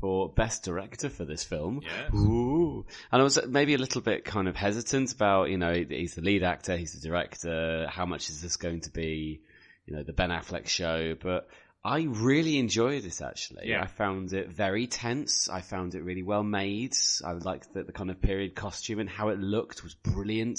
for 0.00 0.28
Best 0.28 0.64
Director 0.64 1.08
for 1.08 1.24
this 1.24 1.44
film. 1.44 1.80
Yes. 1.82 2.12
Ooh. 2.14 2.84
And 3.12 3.20
I 3.20 3.24
was 3.24 3.38
maybe 3.46 3.74
a 3.74 3.78
little 3.78 4.00
bit 4.00 4.24
kind 4.24 4.48
of 4.48 4.56
hesitant 4.56 5.12
about, 5.12 5.50
you 5.50 5.56
know, 5.56 5.72
he's 5.72 6.14
the 6.14 6.20
lead 6.20 6.42
actor, 6.42 6.76
he's 6.76 6.94
the 6.94 7.08
director, 7.08 7.86
how 7.88 8.06
much 8.06 8.28
is 8.28 8.42
this 8.42 8.56
going 8.56 8.80
to 8.82 8.90
be, 8.90 9.40
you 9.86 9.94
know, 9.94 10.02
the 10.02 10.12
Ben 10.12 10.30
Affleck 10.30 10.66
show, 10.66 11.14
but 11.14 11.48
I 11.84 12.06
really 12.08 12.58
enjoyed 12.58 13.02
this 13.02 13.20
actually. 13.20 13.68
Yeah. 13.68 13.82
I 13.82 13.86
found 13.86 14.32
it 14.32 14.48
very 14.48 14.86
tense. 14.86 15.48
I 15.50 15.60
found 15.60 15.94
it 15.94 16.02
really 16.02 16.22
well 16.22 16.42
made. 16.42 16.96
I 17.24 17.32
liked 17.32 17.72
the, 17.74 17.84
the 17.84 17.92
kind 17.92 18.10
of 18.10 18.20
period 18.20 18.54
costume 18.54 19.00
and 19.00 19.08
how 19.08 19.28
it 19.28 19.38
looked 19.38 19.84
was 19.84 19.94
brilliant. 19.94 20.58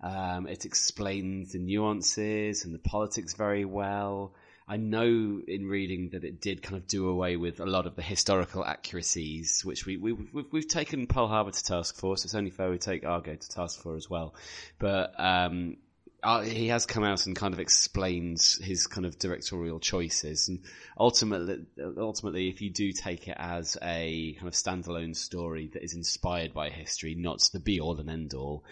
Um, 0.00 0.46
it 0.46 0.64
explains 0.64 1.52
the 1.52 1.58
nuances 1.58 2.64
and 2.64 2.74
the 2.74 2.78
politics 2.78 3.34
very 3.34 3.64
well. 3.64 4.34
I 4.68 4.78
know 4.78 5.40
in 5.46 5.68
reading 5.68 6.10
that 6.10 6.24
it 6.24 6.40
did 6.40 6.60
kind 6.60 6.76
of 6.76 6.88
do 6.88 7.08
away 7.08 7.36
with 7.36 7.60
a 7.60 7.66
lot 7.66 7.86
of 7.86 7.94
the 7.94 8.02
historical 8.02 8.64
accuracies, 8.64 9.64
which 9.64 9.86
we, 9.86 9.96
we 9.96 10.12
we've, 10.12 10.46
we've 10.50 10.68
taken 10.68 11.06
Pearl 11.06 11.28
Harbor 11.28 11.52
to 11.52 11.64
task 11.64 11.96
for, 11.96 12.16
so 12.16 12.24
it's 12.24 12.34
only 12.34 12.50
fair 12.50 12.68
we 12.68 12.78
take 12.78 13.06
Argo 13.06 13.36
to 13.36 13.48
task 13.48 13.80
for 13.80 13.94
as 13.94 14.10
well. 14.10 14.34
But 14.80 15.14
um, 15.18 15.76
uh, 16.20 16.40
he 16.40 16.66
has 16.68 16.84
come 16.84 17.04
out 17.04 17.26
and 17.26 17.36
kind 17.36 17.54
of 17.54 17.60
explained 17.60 18.42
his 18.60 18.88
kind 18.88 19.06
of 19.06 19.16
directorial 19.20 19.78
choices, 19.78 20.48
and 20.48 20.64
ultimately, 20.98 21.64
ultimately, 21.96 22.48
if 22.48 22.60
you 22.60 22.70
do 22.70 22.90
take 22.90 23.28
it 23.28 23.36
as 23.38 23.76
a 23.80 24.34
kind 24.34 24.48
of 24.48 24.54
standalone 24.54 25.14
story 25.14 25.70
that 25.74 25.84
is 25.84 25.94
inspired 25.94 26.52
by 26.52 26.70
history, 26.70 27.14
not 27.14 27.48
the 27.52 27.60
be 27.60 27.78
all 27.78 28.00
and 28.00 28.10
end 28.10 28.34
all, 28.34 28.64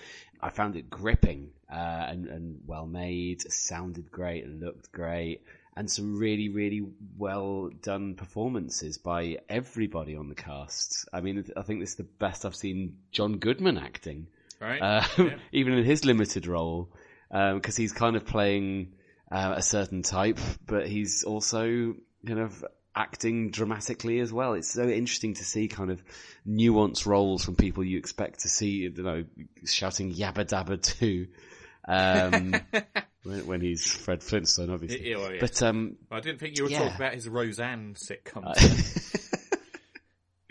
I 0.44 0.50
found 0.50 0.76
it 0.76 0.90
gripping 0.90 1.50
uh, 1.72 2.04
and, 2.10 2.26
and 2.26 2.60
well 2.66 2.86
made. 2.86 3.40
Sounded 3.50 4.10
great, 4.12 4.44
and 4.44 4.60
looked 4.60 4.92
great, 4.92 5.42
and 5.76 5.90
some 5.90 6.18
really, 6.18 6.50
really 6.50 6.82
well 7.16 7.70
done 7.82 8.14
performances 8.14 8.98
by 8.98 9.38
everybody 9.48 10.14
on 10.16 10.28
the 10.28 10.34
cast. 10.34 11.08
I 11.12 11.22
mean, 11.22 11.44
I 11.56 11.62
think 11.62 11.80
this 11.80 11.90
is 11.90 11.96
the 11.96 12.02
best 12.04 12.44
I've 12.44 12.54
seen 12.54 12.98
John 13.10 13.38
Goodman 13.38 13.78
acting, 13.78 14.26
Right. 14.60 14.80
uh, 14.82 15.04
Yeah. 15.18 15.36
even 15.52 15.72
in 15.72 15.84
his 15.84 16.04
limited 16.04 16.46
role, 16.46 16.90
because 17.30 17.76
he's 17.76 17.92
kind 17.94 18.14
of 18.14 18.26
playing 18.26 18.92
uh, 19.32 19.54
a 19.56 19.62
certain 19.62 20.02
type, 20.02 20.38
but 20.66 20.86
he's 20.86 21.24
also 21.24 21.94
kind 22.26 22.38
of 22.38 22.64
acting 22.96 23.50
dramatically 23.50 24.20
as 24.20 24.32
well. 24.32 24.54
It's 24.54 24.70
so 24.70 24.88
interesting 24.88 25.34
to 25.34 25.44
see 25.44 25.68
kind 25.68 25.90
of 25.90 26.02
nuanced 26.46 27.06
roles 27.06 27.44
from 27.44 27.56
people 27.56 27.84
you 27.84 27.98
expect 27.98 28.40
to 28.40 28.48
see, 28.48 28.68
you 28.68 29.02
know, 29.02 29.24
shouting 29.64 30.14
yabba 30.14 30.44
dabba 30.46 30.80
too. 30.80 31.28
Um, 31.86 32.54
when, 33.24 33.46
when 33.46 33.60
he's 33.60 33.90
Fred 33.90 34.22
Flintstone, 34.22 34.70
obviously. 34.70 35.10
Yeah, 35.10 35.16
well, 35.18 35.32
yeah. 35.32 35.40
But 35.40 35.62
um, 35.62 35.96
I 36.10 36.20
didn't 36.20 36.38
think 36.38 36.56
you 36.56 36.64
were 36.64 36.70
yeah. 36.70 36.78
talking 36.78 36.96
about 36.96 37.14
his 37.14 37.28
Roseanne 37.28 37.94
sitcom. 37.94 38.44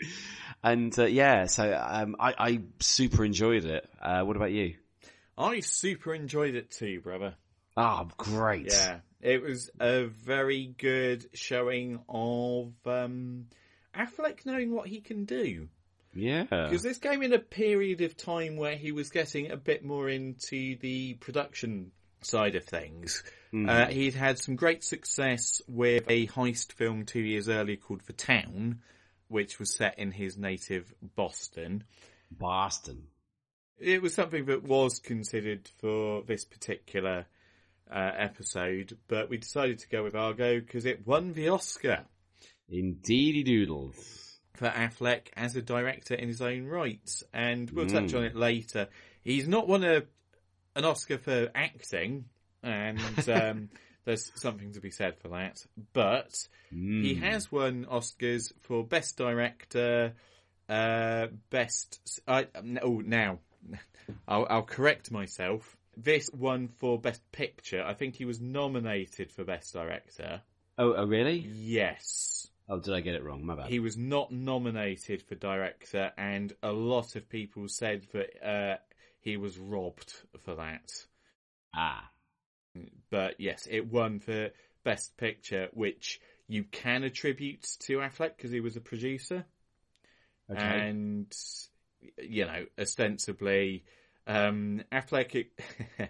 and 0.62 0.96
uh, 0.98 1.06
yeah, 1.06 1.46
so 1.46 1.72
um, 1.72 2.16
I, 2.18 2.34
I 2.38 2.60
super 2.80 3.24
enjoyed 3.24 3.64
it. 3.64 3.88
Uh, 4.00 4.22
what 4.22 4.36
about 4.36 4.52
you? 4.52 4.74
I 5.36 5.60
super 5.60 6.14
enjoyed 6.14 6.54
it 6.54 6.70
too, 6.70 7.00
brother. 7.00 7.34
Ah, 7.76 8.06
great. 8.16 8.72
Yeah, 8.72 9.00
it 9.24 9.42
was 9.42 9.70
a 9.80 10.04
very 10.04 10.74
good 10.78 11.26
showing 11.32 11.98
of 12.10 12.74
um, 12.84 13.46
Affleck 13.96 14.44
knowing 14.44 14.72
what 14.72 14.86
he 14.86 15.00
can 15.00 15.24
do. 15.24 15.68
Yeah. 16.12 16.42
Because 16.44 16.82
this 16.82 16.98
came 16.98 17.22
in 17.22 17.32
a 17.32 17.38
period 17.38 18.02
of 18.02 18.16
time 18.16 18.56
where 18.56 18.76
he 18.76 18.92
was 18.92 19.08
getting 19.08 19.50
a 19.50 19.56
bit 19.56 19.82
more 19.82 20.10
into 20.10 20.76
the 20.76 21.14
production 21.14 21.90
side 22.20 22.54
of 22.54 22.64
things. 22.64 23.24
Mhm. 23.52 23.68
Uh, 23.68 23.90
he'd 23.90 24.14
had 24.14 24.38
some 24.38 24.56
great 24.56 24.84
success 24.84 25.62
with 25.66 26.04
a 26.08 26.26
heist 26.26 26.72
film 26.72 27.06
two 27.06 27.20
years 27.20 27.48
earlier 27.48 27.76
called 27.76 28.02
The 28.06 28.12
Town, 28.12 28.82
which 29.28 29.58
was 29.58 29.74
set 29.74 29.98
in 29.98 30.12
his 30.12 30.36
native 30.36 30.92
Boston. 31.00 31.84
Boston. 32.30 33.08
It 33.78 34.02
was 34.02 34.12
something 34.12 34.46
that 34.46 34.64
was 34.64 34.98
considered 34.98 35.68
for 35.78 36.22
this 36.22 36.44
particular 36.44 37.26
uh, 37.94 38.10
episode, 38.18 38.98
but 39.08 39.30
we 39.30 39.36
decided 39.38 39.78
to 39.78 39.88
go 39.88 40.02
with 40.02 40.14
Argo 40.16 40.58
because 40.60 40.84
it 40.84 41.06
won 41.06 41.32
the 41.32 41.48
Oscar 41.48 42.04
Indeedy 42.68 43.42
doodles. 43.44 44.40
for 44.54 44.68
Affleck 44.68 45.28
as 45.36 45.54
a 45.56 45.62
director 45.62 46.14
in 46.14 46.28
his 46.28 46.40
own 46.42 46.64
right, 46.66 47.22
and 47.32 47.70
we'll 47.70 47.86
touch 47.86 48.12
Mm. 48.12 48.18
on 48.18 48.24
it 48.24 48.34
later. 48.36 48.88
He's 49.22 49.46
not 49.48 49.68
won 49.68 49.84
a 49.84 50.02
an 50.76 50.84
Oscar 50.84 51.18
for 51.18 51.50
acting, 51.54 52.24
and 52.62 52.98
um, 53.28 53.68
there's 54.04 54.32
something 54.34 54.72
to 54.72 54.80
be 54.80 54.90
said 54.90 55.16
for 55.18 55.28
that. 55.28 55.64
But 55.92 56.34
he 56.72 57.14
Mm. 57.14 57.20
has 57.20 57.52
won 57.52 57.84
Oscars 57.86 58.52
for 58.62 58.84
best 58.84 59.16
director, 59.16 60.14
uh, 60.68 61.28
best. 61.50 62.20
I 62.26 62.48
oh 62.82 63.00
now, 63.04 63.38
I'll, 64.28 64.46
I'll 64.50 64.62
correct 64.62 65.10
myself. 65.12 65.76
This 65.96 66.30
won 66.32 66.68
for 66.68 66.98
best 66.98 67.20
picture. 67.32 67.82
I 67.84 67.94
think 67.94 68.16
he 68.16 68.24
was 68.24 68.40
nominated 68.40 69.30
for 69.30 69.44
best 69.44 69.72
director. 69.72 70.42
Oh, 70.76 70.94
oh, 70.94 71.06
really? 71.06 71.38
Yes. 71.52 72.48
Oh, 72.68 72.80
did 72.80 72.94
I 72.94 73.00
get 73.00 73.14
it 73.14 73.22
wrong? 73.22 73.44
My 73.44 73.54
bad. 73.54 73.68
He 73.68 73.78
was 73.78 73.96
not 73.96 74.32
nominated 74.32 75.22
for 75.22 75.34
director, 75.34 76.12
and 76.16 76.52
a 76.62 76.72
lot 76.72 77.14
of 77.14 77.28
people 77.28 77.68
said 77.68 78.06
that 78.12 78.46
uh, 78.46 78.76
he 79.20 79.36
was 79.36 79.58
robbed 79.58 80.12
for 80.44 80.54
that. 80.56 80.90
Ah. 81.74 82.10
But 83.10 83.38
yes, 83.38 83.68
it 83.70 83.90
won 83.90 84.18
for 84.18 84.50
Best 84.82 85.16
Picture, 85.16 85.68
which 85.72 86.20
you 86.48 86.64
can 86.64 87.04
attribute 87.04 87.66
to 87.80 87.98
Affleck 87.98 88.36
because 88.36 88.50
he 88.50 88.60
was 88.60 88.76
a 88.76 88.80
producer. 88.80 89.44
Okay. 90.50 90.60
And, 90.60 91.32
you 92.18 92.44
know, 92.44 92.66
ostensibly, 92.78 93.84
um, 94.26 94.82
Affleck. 94.92 95.46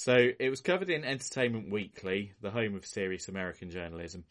So 0.00 0.30
it 0.38 0.48
was 0.48 0.62
covered 0.62 0.88
in 0.88 1.04
Entertainment 1.04 1.70
Weekly, 1.70 2.32
the 2.40 2.50
home 2.50 2.74
of 2.74 2.86
serious 2.86 3.28
American 3.28 3.68
journalism. 3.68 4.24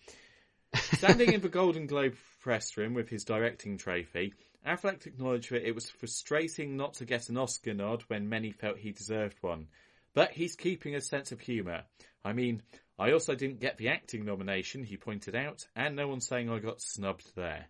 Standing 0.94 1.32
in 1.32 1.42
the 1.42 1.48
Golden 1.48 1.86
Globe 1.86 2.16
press 2.42 2.76
room 2.76 2.96
with 2.96 3.08
his 3.08 3.24
directing 3.24 3.78
trophy, 3.78 4.34
Affleck 4.66 5.06
acknowledged 5.06 5.52
that 5.52 5.68
it 5.68 5.76
was 5.76 5.88
frustrating 5.88 6.76
not 6.76 6.96
to 6.96 7.06
get 7.06 7.30
an 7.30 7.38
Oscar 7.38 7.76
nod 7.76 8.04
when 8.08 8.30
many 8.30 8.52
felt 8.52 8.80
he 8.80 8.94
deserved 8.94 9.38
one. 9.42 9.68
But 10.16 10.32
he's 10.32 10.56
keeping 10.56 10.96
a 10.96 11.02
sense 11.02 11.32
of 11.32 11.40
humour. 11.40 11.84
I 12.26 12.34
mean, 12.34 12.64
I 12.98 13.12
also 13.12 13.36
didn't 13.36 13.60
get 13.60 13.78
the 13.78 13.90
acting 13.90 14.26
nomination, 14.26 14.84
he 14.84 14.98
pointed 14.98 15.36
out, 15.36 15.68
and 15.76 15.96
no 15.96 16.08
one's 16.08 16.28
saying 16.28 16.50
I 16.50 16.58
got 16.58 16.82
snubbed 16.82 17.36
there. 17.36 17.68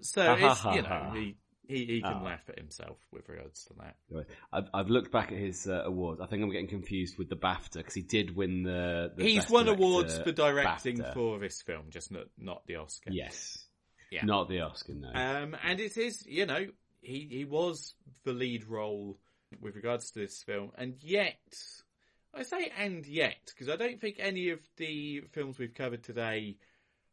So, 0.00 0.34
it's, 0.36 0.64
you 0.64 0.82
know, 0.82 1.12
he, 1.14 1.36
he, 1.68 1.84
he 1.86 2.00
can 2.02 2.18
Oh. 2.20 2.24
laugh 2.24 2.42
at 2.48 2.58
himself 2.58 2.98
with 3.12 3.28
regards 3.28 3.64
to 3.66 3.74
that. 3.80 3.96
I've, 4.52 4.68
I've 4.74 4.88
looked 4.90 5.12
back 5.12 5.32
at 5.32 5.38
his 5.38 5.66
uh, 5.68 5.82
awards. 5.84 6.20
I 6.20 6.26
think 6.26 6.42
I'm 6.42 6.50
getting 6.50 6.68
confused 6.68 7.16
with 7.18 7.28
the 7.28 7.36
BAFTA 7.36 7.74
because 7.74 7.94
he 7.94 8.02
did 8.02 8.34
win 8.36 8.62
the. 8.64 9.12
the 9.16 9.22
He's 9.24 9.48
won 9.48 9.68
awards 9.68 10.18
for 10.18 10.32
directing 10.32 10.98
BAFTA. 10.98 11.14
for 11.14 11.38
this 11.38 11.62
film, 11.62 11.86
just 11.90 12.10
not 12.10 12.24
not 12.38 12.66
the 12.66 12.76
Oscar. 12.76 13.10
Yes. 13.12 13.64
Yeah. 14.10 14.24
Not 14.24 14.48
the 14.48 14.60
Oscar, 14.60 14.92
no. 14.94 15.08
Um, 15.14 15.56
and 15.64 15.80
it 15.80 15.96
is, 15.96 16.26
you 16.26 16.44
know, 16.46 16.66
he 17.00 17.28
he 17.30 17.44
was 17.44 17.94
the 18.24 18.32
lead 18.32 18.66
role 18.66 19.18
with 19.60 19.74
regards 19.76 20.10
to 20.10 20.18
this 20.18 20.42
film, 20.42 20.70
and 20.76 20.94
yet 21.00 21.38
I 22.34 22.42
say 22.42 22.70
and 22.78 23.06
yet 23.06 23.36
because 23.46 23.68
I 23.68 23.76
don't 23.76 24.00
think 24.00 24.16
any 24.18 24.50
of 24.50 24.60
the 24.76 25.20
films 25.32 25.58
we've 25.58 25.74
covered 25.74 26.02
today 26.02 26.56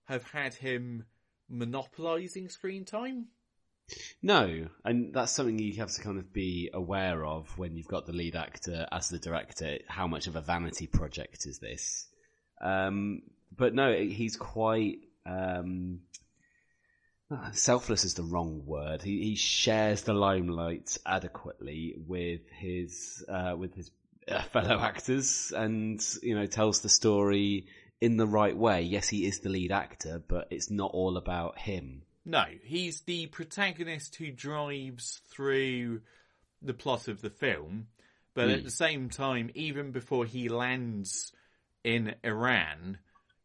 have 0.05 0.23
had 0.23 0.53
him 0.55 1.05
monopolizing 1.49 2.49
screen 2.49 2.85
time. 2.85 3.27
No, 4.21 4.67
and 4.83 5.13
that's 5.13 5.31
something 5.31 5.59
you 5.59 5.73
have 5.75 5.91
to 5.91 6.01
kind 6.01 6.17
of 6.17 6.33
be 6.33 6.69
aware 6.73 7.25
of 7.25 7.57
when 7.57 7.75
you've 7.75 7.87
got 7.87 8.05
the 8.05 8.13
lead 8.13 8.35
actor 8.35 8.87
as 8.91 9.09
the 9.09 9.19
director. 9.19 9.79
How 9.87 10.07
much 10.07 10.27
of 10.27 10.35
a 10.35 10.41
vanity 10.41 10.87
project 10.87 11.45
is 11.45 11.59
this? 11.59 12.07
Um, 12.61 13.21
but 13.55 13.73
no, 13.73 13.93
he's 13.93 14.35
quite 14.35 14.99
um, 15.25 16.01
ah, 17.31 17.49
selfless. 17.53 18.05
Is 18.05 18.15
the 18.15 18.23
wrong 18.23 18.63
word. 18.65 19.01
He, 19.01 19.23
he 19.23 19.35
shares 19.35 20.03
the 20.03 20.13
limelight 20.13 20.97
adequately 21.05 21.95
with 22.07 22.41
his 22.51 23.23
uh, 23.27 23.55
with 23.57 23.73
his 23.75 23.91
uh, 24.27 24.41
fellow 24.43 24.79
actors, 24.79 25.53
and 25.55 26.03
you 26.21 26.35
know 26.35 26.45
tells 26.45 26.81
the 26.81 26.89
story 26.89 27.67
in 28.01 28.17
the 28.17 28.27
right 28.27 28.55
way. 28.55 28.81
Yes, 28.81 29.09
he 29.09 29.25
is 29.25 29.39
the 29.39 29.49
lead 29.49 29.71
actor, 29.71 30.21
but 30.27 30.47
it's 30.51 30.69
not 30.69 30.91
all 30.93 31.17
about 31.17 31.57
him. 31.57 32.03
No, 32.29 32.45
he's 32.63 33.01
the 33.01 33.25
protagonist 33.25 34.15
who 34.17 34.29
drives 34.31 35.19
through 35.31 36.01
the 36.61 36.75
plot 36.75 37.07
of 37.07 37.21
the 37.21 37.31
film, 37.31 37.87
but 38.35 38.49
at 38.49 38.59
Hmm. 38.59 38.65
the 38.65 38.71
same 38.71 39.09
time, 39.09 39.49
even 39.55 39.91
before 39.91 40.25
he 40.25 40.47
lands 40.47 41.31
in 41.83 42.13
Iran, 42.23 42.99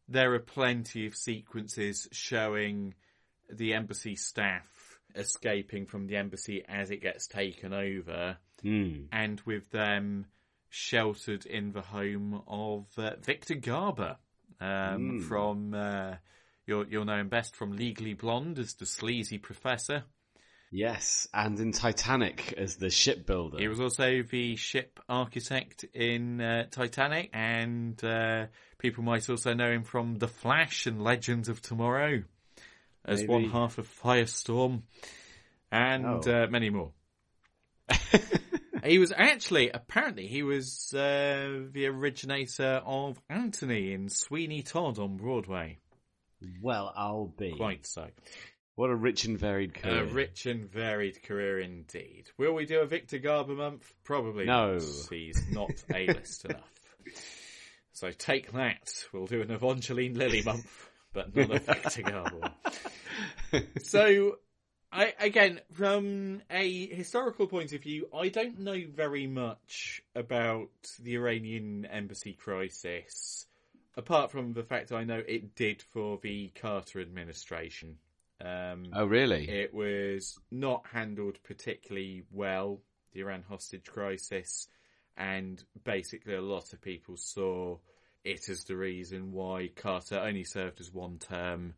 there 0.07 0.35
are 0.35 0.39
plenty 0.39 1.07
of 1.07 1.15
sequences 1.15 2.07
showing 2.11 2.93
the 3.49 3.73
embassy 3.73 4.15
staff 4.15 4.99
escaping 5.15 5.87
from 5.87 6.05
the 6.05 6.17
embassy 6.17 6.63
as 6.67 6.91
it 6.91 7.01
gets 7.01 7.25
taken 7.25 7.73
over, 7.73 8.37
Hmm. 8.61 9.05
and 9.11 9.41
with 9.47 9.71
them 9.71 10.27
sheltered 10.69 11.47
in 11.47 11.71
the 11.71 11.81
home 11.81 12.43
of 12.45 12.85
uh, 12.99 13.15
Victor 13.15 13.55
Garber 13.55 14.19
um, 14.59 15.09
Hmm. 15.09 15.19
from. 15.21 15.73
Uh, 15.73 16.17
You'll, 16.67 16.87
you'll 16.87 17.05
know 17.05 17.17
him 17.19 17.29
best 17.29 17.55
from 17.55 17.73
Legally 17.75 18.13
Blonde 18.13 18.57
as 18.59 18.73
the 18.73 18.85
sleazy 18.85 19.37
professor. 19.37 20.03
Yes, 20.71 21.27
and 21.33 21.57
in 21.59 21.71
Titanic 21.71 22.53
as 22.57 22.75
the 22.77 22.89
shipbuilder. 22.89 23.59
He 23.59 23.67
was 23.67 23.79
also 23.79 24.23
the 24.23 24.55
ship 24.55 24.99
architect 25.07 25.85
in 25.93 26.41
uh, 26.41 26.65
Titanic, 26.71 27.29
and 27.33 28.03
uh, 28.03 28.47
people 28.77 29.03
might 29.03 29.29
also 29.29 29.53
know 29.53 29.71
him 29.71 29.83
from 29.83 30.15
The 30.15 30.27
Flash 30.27 30.85
and 30.87 31.01
Legends 31.01 31.47
of 31.49 31.61
Tomorrow 31.61 32.23
as 33.05 33.21
Maybe. 33.21 33.31
one 33.31 33.43
half 33.45 33.77
of 33.77 33.87
Firestorm, 33.87 34.81
and 35.71 36.05
Oh. 36.27 36.43
uh, 36.43 36.47
many 36.49 36.71
more. 36.71 36.91
he 38.83 38.97
was 38.99 39.13
actually, 39.15 39.69
apparently, 39.69 40.27
he 40.27 40.43
was 40.43 40.91
uh, 40.93 41.61
the 41.71 41.85
originator 41.85 42.81
of 42.85 43.21
Anthony 43.29 43.93
in 43.93 44.09
Sweeney 44.09 44.63
Todd 44.63 44.97
on 44.99 45.17
Broadway. 45.17 45.77
Well, 46.61 46.93
I'll 46.95 47.33
be. 47.37 47.51
Quite 47.55 47.85
so. 47.85 48.07
What 48.75 48.89
a 48.89 48.95
rich 48.95 49.23
and 49.25 49.37
varied 49.39 49.73
career. 49.73 50.03
A 50.03 50.05
rich 50.05 50.45
and 50.47 50.69
varied 50.69 51.23
career 51.23 51.59
indeed. 51.59 52.25
Will 52.37 52.53
we 52.53 52.65
do 52.65 52.81
a 52.81 52.85
Victor 52.85 53.19
Garber 53.19 53.53
month? 53.53 53.93
Probably 54.03 54.45
No. 54.45 54.73
not. 54.73 54.83
He's 55.09 55.41
not 55.51 55.71
A-list 55.93 56.45
enough. 56.49 56.71
So 57.93 58.11
take 58.11 58.51
that. 58.51 58.93
We'll 59.13 59.27
do 59.27 59.41
an 59.41 59.51
Evangeline 59.51 60.15
Lilly 60.15 60.41
month, 60.43 60.89
but 61.13 61.33
not 61.33 61.51
a 61.55 61.59
Victor 61.59 62.01
Garber. 62.01 62.51
So, 63.83 64.39
I, 64.91 65.13
again, 65.17 65.61
from 65.71 66.41
a 66.51 66.87
historical 66.87 67.47
point 67.47 67.71
of 67.71 67.81
view, 67.81 68.09
I 68.13 68.27
don't 68.27 68.59
know 68.59 68.77
very 68.93 69.27
much 69.27 70.01
about 70.13 70.67
the 71.01 71.15
Iranian 71.15 71.85
embassy 71.85 72.33
crisis, 72.33 73.45
apart 73.97 74.31
from 74.31 74.53
the 74.53 74.63
fact 74.63 74.91
I 74.91 75.03
know 75.03 75.21
it 75.27 75.55
did 75.55 75.81
for 75.93 76.19
the 76.21 76.51
Carter 76.59 76.99
administration. 76.99 77.97
Um, 78.41 78.85
Oh, 78.93 79.05
really? 79.05 79.49
It 79.49 79.73
was 79.73 80.37
not 80.51 80.85
handled 80.91 81.37
particularly 81.43 82.23
well, 82.31 82.81
the 83.13 83.21
Iran 83.21 83.43
hostage 83.47 83.85
crisis, 83.85 84.67
and 85.17 85.63
basically 85.83 86.35
a 86.35 86.41
lot 86.41 86.73
of 86.73 86.81
people 86.81 87.15
saw 87.17 87.77
it 88.23 88.49
as 88.49 88.63
the 88.65 88.75
reason 88.75 89.31
why 89.31 89.69
Carter 89.75 90.17
only 90.17 90.43
served 90.43 90.81
as 90.81 90.91
one 90.91 91.19
term 91.19 91.75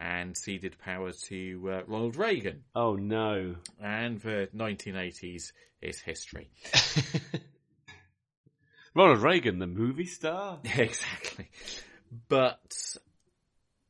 and 0.00 0.36
ceded 0.36 0.76
power 0.78 1.12
to 1.28 1.70
uh, 1.70 1.82
Ronald 1.86 2.16
Reagan. 2.16 2.64
Oh 2.74 2.96
no! 2.96 3.54
And 3.80 4.20
the 4.20 4.48
1980s 4.54 5.52
is 5.80 6.00
history. 6.00 6.50
Ronald 8.94 9.22
Reagan, 9.22 9.58
the 9.58 9.66
movie 9.66 10.06
star? 10.06 10.58
exactly. 10.64 11.48
But 12.28 12.96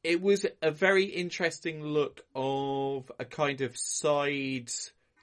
it 0.02 0.20
was 0.20 0.46
a 0.62 0.70
very 0.70 1.04
interesting 1.04 1.82
look 1.82 2.24
of 2.34 3.10
a 3.18 3.24
kind 3.24 3.60
of 3.60 3.76
side 3.76 4.70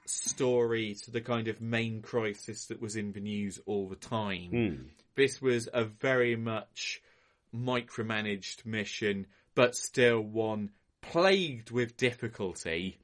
story 0.06 0.94
to 1.04 1.10
the 1.10 1.20
kind 1.20 1.48
of 1.48 1.60
main 1.60 2.02
crisis 2.02 2.66
that 2.66 2.80
was 2.80 2.96
in 2.96 3.12
the 3.12 3.20
news 3.20 3.60
all 3.66 3.88
the 3.88 3.96
time. 3.96 4.50
Hmm. 4.50 4.74
This 5.14 5.40
was 5.40 5.68
a 5.72 5.84
very 5.84 6.36
much 6.36 7.02
micromanaged 7.54 8.66
mission, 8.66 9.26
but 9.54 9.74
still 9.74 10.20
one 10.20 10.70
plagued 11.00 11.70
with 11.70 11.96
difficulty 11.96 12.98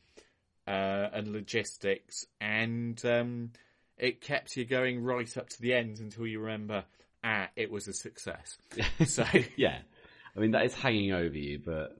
uh, 0.67 1.09
and 1.13 1.29
logistics, 1.29 2.27
and 2.41 3.05
um, 3.05 3.51
it 3.99 4.21
kept 4.21 4.57
you 4.57 4.65
going 4.65 5.03
right 5.03 5.37
up 5.37 5.49
to 5.49 5.63
the 5.63 5.75
end 5.75 5.99
until 5.99 6.27
you 6.27 6.41
remember, 6.41 6.85
ah, 7.23 7.49
it 7.57 7.71
was 7.71 7.89
a 7.89 7.93
success. 7.93 8.57
so 9.07 9.25
yeah, 9.57 9.79
I 10.37 10.41
mean 10.41 10.53
that 10.53 10.65
is 10.65 10.75
hanging 10.75 11.13
over 11.13 11.37
you, 11.37 11.61
but 11.65 11.97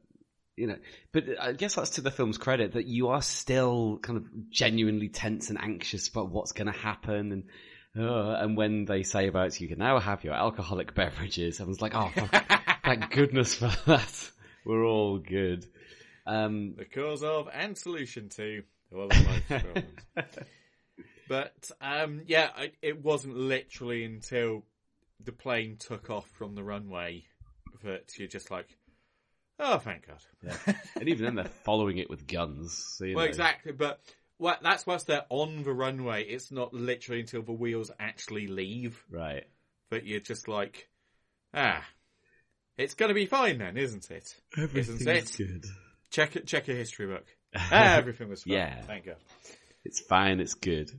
you 0.57 0.69
know, 0.69 0.77
but 1.13 1.25
I 1.41 1.53
guess 1.53 1.75
that's 1.75 1.91
to 1.91 2.01
the 2.01 2.11
film's 2.11 2.39
credit 2.39 2.75
that 2.75 2.87
you 2.87 3.09
are 3.09 3.23
still 3.23 3.99
kind 4.03 4.19
of 4.19 4.51
genuinely 4.51 5.09
tense 5.09 5.51
and 5.51 5.61
anxious 5.61 6.09
about 6.09 6.31
what's 6.31 6.53
going 6.53 6.73
to 6.73 6.79
happen, 6.79 7.33
and 7.33 7.45
uh, 7.97 8.35
and 8.41 8.57
when 8.57 8.85
they 8.85 9.03
say 9.03 9.29
about 9.29 9.61
you 9.61 9.69
can 9.69 9.79
now 9.79 9.99
have 9.99 10.25
your 10.25 10.35
alcoholic 10.35 10.95
beverages, 10.95 11.61
I 11.61 11.65
was 11.65 11.81
like, 11.81 11.95
oh, 11.95 12.11
thank 12.85 13.11
goodness 13.11 13.55
for 13.55 13.73
that. 13.87 14.31
We're 14.65 14.85
all 14.85 15.19
good. 15.19 15.67
Um, 16.27 16.75
the 16.77 16.87
cause 16.87 17.23
of 17.23 17.49
and 17.53 17.77
solution 17.77 18.31
to 18.31 18.63
all 18.95 19.07
of 19.07 19.27
life's 19.27 19.47
problems. 19.47 19.85
But 21.29 21.71
um, 21.81 22.23
yeah, 22.27 22.51
I, 22.57 22.73
it 22.83 23.03
wasn't 23.03 23.37
literally 23.37 24.05
until 24.05 24.63
the 25.23 25.33
plane 25.33 25.77
took 25.79 26.11
off 26.11 26.29
from 26.39 26.55
the 26.55 26.63
runway 26.63 27.25
that 27.83 28.19
you're 28.19 28.29
just 28.29 28.51
like, 28.51 28.67
oh, 29.59 29.79
thank 29.79 30.07
God. 30.07 30.23
Yeah. 30.43 30.75
and 30.99 31.09
even 31.09 31.25
then, 31.25 31.35
they're 31.37 31.45
following 31.65 31.99
it 31.99 32.11
with 32.11 32.27
guns. 32.27 32.83
So, 32.97 33.05
you 33.05 33.15
well, 33.17 33.25
know. 33.25 33.29
exactly, 33.29 33.73
but 33.73 34.01
well, 34.39 34.57
that's 34.63 34.87
once 34.87 35.05
they're 35.05 35.25
on 35.31 35.63
the 35.63 35.73
runway. 35.73 36.25
It's 36.25 36.51
not 36.51 36.75
literally 36.75 37.21
until 37.21 37.43
the 37.43 37.53
wheels 37.53 37.91
actually 37.99 38.47
leave 38.49 39.03
Right. 39.11 39.45
that 39.91 40.05
you're 40.07 40.21
just 40.21 40.49
like, 40.49 40.89
ah, 41.55 41.85
it's 42.77 42.95
going 42.95 43.09
to 43.11 43.15
be 43.15 43.27
fine 43.27 43.59
then, 43.59 43.77
isn't 43.77 44.11
it? 44.11 44.35
Everything's 44.59 45.03
isn't 45.07 45.09
it? 45.09 45.35
good. 45.37 45.65
Check 46.11 46.37
it. 46.37 46.47
Check 46.47 46.69
a 46.69 46.73
history 46.73 47.07
book. 47.07 47.25
ah, 47.57 47.95
everything 47.97 48.29
was 48.29 48.43
fine. 48.43 48.55
Yeah. 48.55 48.83
thank 48.83 49.07
God. 49.07 49.17
It's 49.85 50.01
fine. 50.01 50.41
It's 50.41 50.55
good. 50.55 50.91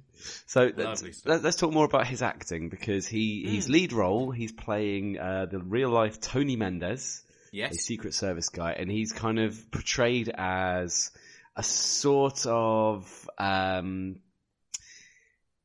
So 0.45 0.72
let's, 0.76 1.03
let- 1.26 1.44
let's 1.44 1.57
talk 1.57 1.74
more 1.74 1.86
about 1.86 2.07
his 2.07 2.22
acting 2.22 2.70
because 2.70 3.07
he 3.07 3.44
his 3.56 3.68
Mm. 3.68 3.72
lead 3.72 3.94
role 3.94 4.32
he's 4.32 4.52
playing 4.52 5.18
uh, 5.20 5.48
the 5.48 5.60
real 5.60 5.90
life 5.90 6.20
Tony 6.22 6.56
Mendez, 6.56 7.24
Yes. 7.52 7.74
a 7.76 7.80
Secret 7.80 8.14
Service 8.14 8.49
guy, 8.49 8.74
and 8.74 8.90
he's 8.91 9.12
kind 9.12 9.40
of 9.40 9.72
portrayed 9.72 10.30
as 10.36 11.12
a 11.56 11.64
sort 11.64 12.45
of 12.45 13.30
um, 13.40 14.18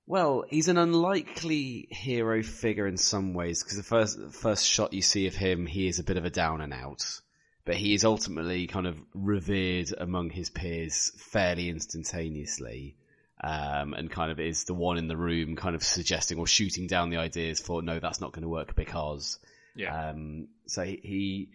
well, 0.06 0.44
he's 0.48 0.68
an 0.68 0.78
unlikely 0.78 1.86
hero 1.90 2.42
figure 2.42 2.86
in 2.86 2.96
some 2.96 3.32
ways 3.34 3.62
because 3.62 3.76
the 3.76 3.82
first 3.84 4.18
first 4.32 4.66
shot 4.66 4.92
you 4.92 5.02
see 5.02 5.26
of 5.26 5.34
him, 5.34 5.66
he 5.66 5.86
is 5.86 5.98
a 5.98 6.04
bit 6.04 6.16
of 6.16 6.24
a 6.24 6.30
down 6.30 6.60
and 6.60 6.72
out, 6.72 7.04
but 7.64 7.76
he 7.76 7.94
is 7.94 8.04
ultimately 8.04 8.66
kind 8.66 8.86
of 8.86 8.96
revered 9.14 9.92
among 9.98 10.30
his 10.30 10.50
peers 10.50 11.12
fairly 11.30 11.68
instantaneously, 11.68 12.96
um, 13.42 13.94
and 13.94 14.10
kind 14.10 14.30
of 14.30 14.38
is 14.40 14.64
the 14.64 14.74
one 14.74 14.98
in 14.98 15.08
the 15.08 15.16
room, 15.16 15.56
kind 15.56 15.74
of 15.74 15.82
suggesting 15.82 16.38
or 16.38 16.46
shooting 16.46 16.86
down 16.86 17.10
the 17.10 17.16
ideas 17.16 17.60
for 17.60 17.82
no, 17.82 17.98
that's 17.98 18.20
not 18.20 18.32
going 18.32 18.42
to 18.42 18.48
work 18.48 18.74
because. 18.74 19.38
Yeah. 19.74 20.10
Um, 20.10 20.48
so 20.66 20.84
he, 20.84 21.00
he 21.02 21.50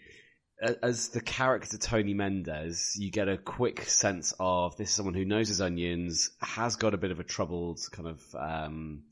as 0.82 1.10
the 1.10 1.22
character 1.22 1.78
Tony 1.78 2.14
Mendez, 2.14 2.95
you 2.98 3.12
get 3.12 3.28
a 3.28 3.38
quick 3.38 3.84
sense 3.84 4.34
of 4.40 4.78
this 4.78 4.90
is 4.90 4.95
someone 4.95 5.14
who 5.14 5.26
knows 5.26 5.49
his 5.49 5.62
onions, 5.62 6.32
has 6.40 6.76
got 6.76 6.94
a 6.94 6.98
bit 6.98 7.12
of 7.12 7.20
a 7.20 7.24
troubled 7.24 7.80
kind 7.91 8.07
of 8.07 8.36
um, 8.36 9.03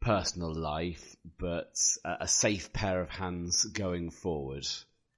personal 0.00 0.54
life, 0.54 1.16
but 1.38 1.74
a, 2.04 2.18
a 2.20 2.28
safe 2.28 2.72
pair 2.72 3.00
of 3.00 3.08
hands 3.08 3.64
going 3.64 4.10
forward. 4.10 4.66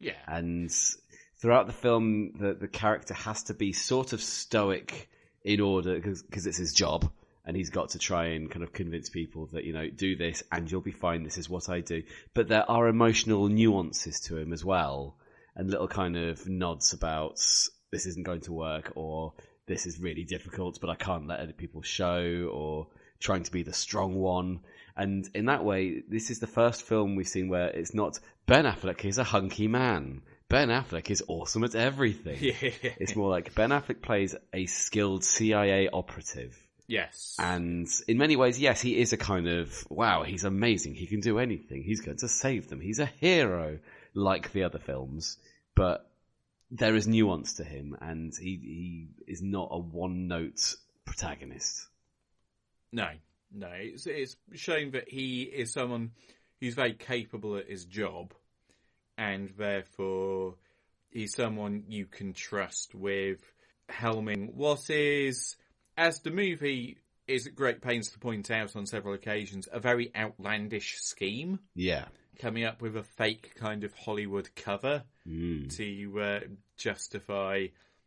Yeah. 0.01 0.12
And 0.26 0.70
throughout 1.40 1.66
the 1.66 1.72
film, 1.72 2.32
the, 2.38 2.55
the 2.55 2.68
character 2.68 3.14
has 3.14 3.44
to 3.44 3.55
be 3.55 3.72
sort 3.72 4.12
of 4.12 4.22
stoic 4.22 5.09
in 5.47 5.60
order, 5.60 5.94
because 5.94 6.47
it's 6.47 6.59
his 6.59 6.74
job. 6.74 7.10
And 7.44 7.56
he's 7.56 7.70
got 7.70 7.90
to 7.90 8.01
try 8.01 8.31
and 8.31 8.51
kind 8.51 8.64
of 8.64 8.73
convince 8.73 9.09
people 9.09 9.48
that, 9.52 9.62
you 9.62 9.73
know, 9.73 9.89
do 9.89 10.16
this 10.16 10.43
and 10.51 10.68
you'll 10.68 10.81
be 10.81 10.90
fine. 10.90 11.23
This 11.23 11.39
is 11.39 11.48
what 11.48 11.68
I 11.68 11.81
do. 11.81 12.02
But 12.35 12.48
there 12.48 12.68
are 12.68 12.89
emotional 12.89 13.47
nuances 13.47 14.18
to 14.23 14.36
him 14.36 14.52
as 14.52 14.64
well. 14.64 15.16
And 15.55 15.70
little 15.70 15.86
kind 15.86 16.16
of 16.16 16.48
nods 16.48 16.93
about 16.93 17.36
this 17.93 18.06
isn't 18.06 18.27
going 18.27 18.40
to 18.43 18.52
work 18.52 18.93
or 18.97 19.35
this 19.68 19.86
is 19.86 20.01
really 20.01 20.24
difficult, 20.24 20.81
but 20.81 20.90
I 20.90 20.97
can't 20.97 21.28
let 21.28 21.39
other 21.39 21.52
people 21.52 21.82
show 21.82 22.51
or 22.52 22.89
trying 23.20 23.44
to 23.44 23.52
be 23.52 23.62
the 23.62 23.73
strong 23.73 24.16
one. 24.16 24.60
And 24.97 25.28
in 25.32 25.47
that 25.47 25.64
way, 25.64 26.02
this 26.09 26.31
is 26.31 26.40
the 26.40 26.48
first 26.48 26.82
film 26.82 27.14
we've 27.14 27.28
seen 27.28 27.48
where 27.48 27.68
it's 27.68 27.94
not 27.94 28.18
Ben 28.47 28.64
Affleck 28.64 29.05
is 29.05 29.18
a 29.18 29.24
hunky 29.24 29.68
man. 29.68 30.23
Ben 30.48 30.68
Affleck 30.68 31.10
is 31.10 31.24
awesome 31.27 31.64
at 31.64 31.74
everything. 31.74 32.39
Yeah. 32.40 32.70
It's 33.01 33.16
more 33.16 33.31
like 33.31 33.55
Ben 33.55 33.70
Affleck 33.70 34.01
plays 34.01 34.35
a 34.52 34.66
skilled 34.66 35.24
CIA 35.24 35.89
operative. 35.89 36.56
Yes. 36.86 37.35
And 37.39 37.89
in 38.06 38.18
many 38.18 38.36
ways, 38.36 38.60
yes, 38.60 38.81
he 38.81 38.98
is 38.98 39.12
a 39.12 39.16
kind 39.16 39.48
of, 39.48 39.86
wow, 39.90 40.23
he's 40.23 40.44
amazing. 40.44 40.94
He 40.94 41.06
can 41.06 41.20
do 41.20 41.39
anything. 41.39 41.82
He's 41.82 42.01
going 42.01 42.18
to 42.18 42.28
save 42.28 42.68
them. 42.68 42.81
He's 42.81 43.01
a 43.01 43.06
hero 43.06 43.81
like 44.14 44.52
the 44.52 44.62
other 44.62 44.78
films, 44.78 45.36
but 45.74 46.09
there 46.70 46.94
is 46.94 47.09
nuance 47.09 47.55
to 47.55 47.64
him 47.64 47.97
and 48.01 48.32
he, 48.40 48.56
he 48.62 49.09
is 49.27 49.43
not 49.43 49.68
a 49.73 49.78
one 49.78 50.28
note 50.28 50.77
protagonist. 51.05 51.86
No, 52.93 53.09
no. 53.52 53.68
It's, 53.73 54.06
it's 54.06 54.36
showing 54.55 54.93
that 54.93 55.09
he 55.09 55.43
is 55.43 55.73
someone 55.73 56.12
who's 56.60 56.74
very 56.74 56.94
capable 56.94 57.56
at 57.56 57.68
his 57.68 57.85
job, 57.85 58.32
and 59.18 59.51
therefore 59.56 60.55
he's 61.10 61.34
someone 61.34 61.84
you 61.88 62.06
can 62.06 62.32
trust 62.32 62.94
with 62.94 63.40
helming 63.88 64.52
what 64.55 64.90
is, 64.90 65.56
as 65.97 66.20
the 66.20 66.30
movie 66.30 66.98
is 67.26 67.47
at 67.47 67.55
great 67.55 67.80
pains 67.80 68.10
to 68.10 68.18
point 68.18 68.51
out 68.51 68.76
on 68.76 68.86
several 68.86 69.14
occasions, 69.14 69.68
a 69.72 69.80
very 69.80 70.10
outlandish 70.14 70.98
scheme. 71.01 71.59
Yeah. 71.74 72.05
Coming 72.38 72.64
up 72.64 72.82
with 72.82 72.97
a 72.97 73.02
fake 73.02 73.55
kind 73.56 73.82
of 73.84 73.93
Hollywood 73.94 74.48
cover 74.55 75.02
Mm. 75.26 75.74
to 75.76 76.20
uh, 76.20 76.40
justify 76.76 77.66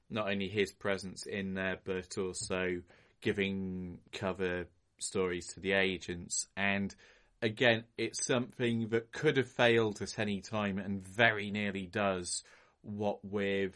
not 0.10 0.30
only 0.30 0.48
his 0.48 0.72
presence 0.72 1.26
in 1.26 1.54
there, 1.54 1.80
but 1.84 2.18
also 2.18 2.82
giving 3.22 4.00
cover 4.14 4.68
stories 5.00 5.48
to 5.54 5.60
the 5.60 5.74
agents. 5.74 6.48
And 6.56 6.96
again, 7.42 7.84
it's 7.98 8.26
something 8.26 8.90
that 8.90 9.12
could 9.12 9.38
have 9.38 9.50
failed 9.50 10.02
at 10.02 10.20
any 10.20 10.42
time 10.42 10.78
and 10.78 11.06
very 11.06 11.52
nearly 11.52 11.86
does. 11.86 12.44
What 12.82 13.24
with 13.24 13.76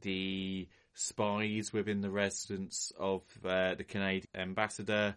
the 0.00 0.68
spies 0.94 1.72
within 1.72 2.00
the 2.00 2.10
residence 2.10 2.92
of 2.98 3.22
uh, 3.44 3.74
the 3.74 3.84
Canadian 3.84 4.28
ambassador. 4.34 5.14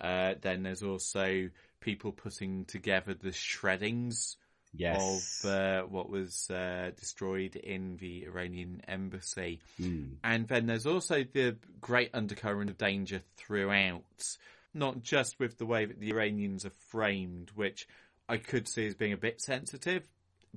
Uh, 0.00 0.34
then 0.40 0.62
there's 0.62 0.82
also 0.82 1.50
people 1.80 2.12
putting 2.12 2.64
together 2.64 3.14
the 3.14 3.32
shreddings 3.32 4.36
Yes. 4.74 5.42
of 5.44 5.50
uh, 5.50 5.82
what 5.84 6.10
was 6.10 6.50
uh, 6.50 6.90
destroyed 6.94 7.56
in 7.56 7.96
the 7.96 8.26
Iranian 8.26 8.82
embassy. 8.86 9.60
Mm. 9.80 10.16
And 10.22 10.46
then 10.46 10.66
there's 10.66 10.84
also 10.86 11.24
the 11.24 11.56
great 11.80 12.10
undercurrent 12.12 12.68
of 12.68 12.76
danger 12.76 13.22
throughout, 13.36 14.36
not 14.78 15.02
just 15.02 15.38
with 15.38 15.58
the 15.58 15.66
way 15.66 15.84
that 15.84 15.98
the 16.00 16.10
Iranians 16.12 16.64
are 16.64 16.72
framed, 16.88 17.50
which 17.54 17.86
I 18.28 18.36
could 18.38 18.68
see 18.68 18.86
as 18.86 18.94
being 18.94 19.12
a 19.12 19.16
bit 19.18 19.40
sensitive, 19.40 20.02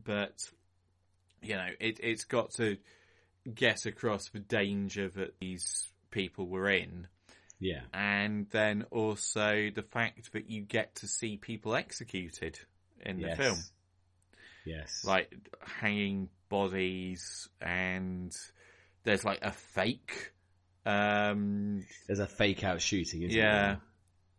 but 0.04 0.34
you 1.42 1.56
know, 1.56 1.68
it, 1.80 2.00
it's 2.02 2.26
got 2.26 2.52
to 2.54 2.78
get 3.54 3.86
across 3.86 4.30
the 4.30 4.40
danger 4.40 5.10
that 5.10 5.34
these 5.40 5.90
people 6.12 6.48
were 6.48 6.70
in. 6.70 7.08
Yeah. 7.60 7.82
And 7.94 8.48
then 8.52 8.86
also 8.92 9.70
the 9.74 9.84
fact 9.92 10.34
that 10.34 10.50
you 10.50 10.62
get 10.62 10.96
to 10.96 11.08
see 11.08 11.38
people 11.38 11.76
executed 11.76 12.60
in 13.04 13.18
the 13.18 13.28
Yes. 13.30 13.38
film. 13.38 13.58
Yes. 14.66 15.04
Like 15.06 15.34
hanging 15.80 16.30
bodies 16.50 17.50
and 17.62 18.32
there's 19.04 19.24
like 19.26 19.40
a 19.42 19.52
fake 19.52 20.32
um 20.86 21.84
There's 22.08 22.20
a 22.20 22.28
fake 22.28 22.64
out 22.64 22.82
shooting, 22.82 23.22
isn't 23.24 23.36
Yeah. 23.38 23.62
there? 23.62 23.82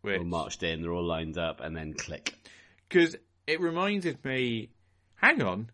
They're 0.03 0.17
all 0.19 0.25
marched 0.25 0.63
in, 0.63 0.81
they're 0.81 0.91
all 0.93 1.03
lined 1.05 1.37
up, 1.37 1.59
and 1.61 1.75
then 1.75 1.93
click. 1.93 2.33
because 2.89 3.15
it 3.47 3.59
reminded 3.61 4.23
me 4.25 4.69
hang 5.15 5.41
on 5.41 5.69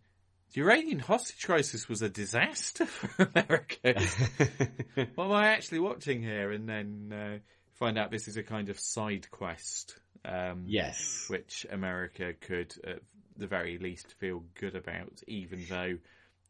the 0.52 0.62
Iranian 0.62 0.98
hostage 0.98 1.44
crisis 1.44 1.88
was 1.88 2.02
a 2.02 2.08
disaster 2.08 2.84
for 2.86 3.30
America. 3.34 3.94
what 5.14 5.24
am 5.26 5.32
I 5.32 5.48
actually 5.48 5.78
watching 5.78 6.22
here? 6.22 6.50
And 6.50 6.68
then 6.68 7.12
uh, 7.12 7.38
find 7.78 7.96
out 7.96 8.10
this 8.10 8.26
is 8.26 8.36
a 8.36 8.42
kind 8.42 8.68
of 8.68 8.78
side 8.80 9.30
quest. 9.30 9.96
Um, 10.24 10.64
Yes. 10.66 11.26
Which 11.28 11.66
America 11.70 12.32
could, 12.40 12.74
at 12.84 12.98
the 13.36 13.46
very 13.46 13.78
least, 13.78 14.12
feel 14.18 14.42
good 14.58 14.74
about, 14.74 15.22
even 15.28 15.64
though 15.68 15.98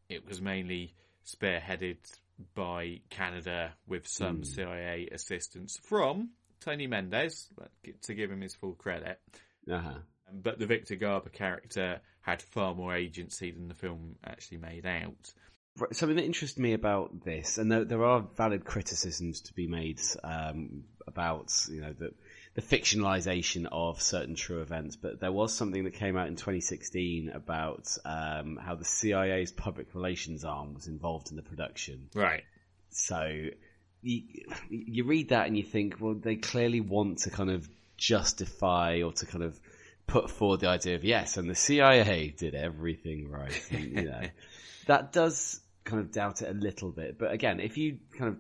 it 0.09 0.27
was 0.27 0.41
mainly 0.41 0.95
spearheaded 1.27 1.99
by 2.55 3.01
Canada 3.11 3.75
with 3.87 4.09
some 4.09 4.37
Hmm. 4.39 4.43
CIA 4.45 5.09
assistance 5.13 5.79
from 5.85 6.31
Tony 6.61 6.87
Mendez, 6.87 7.49
to 8.03 8.15
give 8.15 8.31
him 8.31 8.41
his 8.41 8.55
full 8.55 8.75
credit. 8.75 9.21
Uh-huh. 9.71 9.99
But 10.33 10.59
the 10.59 10.67
Victor 10.67 10.97
Garber 10.97 11.31
character 11.31 12.01
had 12.23 12.43
far 12.43 12.75
more 12.75 12.95
agency 12.95 13.51
than 13.51 13.69
the 13.69 13.75
film 13.75 14.17
actually 14.25 14.59
made 14.59 14.87
out. 14.87 15.33
Right, 15.79 15.95
Something 15.95 16.17
that 16.17 16.25
interests 16.25 16.59
me 16.59 16.73
about 16.73 17.25
this, 17.25 17.59
and 17.59 17.71
there, 17.71 17.85
there 17.85 18.05
are 18.05 18.27
valid 18.37 18.65
criticisms 18.65 19.43
to 19.43 19.55
be 19.55 19.67
made 19.67 20.01
um, 20.23 20.85
about 21.07 21.53
you 21.71 21.81
know 21.81 21.93
the 21.93 22.13
the 22.55 22.63
fictionalization 22.63 23.67
of 23.71 24.03
certain 24.03 24.35
true 24.35 24.63
events, 24.63 24.97
but 24.97 25.21
there 25.21 25.31
was 25.31 25.55
something 25.55 25.85
that 25.85 25.95
came 25.95 26.17
out 26.17 26.27
in 26.27 26.35
2016 26.35 27.31
about 27.33 27.97
um, 28.05 28.59
how 28.61 28.75
the 28.75 28.85
CIA's 28.85 29.53
public 29.53 29.95
relations 29.95 30.45
arm 30.45 30.75
was 30.75 30.89
involved 30.89 31.31
in 31.31 31.37
the 31.37 31.43
production. 31.43 32.09
Right. 32.15 32.43
So 32.91 33.51
you, 34.03 34.23
you 34.69 35.05
read 35.05 35.31
that 35.31 35.47
and 35.47 35.57
you 35.57 35.63
think, 35.63 35.97
well, 36.01 36.15
they 36.15 36.37
clearly 36.37 36.81
want 36.81 37.19
to 37.21 37.31
kind 37.31 37.51
of 37.51 37.69
justify 37.97 39.03
or 39.03 39.13
to 39.13 39.27
kind 39.27 39.45
of 39.45 39.59
put 40.07 40.31
forward 40.31 40.61
the 40.61 40.69
idea 40.69 40.97
of 40.97 41.05
yes, 41.05 41.37
and 41.37 41.49
the 41.49 41.55
CIA 41.55 42.35
did 42.37 42.55
everything 42.55 43.31
right. 43.31 43.69
And, 43.71 43.85
you 43.85 44.03
know, 44.11 44.23
that 44.87 45.13
does 45.13 45.61
kind 45.85 46.01
of 46.01 46.13
doubt 46.13 46.43
it 46.43 46.49
a 46.51 46.55
little 46.55 46.91
bit. 46.91 47.19
But 47.19 47.33
again, 47.33 47.61
if 47.61 47.77
you 47.77 47.99
kind 48.17 48.31
of 48.31 48.39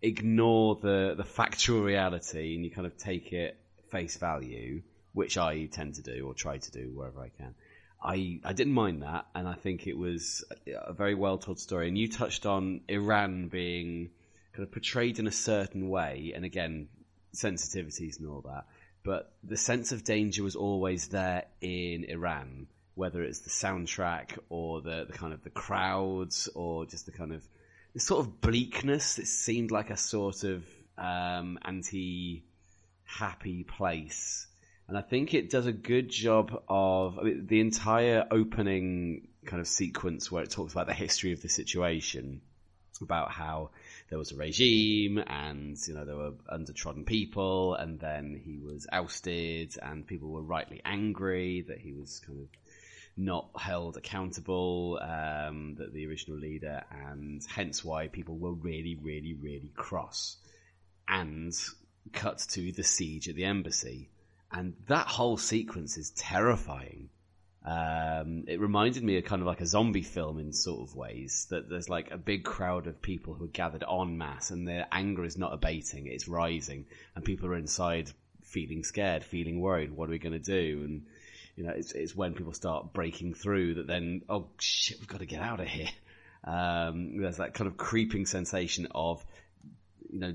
ignore 0.00 0.76
the 0.76 1.14
the 1.16 1.24
factual 1.24 1.82
reality 1.82 2.54
and 2.54 2.64
you 2.64 2.70
kind 2.70 2.86
of 2.86 2.96
take 2.96 3.32
it 3.32 3.58
face 3.90 4.16
value, 4.16 4.82
which 5.12 5.38
I 5.38 5.66
tend 5.66 5.94
to 5.94 6.02
do 6.02 6.26
or 6.26 6.34
try 6.34 6.58
to 6.58 6.70
do 6.70 6.92
wherever 6.94 7.20
I 7.20 7.30
can. 7.30 7.54
I, 8.00 8.38
I 8.44 8.52
didn't 8.52 8.74
mind 8.74 9.02
that, 9.02 9.26
and 9.34 9.48
I 9.48 9.54
think 9.54 9.88
it 9.88 9.98
was 9.98 10.44
a, 10.68 10.90
a 10.90 10.92
very 10.92 11.16
well 11.16 11.38
told 11.38 11.58
story. 11.58 11.88
And 11.88 11.98
you 11.98 12.08
touched 12.08 12.46
on 12.46 12.82
Iran 12.88 13.48
being 13.48 14.10
kind 14.58 14.66
of 14.66 14.72
portrayed 14.72 15.20
in 15.20 15.28
a 15.28 15.32
certain 15.32 15.88
way, 15.88 16.32
and 16.34 16.44
again, 16.44 16.88
sensitivities 17.32 18.18
and 18.18 18.28
all 18.28 18.40
that. 18.40 18.66
But 19.04 19.32
the 19.44 19.56
sense 19.56 19.92
of 19.92 20.02
danger 20.02 20.42
was 20.42 20.56
always 20.56 21.06
there 21.08 21.44
in 21.60 22.02
Iran, 22.02 22.66
whether 22.96 23.22
it's 23.22 23.38
the 23.40 23.50
soundtrack 23.50 24.36
or 24.48 24.80
the, 24.82 25.06
the 25.08 25.12
kind 25.12 25.32
of 25.32 25.44
the 25.44 25.50
crowds 25.50 26.48
or 26.56 26.86
just 26.86 27.06
the 27.06 27.12
kind 27.12 27.32
of 27.32 27.46
the 27.94 28.00
sort 28.00 28.26
of 28.26 28.40
bleakness. 28.40 29.20
It 29.20 29.28
seemed 29.28 29.70
like 29.70 29.90
a 29.90 29.96
sort 29.96 30.42
of 30.42 30.64
um, 30.98 31.60
anti 31.62 32.42
happy 33.04 33.62
place. 33.62 34.48
And 34.88 34.98
I 34.98 35.02
think 35.02 35.34
it 35.34 35.50
does 35.50 35.66
a 35.66 35.72
good 35.72 36.10
job 36.10 36.64
of 36.68 37.16
I 37.20 37.22
mean, 37.22 37.46
the 37.46 37.60
entire 37.60 38.26
opening 38.28 39.28
kind 39.46 39.60
of 39.60 39.68
sequence 39.68 40.32
where 40.32 40.42
it 40.42 40.50
talks 40.50 40.72
about 40.72 40.88
the 40.88 40.94
history 40.94 41.32
of 41.32 41.42
the 41.42 41.48
situation, 41.48 42.40
about 43.02 43.30
how 43.30 43.70
there 44.08 44.18
was 44.18 44.32
a 44.32 44.36
regime 44.36 45.18
and 45.18 45.76
you 45.86 45.94
know 45.94 46.04
there 46.04 46.16
were 46.16 46.32
undertrodden 46.50 47.04
people, 47.04 47.74
and 47.74 47.98
then 47.98 48.40
he 48.44 48.58
was 48.58 48.86
ousted, 48.92 49.76
and 49.82 50.06
people 50.06 50.30
were 50.30 50.42
rightly 50.42 50.80
angry 50.84 51.64
that 51.68 51.78
he 51.78 51.92
was 51.92 52.20
kind 52.20 52.40
of 52.40 52.48
not 53.16 53.50
held 53.56 53.96
accountable, 53.96 54.98
um, 55.02 55.74
that 55.78 55.92
the 55.92 56.06
original 56.06 56.38
leader, 56.38 56.84
and 56.90 57.42
hence 57.48 57.84
why 57.84 58.06
people 58.06 58.38
were 58.38 58.52
really, 58.52 58.96
really, 59.02 59.34
really 59.34 59.72
cross. 59.74 60.36
And 61.08 61.52
cut 62.12 62.38
to 62.50 62.72
the 62.72 62.82
siege 62.82 63.28
at 63.28 63.34
the 63.34 63.44
embassy. 63.44 64.10
And 64.50 64.74
that 64.86 65.06
whole 65.06 65.36
sequence 65.36 65.98
is 65.98 66.10
terrifying. 66.10 67.10
Um, 67.64 68.44
it 68.46 68.60
reminded 68.60 69.02
me 69.02 69.18
of 69.18 69.24
kind 69.24 69.42
of 69.42 69.46
like 69.46 69.60
a 69.60 69.66
zombie 69.66 70.02
film 70.02 70.38
in 70.38 70.52
sort 70.52 70.88
of 70.88 70.94
ways 70.94 71.46
that 71.50 71.68
there's 71.68 71.88
like 71.88 72.10
a 72.10 72.16
big 72.16 72.44
crowd 72.44 72.86
of 72.86 73.02
people 73.02 73.34
who 73.34 73.44
are 73.44 73.48
gathered 73.48 73.84
en 73.84 74.16
masse 74.16 74.50
and 74.50 74.66
their 74.66 74.86
anger 74.90 75.24
is 75.24 75.36
not 75.36 75.52
abating, 75.52 76.06
it's 76.06 76.28
rising 76.28 76.86
and 77.14 77.24
people 77.24 77.48
are 77.48 77.56
inside 77.56 78.10
feeling 78.44 78.84
scared, 78.84 79.24
feeling 79.24 79.60
worried. 79.60 79.92
What 79.92 80.08
are 80.08 80.12
we 80.12 80.18
going 80.18 80.32
to 80.32 80.38
do? 80.38 80.82
And, 80.84 81.06
you 81.56 81.64
know, 81.64 81.72
it's, 81.72 81.92
it's 81.92 82.16
when 82.16 82.34
people 82.34 82.54
start 82.54 82.92
breaking 82.92 83.34
through 83.34 83.74
that 83.74 83.86
then, 83.86 84.22
oh 84.28 84.46
shit, 84.58 84.98
we've 84.98 85.08
got 85.08 85.20
to 85.20 85.26
get 85.26 85.42
out 85.42 85.60
of 85.60 85.66
here. 85.66 85.90
Um, 86.44 87.20
there's 87.20 87.38
that 87.38 87.54
kind 87.54 87.68
of 87.68 87.76
creeping 87.76 88.24
sensation 88.24 88.88
of, 88.94 89.22
you 90.08 90.20
know, 90.20 90.34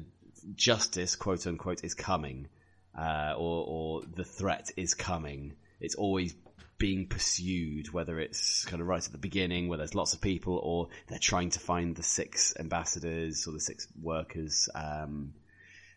justice, 0.56 1.16
quote 1.16 1.48
unquote, 1.48 1.84
is 1.84 1.94
coming, 1.94 2.48
uh, 2.96 3.34
or, 3.36 3.66
or 3.68 4.02
the 4.16 4.26
threat 4.26 4.72
is 4.78 4.94
coming. 4.94 5.54
It's 5.80 5.96
always 5.96 6.36
being 6.84 7.08
pursued, 7.08 7.94
whether 7.94 8.20
it's 8.20 8.66
kind 8.66 8.82
of 8.82 8.88
right 8.90 9.06
at 9.06 9.12
the 9.14 9.18
beginning 9.18 9.70
where 9.70 9.78
there's 9.78 9.96
lots 9.96 10.14
of 10.14 10.20
people, 10.20 10.60
or 10.62 10.90
they're 11.08 11.18
trying 11.18 11.50
to 11.50 11.62
find 11.62 11.96
the 11.96 12.04
six 12.04 12.54
ambassadors 12.60 13.48
or 13.48 13.54
the 13.54 13.60
six 13.62 13.88
workers 14.02 14.68
um, 14.76 15.34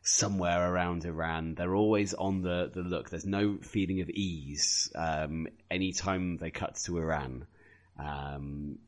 somewhere 0.02 0.72
around 0.72 1.04
Iran. 1.04 1.56
They're 1.56 1.74
always 1.74 2.14
on 2.14 2.42
the, 2.42 2.70
the 2.72 2.82
look. 2.82 3.10
There's 3.10 3.26
no 3.26 3.58
feeling 3.62 4.00
of 4.00 4.10
ease 4.10 4.92
um, 4.94 5.48
anytime 5.68 6.36
they 6.36 6.52
cut 6.52 6.76
to 6.84 6.98
Iran. 6.98 7.48
Um, 7.98 8.78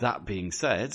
that 0.00 0.24
being 0.24 0.50
said, 0.50 0.94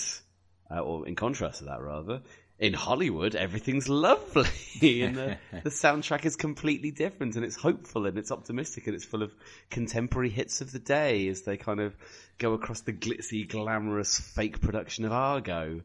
uh, 0.71 0.79
or 0.79 1.07
in 1.07 1.13
contrast 1.13 1.59
to 1.59 1.65
that, 1.65 1.79
rather, 1.79 2.23
in 2.59 2.73
Hollywood, 2.73 3.35
everything's 3.35 3.87
lovely 3.87 4.49
and 5.01 5.15
the, 5.15 5.37
the, 5.63 5.69
soundtrack 5.69 6.25
is 6.25 6.35
completely 6.35 6.91
different 6.91 7.35
and 7.35 7.45
it's 7.45 7.55
hopeful 7.55 8.05
and 8.05 8.17
it's 8.17 8.31
optimistic 8.31 8.85
and 8.85 8.95
it's 8.95 9.05
full 9.05 9.23
of 9.23 9.33
contemporary 9.69 10.29
hits 10.29 10.59
of 10.59 10.71
the 10.71 10.79
day 10.79 11.29
as 11.29 11.43
they 11.43 11.55
kind 11.55 11.79
of 11.79 11.95
go 12.37 12.53
across 12.53 12.81
the 12.81 12.91
glitzy, 12.91 13.47
glamorous 13.47 14.19
fake 14.19 14.59
production 14.59 15.05
of 15.05 15.13
Argo. 15.13 15.81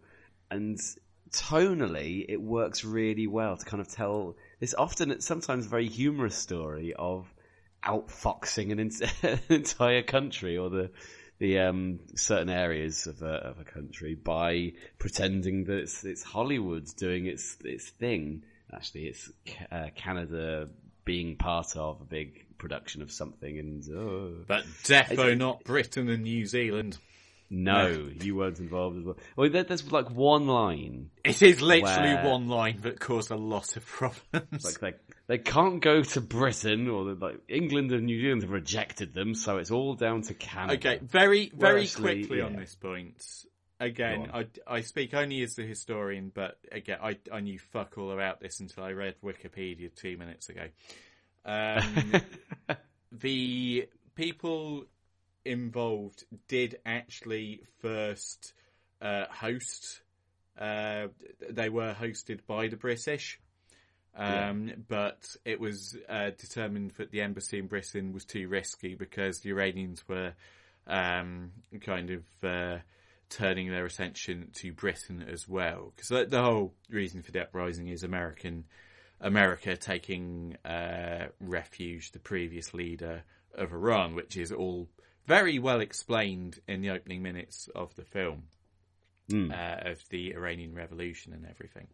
And 0.51 0.78
tonally, 1.30 2.24
it 2.28 2.40
works 2.40 2.84
really 2.84 3.28
well 3.28 3.56
to 3.56 3.64
kind 3.64 3.80
of 3.80 3.88
tell 3.88 4.34
this 4.59 4.74
often, 4.74 5.20
sometimes 5.20 5.66
very 5.66 5.88
humorous 5.88 6.36
story 6.36 6.92
of 6.92 7.32
outfoxing 7.84 8.72
an, 8.72 8.90
an 9.22 9.40
entire 9.48 10.02
country 10.02 10.56
or 10.59 10.70
the 10.70 10.90
the 11.39 11.59
um, 11.59 12.01
certain 12.15 12.48
areas 12.48 13.06
of 13.06 13.23
a, 13.23 13.35
of 13.35 13.59
a 13.61 13.65
country 13.65 14.15
by 14.15 14.73
pretending 14.98 15.65
that 15.65 15.78
it's, 15.78 16.05
it's 16.05 16.23
Hollywood 16.23 16.86
doing 16.97 17.27
its 17.27 17.56
its 17.65 17.89
thing. 17.90 18.44
Actually, 18.73 19.06
it's 19.06 19.31
uh, 19.70 19.89
Canada 19.94 20.69
being 21.05 21.36
part 21.36 21.77
of 21.77 22.01
a 22.01 22.05
big 22.05 22.47
production 22.59 23.02
of 23.02 23.12
something, 23.12 23.59
and 23.59 23.89
oh. 23.90 24.44
but 24.47 24.65
defo 24.85 25.36
not 25.36 25.65
Britain 25.65 26.09
and 26.09 26.23
New 26.23 26.47
Zealand. 26.47 26.98
No, 27.55 28.10
you 28.20 28.35
weren't 28.35 28.59
involved 28.59 28.98
as 28.98 29.05
well. 29.05 29.16
Well, 29.36 29.48
there, 29.48 29.62
there's 29.62 29.90
like 29.93 30.10
one 30.10 30.48
line. 30.48 31.10
It 31.24 31.40
is 31.40 31.62
literally 31.62 32.28
one 32.28 32.48
line 32.48 32.81
that 32.82 32.98
caused 32.98 33.31
a 33.31 33.36
lot 33.36 33.76
of 33.76 33.86
problems. 33.86 34.64
Like 34.64 34.81
they 34.81 34.94
they 35.28 35.39
can't 35.39 35.81
go 35.81 36.02
to 36.02 36.20
Britain, 36.20 36.89
or 36.89 37.14
like 37.14 37.39
England 37.48 37.93
and 37.93 38.06
New 38.06 38.20
Zealand 38.20 38.43
have 38.43 38.51
rejected 38.51 39.14
them, 39.14 39.36
so 39.36 39.59
it's 39.59 39.70
all 39.70 39.94
down 39.94 40.22
to 40.22 40.35
Canada. 40.35 40.74
Okay, 40.74 40.98
very 41.05 41.52
very 41.55 41.86
quickly 41.86 42.39
yeah. 42.39 42.44
on 42.44 42.56
this 42.56 42.74
point. 42.74 43.22
Again, 43.78 44.31
I, 44.32 44.47
I 44.66 44.81
speak 44.81 45.14
only 45.14 45.43
as 45.43 45.55
the 45.55 45.64
historian, 45.64 46.32
but 46.35 46.59
again, 46.72 46.98
I, 47.02 47.18
I 47.31 47.40
knew 47.40 47.59
fuck 47.59 47.98
all 47.98 48.12
about 48.12 48.40
this 48.40 48.60
until 48.60 48.85
I 48.85 48.93
read 48.93 49.16
Wikipedia 49.22 49.94
two 49.94 50.16
minutes 50.16 50.48
ago. 50.48 50.68
Um, 51.44 52.22
the 53.12 53.89
people 54.14 54.86
involved 55.44 56.24
did 56.48 56.78
actually 56.84 57.62
first 57.80 58.52
uh, 59.00 59.24
host. 59.30 60.00
Uh, 60.58 61.08
they 61.50 61.68
were 61.68 61.94
hosted 61.94 62.40
by 62.46 62.68
the 62.68 62.76
British, 62.76 63.40
um, 64.16 64.68
yeah. 64.68 64.74
but 64.88 65.24
it 65.44 65.58
was 65.58 65.96
uh, 66.08 66.30
determined 66.38 66.92
that 66.98 67.10
the 67.10 67.20
embassy 67.20 67.58
in 67.58 67.66
Britain 67.66 68.12
was 68.12 68.24
too 68.24 68.48
risky 68.48 68.94
because 68.94 69.40
the 69.40 69.50
Iranians 69.50 70.06
were 70.08 70.34
um, 70.86 71.52
kind 71.80 72.10
of 72.10 72.22
uh, 72.44 72.78
turning 73.28 73.70
their 73.70 73.84
attention 73.84 74.50
to 74.54 74.72
Britain 74.72 75.24
as 75.28 75.48
well. 75.48 75.92
Because 75.94 76.08
the, 76.08 76.26
the, 76.26 76.42
whole 76.42 76.72
reason 76.88 77.22
for 77.22 77.32
the 77.32 77.42
uprising 77.42 77.88
is 77.88 78.04
American 78.04 78.64
America 79.20 79.76
taking 79.76 80.56
uh, 80.64 81.26
refuge, 81.40 82.12
the 82.12 82.18
previous 82.18 82.74
leader 82.74 83.22
of 83.54 83.72
Iran, 83.72 84.14
which 84.14 84.36
is 84.36 84.52
all 84.52 84.88
very 85.26 85.59
well 85.59 85.80
explained 85.80 86.59
in 86.68 86.80
the 86.80 86.90
opening 86.90 87.22
minutes 87.22 87.68
of 87.74 87.94
the 87.96 88.05
film 88.05 88.44
mm. 89.30 89.51
uh, 89.51 89.90
of 89.90 90.06
the 90.10 90.34
Iranian 90.34 90.74
Revolution 90.74 91.32
and 91.32 91.46
everything. 91.46 91.88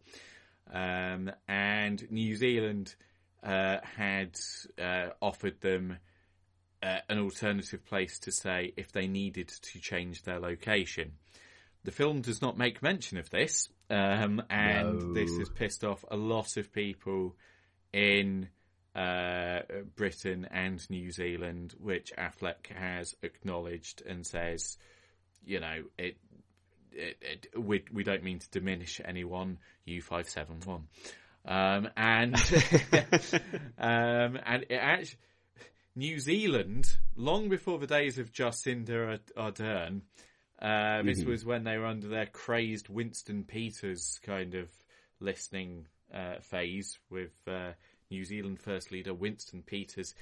Um, 0.73 1.31
and 1.49 2.11
New 2.11 2.37
Zealand 2.37 2.95
uh, 3.43 3.79
had 3.97 4.39
uh, 4.81 5.09
offered 5.21 5.61
them 5.61 5.99
uh, 6.83 6.99
an 7.09 7.19
alternative 7.19 7.85
place 7.85 8.19
to 8.21 8.33
stay 8.33 8.73
if 8.77 8.93
they 8.93 9.07
needed 9.07 9.49
to 9.49 9.81
change 9.81 10.23
their 10.23 10.39
location. 10.39 11.13
The 11.85 11.91
film 11.91 12.21
does 12.21 12.43
not 12.43 12.59
make 12.59 12.83
mention 12.83 13.19
of 13.19 13.31
this, 13.31 13.69
um, 13.89 14.43
and 14.51 14.99
no. 14.99 15.13
this 15.15 15.37
has 15.39 15.49
pissed 15.49 15.83
off 15.83 16.05
a 16.11 16.17
lot 16.17 16.57
of 16.57 16.73
people 16.73 17.37
in 17.93 18.49
uh, 19.01 19.63
Britain 19.97 20.47
and 20.51 20.89
New 20.91 21.11
Zealand, 21.11 21.75
which 21.81 22.13
Affleck 22.19 22.67
has 22.75 23.17
acknowledged 23.23 24.03
and 24.07 24.27
says, 24.27 24.77
you 25.45 25.59
know, 25.61 25.85
it, 25.97 26.17
it, 26.93 27.17
it 27.23 27.47
we 27.59 27.85
we 27.93 28.05
don't 28.05 28.23
mean 28.23 28.41
to 28.41 28.51
diminish 28.51 29.01
anyone. 29.03 29.59
U 29.87 30.03
five 30.03 30.29
seven 30.29 30.61
one, 30.65 30.87
um, 31.47 31.89
and 31.97 32.35
um, 33.79 34.39
and 34.45 34.65
it 34.69 34.75
actually. 34.81 35.19
New 35.97 36.21
Zealand, 36.21 36.89
long 37.17 37.49
before 37.49 37.79
the 37.79 37.87
days 37.87 38.19
of 38.19 38.33
Jacinda 38.33 39.19
Ardern, 39.37 40.03
uh, 40.63 40.67
mm-hmm. 40.67 41.07
this 41.09 41.25
was 41.25 41.45
when 41.45 41.65
they 41.65 41.77
were 41.77 41.87
under 41.87 42.07
their 42.07 42.27
crazed 42.27 42.89
Winston 42.89 43.43
Peters 43.43 44.21
kind 44.23 44.55
of 44.55 44.71
listening 45.19 45.87
uh, 46.15 46.37
phase 46.43 46.97
with 47.11 47.33
uh, 47.49 47.73
New 48.11 48.25
Zealand 48.25 48.61
First 48.61 48.91
Leader 48.91 49.15
Winston 49.15 49.63
Peters, 49.63 50.15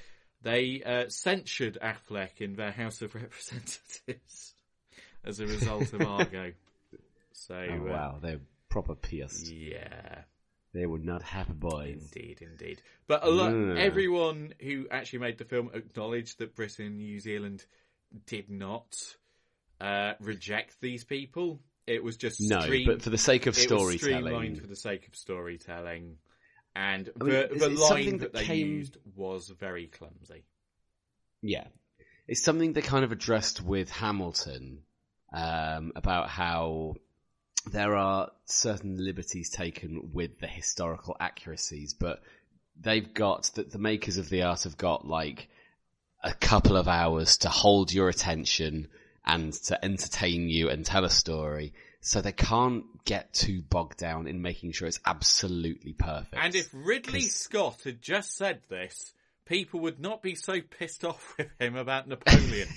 they 0.43 0.82
uh, 0.85 1.09
censured 1.09 1.78
Affleck 1.82 2.40
in 2.40 2.55
their 2.55 2.73
House 2.73 3.02
of 3.02 3.15
Representatives 3.15 4.55
as 5.24 5.40
a 5.40 5.47
result 5.47 5.93
of 5.93 6.02
Argo. 6.06 6.52
So 7.32 7.55
oh, 7.55 7.82
wow, 7.85 8.15
uh, 8.16 8.20
they're 8.20 8.40
proper 8.69 8.94
pierced. 8.94 9.51
Yeah. 9.51 10.23
They 10.74 10.86
were 10.86 10.98
not 10.98 11.23
happy 11.23 11.55
boys. 11.55 12.10
Indeed, 12.15 12.43
indeed. 12.43 12.82
But 13.06 13.24
a 13.24 13.31
lot, 13.31 13.52
mm. 13.52 13.78
everyone 13.78 14.52
who 14.60 14.86
actually 14.90 15.20
made 15.20 15.39
the 15.39 15.44
film 15.44 15.70
acknowledged 15.73 16.39
that 16.39 16.55
Britain 16.55 16.86
and 16.86 16.98
New 16.98 17.19
Zealand 17.20 17.65
did 18.27 18.51
not 18.51 18.94
uh, 19.81 20.12
reject 20.20 20.81
these 20.81 21.05
people. 21.05 21.60
It 21.86 22.05
was 22.05 22.19
just 22.19 22.39
no, 22.40 22.60
but 22.86 23.01
for 23.01 23.09
the 23.09 23.16
sake 23.16 23.47
of 23.47 23.56
storytelling, 23.56 24.56
for 24.56 24.66
the 24.66 24.77
sake 24.77 25.09
of 25.09 25.16
storytelling, 25.16 26.19
and 26.78 27.10
I 27.20 27.24
mean, 27.24 27.34
the, 27.34 27.59
the 27.59 27.68
line 27.70 28.18
that, 28.18 28.32
that 28.32 28.32
they 28.34 28.44
came... 28.44 28.68
used 28.68 28.98
was 29.16 29.48
very 29.48 29.86
clumsy. 29.86 30.44
Yeah, 31.42 31.66
it's 32.28 32.42
something 32.42 32.72
they 32.72 32.82
kind 32.82 33.05
of 33.05 33.10
addressed 33.10 33.60
with 33.62 33.90
Hamilton 33.90 34.82
um, 35.32 35.92
about 35.96 36.28
how 36.28 36.94
there 37.72 37.96
are 37.96 38.30
certain 38.44 39.05
liberties 39.05 39.50
taken 39.50 40.10
with 40.12 40.38
the 40.38 40.46
historical 40.46 41.16
accuracies, 41.18 41.94
but 41.94 42.22
they've 42.80 43.12
got 43.12 43.50
that 43.56 43.72
the 43.72 43.78
makers 43.78 44.16
of 44.16 44.28
the 44.28 44.42
art 44.42 44.62
have 44.62 44.76
got 44.76 45.06
like 45.06 45.48
a 46.22 46.32
couple 46.32 46.76
of 46.76 46.86
hours 46.86 47.38
to 47.38 47.48
hold 47.48 47.92
your 47.92 48.09
attention 48.09 48.86
and 49.26 49.52
to 49.52 49.84
entertain 49.84 50.48
you 50.48 50.70
and 50.70 50.86
tell 50.86 51.05
a 51.05 51.10
story. 51.10 51.72
So 52.00 52.20
they 52.20 52.32
can't 52.32 52.84
get 53.04 53.32
too 53.32 53.62
bogged 53.62 53.98
down 53.98 54.26
in 54.28 54.40
making 54.40 54.72
sure 54.72 54.86
it's 54.86 55.00
absolutely 55.04 55.92
perfect. 55.92 56.42
And 56.42 56.54
if 56.54 56.68
Ridley 56.72 57.22
Scott 57.22 57.82
had 57.84 58.00
just 58.00 58.36
said 58.36 58.60
this, 58.68 59.12
people 59.46 59.80
would 59.80 59.98
not 59.98 60.22
be 60.22 60.34
so 60.34 60.60
pissed 60.60 61.04
off 61.04 61.34
with 61.36 61.48
him 61.58 61.76
about 61.76 62.08
Napoleon. 62.08 62.68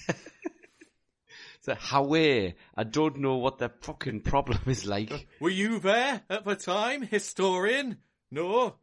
so 1.61 1.75
however, 1.75 2.53
I 2.75 2.83
don't 2.83 3.17
know 3.19 3.37
what 3.37 3.59
the 3.59 3.69
fucking 3.81 4.21
problem 4.21 4.61
is 4.65 4.85
like. 4.85 5.27
Were 5.39 5.49
you 5.49 5.79
there 5.79 6.21
at 6.29 6.45
the 6.45 6.55
time, 6.55 7.03
historian? 7.03 7.97
No? 8.31 8.75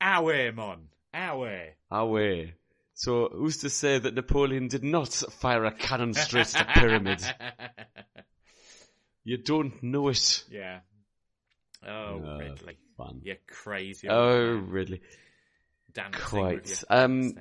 Our 0.00 0.52
mon. 0.52 0.88
Our. 1.14 1.74
Our. 1.90 2.46
So 2.94 3.28
who's 3.30 3.58
to 3.58 3.70
say 3.70 3.98
that 3.98 4.14
Napoleon 4.14 4.68
did 4.68 4.82
not 4.82 5.12
fire 5.12 5.64
a 5.64 5.72
cannon 5.72 6.14
straight 6.14 6.54
at 6.56 6.66
the 6.66 6.80
pyramid? 6.80 7.22
You 9.26 9.38
don't 9.38 9.82
know 9.82 10.06
it. 10.06 10.44
Yeah. 10.48 10.78
Oh, 11.84 12.22
uh, 12.24 12.38
Ridley. 12.38 12.78
Fun. 12.96 13.22
You're 13.24 13.34
crazy. 13.48 14.08
Oh, 14.08 14.54
man. 14.54 14.70
Ridley. 14.70 15.00
Damn 15.92 16.12
Quite. 16.12 16.84
Um, 16.88 17.34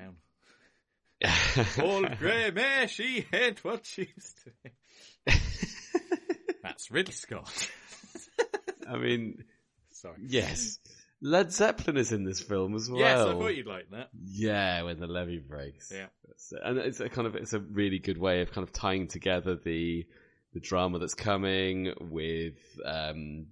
Paul 1.75 2.07
Grey 2.17 2.49
Mare, 2.49 2.87
she 2.87 3.27
ain't 3.31 3.63
what 3.63 3.85
she 3.85 4.09
used 4.15 4.37
to 4.45 4.51
be. 4.63 5.33
That's 6.63 6.89
Ridley 6.89 7.13
Scott. 7.13 7.69
I 8.89 8.97
mean, 8.97 9.43
Sorry. 9.91 10.17
yes. 10.25 10.79
Led 11.21 11.51
Zeppelin 11.51 11.97
is 11.97 12.11
in 12.11 12.23
this 12.23 12.41
film 12.41 12.73
as 12.73 12.89
well. 12.89 12.99
Yes, 12.99 13.19
I 13.19 13.31
thought 13.33 13.55
you'd 13.55 13.67
like 13.67 13.91
that. 13.91 14.09
Yeah, 14.25 14.81
when 14.81 14.99
the 14.99 15.05
levee 15.05 15.37
breaks. 15.37 15.93
Yeah. 15.93 16.07
And 16.63 16.79
it's 16.79 16.99
a 16.99 17.09
kind 17.09 17.27
of 17.27 17.35
it's 17.35 17.53
a 17.53 17.59
really 17.59 17.99
good 17.99 18.17
way 18.17 18.41
of 18.41 18.51
kind 18.51 18.67
of 18.67 18.73
tying 18.73 19.07
together 19.07 19.55
the 19.55 20.07
the 20.55 20.59
drama 20.61 20.97
that's 20.97 21.13
coming 21.13 21.93
with 21.99 22.55
um, 22.83 23.45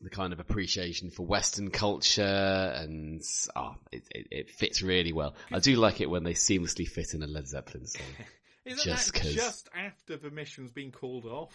the 0.00 0.08
kind 0.08 0.32
of 0.32 0.40
appreciation 0.40 1.10
for 1.10 1.26
Western 1.26 1.70
culture, 1.70 2.22
and 2.22 3.20
oh, 3.56 3.74
it, 3.92 4.04
it, 4.10 4.26
it 4.30 4.50
fits 4.50 4.80
really 4.80 5.12
well. 5.12 5.34
I 5.52 5.58
do 5.58 5.74
like 5.76 6.00
it 6.00 6.08
when 6.08 6.22
they 6.24 6.32
seamlessly 6.34 6.86
fit 6.88 7.12
in 7.12 7.22
a 7.22 7.26
Led 7.26 7.46
Zeppelin 7.48 7.86
song. 7.86 8.06
Isn't 8.64 8.84
Just 8.84 9.12
that 9.14 9.20
'cause. 9.22 9.34
just 9.34 9.68
after 9.74 10.16
the 10.16 10.30
mission's 10.30 10.70
been 10.70 10.92
called 10.92 11.24
off? 11.26 11.54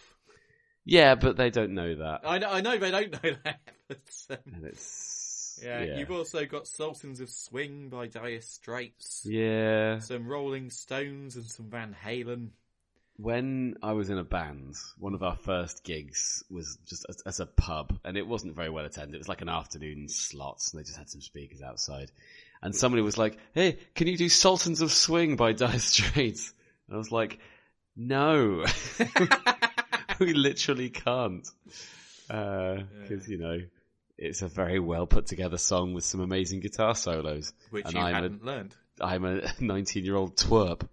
Yeah, 0.84 1.15
but 1.15 1.38
they 1.38 1.49
don't 1.49 1.73
know 1.76 1.95
that. 1.95 2.22
I 2.26 2.39
know, 2.39 2.49
I 2.49 2.60
know 2.61 2.77
they 2.77 2.91
don't 2.91 3.11
know 3.23 3.31
that. 3.45 3.60
But, 3.88 3.97
um, 4.31 4.53
And 4.55 4.65
it's 4.65 5.60
yeah, 5.64 5.84
yeah. 5.84 5.97
you've 5.99 6.11
also 6.11 6.45
got 6.45 6.68
Sultans 6.68 7.19
of 7.22 7.30
Swing 7.30 7.89
by 7.89 8.07
Dire 8.07 8.41
Straits. 8.41 9.22
yeah. 9.26 9.99
Some 9.99 10.27
Rolling 10.27 10.72
Stones 10.72 11.35
and 11.35 11.45
some 11.45 11.69
Van 11.69 11.95
Halen. 12.03 12.49
When 13.23 13.77
I 13.81 13.93
was 13.93 14.09
in 14.09 14.17
a 14.17 14.23
band, 14.25 14.75
one 14.99 15.13
of 15.13 15.23
our 15.23 15.37
first 15.37 15.85
gigs 15.85 16.43
was 16.49 16.77
just 16.85 17.05
as, 17.07 17.21
as 17.25 17.39
a 17.39 17.45
pub, 17.45 17.97
and 18.03 18.17
it 18.17 18.27
wasn't 18.27 18.53
very 18.53 18.69
well 18.69 18.83
attended. 18.83 19.15
It 19.15 19.19
was 19.19 19.29
like 19.29 19.41
an 19.41 19.47
afternoon 19.47 20.09
slot, 20.09 20.59
and 20.69 20.77
they 20.77 20.83
just 20.83 20.97
had 20.97 21.09
some 21.09 21.21
speakers 21.21 21.61
outside. 21.61 22.11
And 22.61 22.75
somebody 22.75 23.01
was 23.01 23.17
like, 23.17 23.37
"Hey, 23.53 23.77
can 23.95 24.07
you 24.07 24.17
do 24.17 24.27
Sultans 24.27 24.81
of 24.81 24.91
Swing 24.91 25.37
by 25.37 25.53
Dire 25.53 25.79
Straits?" 25.79 26.53
And 26.87 26.95
I 26.95 26.97
was 26.97 27.13
like, 27.13 27.39
"No, 27.95 28.65
we 30.19 30.33
literally 30.33 30.89
can't," 30.89 31.47
uh, 32.29 32.79
because 33.03 33.29
you 33.29 33.37
know 33.37 33.57
it's 34.17 34.41
a 34.41 34.49
very 34.49 34.79
well 34.79 35.07
put 35.07 35.27
together 35.27 35.57
song 35.57 35.93
with 35.93 36.03
some 36.03 36.19
amazing 36.19 36.59
guitar 36.59 36.93
solos, 36.93 37.53
Which 37.69 37.85
and 37.85 37.93
you 37.93 38.01
I'm 38.01 38.15
hadn't 38.15 38.41
a, 38.41 38.45
learned. 38.45 38.75
I'm 39.02 39.26
a 39.26 39.41
19 39.60 40.06
year 40.06 40.15
old 40.15 40.36
twerp. 40.38 40.88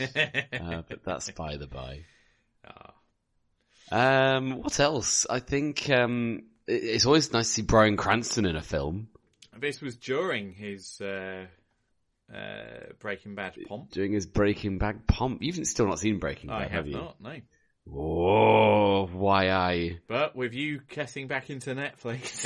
uh, 0.00 0.82
but 0.88 1.04
that's 1.04 1.30
by 1.32 1.56
the 1.56 1.66
by. 1.66 2.04
Um, 3.90 4.58
what 4.62 4.78
else? 4.80 5.26
I 5.30 5.40
think 5.40 5.88
um, 5.88 6.42
it- 6.66 6.84
it's 6.84 7.06
always 7.06 7.32
nice 7.32 7.46
to 7.48 7.52
see 7.54 7.62
Bryan 7.62 7.96
Cranston 7.96 8.44
in 8.44 8.54
a 8.56 8.62
film 8.62 9.08
This 9.58 9.80
was 9.80 9.96
during 9.96 10.52
his 10.52 11.00
uh, 11.00 11.46
uh, 12.32 12.92
Breaking 13.00 13.34
Bad 13.34 13.56
pomp. 13.66 13.90
doing 13.90 14.12
his 14.12 14.26
Breaking 14.26 14.76
Bad 14.78 15.06
pomp. 15.06 15.42
You've 15.42 15.66
still 15.66 15.86
not 15.86 15.98
seen 16.00 16.18
Breaking 16.18 16.50
Bad, 16.50 16.56
I 16.56 16.62
Bad, 16.64 16.70
have 16.72 16.86
you? 16.86 16.96
not, 16.96 17.20
no. 17.20 17.40
Oh, 17.90 19.06
why 19.06 19.48
I? 19.48 19.98
But 20.06 20.36
with 20.36 20.52
you 20.52 20.80
getting 20.90 21.26
back 21.26 21.48
into 21.48 21.74
Netflix, 21.74 22.44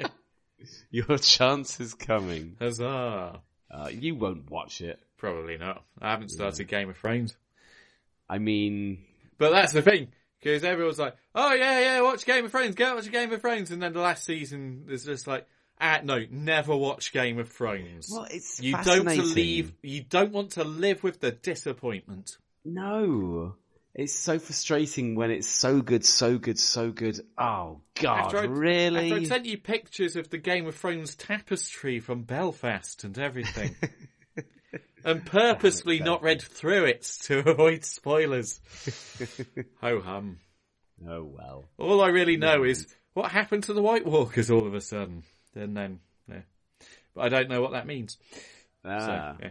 Your 0.90 1.18
chance 1.18 1.78
is 1.80 1.92
coming. 1.92 2.56
huzzah! 2.58 3.42
Uh, 3.78 3.88
you 3.88 4.14
won't 4.14 4.50
watch 4.50 4.80
it. 4.80 4.98
Probably 5.18 5.56
not. 5.58 5.84
I 6.00 6.10
haven't 6.10 6.30
started 6.30 6.66
Game 6.68 6.88
of 6.90 6.96
Thrones. 6.96 7.36
I 8.28 8.38
mean, 8.38 8.98
But 9.38 9.50
that's 9.50 9.72
the 9.72 9.82
thing, 9.82 10.08
because 10.40 10.64
everyone's 10.64 10.98
like, 10.98 11.16
"Oh 11.34 11.52
yeah, 11.54 11.80
yeah, 11.80 12.00
watch 12.02 12.26
Game 12.26 12.44
of 12.44 12.50
Thrones, 12.50 12.74
go 12.74 12.94
watch 12.94 13.10
Game 13.10 13.32
of 13.32 13.40
Thrones," 13.40 13.70
and 13.70 13.82
then 13.82 13.92
the 13.92 14.00
last 14.00 14.24
season 14.24 14.86
is 14.88 15.04
just 15.04 15.26
like, 15.26 15.46
"Ah, 15.80 16.00
no, 16.02 16.24
never 16.30 16.76
watch 16.76 17.12
Game 17.12 17.38
of 17.38 17.48
Thrones." 17.50 18.08
Well, 18.12 18.26
it's 18.30 18.60
you 18.60 18.76
don't 18.82 19.06
to 19.08 19.22
leave. 19.22 19.72
You 19.82 20.02
don't 20.02 20.32
want 20.32 20.52
to 20.52 20.64
live 20.64 21.02
with 21.02 21.20
the 21.20 21.30
disappointment. 21.30 22.36
no. 22.64 23.54
It's 23.98 24.14
so 24.14 24.38
frustrating 24.38 25.16
when 25.16 25.32
it's 25.32 25.48
so 25.48 25.82
good, 25.82 26.04
so 26.04 26.38
good, 26.38 26.56
so 26.56 26.92
good. 26.92 27.18
Oh 27.36 27.80
God, 28.00 28.26
after 28.26 28.38
I, 28.38 28.44
really? 28.44 29.10
After 29.10 29.22
I 29.22 29.24
sent 29.24 29.46
you 29.46 29.58
pictures 29.58 30.14
of 30.14 30.30
the 30.30 30.38
Game 30.38 30.68
of 30.68 30.76
Thrones 30.76 31.16
tapestry 31.16 31.98
from 31.98 32.22
Belfast 32.22 33.02
and 33.02 33.18
everything. 33.18 33.74
and 35.04 35.26
purposely 35.26 35.98
not 35.98 36.22
read 36.22 36.40
through 36.40 36.84
it 36.84 37.02
to 37.22 37.40
avoid 37.50 37.84
spoilers. 37.84 38.60
Ho 39.80 40.00
hum. 40.00 40.38
oh 41.04 41.24
well. 41.24 41.68
All 41.76 42.00
I 42.00 42.10
really 42.10 42.36
know 42.36 42.62
is 42.62 42.86
what 43.14 43.32
happened 43.32 43.64
to 43.64 43.72
the 43.72 43.82
White 43.82 44.06
Walkers 44.06 44.48
all 44.48 44.64
of 44.64 44.74
a 44.74 44.80
sudden. 44.80 45.24
And 45.56 45.76
then, 45.76 45.98
yeah. 46.28 46.42
But 47.16 47.24
I 47.24 47.28
don't 47.30 47.48
know 47.48 47.62
what 47.62 47.72
that 47.72 47.88
means. 47.88 48.16
Ah, 48.84 49.00
So, 49.00 49.36
yeah. 49.42 49.50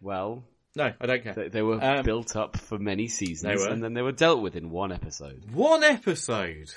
well, 0.00 0.44
No, 0.74 0.92
I 1.00 1.06
don't 1.06 1.22
care. 1.22 1.34
they, 1.34 1.48
they 1.48 1.62
were 1.62 1.82
Um, 1.82 2.02
built 2.04 2.34
up 2.34 2.56
for 2.56 2.78
many 2.78 3.06
seasons, 3.08 3.42
they 3.42 3.56
were. 3.62 3.70
and 3.70 3.82
then 3.82 3.92
they 3.94 4.00
were 4.02 4.12
dealt 4.12 4.40
with 4.42 4.56
in 4.56 4.70
one 4.70 4.90
episode. 4.92 5.44
One 5.52 5.84
episode. 5.84 6.70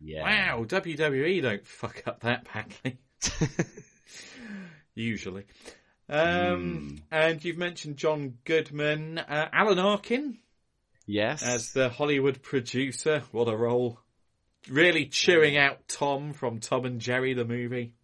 Yeah. 0.00 0.22
Wow, 0.58 0.64
WWE 0.64 1.40
don't 1.40 1.66
fuck 1.66 2.02
up 2.06 2.20
that 2.20 2.46
badly. 2.52 2.98
Usually. 4.94 5.44
Um, 6.08 6.98
And 7.10 7.42
you've 7.44 7.56
mentioned 7.58 7.96
John 7.96 8.34
Goodman. 8.44 9.18
Uh, 9.18 9.48
Alan 9.52 9.78
Arkin 9.78 10.38
Yes. 11.06 11.42
as 11.42 11.72
the 11.72 11.88
Hollywood 11.88 12.42
producer. 12.42 13.22
What 13.32 13.48
a 13.48 13.56
role. 13.56 13.98
Really 14.68 15.06
chewing 15.06 15.56
out 15.56 15.88
Tom 15.88 16.32
from 16.32 16.60
Tom 16.60 16.84
and 16.84 17.00
Jerry, 17.00 17.34
the 17.34 17.44
movie. 17.44 17.94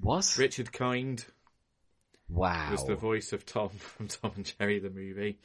what? 0.00 0.36
Richard 0.38 0.72
Kind 0.72 1.24
Wow. 2.32 2.70
was 2.72 2.84
the 2.84 2.94
voice 2.96 3.32
of 3.32 3.44
Tom 3.46 3.68
from 3.78 4.08
Tom 4.08 4.32
and 4.36 4.52
Jerry, 4.58 4.78
the 4.78 4.90
movie. 4.90 5.38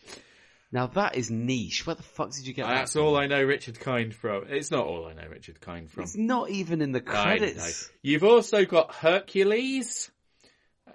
Now 0.72 0.88
that 0.88 1.16
is 1.16 1.32
niche. 1.32 1.86
Where 1.86 1.96
the 1.96 2.04
fuck 2.04 2.32
did 2.34 2.46
you 2.48 2.54
get 2.54 2.66
that? 2.68 2.76
That's 2.76 2.94
from? 2.94 3.04
all 3.04 3.18
I 3.18 3.28
know 3.28 3.42
Richard 3.44 3.80
Kind 3.80 4.14
from. 4.14 4.46
It's 4.50 4.72
not 4.72 4.86
all 4.86 5.06
I 5.06 5.14
know 5.14 5.28
Richard 5.30 5.62
Kind 5.62 5.90
from. 5.90 6.04
It's 6.04 6.18
not 6.18 6.50
even 6.50 6.82
in 6.82 6.92
the 6.92 7.02
credits. 7.02 7.90
You've 8.02 8.24
also 8.24 8.66
got 8.66 8.94
Hercules. 8.96 10.12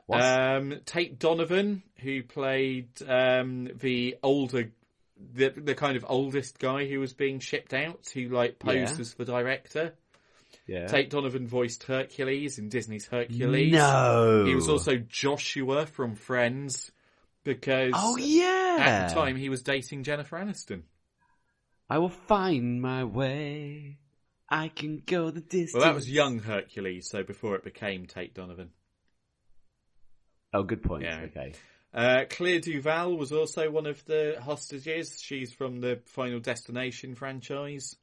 What? 0.06 0.22
Um, 0.22 0.80
Tate 0.84 1.18
Donovan, 1.18 1.82
who 2.00 2.22
played 2.24 2.88
um, 3.08 3.68
the 3.80 4.16
older, 4.22 4.72
the 5.34 5.50
the 5.50 5.74
kind 5.76 5.96
of 5.96 6.04
oldest 6.08 6.58
guy 6.58 6.86
who 6.86 6.98
was 6.98 7.12
being 7.14 7.38
shipped 7.38 7.72
out, 7.72 8.08
who 8.12 8.28
like 8.28 8.58
posed 8.58 8.94
Yeah. 8.96 9.00
as 9.00 9.14
the 9.14 9.24
director. 9.24 9.94
Yeah. 10.70 10.86
Tate 10.86 11.10
Donovan 11.10 11.48
voiced 11.48 11.82
Hercules 11.82 12.58
in 12.58 12.68
Disney's 12.68 13.06
Hercules. 13.06 13.72
No. 13.72 14.44
he 14.46 14.54
was 14.54 14.68
also 14.68 14.96
Joshua 14.96 15.84
from 15.84 16.14
Friends 16.14 16.92
because 17.42 17.92
Oh 17.92 18.16
yeah. 18.16 18.76
at 18.78 19.08
the 19.08 19.14
time 19.14 19.34
he 19.34 19.48
was 19.48 19.64
dating 19.64 20.04
Jennifer 20.04 20.36
Aniston. 20.36 20.82
I 21.88 21.98
will 21.98 22.08
find 22.08 22.80
my 22.80 23.02
way. 23.02 23.98
I 24.48 24.68
can 24.68 25.02
go 25.04 25.32
the 25.32 25.40
distance. 25.40 25.74
Well, 25.74 25.82
that 25.82 25.94
was 25.94 26.08
young 26.08 26.38
Hercules, 26.38 27.10
so 27.10 27.24
before 27.24 27.56
it 27.56 27.64
became 27.64 28.06
Tate 28.06 28.32
Donovan. 28.32 28.70
Oh, 30.54 30.62
good 30.62 30.84
point. 30.84 31.02
Yeah. 31.02 31.22
Okay. 31.24 31.52
Uh, 31.92 32.24
Claire 32.30 32.60
Duval 32.60 33.16
was 33.16 33.32
also 33.32 33.70
one 33.70 33.86
of 33.86 34.04
the 34.04 34.36
hostages. 34.40 35.20
She's 35.20 35.52
from 35.52 35.80
the 35.80 36.00
Final 36.06 36.38
Destination 36.38 37.16
franchise. 37.16 37.96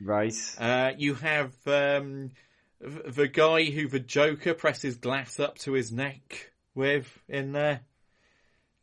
Right. 0.00 0.34
Uh, 0.58 0.92
you 0.96 1.14
have 1.14 1.52
um, 1.66 2.30
the 2.80 3.28
guy 3.28 3.64
who 3.64 3.88
the 3.88 4.00
Joker 4.00 4.54
presses 4.54 4.96
glass 4.96 5.40
up 5.40 5.58
to 5.60 5.72
his 5.72 5.92
neck 5.92 6.52
with 6.74 7.06
in 7.28 7.52
there. 7.52 7.80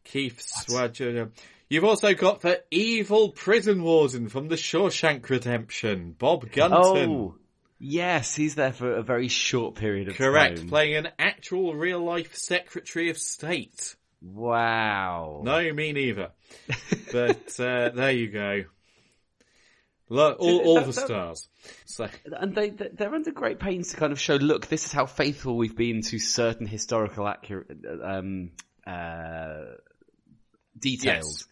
Keith 0.03 0.39
Swadger. 0.39 1.31
You've 1.69 1.83
also 1.83 2.13
got 2.13 2.41
the 2.41 2.63
evil 2.71 3.29
prison 3.29 3.83
warden 3.83 4.29
from 4.29 4.47
the 4.47 4.55
Shawshank 4.55 5.29
Redemption, 5.29 6.15
Bob 6.17 6.51
Gunton. 6.51 7.09
Oh, 7.09 7.35
yes, 7.79 8.35
he's 8.35 8.55
there 8.55 8.73
for 8.73 8.91
a 8.91 9.03
very 9.03 9.27
short 9.27 9.75
period 9.75 10.09
of 10.09 10.15
Correct, 10.15 10.55
time. 10.55 10.55
Correct, 10.55 10.69
playing 10.69 10.95
an 10.95 11.09
actual 11.17 11.73
real 11.75 12.03
life 12.03 12.35
Secretary 12.35 13.09
of 13.09 13.17
State. 13.17 13.95
Wow. 14.21 15.41
No, 15.43 15.73
me 15.73 15.93
neither. 15.93 16.31
but 17.11 17.59
uh, 17.59 17.89
there 17.89 18.11
you 18.11 18.27
go. 18.27 18.63
All, 20.39 20.59
all 20.59 20.75
That- 20.75 20.85
the 20.87 20.93
stars. 21.05 21.47
So 21.85 22.07
And 22.25 22.53
they 22.53 22.69
they- 22.69 22.89
they're 22.93 23.13
under 23.15 23.31
great 23.31 23.59
pains 23.59 23.89
to 23.91 23.97
kind 23.97 24.11
of 24.11 24.19
show. 24.19 24.35
Look, 24.35 24.67
this 24.67 24.85
is 24.85 24.91
how 24.91 25.05
faithful 25.05 25.55
we've 25.57 25.75
been 25.75 26.01
to 26.03 26.19
certain 26.19 26.67
historical 26.67 27.27
accurate 27.27 27.67
um, 28.03 28.51
uh, 28.85 29.63
details. 30.77 31.47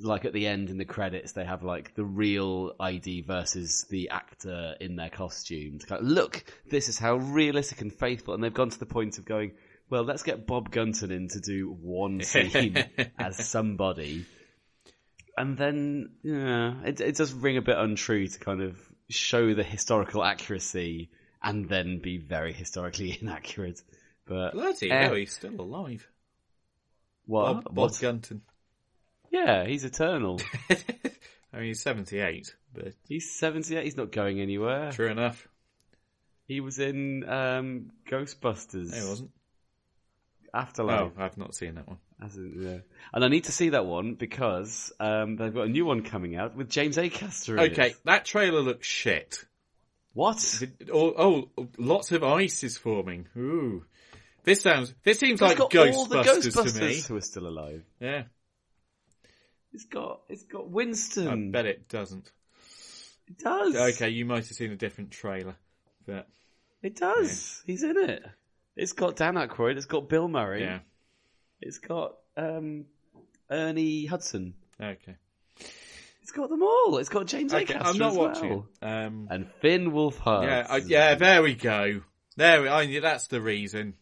Like 0.00 0.24
at 0.24 0.32
the 0.32 0.46
end 0.46 0.70
in 0.70 0.78
the 0.78 0.84
credits, 0.84 1.32
they 1.32 1.44
have 1.44 1.64
like 1.64 1.94
the 1.96 2.04
real 2.04 2.72
ID 2.78 3.22
versus 3.22 3.84
the 3.90 4.10
actor 4.10 4.76
in 4.80 4.94
their 4.94 5.10
costumes. 5.10 5.84
Kind 5.84 6.02
of, 6.02 6.06
Look, 6.08 6.44
this 6.70 6.88
is 6.88 7.00
how 7.00 7.16
realistic 7.16 7.80
and 7.80 7.92
faithful. 7.92 8.34
And 8.34 8.42
they've 8.44 8.54
gone 8.54 8.70
to 8.70 8.78
the 8.78 8.86
point 8.86 9.18
of 9.18 9.24
going, 9.24 9.52
well, 9.90 10.04
let's 10.04 10.22
get 10.22 10.46
Bob 10.46 10.70
Gunton 10.70 11.10
in 11.10 11.26
to 11.30 11.40
do 11.40 11.70
one 11.82 12.20
scene 12.22 12.76
as 13.18 13.44
somebody. 13.48 14.24
And 15.38 15.56
then, 15.56 16.10
yeah, 16.22 16.74
it, 16.84 17.00
it 17.00 17.16
does 17.16 17.32
ring 17.32 17.56
a 17.56 17.62
bit 17.62 17.78
untrue 17.78 18.26
to 18.26 18.38
kind 18.38 18.60
of 18.62 18.76
show 19.08 19.54
the 19.54 19.62
historical 19.62 20.24
accuracy 20.24 21.10
and 21.42 21.68
then 21.68 22.00
be 22.00 22.18
very 22.18 22.52
historically 22.52 23.16
inaccurate. 23.20 23.82
But 24.26 24.52
bloody 24.52 24.90
eh, 24.90 25.04
hell, 25.06 25.14
he's 25.14 25.32
still 25.32 25.60
alive. 25.60 26.06
What? 27.26 27.54
Bob, 27.54 27.64
Bob 27.64 27.76
What? 27.76 27.98
Gunton. 28.00 28.42
Yeah, 29.30 29.66
he's 29.66 29.84
eternal. 29.84 30.40
I 31.52 31.58
mean, 31.58 31.68
he's 31.68 31.82
78, 31.82 32.54
but 32.74 32.94
he's 33.06 33.30
78. 33.38 33.84
He's 33.84 33.96
not 33.96 34.12
going 34.12 34.40
anywhere. 34.40 34.90
true 34.92 35.08
enough. 35.08 35.48
He 36.46 36.60
was 36.60 36.78
in 36.78 37.28
um, 37.28 37.90
Ghostbusters. 38.08 38.90
No, 38.90 38.96
he 39.02 39.08
wasn't. 39.08 39.30
Afterlife. 40.52 41.12
Oh, 41.16 41.22
I've 41.22 41.36
not 41.36 41.54
seen 41.54 41.74
that 41.74 41.86
one. 41.86 41.98
Yeah. 42.20 42.78
And 43.12 43.24
I 43.24 43.28
need 43.28 43.44
to 43.44 43.52
see 43.52 43.68
that 43.70 43.86
one 43.86 44.14
because 44.14 44.92
um, 44.98 45.36
they've 45.36 45.54
got 45.54 45.66
a 45.66 45.70
new 45.70 45.84
one 45.84 46.02
coming 46.02 46.36
out 46.36 46.56
with 46.56 46.68
James 46.68 46.96
Acaster 46.96 47.50
in 47.54 47.72
Okay, 47.72 47.94
that 48.04 48.24
trailer 48.24 48.60
looks 48.60 48.86
shit. 48.86 49.44
What? 50.14 50.56
Did- 50.58 50.90
oh, 50.92 51.14
oh, 51.56 51.66
lots 51.78 52.10
of 52.12 52.24
ice 52.24 52.64
is 52.64 52.76
forming. 52.76 53.28
Ooh. 53.36 53.84
This 54.42 54.62
sounds, 54.62 54.94
this 55.04 55.18
seems 55.20 55.40
It's 55.40 55.42
like 55.42 55.58
got 55.58 55.74
all 55.94 56.06
the 56.06 56.22
Ghostbusters 56.22 56.78
to 56.78 56.84
me. 56.84 57.00
who 57.00 57.16
are 57.16 57.20
still 57.20 57.46
alive. 57.46 57.84
Yeah, 58.00 58.22
It's 59.72 59.84
got 59.84 60.22
it's 60.28 60.44
got 60.44 60.68
Winston. 60.70 61.28
I 61.28 61.50
bet 61.52 61.66
it 61.66 61.88
doesn't. 61.88 62.30
It 63.28 63.38
does. 63.38 63.76
Okay, 63.76 64.08
you 64.08 64.24
might 64.24 64.46
have 64.46 64.56
seen 64.56 64.72
a 64.72 64.76
different 64.76 65.10
trailer, 65.10 65.56
but 66.06 66.26
It 66.82 66.96
does. 66.96 67.62
He's 67.66 67.82
in 67.82 67.98
it. 67.98 68.24
It's 68.74 68.92
got 68.92 69.16
Dan 69.16 69.34
Aykroyd. 69.34 69.76
It's 69.76 69.86
got 69.86 70.08
Bill 70.08 70.28
Murray. 70.28 70.62
yeah, 70.62 70.78
It's 71.60 71.78
got 71.78 72.14
um, 72.36 72.84
Ernie 73.50 74.06
Hudson. 74.06 74.54
okay. 74.80 75.16
It's 76.22 76.32
got 76.32 76.50
them 76.50 76.62
all. 76.62 76.98
It's 76.98 77.08
got 77.08 77.26
James 77.26 77.54
Okay, 77.54 77.72
Acaster 77.72 77.84
I'm 77.86 77.98
not 77.98 78.10
as 78.12 78.16
watching 78.18 78.48
well. 78.50 78.68
Um, 78.82 79.28
And 79.30 79.50
Finn 79.62 79.92
Wolfhard. 79.92 80.42
yeah, 80.44 80.66
I, 80.68 80.76
yeah, 80.76 81.14
there 81.14 81.42
we 81.42 81.54
go. 81.54 82.02
There, 82.36 82.62
we, 82.62 82.68
I, 82.68 82.84
knew- 82.86 83.00
that's 83.00 83.28
the 83.28 83.40
reason. 83.40 83.94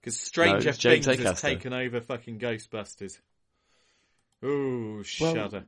Because 0.00 0.18
Stranger 0.20 0.72
James 0.72 1.06
Things 1.06 1.22
has 1.22 1.40
taken 1.40 1.72
over 1.72 2.00
fucking 2.00 2.38
Ghostbusters. 2.40 3.18
Ooh, 4.44 5.04
Well- 5.20 5.34
shudder. 5.34 5.64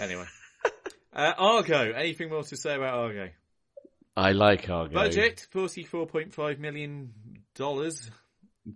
anyway. 0.00 0.24
Uh, 1.14 1.30
Argo, 1.36 1.92
anything 1.92 2.30
more 2.30 2.42
to 2.42 2.56
say 2.56 2.74
about 2.74 2.94
Argo? 2.94 3.28
I 4.16 4.32
like 4.32 4.70
Argo. 4.70 4.94
Budget, 4.94 5.46
$44.5 5.52 6.58
million. 6.58 7.12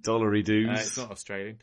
Dollary 0.02 0.42
dues. 0.42 0.68
Uh, 0.68 0.80
it's 0.80 0.96
not 0.96 1.10
Australian. 1.10 1.58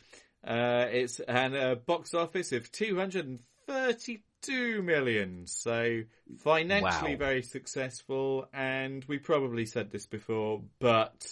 Uh, 0.46 0.88
it's 0.92 1.20
and 1.22 1.56
a 1.56 1.76
box 1.76 2.14
office 2.14 2.52
of 2.52 2.72
232 2.72 4.84
million. 4.84 5.48
So 5.48 6.02
financially 6.40 7.14
Wow. 7.14 7.20
very 7.20 7.44
successful. 7.44 8.50
And 8.54 9.06
we 9.06 9.20
probably 9.20 9.66
said 9.66 9.92
this 9.92 10.06
before, 10.06 10.62
but 10.80 11.26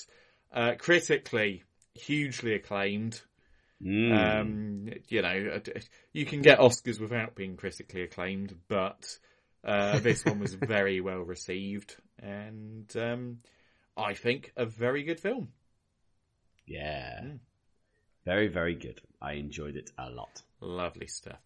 uh, 0.53 0.75
critically 0.77 1.63
hugely 1.93 2.53
acclaimed. 2.53 3.21
Mm. 3.83 4.41
Um, 4.41 4.89
you 5.07 5.21
know, 5.21 5.59
you 6.13 6.25
can 6.25 6.41
get 6.41 6.59
Oscars 6.59 6.99
without 6.99 7.35
being 7.35 7.57
critically 7.57 8.03
acclaimed, 8.03 8.55
but 8.67 9.17
uh, 9.63 9.99
this 9.99 10.23
one 10.23 10.39
was 10.39 10.53
very 10.53 11.01
well 11.01 11.21
received, 11.21 11.95
and 12.19 12.95
um, 12.95 13.39
I 13.97 14.13
think 14.13 14.53
a 14.55 14.65
very 14.65 15.03
good 15.03 15.19
film. 15.19 15.49
Yeah. 16.65 17.19
Mm. 17.23 17.39
Very, 18.25 18.47
very 18.47 18.75
good. 18.75 19.01
I 19.21 19.33
enjoyed 19.33 19.75
it 19.75 19.89
a 19.97 20.09
lot. 20.09 20.41
Lovely 20.59 21.07
stuff. 21.07 21.39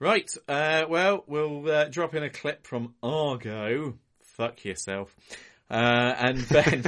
Right, 0.00 0.30
uh, 0.48 0.84
well, 0.88 1.24
we'll 1.26 1.68
uh, 1.70 1.84
drop 1.86 2.14
in 2.14 2.22
a 2.22 2.30
clip 2.30 2.66
from 2.66 2.94
Argo. 3.02 3.94
Fuck 4.22 4.64
yourself. 4.64 5.14
Uh, 5.70 5.74
and 6.16 6.38
then, 6.38 6.84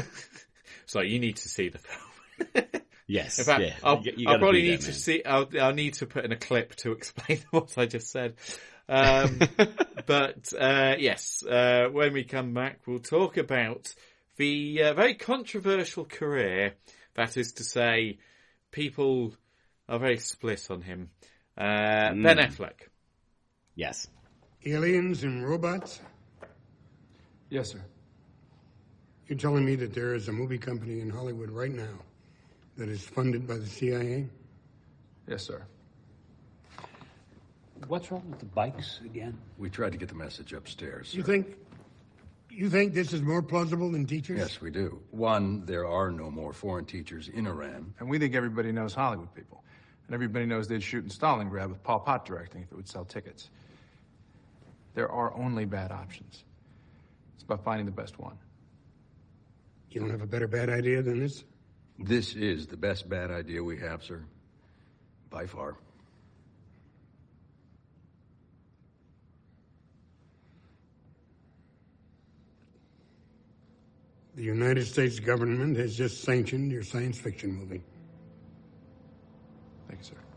so 0.87 1.01
you 1.03 1.19
need 1.19 1.37
to 1.37 1.49
see 1.49 1.69
the 1.69 1.79
film. 1.79 2.65
Yes. 3.07 3.41
In 3.41 3.45
fact, 3.45 3.61
yeah. 3.63 3.75
I'll, 3.83 4.01
You- 4.05 4.13
you 4.19 4.29
I'll 4.29 4.39
probably 4.39 4.63
need 4.63 4.83
to 4.83 4.93
see. 4.93 5.25
I'll, 5.25 5.49
I'll 5.61 5.75
need 5.75 5.95
to 5.95 6.07
put 6.07 6.25
in 6.25 6.31
a 6.31 6.37
clip 6.37 6.77
to 6.77 6.93
explain 6.97 7.41
what 7.51 7.77
I 7.77 7.87
just 7.87 8.09
said. 8.09 8.35
Um, 8.89 9.41
but 10.07 10.53
uh, 10.57 10.95
yes, 10.97 11.43
uh, 11.45 11.89
when 11.91 12.13
we 12.13 12.23
come 12.23 12.55
back, 12.55 12.83
we'll 12.87 13.01
talk 13.01 13.37
about 13.37 13.93
the 14.37 14.83
uh, 14.85 14.95
very 14.95 15.15
controversial 15.15 16.05
career. 16.05 16.75
That 17.21 17.37
is 17.37 17.53
to 17.53 17.65
say, 17.65 18.17
people 18.71 19.35
are 19.91 19.99
very 19.99 20.17
split 20.17 20.67
on 20.71 20.81
him. 20.81 21.11
Uh, 21.55 22.15
Ben 22.15 22.39
Mm. 22.39 22.49
Affleck. 22.49 22.89
Yes. 23.75 24.09
Aliens 24.65 25.23
and 25.23 25.47
robots? 25.47 26.01
Yes, 27.51 27.73
sir. 27.73 27.85
You're 29.27 29.37
telling 29.39 29.67
me 29.67 29.75
that 29.77 29.93
there 29.93 30.15
is 30.15 30.29
a 30.29 30.33
movie 30.33 30.57
company 30.57 31.01
in 31.01 31.11
Hollywood 31.11 31.51
right 31.51 31.71
now 31.71 31.99
that 32.79 32.89
is 32.89 33.03
funded 33.03 33.47
by 33.47 33.59
the 33.59 33.67
CIA? 33.67 34.27
Yes, 35.29 35.43
sir. 35.45 35.63
What's 37.87 38.11
wrong 38.11 38.25
with 38.31 38.39
the 38.39 38.47
bikes 38.47 38.99
again? 39.05 39.37
We 39.59 39.69
tried 39.69 39.93
to 39.93 39.99
get 39.99 40.09
the 40.09 40.15
message 40.15 40.55
upstairs. 40.55 41.15
You 41.15 41.23
think 41.23 41.55
you 42.51 42.71
think 42.71 42.95
this 42.95 43.13
is 43.13 43.23
more 43.23 43.43
plausible 43.43 43.91
than 43.91 44.07
teachers? 44.07 44.39
Yes, 44.39 44.61
we 44.61 44.71
do. 44.71 45.01
One, 45.11 45.65
there 45.67 45.87
are 45.87 46.11
no 46.11 46.31
more 46.31 46.53
foreign 46.53 46.85
teachers 46.85 47.29
in 47.29 47.47
Iran. 47.47 47.95
And 47.99 48.09
we 48.09 48.19
think 48.19 48.35
everybody 48.35 48.73
knows 48.73 48.95
Hollywood 48.95 49.35
people. 49.35 49.63
And 50.07 50.15
everybody 50.15 50.47
knows 50.47 50.67
they'd 50.69 50.83
shoot 50.83 51.05
in 51.05 51.11
Stalingrad 51.11 51.69
with 51.69 51.83
Pol 51.83 52.01
Pot 52.01 52.25
directing 52.25 52.63
if 52.63 52.73
it 52.73 52.75
would 52.75 52.89
sell 52.89 53.05
tickets. 53.05 53.51
There 54.95 55.11
are 55.11 55.33
only 55.35 55.65
bad 55.65 55.93
options. 55.93 56.45
It's 57.35 57.45
about 57.45 57.63
finding 57.63 57.87
the 57.87 57.93
best 57.93 58.19
one. 58.19 58.37
You 59.91 60.01
don't 60.01 60.11
have 60.11 60.23
a 60.23 60.27
better 60.27 60.49
bad 60.49 60.69
idea 60.69 61.03
than 61.03 61.21
this? 61.21 61.45
This 61.99 62.35
is 62.35 62.67
the 62.67 62.77
best 62.77 63.09
bad 63.09 63.31
idea 63.31 63.63
we 63.63 63.79
have, 63.79 64.03
sir. 64.03 64.25
By 65.31 65.47
far. 65.47 65.77
The 74.41 74.47
United 74.47 74.87
States 74.87 75.21
government 75.21 75.77
has 75.77 75.95
just 75.95 76.23
sanctioned 76.23 76.73
your 76.73 76.83
science 76.83 77.19
fiction 77.19 77.53
movie. 77.53 77.83
Thank 79.87 80.01
you, 80.01 80.05
sir. 80.07 80.30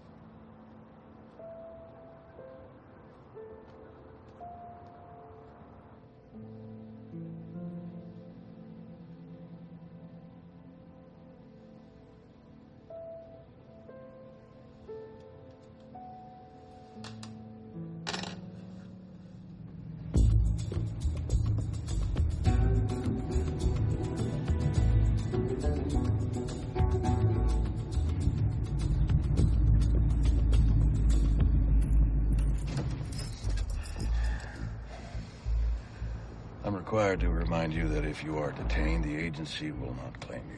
If 38.23 38.27
you 38.27 38.37
are 38.37 38.53
detained, 38.53 39.03
the 39.03 39.15
agency 39.17 39.71
will 39.71 39.93
not 39.95 40.17
claim 40.21 40.41
you. 40.49 40.57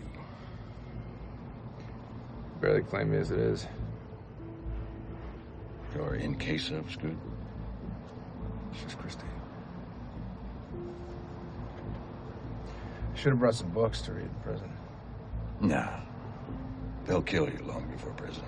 Barely 2.61 2.83
claim 2.83 3.11
me 3.11 3.17
as 3.17 3.31
it 3.31 3.39
is. 3.39 3.65
You're 5.95 6.15
in 6.15 6.35
case 6.35 6.69
of, 6.69 6.89
Scoot? 6.91 7.17
It's 8.71 8.83
just 8.83 8.99
Christine. 8.99 9.29
Should 13.15 13.31
have 13.31 13.39
brought 13.39 13.55
some 13.55 13.71
books 13.71 14.01
to 14.03 14.11
read 14.11 14.25
in 14.25 14.35
prison. 14.43 14.69
No. 15.59 15.87
They'll 17.05 17.21
kill 17.23 17.49
you 17.49 17.57
long 17.65 17.87
before 17.91 18.11
prison. 18.11 18.43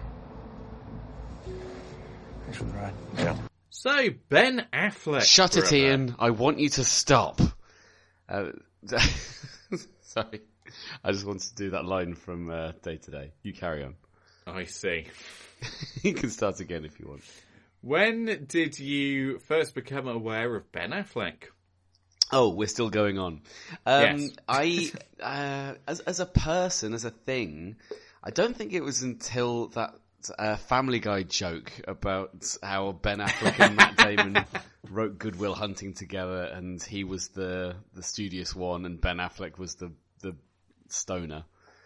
Thanks 2.43 2.57
for 2.57 2.65
the 2.65 2.73
ride. 2.73 2.93
Yeah. 3.17 3.35
So 3.71 4.09
Ben 4.29 4.67
Affleck. 4.71 5.21
Shut 5.23 5.57
it. 5.57 5.71
Ian. 5.73 6.15
I 6.19 6.29
want 6.31 6.59
you 6.59 6.69
to 6.69 6.83
stop. 6.83 7.41
Uh, 8.29 8.49
sorry. 10.01 10.41
I 11.03 11.11
just 11.11 11.25
wanted 11.25 11.49
to 11.49 11.55
do 11.55 11.69
that 11.71 11.85
line 11.85 12.13
from 12.13 12.49
uh, 12.49 12.73
Day 12.81 12.97
to 12.97 13.11
Day. 13.11 13.31
You 13.43 13.53
carry 13.53 13.83
on. 13.83 13.95
I 14.45 14.65
see. 14.65 15.07
you 16.03 16.13
can 16.13 16.29
start 16.29 16.59
again 16.59 16.85
if 16.85 16.99
you 16.99 17.07
want. 17.07 17.23
When 17.81 18.45
did 18.47 18.79
you 18.79 19.39
first 19.39 19.75
become 19.75 20.07
aware 20.07 20.55
of 20.55 20.71
Ben 20.71 20.91
Affleck? 20.91 21.43
Oh, 22.31 22.49
we're 22.49 22.67
still 22.67 22.89
going 22.89 23.17
on. 23.17 23.41
Um, 23.85 24.17
Yes. 24.17 24.31
I, 24.49 24.91
uh, 25.21 25.75
as 25.87 26.01
as 26.01 26.19
a 26.19 26.25
person, 26.25 26.93
as 26.93 27.05
a 27.05 27.11
thing, 27.11 27.77
I 28.23 28.31
don't 28.31 28.55
think 28.55 28.73
it 28.73 28.83
was 28.83 29.03
until 29.03 29.67
that 29.69 29.95
uh, 30.37 30.55
Family 30.55 30.99
Guy 30.99 31.23
joke 31.23 31.71
about 31.87 32.55
how 32.63 32.91
Ben 32.91 33.19
Affleck 33.19 33.59
and 33.59 33.75
Matt 33.75 33.97
Damon 33.97 34.45
wrote 34.89 35.17
Good 35.17 35.37
Will 35.37 35.53
Hunting 35.55 35.93
together, 35.93 36.43
and 36.43 36.81
he 36.81 37.03
was 37.03 37.29
the 37.29 37.75
the 37.93 38.03
studious 38.03 38.55
one, 38.55 38.85
and 38.85 38.99
Ben 38.99 39.17
Affleck 39.17 39.57
was 39.57 39.75
the 39.75 39.91
the 40.21 40.35
stoner. 40.89 41.43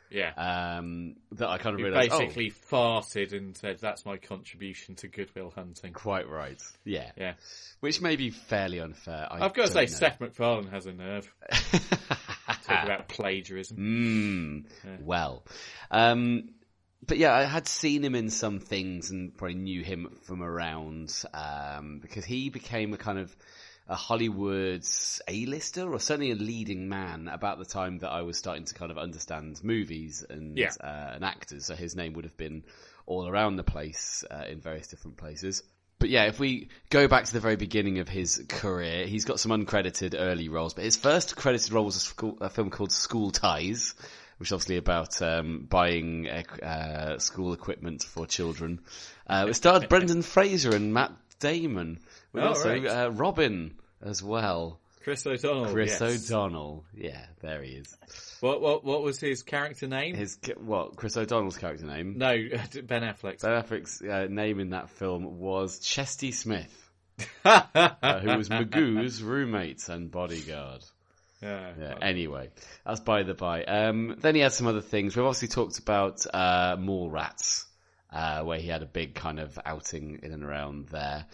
Yeah. 0.09 0.33
Um, 0.77 1.15
that 1.33 1.47
I 1.47 1.57
kind 1.57 1.73
of 1.79 1.81
realised. 1.85 2.09
basically 2.11 2.51
farted 2.51 3.31
and 3.31 3.55
said, 3.55 3.77
"That's 3.79 4.05
my 4.05 4.17
contribution 4.17 4.95
to 4.95 5.07
Good 5.07 5.29
Will 5.35 5.51
Hunting." 5.51 5.93
oh, 5.95 5.99
quite 5.99 6.27
right. 6.27 6.61
Yeah. 6.83 7.11
Yeah. 7.15 7.33
Which 7.79 8.01
may 8.01 8.17
be 8.17 8.29
fairly 8.29 8.79
unfair. 8.81 9.27
I 9.31 9.45
I've 9.45 9.53
got 9.53 9.67
to 9.67 9.71
say, 9.71 9.81
know. 9.81 9.85
Seth 9.85 10.19
MacFarlane 10.19 10.67
has 10.67 10.85
a 10.85 10.91
nerve. 10.91 11.33
Talk 12.63 12.83
about 12.83 13.07
plagiarism. 13.07 13.77
Mm, 13.77 14.65
Yeah. 14.83 14.97
Well, 15.01 15.43
um, 15.89 16.49
but 17.05 17.17
yeah, 17.17 17.33
I 17.33 17.43
had 17.43 17.67
seen 17.67 18.03
him 18.03 18.15
in 18.15 18.29
some 18.29 18.59
things 18.59 19.09
and 19.09 19.35
probably 19.35 19.55
knew 19.55 19.83
him 19.83 20.17
from 20.23 20.43
around 20.43 21.13
um, 21.33 21.99
because 22.01 22.25
he 22.25 22.49
became 22.49 22.93
a 22.93 22.97
kind 22.97 23.19
of 23.19 23.35
a 23.87 23.95
Hollywood's 23.95 25.21
A-lister 25.27 25.91
or 25.91 25.99
certainly 25.99 26.31
a 26.31 26.35
leading 26.35 26.87
man 26.87 27.27
about 27.27 27.57
the 27.57 27.65
time 27.65 27.99
that 27.99 28.09
I 28.09 28.21
was 28.21 28.37
starting 28.37 28.65
to 28.65 28.73
kind 28.73 28.91
of 28.91 28.97
understand 28.97 29.59
movies 29.63 30.23
and 30.29 30.57
Yeah. 30.57 30.71
uh, 30.79 31.11
and 31.15 31.25
actors. 31.25 31.65
So 31.65 31.75
his 31.75 31.95
name 31.95 32.13
would 32.13 32.25
have 32.25 32.37
been 32.37 32.63
all 33.05 33.27
around 33.27 33.55
the 33.57 33.63
place 33.63 34.23
uh, 34.29 34.45
in 34.49 34.61
various 34.61 34.87
different 34.87 35.17
places. 35.17 35.63
But 35.99 36.09
yeah, 36.09 36.23
if 36.25 36.39
we 36.39 36.69
go 36.89 37.07
back 37.07 37.25
to 37.25 37.33
the 37.33 37.39
very 37.39 37.57
beginning 37.57 37.99
of 37.99 38.09
his 38.09 38.43
career, 38.47 39.05
he's 39.05 39.25
got 39.25 39.39
some 39.39 39.51
uncredited 39.51 40.15
early 40.17 40.49
roles, 40.49 40.73
but 40.73 40.83
his 40.83 40.95
first 40.95 41.35
credited 41.35 41.71
role 41.71 41.85
was 41.85 41.95
a, 41.95 41.99
school, 41.99 42.37
a 42.41 42.49
film 42.49 42.71
called 42.71 42.91
School 42.91 43.29
Ties, 43.29 43.93
which 44.41 44.47
is 44.47 44.53
obviously 44.53 44.77
about 44.77 45.21
um, 45.21 45.67
buying 45.69 46.27
uh, 46.27 46.65
uh, 46.65 47.19
school 47.19 47.53
equipment 47.53 48.01
for 48.01 48.25
children. 48.25 48.79
Uh, 49.27 49.45
it 49.49 49.53
starred 49.53 49.87
Brendan 49.87 50.23
Fraser 50.23 50.75
and 50.75 50.91
Matt 50.91 51.11
Damon, 51.39 51.99
with 52.33 52.43
Oh, 52.43 52.47
also 52.47 52.69
right. 52.69 52.87
uh, 52.87 53.11
Robin 53.11 53.75
as 54.01 54.23
well. 54.23 54.79
Chris 55.03 55.27
O'Donnell. 55.27 55.71
Chris 55.71 56.01
yes. 56.01 56.31
O'Donnell, 56.31 56.83
yeah, 56.95 57.23
there 57.41 57.61
he 57.61 57.73
is. 57.73 57.95
What 58.39 58.61
what 58.61 58.83
what 58.83 59.03
was 59.03 59.19
his 59.19 59.43
character 59.43 59.85
name? 59.85 60.15
His 60.15 60.39
what? 60.57 60.95
Chris 60.95 61.15
O'Donnell's 61.17 61.57
character 61.57 61.85
name? 61.85 62.17
No, 62.17 62.31
Ben 62.83 63.03
Affleck's. 63.03 63.43
Ben 63.43 63.61
Affleck's 63.63 64.01
uh, 64.01 64.25
name 64.27 64.59
in 64.59 64.71
that 64.71 64.89
film 64.89 65.37
was 65.37 65.77
Chesty 65.77 66.31
Smith, 66.31 66.89
uh, 67.45 68.19
who 68.21 68.37
was 68.37 68.49
Magoo's 68.49 69.21
roommate 69.21 69.87
and 69.87 70.09
bodyguard. 70.09 70.81
Yeah. 71.41 71.73
Yeah, 71.79 71.95
anyway, 72.01 72.49
that's 72.85 72.99
by 72.99 73.23
the 73.23 73.33
by. 73.33 73.63
Um, 73.63 74.15
then 74.19 74.35
he 74.35 74.41
had 74.41 74.53
some 74.53 74.67
other 74.67 74.81
things. 74.81 75.15
We've 75.15 75.25
obviously 75.25 75.47
talked 75.47 75.79
about 75.79 76.25
uh, 76.31 76.77
Mallrats, 76.77 77.65
uh, 78.11 78.43
where 78.43 78.59
he 78.59 78.67
had 78.67 78.83
a 78.83 78.87
big 78.87 79.15
kind 79.15 79.39
of 79.39 79.57
outing 79.65 80.19
in 80.21 80.31
and 80.31 80.43
around 80.43 80.89
there. 80.89 81.25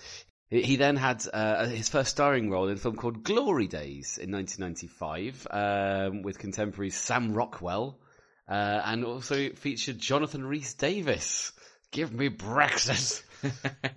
He 0.49 0.61
he 0.61 0.75
then 0.77 0.95
had 0.95 1.23
uh, 1.31 1.67
his 1.67 1.89
first 1.89 2.09
starring 2.09 2.49
role 2.49 2.67
in 2.67 2.75
a 2.75 2.79
film 2.79 2.95
called 2.95 3.23
Glory 3.23 3.67
Daze 3.67 4.17
in 4.17 4.31
1995 4.31 5.47
um, 5.51 6.21
with 6.21 6.39
contemporary 6.39 6.89
Sam 6.89 7.33
Rockwell, 7.33 7.99
uh, 8.47 8.81
and 8.85 9.03
also 9.03 9.49
featured 9.49 9.99
Jonathan 9.99 10.45
Rhys 10.45 10.73
Davies. 10.75 11.51
Give 11.91 12.13
me 12.13 12.29
Brexit. 12.29 13.23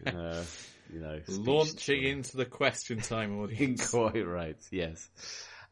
uh, 0.07 0.43
you 0.93 1.01
know, 1.01 1.20
Launching 1.28 2.03
into 2.03 2.37
the 2.37 2.45
question 2.45 3.01
time 3.01 3.41
audience. 3.41 3.91
Quite 3.93 4.27
right, 4.27 4.59
yes. 4.70 5.09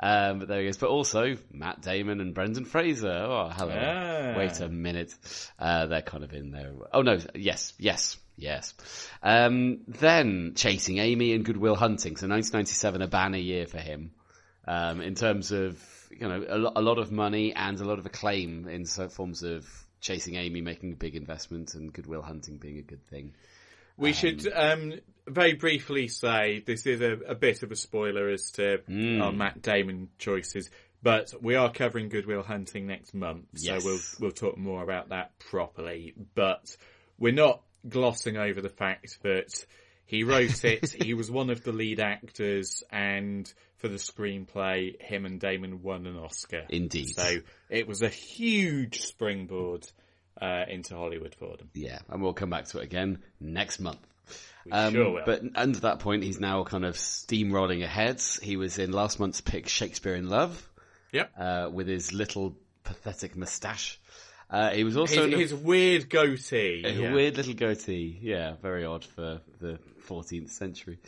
Um, 0.01 0.39
but 0.39 0.49
there 0.49 0.61
he 0.61 0.69
is. 0.69 0.77
But 0.77 0.91
also 0.91 1.37
Matt 1.53 1.83
Damon 1.83 2.21
and 2.21 2.35
Brendan 2.35 2.65
Fraser. 2.65 3.09
Oh, 3.11 3.51
hello. 3.53 3.75
Ah. 3.75 4.39
Wait 4.39 4.61
a 4.61 4.69
minute. 4.69 5.15
Uh, 5.59 5.87
they're 5.87 6.03
kind 6.03 6.25
of 6.25 6.33
in 6.33 6.53
there. 6.53 6.73
Oh 6.93 7.03
no, 7.03 7.19
yes, 7.35 7.73
yes, 7.79 8.17
yes. 8.37 8.75
Um, 9.23 9.81
then 9.89 10.53
Chasing 10.55 10.99
Amy 10.99 11.33
and 11.33 11.45
Good 11.45 11.57
Will 11.57 11.75
Hunting. 11.77 12.17
So 12.17 12.29
1997, 12.29 13.03
a 13.03 13.09
banner 13.09 13.39
year 13.39 13.67
for 13.67 13.79
him. 13.79 14.13
Um, 14.67 15.01
in 15.01 15.15
terms 15.15 15.51
of, 15.51 15.83
you 16.11 16.29
know, 16.29 16.45
a, 16.47 16.59
lo- 16.59 16.73
a 16.77 16.83
lot 16.83 16.99
of 16.99 17.11
money 17.11 17.55
and 17.55 17.81
a 17.81 17.85
lot 17.85 17.99
of 17.99 18.07
acclaim 18.07 18.69
in 18.69 18.85
so 18.85 19.09
forms 19.09 19.43
of 19.43 19.67
Chasing 20.01 20.37
Amy 20.37 20.61
making 20.61 20.93
a 20.93 20.97
big 20.97 21.17
investment 21.17 21.75
and 21.75 21.93
Good 21.93 22.07
Will 22.07 22.23
Hunting 22.23 22.59
being 22.59 22.79
a 22.79 22.83
good 22.83 23.03
thing. 23.07 23.33
We 23.97 24.13
should 24.13 24.47
um, 24.55 24.93
very 25.29 25.55
briefly 25.55 26.09
say 26.09 26.63
this 26.67 26.87
is 26.87 27.01
a, 27.01 27.13
a 27.29 27.35
bit 27.35 27.63
of 27.63 27.71
a 27.73 27.77
spoiler 27.77 28.29
as 28.29 28.51
to 28.53 28.79
Mm. 28.89 29.23
our 29.23 29.33
Matt 29.33 29.63
Damon 29.63 30.09
choices, 30.19 30.71
but 31.03 31.33
we 31.41 31.55
are 31.55 31.71
covering 31.73 32.09
Good 32.09 32.27
Will 32.27 32.43
Hunting 32.43 32.87
next 32.87 33.15
month, 33.15 33.47
Yes. 33.55 33.83
so 33.83 33.89
we'll 33.89 34.01
we'll 34.21 34.33
talk 34.33 34.57
more 34.59 34.83
about 34.83 35.11
that 35.11 35.39
properly. 35.39 36.15
But 36.35 36.77
we're 37.19 37.33
not 37.33 37.63
glossing 37.89 38.37
over 38.37 38.61
the 38.61 38.69
fact 38.69 39.23
that 39.23 39.65
he 40.07 40.25
wrote 40.25 40.65
it. 40.65 40.91
he 41.05 41.15
was 41.15 41.31
one 41.31 41.51
of 41.51 41.63
the 41.63 41.73
lead 41.73 42.01
actors, 42.01 42.83
and 42.91 43.53
for 43.77 43.89
the 43.89 43.97
screenplay, 43.97 45.01
him 45.01 45.25
and 45.25 45.39
Damon 45.39 45.83
won 45.83 46.07
an 46.07 46.17
Oscar. 46.17 46.65
Indeed. 46.69 47.11
So 47.17 47.39
it 47.69 47.87
was 47.87 48.03
a 48.03 48.09
huge 48.09 49.03
springboard 49.03 49.87
uh, 50.41 50.65
into 50.69 50.97
Hollywood 50.97 51.35
for 51.35 51.57
them. 51.57 51.71
Yeah, 51.75 51.99
and 52.09 52.23
we'll 52.23 52.33
come 52.33 52.51
back 52.51 52.67
to 52.69 52.79
it 52.79 52.85
again 52.85 53.19
next 53.41 53.79
month. 53.81 54.01
Um, 54.71 54.95
sure 54.95 55.13
will. 55.13 55.23
But 55.25 55.43
under 55.55 55.81
that 55.81 56.01
point, 56.01 56.23
he's 56.23 56.41
now 56.41 56.65
kind 56.65 56.85
of 56.85 56.95
steamrolling 56.97 57.83
ahead. 57.83 58.23
He 58.43 58.57
was 58.57 58.79
in 58.79 58.93
last 58.93 59.21
month's 59.21 59.41
pick 59.41 59.69
Shakespeare 59.69 60.15
in 60.15 60.29
Love. 60.29 60.69
Yep. 61.13 61.31
Uh, 61.39 61.71
with 61.73 61.87
his 61.87 62.13
little 62.13 62.57
pathetic 62.85 63.37
moustache. 63.37 63.99
Uh, 64.51 64.71
he 64.71 64.85
was 64.85 64.97
also 64.97 65.17
his, 65.17 65.27
in 65.27 65.35
a, 65.35 65.37
his 65.37 65.55
weird 65.55 66.09
goatee. 66.09 66.83
a 66.85 66.93
yeah. 66.93 67.13
weird 67.13 67.37
little 67.37 67.55
goatee. 67.55 68.19
Yeah, 68.21 68.55
very 68.63 68.85
odd 68.85 69.05
for 69.05 69.41
the 69.61 69.79
14th 70.07 70.51
century. 70.51 70.99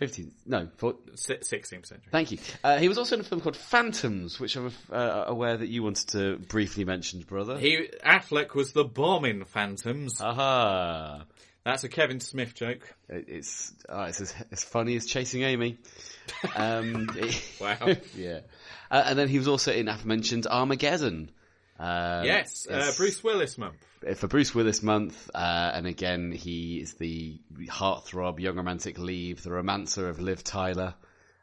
15th, 0.00 0.30
no, 0.46 0.68
four, 0.76 0.94
16th 1.12 1.66
century. 1.68 1.98
Thank 2.10 2.32
you. 2.32 2.38
Uh, 2.64 2.78
he 2.78 2.88
was 2.88 2.96
also 2.96 3.16
in 3.16 3.20
a 3.20 3.24
film 3.24 3.42
called 3.42 3.56
Phantoms, 3.56 4.40
which 4.40 4.56
I'm 4.56 4.72
uh, 4.90 5.24
aware 5.26 5.58
that 5.58 5.68
you 5.68 5.82
wanted 5.82 6.08
to 6.10 6.38
briefly 6.38 6.86
mention, 6.86 7.20
brother. 7.20 7.58
He 7.58 7.90
Affleck 8.02 8.54
was 8.54 8.72
the 8.72 8.84
bomb 8.84 9.26
in 9.26 9.44
Phantoms. 9.44 10.18
Aha. 10.22 11.24
That's 11.64 11.84
a 11.84 11.88
Kevin 11.88 12.20
Smith 12.20 12.54
joke. 12.54 12.94
It's 13.08 13.72
oh, 13.88 14.04
it's 14.04 14.20
as, 14.20 14.34
as 14.50 14.64
funny 14.64 14.96
as 14.96 15.06
Chasing 15.06 15.42
Amy. 15.42 15.78
Um, 16.54 17.10
Wow. 17.60 17.88
yeah. 18.16 18.40
Uh, 18.88 19.02
and 19.04 19.18
then 19.18 19.28
he 19.28 19.36
was 19.36 19.48
also 19.48 19.72
in 19.72 19.88
aforementioned 19.88 20.46
Armageddon. 20.46 21.32
Uh, 21.76 22.22
yes, 22.24 22.68
uh, 22.70 22.92
Bruce 22.96 23.24
Willis 23.24 23.58
month. 23.58 23.84
for 24.14 24.28
Bruce 24.28 24.54
Willis 24.54 24.80
month, 24.82 25.28
uh, 25.34 25.72
and 25.74 25.88
again 25.88 26.30
he 26.30 26.80
is 26.80 26.94
the 26.94 27.40
heartthrob, 27.66 28.38
young 28.38 28.56
romantic 28.56 28.96
lead, 28.98 29.38
the 29.38 29.50
romancer 29.50 30.08
of 30.08 30.20
Liv 30.20 30.44
Tyler. 30.44 30.94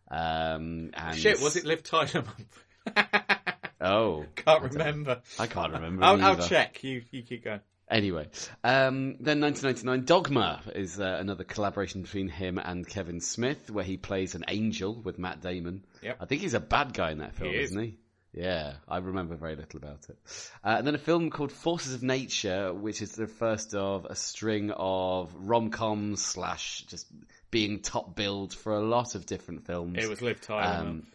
Um, 0.10 0.92
and 0.94 1.18
Shit, 1.18 1.42
was 1.42 1.58
it 1.58 1.66
Liv 1.66 1.84
Tyler 1.84 2.24
month? 2.24 3.18
Oh, 3.80 4.26
Can't 4.36 4.64
I 4.64 4.66
remember. 4.66 5.22
I 5.38 5.46
can't 5.46 5.72
remember. 5.72 6.04
I'll, 6.04 6.22
I'll 6.24 6.48
check. 6.48 6.84
You 6.84 7.04
you 7.12 7.22
keep 7.22 7.44
going. 7.44 7.60
Anyway, 7.90 8.28
um, 8.66 9.16
then 9.22 9.40
1999, 9.40 10.04
Dogma 10.06 10.62
is 10.76 11.00
uh, 11.00 11.18
another 11.22 11.46
collaboration 11.46 12.02
between 12.02 12.28
him 12.28 12.58
and 12.58 12.86
Kevin 12.88 13.22
Smith, 13.22 13.70
where 13.72 13.86
he 13.86 13.96
plays 13.96 14.36
an 14.36 14.44
angel 14.50 14.94
with 15.02 15.18
Matt 15.18 15.42
Damon. 15.42 15.86
Yep. 16.02 16.18
I 16.20 16.26
think 16.26 16.42
he's 16.42 16.54
a 16.54 16.60
bad 16.60 16.94
guy 16.94 17.12
in 17.12 17.20
that 17.20 17.36
film, 17.36 17.52
He 17.52 17.58
is. 17.58 17.72
isn't 17.72 17.82
he? 17.84 17.98
Yeah, 18.34 18.74
I 18.90 18.98
remember 18.98 19.36
very 19.36 19.56
little 19.56 19.78
about 19.78 20.06
it. 20.10 20.18
Uh, 20.64 20.76
and 20.80 20.86
then 20.86 20.96
a 20.96 21.00
film 21.00 21.30
called 21.30 21.52
Forces 21.52 21.94
of 21.94 22.04
Nature, 22.04 22.74
which 22.74 23.02
is 23.02 23.14
the 23.14 23.26
first 23.26 23.74
of 23.74 24.06
a 24.06 24.16
string 24.16 24.70
of 24.76 25.34
rom-coms 25.38 26.22
slash 26.22 26.82
just 26.88 27.08
being 27.52 27.80
top 27.80 28.16
billed 28.18 28.54
for 28.54 28.74
a 28.76 28.82
lot 28.82 29.16
of 29.16 29.26
different 29.26 29.66
films. 29.66 29.98
It 29.98 30.10
was 30.10 30.22
Liv 30.22 30.42
Tyler 30.42 30.82
Um. 30.90 31.08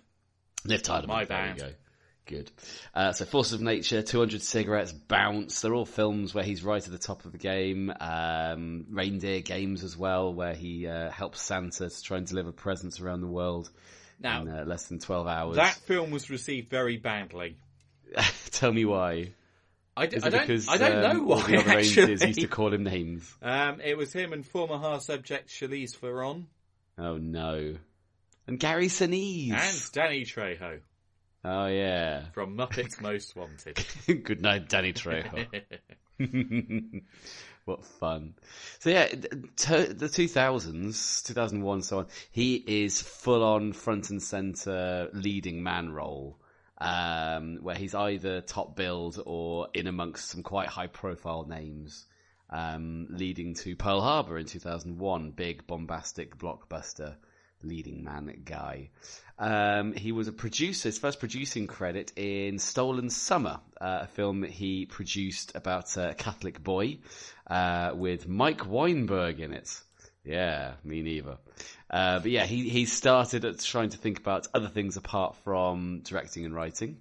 Liv 0.65 0.83
Tyler. 0.83 1.07
My 1.07 1.25
there 1.27 1.49
you 1.49 1.53
bad. 1.55 1.59
go. 1.59 1.71
Good. 2.27 2.51
Uh, 2.95 3.13
so 3.13 3.25
Forces 3.25 3.55
of 3.55 3.63
Nature, 3.63 4.01
200 4.03 4.43
Cigarettes, 4.43 4.93
Bounce, 4.93 5.61
they're 5.61 5.75
all 5.75 5.85
films 5.85 6.33
where 6.33 6.45
he's 6.45 6.63
right 6.63 6.85
at 6.85 6.93
the 6.93 6.99
top 6.99 7.25
of 7.25 7.33
the 7.33 7.39
game. 7.39 7.93
Um, 8.01 8.87
Reindeer 8.91 9.41
Games 9.41 9.83
as 9.83 9.97
well, 9.97 10.33
where 10.33 10.55
he 10.55 10.87
uh, 10.87 11.11
helps 11.11 11.41
Santa 11.43 11.91
to 11.91 12.03
try 12.03 12.19
and 12.19 12.27
deliver 12.27 12.53
presents 12.53 13.01
around 13.01 13.23
the 13.23 13.27
world 13.27 13.71
Now, 14.21 14.43
in 14.43 14.49
uh, 14.49 14.65
less 14.67 14.87
than 14.87 15.01
12 15.01 15.27
hours. 15.27 15.57
That 15.57 15.75
film 15.75 16.11
was 16.13 16.31
received 16.31 16.71
very 16.71 16.97
badly. 16.97 17.57
Tell 18.53 18.73
me 18.73 18.85
why. 18.85 19.33
I, 19.97 20.07
d- 20.07 20.17
Is 20.17 20.25
I 20.25 20.31
don't, 20.31 20.41
because 20.47 20.69
I 20.69 20.77
don't 20.79 21.05
um, 21.05 21.17
know 21.19 21.23
why, 21.25 21.43
the 21.47 21.59
other 21.59 21.71
actually. 21.71 21.97
reindeers 22.07 22.25
used 22.25 22.41
to 22.41 22.47
call 22.47 22.73
him 22.73 22.85
names? 22.85 23.31
Um, 23.43 23.81
it 23.81 23.97
was 23.99 24.13
him 24.13 24.33
and 24.33 24.47
former 24.47 24.79
hard 24.79 25.03
subject 25.03 25.49
Charlize 25.51 25.97
Theron 25.97 26.47
Oh 26.99 27.17
no. 27.19 27.75
And 28.47 28.59
Gary 28.61 28.87
Sinise. 28.87 29.53
and 29.53 29.93
Danny 29.93 30.25
Trejo 30.25 30.81
Oh 31.45 31.67
yeah. 31.67 32.25
from 32.33 32.57
Muppets 32.57 33.01
Most 33.01 33.35
Wanted. 33.35 33.85
Good 34.25 34.41
night, 34.41 34.69
Danny 34.69 34.93
Trejo. 34.93 35.47
what 37.65 37.85
fun. 37.85 38.35
So 38.79 38.91
yeah, 38.91 39.09
the 39.09 40.09
2000s, 40.09 41.25
2001, 41.25 41.83
so 41.83 41.99
on, 41.99 42.07
he 42.31 42.55
is 42.55 43.03
full 43.03 43.43
on 43.43 43.73
front 43.73 44.11
and 44.11 44.23
center 44.23 45.09
leading 45.13 45.63
man 45.63 45.91
role. 45.91 46.39
Um, 46.79 47.59
where 47.63 47.77
he's 47.77 47.95
either 47.95 48.41
top 48.41 48.75
billed 48.75 49.23
or 49.25 49.69
in 49.73 49.87
amongst 49.87 50.31
some 50.31 50.43
quite 50.43 50.67
high 50.67 50.89
profile 50.89 51.47
names, 51.49 52.07
um, 52.51 53.07
leading 53.11 53.55
to 53.55 53.77
Pearl 53.77 54.01
Harbor 54.01 54.37
in 54.37 54.47
2001, 54.47 55.31
big 55.31 55.65
bombastic 55.69 56.37
blockbuster 56.37 57.15
leading 57.65 58.05
man 58.05 58.43
guy. 58.45 58.91
Um, 59.39 59.93
he 59.93 60.13
was 60.13 60.29
a 60.29 60.33
producer, 60.33 60.89
his 60.89 60.99
first 60.99 61.19
producing 61.19 61.67
credit 61.67 62.13
in 62.17 62.59
Stolen 62.59 63.11
Summer, 63.11 63.61
uh, 63.81 64.01
a 64.03 64.07
film 64.07 64.43
that 64.43 64.51
he 64.51 64.87
produced 64.87 65.57
about 65.57 65.97
a 65.97 66.15
Catholic 66.17 66.63
boy 66.63 66.99
uh, 67.49 67.93
with 67.95 68.29
Mike 68.29 68.67
Weinberg 68.67 69.41
in 69.41 69.53
it. 69.53 69.81
Yeah, 70.25 70.75
me 70.85 71.03
neither. 71.03 71.39
Uh, 71.91 72.21
but 72.21 72.31
yeah, 72.31 72.47
he, 72.47 72.69
he 72.69 72.85
started 72.85 73.45
at 73.45 73.59
trying 73.61 73.91
to 73.91 73.99
think 73.99 74.19
about 74.19 74.47
other 74.55 74.69
things 74.69 74.97
apart 74.97 75.37
from 75.45 76.03
directing 76.05 76.45
and 76.45 76.55
writing. 76.55 76.99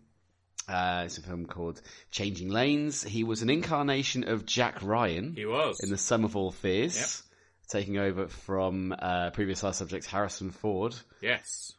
Uh, 0.67 1.03
it's 1.05 1.17
a 1.17 1.21
film 1.21 1.45
called 1.45 1.81
Changing 2.11 2.49
Lanes. 2.49 3.03
He 3.03 3.23
was 3.23 3.41
an 3.41 3.49
incarnation 3.49 4.27
of 4.27 4.45
Jack 4.45 4.81
Ryan. 4.81 5.33
He 5.35 5.45
was. 5.45 5.79
In 5.81 5.89
The 5.89 5.97
Sum 5.97 6.23
of 6.23 6.35
All 6.35 6.51
Fears. 6.51 7.23
Taking 7.71 7.97
over 7.97 8.27
from 8.27 8.93
uh, 8.97 9.29
previous 9.31 9.63
last 9.63 9.79
subject 9.79 10.05
Harrison 10.05 10.51
Ford. 10.51 10.93
Yes. 11.21 11.73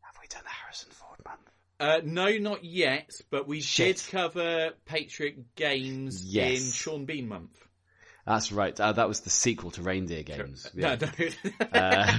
Have 0.00 0.16
we 0.20 0.26
done 0.26 0.42
the 0.42 0.50
Harrison 0.50 0.90
Ford 0.90 1.20
month? 1.24 1.38
Uh, 1.78 2.00
no, 2.04 2.38
not 2.38 2.64
yet, 2.64 3.10
but 3.30 3.46
we 3.46 3.60
Shit. 3.60 3.98
did 3.98 4.06
cover 4.10 4.70
Patriot 4.84 5.54
Games 5.54 6.24
Yes. 6.24 6.60
in 6.66 6.72
Sean 6.72 7.04
Bean 7.04 7.28
month. 7.28 7.56
That's 8.26 8.50
right. 8.50 8.78
Uh, 8.78 8.92
that 8.92 9.06
was 9.06 9.20
the 9.20 9.30
sequel 9.30 9.70
to 9.72 9.82
Reindeer 9.82 10.24
Games. 10.24 10.68
No, 10.74 10.88
Yeah. 10.90 10.96
no. 11.00 11.66
uh, 11.80 12.18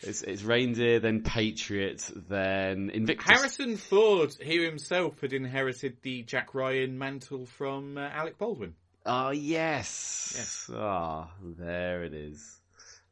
it's, 0.00 0.22
it's 0.22 0.42
Reindeer, 0.42 0.98
then 0.98 1.22
Patriot, 1.22 2.08
then 2.28 2.90
Invictus. 2.90 3.26
Harrison 3.38 3.76
Ford, 3.76 4.34
he 4.40 4.64
himself 4.64 5.20
had 5.20 5.32
inherited 5.32 5.96
the 6.02 6.22
Jack 6.22 6.54
Ryan 6.54 6.98
mantle 6.98 7.46
from 7.46 7.96
uh, 7.98 8.00
Alec 8.00 8.36
Baldwin. 8.38 8.74
Oh, 9.04 9.30
yes. 9.30 10.34
Yes. 10.36 10.70
Ah, 10.74 11.28
there 11.58 12.04
it 12.04 12.14
is. 12.14 12.58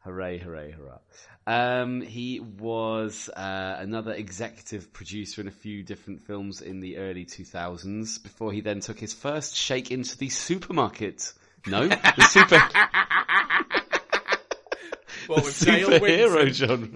Hooray, 0.04 0.38
hooray, 0.38 0.70
hurrah. 0.72 0.98
Um, 1.46 2.00
he 2.00 2.40
was 2.40 3.28
uh, 3.28 3.76
another 3.80 4.12
executive 4.12 4.92
producer 4.92 5.40
in 5.40 5.48
a 5.48 5.52
few 5.52 5.82
different 5.82 6.22
films 6.22 6.60
in 6.62 6.80
the 6.80 6.98
early 6.98 7.24
2000s 7.26 8.22
before 8.22 8.52
he 8.52 8.60
then 8.60 8.80
took 8.80 8.98
his 8.98 9.12
first 9.12 9.56
shake 9.56 9.90
into 9.90 10.16
the 10.16 10.28
supermarket. 10.28 11.32
No, 11.66 11.88
the 11.88 12.22
super 12.22 12.56
What 15.26 15.44
the 15.44 15.50
superhero 15.50 16.44
Winston? 16.44 16.68
genre. 16.68 16.88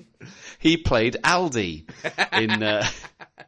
He 0.58 0.76
played 0.78 1.16
Aldi 1.22 1.84
in. 2.40 2.62
Uh, 2.62 2.86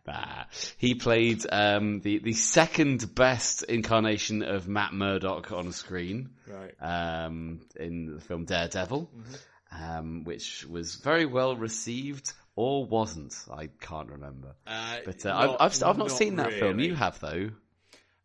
nah. 0.07 0.45
he 0.79 0.95
played 0.95 1.45
um, 1.51 2.01
the 2.01 2.19
the 2.19 2.33
second 2.33 3.15
best 3.15 3.63
incarnation 3.65 4.43
of 4.43 4.69
Matt 4.69 4.93
Murdock 4.93 5.53
on 5.53 5.73
screen. 5.73 6.31
Right. 6.47 6.75
Um, 6.81 7.61
in 7.75 8.15
the 8.15 8.21
film 8.21 8.45
Daredevil, 8.45 9.11
Mm-hmm. 9.17 9.83
um, 9.99 10.25
which 10.25 10.65
was 10.67 10.97
very 10.97 11.27
well 11.27 11.57
received. 11.57 12.33
Or 12.59 12.87
wasn't, 12.87 13.35
I 13.53 13.67
can't 13.81 14.09
remember. 14.09 14.55
Uh, 14.67 14.97
but 15.05 15.27
uh, 15.27 15.29
not- 15.29 15.41
I've, 15.43 15.51
I've, 15.61 15.83
I've 15.83 15.99
not 15.99 16.09
not 16.09 16.11
seen 16.13 16.37
that 16.37 16.55
film. 16.55 16.81
You 16.81 16.95
have 16.95 17.21
though. 17.21 17.51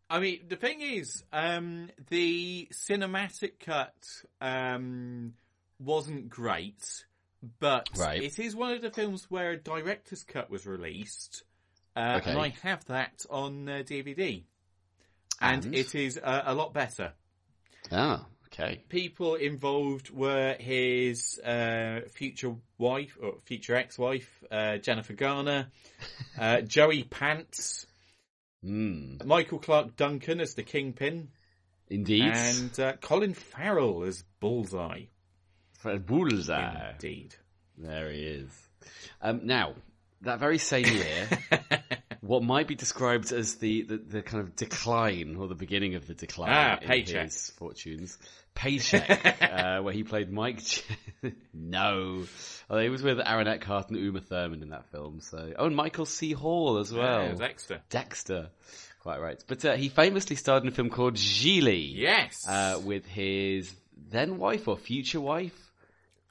I 0.08 0.20
mean, 0.20 0.40
the 0.48 0.56
thing 0.56 0.80
is, 0.80 1.22
um, 1.34 1.90
the 2.08 2.66
cinematic 2.72 3.60
cut 3.60 3.94
um, 4.40 5.34
wasn't 5.78 6.30
great, 6.30 7.04
but 7.60 7.88
Right. 7.98 8.22
it 8.22 8.38
is 8.38 8.54
one 8.56 8.72
of 8.72 8.80
the 8.82 8.90
films 8.90 9.26
where 9.30 9.50
a 9.50 9.56
director's 9.58 10.22
cut 10.24 10.48
was 10.50 10.66
released, 10.66 11.42
uh, 11.96 12.18
Okay. 12.20 12.30
and 12.30 12.38
I 12.40 12.48
have 12.62 12.84
that 12.86 13.24
on 13.30 13.68
uh, 13.68 13.72
DVD, 13.84 14.42
and, 15.40 15.64
And? 15.64 15.74
it 15.74 15.94
is 15.94 16.18
uh, 16.22 16.42
a 16.46 16.54
lot 16.54 16.72
better. 16.72 17.12
Ah, 17.90 18.26
okay. 18.46 18.82
People 18.88 19.34
involved 19.34 20.10
were 20.10 20.54
his 20.58 21.38
uh, 21.40 22.00
future 22.12 22.54
wife 22.78 23.16
or 23.20 23.38
future 23.44 23.74
ex-wife, 23.76 24.42
uh, 24.50 24.78
Jennifer 24.78 25.14
Garner, 25.14 25.68
uh, 26.38 26.60
Joey 26.76 27.04
Pants. 27.04 27.86
Mm. 28.64 29.24
Michael 29.24 29.58
Clarke 29.58 29.96
Duncan 29.96 30.40
as 30.40 30.54
the 30.54 30.62
Kingpin. 30.62 31.28
Indeed. 31.88 32.22
And 32.32 32.78
uh, 32.80 32.92
Colin 33.00 33.34
Farrell 33.34 34.04
as 34.04 34.22
Bullseye. 34.40 35.06
Bullseye. 36.06 36.92
Indeed. 36.92 37.34
There 37.76 38.10
he 38.10 38.22
is. 38.22 38.50
Um, 39.20 39.40
now, 39.44 39.74
that 40.20 40.38
very 40.38 40.58
same 40.58 40.86
year, 40.86 41.28
what 42.22 42.42
might 42.42 42.66
be 42.68 42.74
described 42.74 43.30
as 43.32 43.56
the, 43.56 43.82
the, 43.82 43.96
the 43.98 44.22
kind 44.22 44.42
of 44.42 44.56
decline 44.56 45.36
or 45.36 45.48
the 45.48 45.54
beginning 45.54 45.96
of 45.96 46.06
the 46.06 46.14
decline 46.14 46.50
Ah, 46.50 46.78
in 46.80 46.88
Paycheck. 46.88 47.24
his 47.24 47.50
fortunes. 47.50 48.16
Paycheck, 48.54 49.42
uh, 49.42 49.80
where 49.82 49.92
he 49.92 50.04
played 50.04 50.30
Mike. 50.30 50.62
Ch- 50.62 50.84
no, 51.54 52.24
oh, 52.70 52.78
he 52.78 52.88
was 52.90 53.02
with 53.02 53.18
Aaron 53.24 53.48
Eckhart 53.48 53.88
and 53.90 53.98
Uma 53.98 54.20
Thurman 54.20 54.62
in 54.62 54.70
that 54.70 54.86
film. 54.92 55.20
So, 55.20 55.52
oh, 55.58 55.66
and 55.66 55.74
Michael 55.76 56.06
C. 56.06 56.32
Hall 56.32 56.78
as 56.78 56.92
well. 56.92 57.24
Yeah, 57.28 57.34
Dexter. 57.34 57.80
Dexter, 57.90 58.50
quite 59.00 59.20
right. 59.20 59.42
But 59.46 59.64
uh, 59.64 59.76
he 59.76 59.88
famously 59.88 60.36
starred 60.36 60.62
in 60.62 60.68
a 60.68 60.72
film 60.72 60.90
called 60.90 61.14
Gigli. 61.14 61.92
Yes. 61.94 62.46
uh, 62.48 62.80
with 62.84 63.06
his 63.06 63.74
then 64.10 64.38
wife 64.38 64.68
or 64.68 64.76
future 64.76 65.20
wife. 65.20 65.58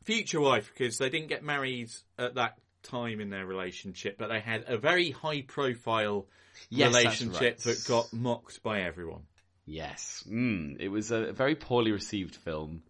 Future 0.03 0.39
wife, 0.41 0.71
because 0.73 0.97
they 0.99 1.09
didn't 1.09 1.27
get 1.29 1.43
married 1.43 1.89
at 2.17 2.35
that 2.35 2.57
time 2.83 3.19
in 3.19 3.29
their 3.29 3.45
relationship, 3.45 4.17
but 4.17 4.27
they 4.29 4.39
had 4.39 4.65
a 4.67 4.77
very 4.77 5.11
high 5.11 5.41
profile 5.41 6.25
Yes, 6.69 6.93
relationship 6.93 7.41
right. 7.41 7.57
that 7.59 7.85
got 7.87 8.11
mocked 8.13 8.61
by 8.63 8.81
everyone. 8.81 9.23
Yes, 9.65 10.23
mm, 10.29 10.77
it 10.79 10.89
was 10.89 11.11
a 11.11 11.31
very 11.33 11.55
poorly 11.55 11.91
received 11.91 12.35
film 12.35 12.83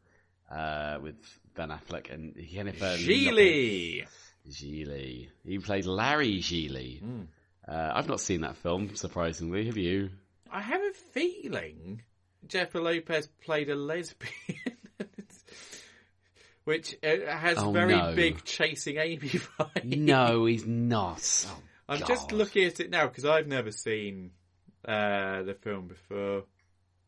uh, 0.49 0.97
with 1.01 1.15
Ben 1.55 1.69
Affleck 1.69 2.11
and 2.13 2.35
Jennifer 2.51 2.95
Gigli. 2.97 3.99
Lopez. 4.01 4.09
Gigli. 4.49 5.27
He 5.45 5.59
played 5.59 5.85
Larry 5.85 6.39
Gigli. 6.39 7.01
Mm. 7.01 7.27
Uh, 7.67 7.91
I've 7.93 8.07
not 8.07 8.19
seen 8.19 8.41
that 8.41 8.57
film, 8.57 8.95
surprisingly. 8.95 9.65
Have 9.67 9.77
you? 9.77 10.09
I 10.51 10.61
have 10.61 10.81
a 10.81 10.91
feeling 11.13 12.01
Jennifer 12.47 12.81
Lopez 12.81 13.27
played 13.43 13.69
a 13.69 13.75
lesbian. 13.75 14.33
Which 16.63 16.95
uh, 17.03 17.25
has 17.27 17.57
Oh, 17.57 17.71
very 17.71 17.95
no. 17.95 18.13
big 18.15 18.43
chasing 18.43 18.97
Amy 18.97 19.17
vibes. 19.29 19.83
No, 19.97 20.45
he's 20.45 20.65
not. 20.65 21.45
Oh, 21.49 21.57
I'm 21.89 21.99
God. 21.99 22.07
just 22.07 22.31
looking 22.31 22.65
at 22.65 22.79
it 22.79 22.89
now 22.89 23.07
because 23.07 23.25
I've 23.25 23.47
never 23.47 23.71
seen 23.71 24.31
uh, 24.87 25.41
the 25.43 25.55
film 25.61 25.87
before. 25.87 26.43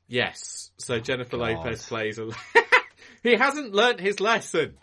Yes, 0.08 0.72
so 0.78 1.00
Jennifer 1.00 1.38
God. 1.38 1.58
Lopez 1.58 1.86
plays 1.86 2.18
a. 2.20 2.30
he 3.24 3.36
hasn't 3.36 3.74
learnt 3.74 4.00
his 4.00 4.20
lesson. 4.20 4.76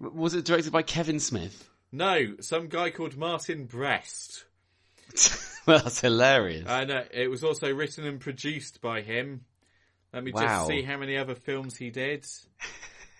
Was 0.00 0.34
it 0.34 0.44
directed 0.44 0.72
by 0.72 0.82
Kevin 0.82 1.20
Smith? 1.20 1.68
No, 1.92 2.34
some 2.40 2.66
guy 2.68 2.90
called 2.90 3.16
Martin 3.16 3.66
Brest. 3.66 4.44
well, 5.66 5.78
that's 5.78 6.00
hilarious. 6.00 6.68
I 6.68 6.84
know 6.84 7.04
it 7.12 7.30
was 7.30 7.44
also 7.44 7.72
written 7.72 8.04
and 8.06 8.18
produced 8.20 8.80
by 8.80 9.02
him. 9.02 9.42
Let 10.12 10.24
me 10.24 10.32
Wow. 10.32 10.40
just 10.42 10.66
see 10.68 10.82
how 10.82 10.96
many 10.98 11.16
other 11.16 11.34
films 11.34 11.76
he 11.76 11.90
did. 11.90 12.26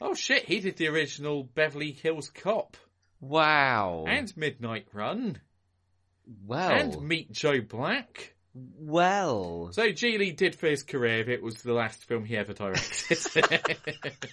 Oh 0.01 0.15
shit, 0.15 0.45
he 0.45 0.61
did 0.61 0.77
the 0.77 0.89
original 0.89 1.45
Beverly 1.45 1.93
Hills 1.93 2.31
Cop 2.31 2.77
wow. 3.21 4.05
and 4.09 4.35
Midnight 4.37 4.87
Run 4.93 5.41
well. 6.47 6.71
and 6.71 7.03
Meet 7.03 7.33
Joe 7.33 7.61
Black. 7.61 8.35
well. 8.55 9.71
So 9.73 9.89
Gigli 9.89 10.37
did 10.37 10.55
for 10.55 10.67
his 10.69 10.83
career 10.83 11.21
if 11.21 11.29
it 11.29 11.43
was 11.43 11.63
the 11.63 11.73
last 11.73 12.05
film 12.05 12.25
he 12.25 12.37
ever 12.37 12.53
directed. 12.53 13.19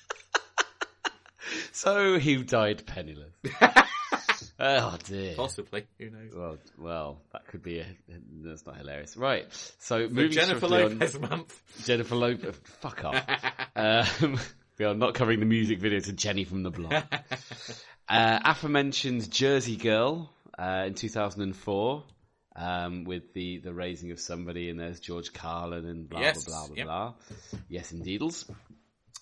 So 1.72 2.20
he 2.20 2.44
died 2.44 2.86
penniless. 2.86 3.32
oh 4.60 4.98
dear. 5.06 5.36
Possibly, 5.36 5.86
who 5.98 6.10
knows? 6.10 6.34
Well, 6.36 6.58
well, 6.78 7.22
that 7.32 7.48
could 7.48 7.64
be 7.64 7.80
a. 7.80 7.86
That's 8.44 8.66
not 8.66 8.78
hilarious, 8.78 9.16
right? 9.16 9.46
So 9.80 10.10
moving 10.10 10.32
Jennifer 10.32 10.68
swiftly 10.68 10.84
on- 10.84 11.00
Lopez 11.00 11.20
month. 11.20 11.86
Jennifer 11.86 12.16
Lopez. 12.16 12.56
Fuck 12.82 13.06
off. 13.06 13.24
um, 13.78 14.40
we 14.80 14.86
are 14.86 14.96
not 14.96 15.14
covering 15.14 15.42
the 15.42 15.46
music 15.46 15.80
video 15.80 16.00
to 16.00 16.14
Jenny 16.14 16.46
from 16.46 16.64
the 16.64 16.72
Block. 16.72 17.14
uh, 18.10 18.40
aforementioned 18.46 19.30
Jersey 19.30 19.76
Girl 19.76 20.32
uh, 20.58 20.86
in 20.88 20.94
2004. 20.94 22.04
Um, 22.56 23.06
with 23.06 23.34
the, 23.34 23.60
the 23.60 23.74
raising 23.74 24.12
of 24.12 24.20
somebody, 24.20 24.70
and 24.70 24.78
there's 24.78 25.00
George 25.00 25.32
Carlin 25.32 25.86
and 25.86 26.10
blah 26.10 26.20
Yes, 26.20 26.44
blah 26.44 26.58
blah 26.58 26.68
blah 26.68 26.76
yep. 26.76 26.86
blah. 26.88 27.14
Yes, 27.70 27.94
indeedles. 27.94 28.50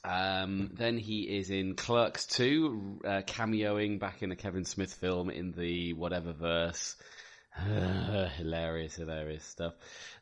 Um, 0.03 0.71
then 0.73 0.97
he 0.97 1.37
is 1.37 1.51
in 1.51 1.75
Clerks 1.75 2.25
2, 2.27 3.01
uh, 3.05 3.09
cameoing 3.27 3.99
back 3.99 4.23
in 4.23 4.31
a 4.31 4.35
Kevin 4.35 4.65
Smith 4.65 4.93
film 4.93 5.29
in 5.29 5.51
the 5.51 5.93
whatever 5.93 6.33
verse. 6.33 6.95
hilarious, 8.37 8.95
hilarious 8.95 9.43
stuff. 9.43 9.73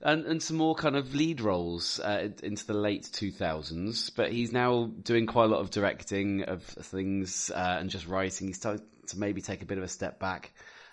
And, 0.01 0.25
and 0.25 0.41
some 0.41 0.57
more 0.57 0.75
kind 0.75 0.95
of 0.95 1.13
lead 1.13 1.41
roles 1.41 1.99
uh, 1.99 2.29
into 2.43 2.65
the 2.65 2.73
late 2.73 3.03
2000s, 3.03 4.11
but 4.15 4.31
he's 4.31 4.51
now 4.51 4.85
doing 5.03 5.25
quite 5.25 5.45
a 5.45 5.47
lot 5.47 5.59
of 5.61 5.69
directing 5.71 6.43
of 6.43 6.63
things 6.63 7.51
uh, 7.53 7.77
and 7.79 7.89
just 7.89 8.07
writing. 8.07 8.47
He's 8.47 8.57
starting 8.57 8.85
to 9.07 9.19
maybe 9.19 9.41
take 9.41 9.61
a 9.61 9.65
bit 9.65 9.77
of 9.77 9.83
a 9.83 9.87
step 9.89 10.19
back. 10.19 10.51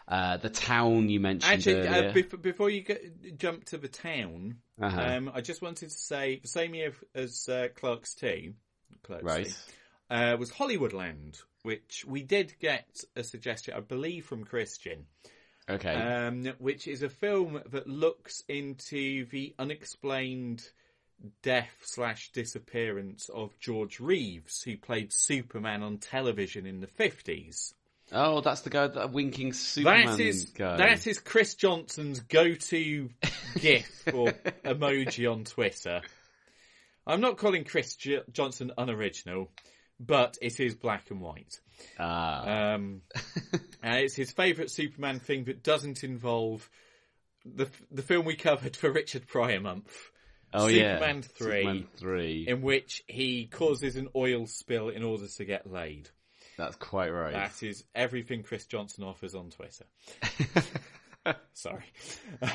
Uh, 0.09 0.36
the 0.36 0.51
town 0.51 1.09
you 1.09 1.20
mentioned 1.20 1.52
Actually, 1.55 1.89
earlier. 1.89 2.10
uh, 2.10 2.12
bef- 2.12 2.43
before 2.43 2.69
you 2.70 2.82
get, 2.82 3.39
jump 3.39 3.64
to 3.66 3.78
the 3.78 3.89
town, 3.89 4.56
Uh-huh. 4.81 5.01
um, 5.01 5.31
I 5.32 5.40
just 5.40 5.62
wanted 5.62 5.90
to 5.90 5.97
say 5.97 6.40
the 6.43 6.48
same 6.48 6.74
year 6.74 6.93
as 7.14 7.48
uh, 7.48 7.69
Clerks 7.74 8.14
Two, 8.14 8.55
Clerks 9.05 9.24
Right. 9.24 9.47
Two, 9.47 10.14
uh, 10.14 10.36
was 10.39 10.51
Hollywoodland, 10.51 11.40
which 11.62 12.05
we 12.06 12.23
did 12.23 12.52
get 12.60 13.05
a 13.16 13.23
suggestion, 13.23 13.74
I 13.74 13.81
believe, 13.81 14.27
from 14.27 14.44
Christian. 14.44 15.06
Okay. 15.69 15.95
Um, 15.95 16.47
which 16.59 16.89
is 16.89 17.03
a 17.03 17.09
film 17.09 17.61
that 17.71 17.87
looks 17.87 18.43
into 18.49 19.27
the 19.27 19.55
unexplained 19.59 20.69
death 21.43 21.71
slash 21.83 22.31
disappearance 22.33 23.29
of 23.29 23.57
George 23.61 24.01
Reeves, 24.01 24.63
who 24.63 24.77
played 24.77 25.13
Superman 25.13 25.83
on 25.83 25.99
television 25.99 26.67
in 26.67 26.81
the 26.81 26.89
fifties. 26.89 27.75
Oh, 28.11 28.41
that's 28.41 28.61
the 28.63 28.71
guy 28.71 28.89
that 28.89 29.13
winking 29.13 29.53
Superman 29.53 30.19
That 30.19 30.21
is 30.21 30.47
guy. 30.47 30.77
that 30.77 31.07
is 31.07 31.19
Chris 31.21 31.55
Johnson's 31.55 32.21
go-to 32.21 33.09
GIF 33.59 34.09
or 34.13 34.33
emoji 34.65 35.31
on 35.33 35.45
Twitter. 35.45 36.03
I'm 37.07 37.21
not 37.21 37.39
calling 37.39 37.65
Chris 37.65 37.95
J- 37.97 38.21
Johnson 38.33 38.73
unoriginal, 38.77 39.51
but 40.05 40.39
it 40.43 40.59
is 40.61 40.74
black 40.74 41.11
and 41.11 41.20
white. 41.20 41.61
Ah. 41.99 42.74
Um, 42.74 43.03
and 43.83 43.97
it's 44.05 44.15
his 44.15 44.33
favourite 44.33 44.70
Superman 44.70 45.20
thing 45.20 45.45
that 45.45 45.62
doesn't 45.62 46.05
involve 46.05 46.69
the 47.45 47.69
the 47.91 48.03
film 48.03 48.24
we 48.24 48.37
covered 48.37 48.77
for 48.77 48.91
Richard 48.91 49.27
Pryor 49.27 49.61
month. 49.61 49.91
Oh, 50.55 50.66
yeah. 50.66 50.99
Three, 51.23 51.62
Superman 51.62 51.87
3. 51.97 52.45
in 52.47 52.61
which 52.61 53.03
he 53.07 53.47
causes 53.47 53.97
an 53.97 54.09
oil 54.15 54.47
spill 54.47 54.91
in 54.91 55.03
order 55.03 55.27
to 55.27 55.45
get 55.47 55.70
laid. 55.70 56.11
That's 56.59 56.77
quite 56.77 57.09
right. 57.09 57.33
That 57.33 57.62
is 57.62 57.85
everything 57.95 58.43
Chris 58.43 58.66
Johnson 58.66 59.05
offers 59.05 59.35
on 59.35 59.51
Twitter. 59.51 59.87
Sorry. 61.53 61.85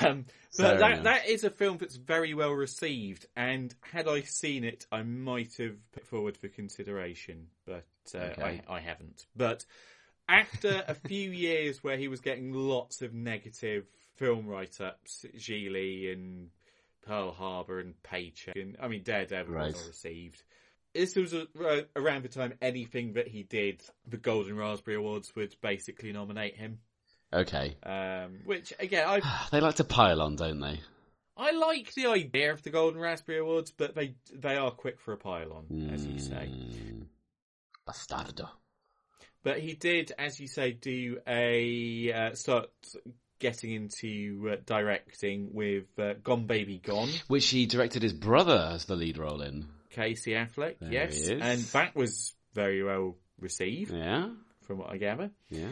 Um, 0.01 0.25
but 0.57 0.79
that, 0.79 1.03
that 1.03 1.27
is 1.27 1.43
a 1.43 1.49
film 1.49 1.77
that's 1.77 1.95
very 1.95 2.33
well 2.33 2.51
received, 2.51 3.25
and 3.35 3.73
had 3.81 4.07
I 4.07 4.21
seen 4.21 4.63
it, 4.63 4.85
I 4.91 5.03
might 5.03 5.55
have 5.57 5.75
put 5.91 6.05
forward 6.05 6.37
for 6.37 6.47
consideration, 6.47 7.47
but 7.65 7.85
uh, 8.13 8.17
Okay. 8.17 8.61
I, 8.67 8.75
I 8.75 8.79
haven't. 8.79 9.25
But 9.35 9.65
after 10.27 10.83
a 10.87 10.93
few 10.93 11.31
years 11.31 11.83
where 11.83 11.97
he 11.97 12.07
was 12.07 12.19
getting 12.19 12.51
lots 12.53 13.01
of 13.01 13.13
negative 13.13 13.85
film 14.15 14.47
write-ups, 14.47 15.25
Gigli 15.37 16.11
and 16.11 16.49
Pearl 17.05 17.31
Harbor 17.31 17.79
and 17.79 18.01
Paycheck, 18.03 18.55
and 18.55 18.75
I 18.81 18.87
mean 18.87 19.03
Daredevil 19.03 19.53
Right. 19.53 19.67
was 19.67 19.75
well 19.75 19.87
received. 19.87 20.43
This 20.93 21.15
was 21.15 21.33
a, 21.33 21.45
around 21.95 22.23
the 22.23 22.29
time 22.29 22.53
anything 22.61 23.13
that 23.13 23.27
he 23.27 23.43
did, 23.43 23.83
the 24.07 24.17
Golden 24.17 24.57
Raspberry 24.57 24.97
Awards 24.97 25.31
would 25.35 25.55
basically 25.61 26.11
nominate 26.11 26.55
him. 26.57 26.79
Okay. 27.33 27.75
Um, 27.83 28.39
which 28.45 28.73
again, 28.79 29.07
I 29.07 29.47
They 29.51 29.59
like 29.59 29.75
to 29.75 29.83
pile 29.83 30.21
on, 30.21 30.35
don't 30.35 30.59
they? 30.59 30.79
I 31.35 31.51
like 31.51 31.93
the 31.93 32.07
idea 32.07 32.51
of 32.51 32.63
the 32.63 32.71
Golden 32.71 32.99
Raspberry 32.99 33.39
Awards, 33.39 33.71
but 33.71 33.95
they 33.95 34.15
they 34.33 34.55
are 34.55 34.71
quick 34.71 34.99
for 34.99 35.13
a 35.13 35.17
pile 35.17 35.45
pylon, 35.49 35.91
as 35.93 36.05
you 36.05 36.19
say. 36.19 36.49
Mm. 36.51 37.05
Bastardo. 37.87 38.49
But 39.43 39.59
he 39.59 39.73
did, 39.73 40.11
as 40.17 40.39
you 40.39 40.47
say, 40.47 40.71
do 40.71 41.19
a 41.27 42.11
uh, 42.11 42.33
start 42.33 42.69
getting 43.39 43.71
into 43.71 44.49
uh, 44.51 44.55
directing 44.65 45.53
with 45.53 45.85
uh, 45.99 46.13
Gone 46.23 46.47
Baby 46.47 46.81
Gone, 46.83 47.09
Which 47.27 47.47
he 47.49 47.65
directed 47.65 48.01
his 48.01 48.13
brother 48.13 48.71
as 48.73 48.85
the 48.85 48.95
lead 48.95 49.17
role 49.17 49.41
in. 49.41 49.67
Casey 49.91 50.31
Affleck. 50.31 50.79
There 50.79 50.91
yes, 50.91 51.27
and 51.27 51.59
that 51.59 51.95
was 51.95 52.33
very 52.53 52.83
well 52.83 53.15
received, 53.39 53.91
Yeah? 53.91 54.29
from 54.63 54.79
what 54.79 54.91
I 54.91 54.97
gather. 54.97 55.29
Yeah. 55.49 55.69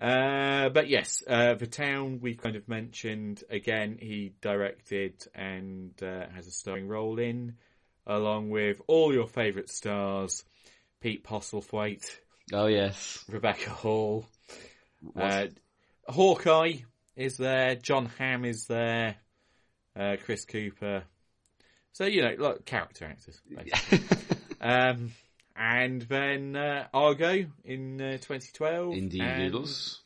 Uh, 0.00 0.70
but 0.70 0.88
yes, 0.88 1.22
uh, 1.26 1.54
the 1.54 1.66
town 1.66 2.20
we've 2.22 2.38
kind 2.38 2.56
of 2.56 2.68
mentioned 2.68 3.44
again. 3.50 3.98
He 4.00 4.32
directed 4.40 5.26
and 5.34 5.92
uh, 6.02 6.26
has 6.34 6.46
a 6.46 6.50
starring 6.50 6.88
role 6.88 7.18
in, 7.18 7.56
along 8.06 8.50
with 8.50 8.80
all 8.86 9.12
your 9.12 9.26
favourite 9.26 9.68
stars: 9.68 10.44
Pete 11.00 11.22
Postlethwaite, 11.22 12.18
Oh, 12.52 12.66
yes. 12.66 13.24
Rebecca 13.28 13.70
Hall, 13.70 14.26
uh, 15.16 15.46
Hawkeye 16.08 16.78
is 17.14 17.36
there, 17.36 17.76
Jon 17.76 18.06
Hamm 18.18 18.44
is 18.44 18.66
there, 18.66 19.16
uh, 19.96 20.16
Chris 20.24 20.44
Cooper. 20.44 21.04
So 21.92 22.06
you 22.06 22.22
know, 22.22 22.34
like 22.38 22.64
character 22.64 23.04
actors, 23.04 23.40
basically. 23.48 24.00
um, 24.60 25.12
and 25.60 26.00
then 26.02 26.56
uh, 26.56 26.86
Argo 26.94 27.44
in 27.64 28.00
uh, 28.00 28.12
2012. 28.12 28.94
Indeed 28.96 29.20
and, 29.20 29.42
Noodles. 29.42 30.00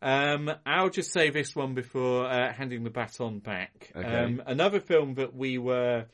Um, 0.00 0.50
I'll 0.64 0.88
just 0.88 1.12
say 1.12 1.28
this 1.28 1.54
one 1.54 1.74
before 1.74 2.24
uh, 2.26 2.52
handing 2.54 2.82
the 2.82 2.90
baton 2.90 3.38
back. 3.40 3.92
Okay. 3.94 4.08
Um, 4.08 4.42
another 4.46 4.80
film 4.80 5.14
that 5.16 5.36
we 5.36 5.58
were 5.58 6.06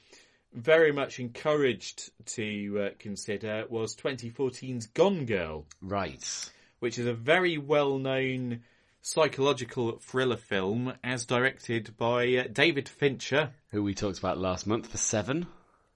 very 0.52 0.90
much 0.90 1.20
encouraged 1.20 2.10
to 2.34 2.80
uh, 2.80 2.88
consider 2.98 3.64
was 3.70 3.94
2014's 3.94 4.88
Gone 4.88 5.24
Girl, 5.24 5.64
Right. 5.80 6.50
which 6.80 6.98
is 6.98 7.06
a 7.06 7.14
very 7.14 7.58
well-known 7.58 8.62
psychological 9.02 9.98
thriller 10.00 10.36
film, 10.36 10.92
as 11.04 11.24
directed 11.26 11.96
by 11.96 12.26
uh, 12.38 12.44
David 12.52 12.88
Fincher, 12.88 13.52
Who 13.70 13.84
we 13.84 13.94
talked 13.94 14.18
about 14.18 14.36
last 14.36 14.66
month 14.66 14.88
for 14.88 14.98
Seven. 14.98 15.46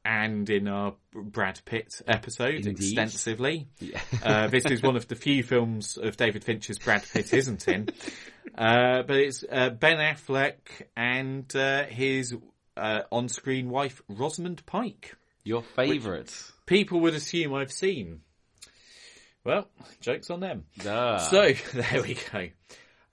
And 0.04 0.48
in 0.50 0.68
our 0.68 0.94
Brad 1.12 1.60
Pitt 1.64 2.00
episode 2.06 2.66
Indeed. 2.66 2.70
extensively. 2.78 3.68
Yeah. 3.78 4.00
uh, 4.22 4.46
this 4.48 4.64
is 4.66 4.82
one 4.82 4.96
of 4.96 5.08
the 5.08 5.14
few 5.14 5.42
films 5.42 5.96
of 5.96 6.16
David 6.16 6.44
Fincher's 6.44 6.78
Brad 6.78 7.04
Pitt 7.12 7.32
isn't 7.32 7.68
in. 7.68 7.88
Uh, 8.56 9.02
but 9.02 9.16
it's 9.16 9.44
uh, 9.50 9.70
Ben 9.70 9.98
Affleck 9.98 10.56
and 10.96 11.54
uh, 11.54 11.84
his 11.84 12.34
uh, 12.76 13.02
on-screen 13.10 13.70
wife 13.70 14.02
Rosamund 14.08 14.64
Pike. 14.66 15.16
Your 15.44 15.62
favourite. 15.62 16.32
People 16.66 17.00
would 17.00 17.14
assume 17.14 17.54
I've 17.54 17.72
seen. 17.72 18.20
Well, 19.44 19.68
jokes 20.00 20.30
on 20.30 20.40
them. 20.40 20.64
Ah. 20.86 21.18
So 21.18 21.52
there 21.74 22.02
we 22.02 22.16
go. 22.32 22.48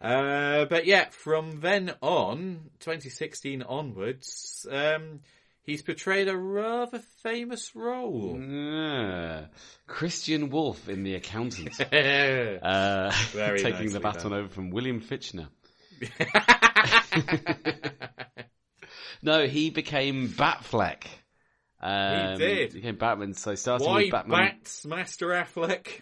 Uh, 0.01 0.65
but 0.65 0.85
yeah, 0.85 1.09
from 1.09 1.59
then 1.59 1.93
on, 2.01 2.69
2016 2.79 3.63
onwards, 3.63 4.65
um, 4.71 5.19
he's 5.69 5.81
portrayed 5.81 6.27
a 6.27 6.37
rather 6.37 6.99
famous 7.21 7.75
role. 7.75 8.37
Yeah. 8.39 9.45
Christian 9.87 10.49
Wolff 10.49 10.89
in 10.89 11.03
The 11.03 11.15
Accountant. 11.15 11.75
Very 11.91 12.59
uh, 12.61 13.11
taking 13.33 13.91
the 13.91 13.99
baton 13.99 14.31
done. 14.31 14.39
over 14.39 14.49
from 14.49 14.71
William 14.71 14.99
Fichtner. 15.01 15.47
no, 19.21 19.45
he 19.45 19.69
became 19.69 20.29
Batfleck. 20.29 21.03
Um, 21.81 22.37
did. 22.37 22.73
He 22.73 22.79
became 22.79 22.95
Batman. 22.95 23.33
So 23.33 23.55
starting 23.55 23.87
Why 23.87 24.03
with 24.03 24.11
Batman. 24.11 24.47
bats, 24.47 24.85
Master 24.85 25.27
Affleck? 25.27 26.01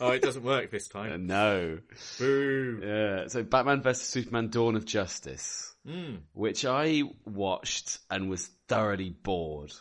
Oh, 0.00 0.10
it 0.10 0.22
doesn't 0.22 0.42
work 0.42 0.70
this 0.70 0.88
time. 0.88 1.26
no. 1.28 1.78
Boo. 2.18 2.80
Yeah. 2.82 3.28
So 3.28 3.42
Batman 3.42 3.82
vs 3.82 4.02
Superman: 4.08 4.48
Dawn 4.48 4.76
of 4.76 4.84
Justice, 4.84 5.74
Mm. 5.86 6.20
which 6.34 6.64
I 6.66 7.02
watched 7.24 7.98
and 8.10 8.28
was 8.28 8.46
thoroughly 8.68 9.10
bored. 9.10 9.72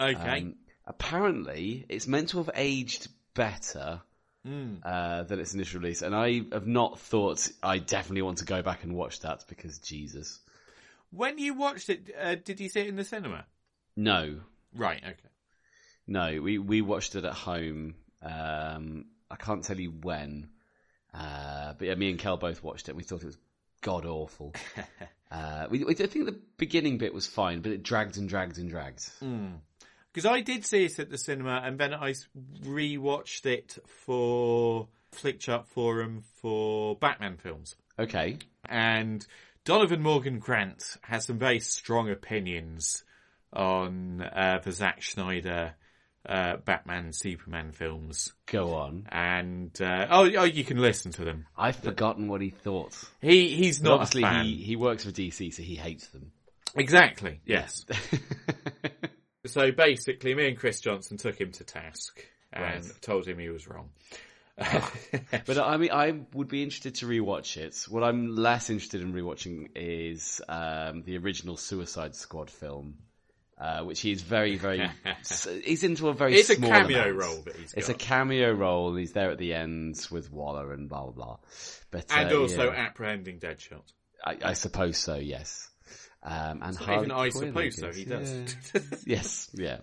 Okay. 0.00 0.38
Um, 0.40 0.54
apparently, 0.86 1.86
it's 1.88 2.06
meant 2.06 2.30
to 2.30 2.38
have 2.38 2.50
aged 2.54 3.08
better 3.34 4.00
Mm. 4.46 4.80
uh, 4.84 5.24
than 5.24 5.40
its 5.40 5.52
initial 5.54 5.80
release, 5.80 6.00
and 6.02 6.14
I 6.14 6.42
have 6.52 6.66
not 6.66 6.98
thought 7.00 7.48
I 7.62 7.78
definitely 7.78 8.22
want 8.22 8.38
to 8.38 8.44
go 8.44 8.62
back 8.62 8.84
and 8.84 8.94
watch 8.94 9.20
that 9.20 9.44
because 9.48 9.78
Jesus. 9.80 10.40
When 11.10 11.38
you 11.38 11.54
watched 11.54 11.88
it, 11.88 12.10
uh, 12.18 12.36
did 12.36 12.60
you 12.60 12.68
see 12.68 12.80
it 12.80 12.86
in 12.88 12.96
the 12.96 13.04
cinema? 13.04 13.46
No, 13.96 14.40
Right. 14.74 15.02
Okay. 15.02 15.28
no, 16.06 16.40
we 16.40 16.58
we 16.58 16.82
watched 16.82 17.14
it 17.16 17.24
at 17.24 17.32
home. 17.34 17.94
Um, 18.22 19.06
I 19.30 19.36
can't 19.36 19.64
tell 19.64 19.78
you 19.78 19.90
when, 19.90 20.48
uh, 21.14 21.74
but 21.78 21.88
yeah, 21.88 21.94
me 21.94 22.10
and 22.10 22.18
Kel 22.18 22.36
both 22.36 22.62
watched 22.62 22.88
it. 22.88 22.92
and 22.92 22.96
We 22.96 23.02
thought 23.02 23.22
it 23.22 23.26
was 23.26 23.38
god 23.80 24.06
awful. 24.06 24.54
uh, 25.30 25.66
we, 25.70 25.84
I 25.86 25.94
think 25.94 26.26
the 26.26 26.38
beginning 26.56 26.98
bit 26.98 27.14
was 27.14 27.26
fine, 27.26 27.60
but 27.60 27.72
it 27.72 27.82
dragged 27.82 28.16
and 28.16 28.28
dragged 28.28 28.58
and 28.58 28.68
dragged. 28.70 29.10
Because 30.12 30.26
I 30.26 30.40
did 30.40 30.64
see 30.64 30.84
it 30.84 30.98
at 30.98 31.10
the 31.10 31.18
cinema, 31.18 31.62
and 31.64 31.78
then 31.78 31.94
I 31.94 32.14
rewatched 32.64 33.46
it 33.46 33.78
for 33.86 34.88
Flickchart 35.12 35.66
Forum 35.66 36.24
for 36.40 36.96
Batman 36.96 37.36
films. 37.36 37.76
Okay, 37.98 38.38
and 38.64 39.26
Donovan 39.64 40.02
Morgan 40.02 40.38
Grant 40.38 40.96
has 41.02 41.26
some 41.26 41.38
very 41.38 41.60
strong 41.60 42.10
opinions 42.10 43.04
on 43.52 44.22
uh, 44.22 44.60
the 44.62 44.72
Zack 44.72 45.02
Snyder 45.02 45.74
uh, 46.26 46.56
Batman 46.58 47.12
Superman 47.12 47.72
films. 47.72 48.32
go 48.46 48.74
on. 48.74 49.06
And 49.10 49.70
uh, 49.80 50.06
oh, 50.10 50.30
oh, 50.36 50.44
you 50.44 50.64
can 50.64 50.78
listen 50.78 51.12
to 51.12 51.24
them. 51.24 51.46
I've 51.56 51.76
forgotten 51.76 52.28
what 52.28 52.40
he 52.40 52.50
thought. 52.50 52.92
He 53.20 53.48
he's 53.54 53.82
not 53.82 53.94
obviously 54.00 54.22
a 54.22 54.26
fan. 54.26 54.44
he 54.44 54.56
he 54.56 54.76
works 54.76 55.04
for 55.04 55.10
DC, 55.10 55.52
so 55.54 55.62
he 55.62 55.74
hates 55.74 56.06
them. 56.08 56.32
Exactly. 56.74 57.40
Yes. 57.46 57.86
so 59.46 59.72
basically, 59.72 60.34
me 60.34 60.48
and 60.48 60.58
Chris 60.58 60.80
Johnson 60.80 61.16
took 61.16 61.40
him 61.40 61.52
to 61.52 61.64
task 61.64 62.24
and 62.52 62.84
Right. 62.84 63.00
told 63.02 63.26
him 63.26 63.38
he 63.38 63.48
was 63.48 63.66
wrong. 63.68 63.90
But 65.46 65.58
I 65.58 65.76
mean, 65.76 65.90
I 65.92 66.20
would 66.34 66.48
be 66.48 66.62
interested 66.62 66.96
to 66.96 67.06
rewatch 67.06 67.56
it. 67.56 67.84
What 67.88 68.02
I'm 68.02 68.34
less 68.34 68.70
interested 68.70 69.00
in 69.02 69.12
rewatching 69.12 69.68
is 69.76 70.40
um, 70.48 71.02
the 71.04 71.16
original 71.18 71.56
Suicide 71.56 72.14
Squad 72.16 72.50
film 72.50 72.98
Uh, 73.60 73.82
which 73.82 74.00
he's 74.00 74.22
very, 74.22 74.56
very, 74.56 74.88
he's 75.64 75.82
into 75.82 76.08
a 76.08 76.14
very 76.14 76.36
It's 76.36 76.48
a 76.48 76.54
cameo 76.54 77.02
amount. 77.10 77.16
role 77.16 77.42
that 77.42 77.56
he's 77.56 77.74
It's 77.74 77.88
a 77.88 77.92
got. 77.92 77.98
cameo 77.98 78.52
role. 78.52 78.94
He's 78.94 79.10
there 79.12 79.32
at 79.32 79.38
the 79.38 79.52
end 79.52 80.06
with 80.12 80.30
Waller 80.30 80.72
and 80.72 80.88
blah 80.88 81.02
blah 81.06 81.10
blah. 81.12 81.36
But 81.90 82.06
and 82.10 82.30
uh, 82.30 82.40
also 82.40 82.70
yeah. 82.70 82.78
apprehending 82.78 83.40
Deadshot. 83.40 83.82
I, 84.24 84.36
I 84.44 84.52
suppose 84.52 84.96
so. 84.98 85.16
Yes. 85.16 85.68
Um, 86.20 86.62
and 86.62 86.76
even 86.82 87.12
I 87.12 87.28
suppose 87.28 87.76
so, 87.76 87.92
he 87.92 88.04
does. 88.04 88.56
yeah. 88.74 88.80
yes, 89.06 89.50
yeah. 89.54 89.78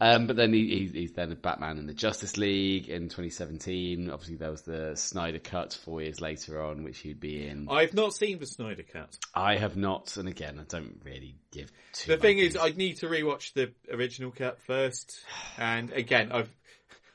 Um, 0.00 0.26
but 0.26 0.34
then 0.34 0.52
he, 0.52 0.66
he, 0.68 1.00
he's 1.00 1.12
then 1.12 1.30
a 1.30 1.36
Batman 1.36 1.76
in 1.76 1.86
the 1.86 1.92
Justice 1.92 2.38
League 2.38 2.88
in 2.88 3.04
2017. 3.04 4.10
Obviously, 4.10 4.36
there 4.36 4.50
was 4.50 4.62
the 4.62 4.96
Snyder 4.96 5.38
Cut 5.38 5.78
four 5.84 6.00
years 6.00 6.22
later 6.22 6.62
on, 6.62 6.82
which 6.82 7.00
he'd 7.00 7.20
be 7.20 7.46
in. 7.46 7.68
I've 7.70 7.92
not 7.92 8.14
seen 8.14 8.38
the 8.38 8.46
Snyder 8.46 8.84
Cut. 8.90 9.18
I 9.34 9.56
have 9.56 9.76
not, 9.76 10.16
and 10.16 10.28
again, 10.28 10.58
I 10.58 10.64
don't 10.64 10.98
really 11.04 11.36
give 11.52 11.70
too. 11.92 12.12
The 12.12 12.18
thing 12.18 12.38
is, 12.38 12.56
I 12.56 12.70
need 12.70 12.96
to 12.98 13.06
rewatch 13.06 13.52
the 13.52 13.70
original 13.92 14.30
cut 14.30 14.58
first, 14.62 15.20
and 15.58 15.92
again, 15.92 16.32
I've 16.32 16.50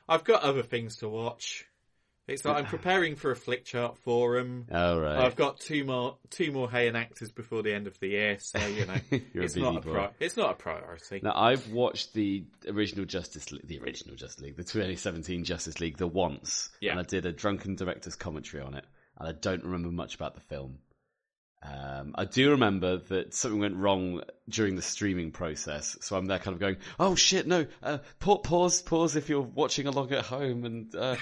I've 0.08 0.24
got 0.24 0.44
other 0.44 0.64
things 0.64 0.98
to 0.98 1.10
watch. 1.10 1.66
It's 2.32 2.46
like 2.46 2.58
I'm 2.58 2.66
preparing 2.66 3.16
for 3.16 3.32
a 3.32 3.36
flick 3.36 3.66
chart 3.66 3.98
forum. 4.00 4.66
Oh, 4.72 5.00
right. 5.00 5.18
I've 5.18 5.36
got 5.36 5.60
two 5.60 5.84
more 5.84 6.18
two 6.30 6.52
more 6.52 6.70
Hayen 6.70 6.96
actors 6.96 7.32
before 7.32 7.62
the 7.64 7.74
end 7.74 7.88
of 7.88 8.00
the 8.00 8.08
year, 8.08 8.38
so 8.40 8.60
you 8.68 8.86
know 8.86 8.96
You're 9.34 9.44
a 9.44 9.46
it's 9.46 9.56
not 9.56 9.76
a 9.78 9.82
pri- 9.82 10.10
it's 10.20 10.38
not 10.38 10.52
a 10.52 10.54
priority. 10.56 11.20
Now 11.24 11.34
I've 11.36 11.68
watched 11.72 12.14
the 12.14 12.46
original 12.68 13.06
Justice 13.06 13.52
League, 13.52 13.68
the 13.68 13.80
original 13.80 14.16
Justice 14.16 14.42
League, 14.42 14.58
the 14.58 14.64
2017 14.64 15.44
Justice 15.44 15.80
League, 15.80 15.98
the 15.98 16.08
once, 16.08 16.70
Yeah. 16.80 16.92
and 16.92 17.00
I 17.00 17.04
did 17.04 17.26
a 17.26 17.32
drunken 17.32 17.76
director's 17.76 18.16
commentary 18.16 18.64
on 18.64 18.76
it, 18.76 18.86
and 19.20 19.28
I 19.28 19.34
don't 19.34 19.64
remember 19.64 19.90
much 19.92 20.16
about 20.16 20.36
the 20.36 20.42
film. 20.42 20.80
Um, 21.64 22.16
I 22.16 22.26
do 22.26 22.52
remember 22.52 22.98
that 23.10 23.36
something 23.36 23.60
went 23.60 23.76
wrong 23.76 24.24
during 24.50 24.76
the 24.76 24.82
streaming 24.82 25.32
process, 25.32 25.96
so 26.02 26.16
I'm 26.16 26.26
there 26.26 26.40
kind 26.40 26.56
of 26.56 26.60
going, 26.60 26.78
"Oh 27.00 27.14
shit, 27.14 27.46
no! 27.46 27.68
Uh, 27.84 28.00
pause, 28.20 28.82
pause 28.82 29.16
if 29.16 29.30
you're 29.30 29.42
watching 29.42 29.86
along 29.86 30.12
at 30.12 30.26
home, 30.26 30.66
and 30.66 30.96
uh, 30.96 31.18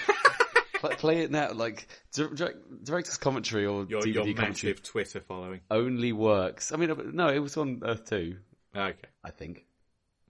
play, 0.80 0.94
play 0.96 1.18
it 1.22 1.30
now." 1.30 1.52
Like 1.52 1.86
direct, 2.12 2.84
director's 2.84 3.16
commentary 3.18 3.66
or 3.66 3.84
Your 3.84 4.00
DVD 4.02 4.14
your 4.14 4.24
commentary 4.34 4.72
massive 4.72 4.82
Twitter 4.82 5.20
following. 5.20 5.60
only 5.70 6.12
works. 6.12 6.72
I 6.72 6.76
mean, 6.76 6.92
no, 7.14 7.28
it 7.28 7.38
was 7.38 7.56
on 7.56 7.82
Earth 7.84 8.08
Two. 8.08 8.36
Okay, 8.76 8.94
I 9.24 9.30
think. 9.30 9.64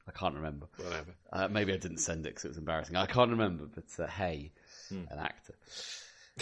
I 0.09 0.13
can't 0.13 0.35
remember. 0.35 0.67
Whatever. 0.77 1.15
Uh, 1.33 1.47
maybe 1.49 1.73
I 1.73 1.77
didn't 1.77 1.99
send 1.99 2.27
it 2.27 2.31
because 2.31 2.45
it 2.45 2.49
was 2.49 2.59
embarrassing. 2.59 2.97
I 2.97 3.07
can't 3.07 3.31
remember, 3.31 3.67
but 3.73 3.85
uh, 4.03 4.07
hey, 4.09 4.51
Hmm. 4.89 5.05
an 5.11 5.19
actor. 5.21 5.55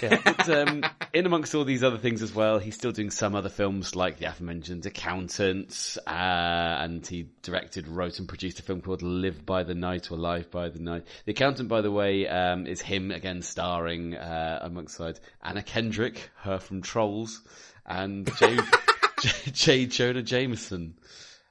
Yeah, 0.03 0.21
but, 0.25 0.49
um, 0.49 0.85
in 1.13 1.27
amongst 1.27 1.55
all 1.55 1.65
these 1.65 1.83
other 1.83 1.99
things 1.99 2.23
as 2.23 2.35
well, 2.35 2.59
he's 2.59 2.75
still 2.75 2.93
doing 2.93 3.11
some 3.11 3.35
other 3.35 3.49
films 3.49 3.97
like 3.97 4.19
the 4.19 4.27
aforementioned 4.27 4.87
Accountant, 4.87 5.97
uh, 6.07 6.11
and 6.11 7.07
he 7.07 7.29
directed, 7.43 7.89
wrote, 7.89 8.19
and 8.19 8.29
produced 8.29 8.61
a 8.61 8.63
film 8.63 8.81
called 8.81 9.03
Live 9.03 9.45
by 9.45 9.63
the 9.63 9.75
Night 9.75 10.11
or 10.11 10.19
Live 10.19 10.51
by 10.51 10.69
the 10.69 10.79
Night. 10.79 11.07
The 11.25 11.33
Accountant, 11.33 11.69
by 11.69 11.81
the 11.81 11.91
way, 11.91 12.27
um, 12.29 12.67
is 12.67 12.81
him 12.81 13.11
again 13.11 13.43
starring 13.43 14.15
uh, 14.15 14.61
alongside 14.63 15.21
Anna 15.43 15.63
Kendrick, 15.63 16.31
her 16.37 16.59
from 16.59 16.83
Trolls, 16.83 17.43
and 17.87 18.31
J. 18.37 18.59
J. 19.21 19.51
J. 19.51 19.87
Jonah 19.87 20.23
Jameson. 20.23 20.95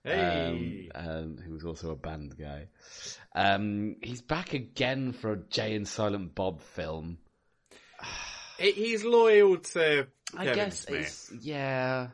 Hey. 0.03 0.89
Um, 0.95 1.07
um, 1.07 1.37
who 1.37 1.53
was 1.53 1.65
also 1.65 1.91
a 1.91 1.95
band 1.95 2.37
guy. 2.37 2.67
Um, 3.35 3.97
he's 4.01 4.21
back 4.21 4.53
again 4.53 5.11
for 5.11 5.33
a 5.33 5.37
Jay 5.37 5.75
and 5.75 5.87
Silent 5.87 6.33
Bob 6.33 6.61
film. 6.61 7.17
He- 8.59 8.71
he's 8.71 9.03
loyal 9.03 9.57
to 9.57 10.07
I 10.35 10.43
Kevin 10.45 10.55
guess 10.55 10.79
Smith 10.79 10.99
it's, 11.01 11.31
yeah. 11.45 12.07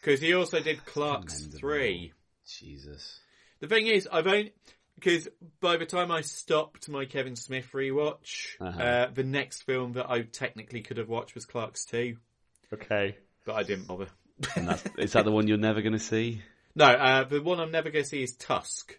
because 0.00 0.20
he 0.20 0.34
also 0.34 0.60
did 0.60 0.84
Clerks 0.84 1.40
three. 1.46 2.12
Jesus. 2.46 3.20
The 3.60 3.66
thing 3.68 3.86
is, 3.86 4.08
I've 4.10 4.26
only 4.26 4.52
because 4.94 5.28
by 5.60 5.76
the 5.76 5.86
time 5.86 6.10
I 6.10 6.22
stopped 6.22 6.88
my 6.88 7.04
Kevin 7.04 7.36
Smith 7.36 7.68
rewatch, 7.72 8.56
Uh-huh. 8.60 8.80
uh, 8.82 9.10
the 9.12 9.22
next 9.22 9.62
film 9.62 9.92
that 9.92 10.10
I 10.10 10.22
technically 10.22 10.80
could 10.82 10.96
have 10.96 11.08
watched 11.08 11.34
was 11.36 11.44
Clerks 11.46 11.84
two, 11.84 12.16
Okay. 12.72 13.16
but 13.44 13.54
I 13.54 13.62
didn't 13.62 13.86
bother. 13.86 14.08
And 14.56 14.68
that's, 14.68 14.84
is 14.98 15.12
that 15.12 15.24
the 15.24 15.30
one 15.32 15.46
you're 15.46 15.56
never 15.58 15.82
going 15.82 15.92
to 15.92 15.98
see? 15.98 16.42
No, 16.74 16.86
uh, 16.86 17.24
the 17.24 17.40
one 17.42 17.60
I'm 17.60 17.70
never 17.72 17.90
going 17.90 18.04
to 18.04 18.08
see 18.08 18.22
is 18.22 18.34
Tusk, 18.36 18.98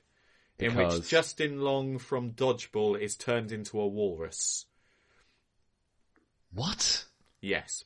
in 0.57 0.71
Because- 0.75 0.99
which 0.99 1.09
Justin 1.09 1.59
Long 1.61 1.97
from 1.97 2.31
Dodgeball 2.31 2.99
is 2.99 3.15
turned 3.15 3.51
into 3.51 3.79
a 3.79 3.87
walrus. 3.87 4.65
What? 6.53 7.05
Yes. 7.41 7.83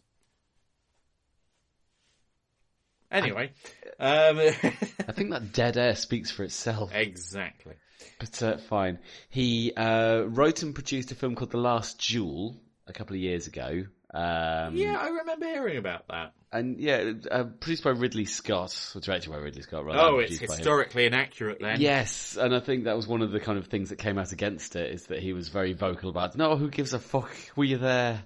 Anyway, 3.11 3.52
um, 3.99 4.40
I 4.40 5.11
think 5.11 5.30
that 5.31 5.53
dead 5.53 5.77
air 5.77 5.95
speaks 5.95 6.31
for 6.31 6.44
itself. 6.44 6.91
exactly. 6.94 7.73
But 8.19 8.41
uh, 8.41 8.57
fine. 8.57 8.99
He 9.30 9.72
uh, 9.76 10.23
wrote 10.27 10.64
and 10.64 10.73
produced 10.73 11.11
a 11.11 11.15
film 11.15 11.35
called 11.35 11.52
The 11.52 11.57
Last 11.57 11.99
Duel 12.10 12.60
a 12.88 12.94
couple 12.94 13.15
of 13.15 13.22
years 13.22 13.48
ago. 13.48 13.85
Um, 14.14 14.76
Yeah, 14.76 14.98
I 14.99 15.07
remember 15.10 15.45
hearing 15.45 15.77
about 15.77 16.07
that. 16.10 16.34
And 16.52 16.80
yeah, 16.80 17.14
uh, 17.31 17.45
produced 17.45 17.84
by 17.84 17.91
Ridley 17.91 18.26
Scott, 18.26 18.91
or 18.95 19.02
directed 19.02 19.30
by 19.31 19.38
Ridley 19.38 19.61
Scott. 19.61 19.85
Rather 19.85 19.99
Oh, 19.99 20.19
it's 20.19 20.31
produced 20.31 20.48
by 20.48 20.53
him. 20.53 20.57
historically 20.57 21.06
inaccurate 21.06 21.60
then. 21.61 21.81
Yes, 21.81 22.38
and 22.38 22.53
I 22.56 22.60
think 22.60 22.84
that 22.85 22.95
was 22.95 23.07
one 23.07 23.22
of 23.22 23.31
the 23.31 23.40
kind 23.40 23.57
of 23.57 23.68
things 23.68 23.90
that 23.90 23.98
came 23.98 24.18
out 24.18 24.31
against 24.31 24.76
it 24.76 24.91
is 24.94 25.07
that 25.07 25.19
he 25.19 25.34
was 25.34 25.49
very 25.49 25.73
vocal 25.73 26.10
about, 26.10 26.35
no, 26.35 26.56
who 26.56 26.69
gives 26.69 26.94
a 26.94 26.99
fuck? 26.99 27.31
Were 27.56 27.64
you 27.64 27.77
there? 27.77 28.23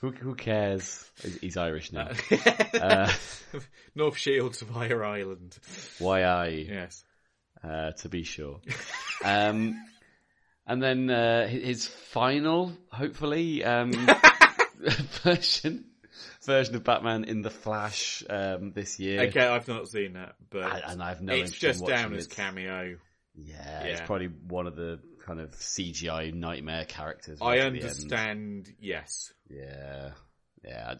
Who 0.00 0.10
who 0.12 0.34
cares? 0.34 1.10
He's- 1.40 1.56
Irish 1.56 1.92
now. 1.92 2.10
uh, 2.74 3.12
North 3.94 4.16
Shields 4.16 4.60
via 4.62 4.96
Ireland. 4.98 5.58
why 5.98 6.22
I? 6.22 6.48
Yes. 6.48 7.04
Uh, 7.62 7.92
to 7.92 8.08
be 8.08 8.22
sure. 8.22 8.60
um, 9.24 9.78
and 10.66 10.82
then 10.82 11.10
uh, 11.10 11.46
his 11.46 11.86
final, 11.86 12.72
hopefully, 12.90 13.62
um, 13.64 13.92
version 15.22 15.84
version 16.44 16.74
of 16.76 16.84
Batman 16.84 17.24
in 17.24 17.42
the 17.42 17.50
Flash 17.50 18.22
um, 18.30 18.72
this 18.72 18.98
year. 18.98 19.20
Okay, 19.24 19.46
I've 19.46 19.68
not 19.68 19.88
seen 19.88 20.14
that, 20.14 20.36
but 20.48 20.62
I- 20.64 20.82
and 20.92 21.02
I've 21.02 21.20
no 21.20 21.34
it's 21.34 21.52
just 21.52 21.84
down 21.86 22.14
as 22.14 22.26
cameo. 22.26 22.96
Yeah, 23.34 23.56
Yeah. 23.64 23.82
it's 23.84 24.00
probably 24.00 24.28
one 24.28 24.66
of 24.66 24.76
the 24.76 25.00
kind 25.24 25.40
of 25.40 25.50
CGI 25.52 26.32
nightmare 26.34 26.84
characters. 26.84 27.38
I 27.40 27.58
right 27.58 27.60
understand. 27.60 28.72
Yes, 28.80 29.32
Yeah, 29.48 30.10
yeah. 30.64 30.94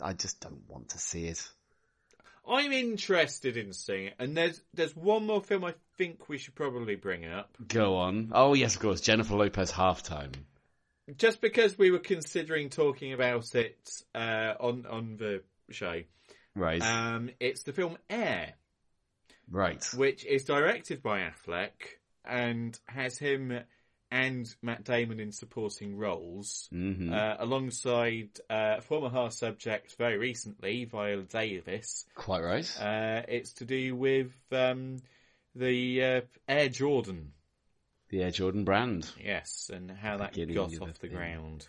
I 0.00 0.10
I 0.10 0.12
just 0.12 0.40
don't 0.40 0.62
want 0.68 0.90
to 0.90 0.98
see 0.98 1.26
it. 1.26 1.48
I'm 2.48 2.72
interested 2.72 3.56
in 3.56 3.72
seeing 3.72 4.06
it, 4.06 4.14
and 4.18 4.36
there's 4.36 4.62
there's 4.72 4.96
one 4.96 5.26
more 5.26 5.42
film 5.42 5.64
I 5.64 5.74
think 5.98 6.28
we 6.28 6.38
should 6.38 6.54
probably 6.54 6.94
bring 6.94 7.26
up, 7.26 7.50
Go 7.66 7.96
on. 7.96 8.30
Oh 8.32 8.54
yes, 8.54 8.76
of 8.76 8.80
course. 8.80 9.00
Jennifer 9.00 9.34
Lopez 9.36 9.70
halftime. 9.72 10.34
just 11.16 11.40
because 11.40 11.76
we 11.76 11.90
were 11.90 11.98
considering 11.98 12.70
talking 12.70 13.12
about 13.12 13.54
it 13.54 13.78
uh, 14.14 14.54
on 14.60 14.86
on 14.86 15.16
the 15.18 15.42
show. 15.70 16.02
Right. 16.54 16.82
Um, 16.82 17.30
it's 17.38 17.62
the 17.62 17.72
film 17.72 17.98
Air, 18.08 18.54
right. 19.50 19.84
which 19.94 20.24
is 20.24 20.44
directed 20.44 21.02
by 21.02 21.20
Affleck 21.20 21.97
and 22.24 22.78
has 22.86 23.18
him 23.18 23.60
and 24.10 24.54
Matt 24.62 24.84
Damon 24.84 25.20
in 25.20 25.32
supporting 25.32 25.96
roles, 25.98 26.68
Mhm. 26.72 27.12
uh, 27.12 27.36
alongside 27.40 28.30
uh, 28.48 28.80
former 28.80 29.10
Haas 29.10 29.36
subject 29.36 29.96
very 29.96 30.16
recently, 30.16 30.84
Viola 30.86 31.24
Davis. 31.24 32.06
Quite 32.14 32.40
right. 32.42 32.80
Uh, 32.80 33.22
it's 33.28 33.52
to 33.54 33.66
do 33.66 33.94
with 33.94 34.32
um, 34.50 34.96
the 35.54 36.02
uh, 36.02 36.20
Air 36.48 36.70
Jordan, 36.70 37.32
the 38.08 38.22
Air 38.22 38.30
Jordan 38.30 38.64
brand. 38.64 39.10
yes, 39.22 39.70
and 39.72 39.90
how 39.90 40.16
that 40.16 40.32
got 40.54 40.80
off 40.80 40.94
the 41.00 41.08
thing. 41.08 41.10
ground. 41.10 41.66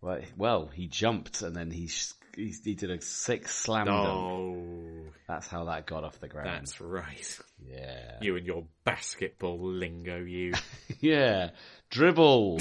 Well, 0.00 0.20
well, 0.36 0.66
he 0.68 0.86
jumped 0.86 1.42
and 1.42 1.54
then 1.56 1.70
he 1.72 1.90
he, 2.36 2.54
he 2.64 2.74
did 2.76 2.90
a 2.92 3.00
six 3.02 3.52
slam 3.54 3.86
dunk. 3.86 3.98
Oh, 3.98 4.99
That's 5.30 5.46
how 5.46 5.66
that 5.66 5.86
got 5.86 6.02
off 6.02 6.18
the 6.18 6.26
ground. 6.26 6.48
that's 6.48 6.80
right. 6.80 7.38
Yeah. 7.64 8.16
You 8.20 8.34
and 8.34 8.44
your 8.44 8.64
basketball 8.82 9.60
lingo, 9.60 10.18
you. 10.18 10.54
Yeah. 11.00 11.50
Dribble. 11.88 12.58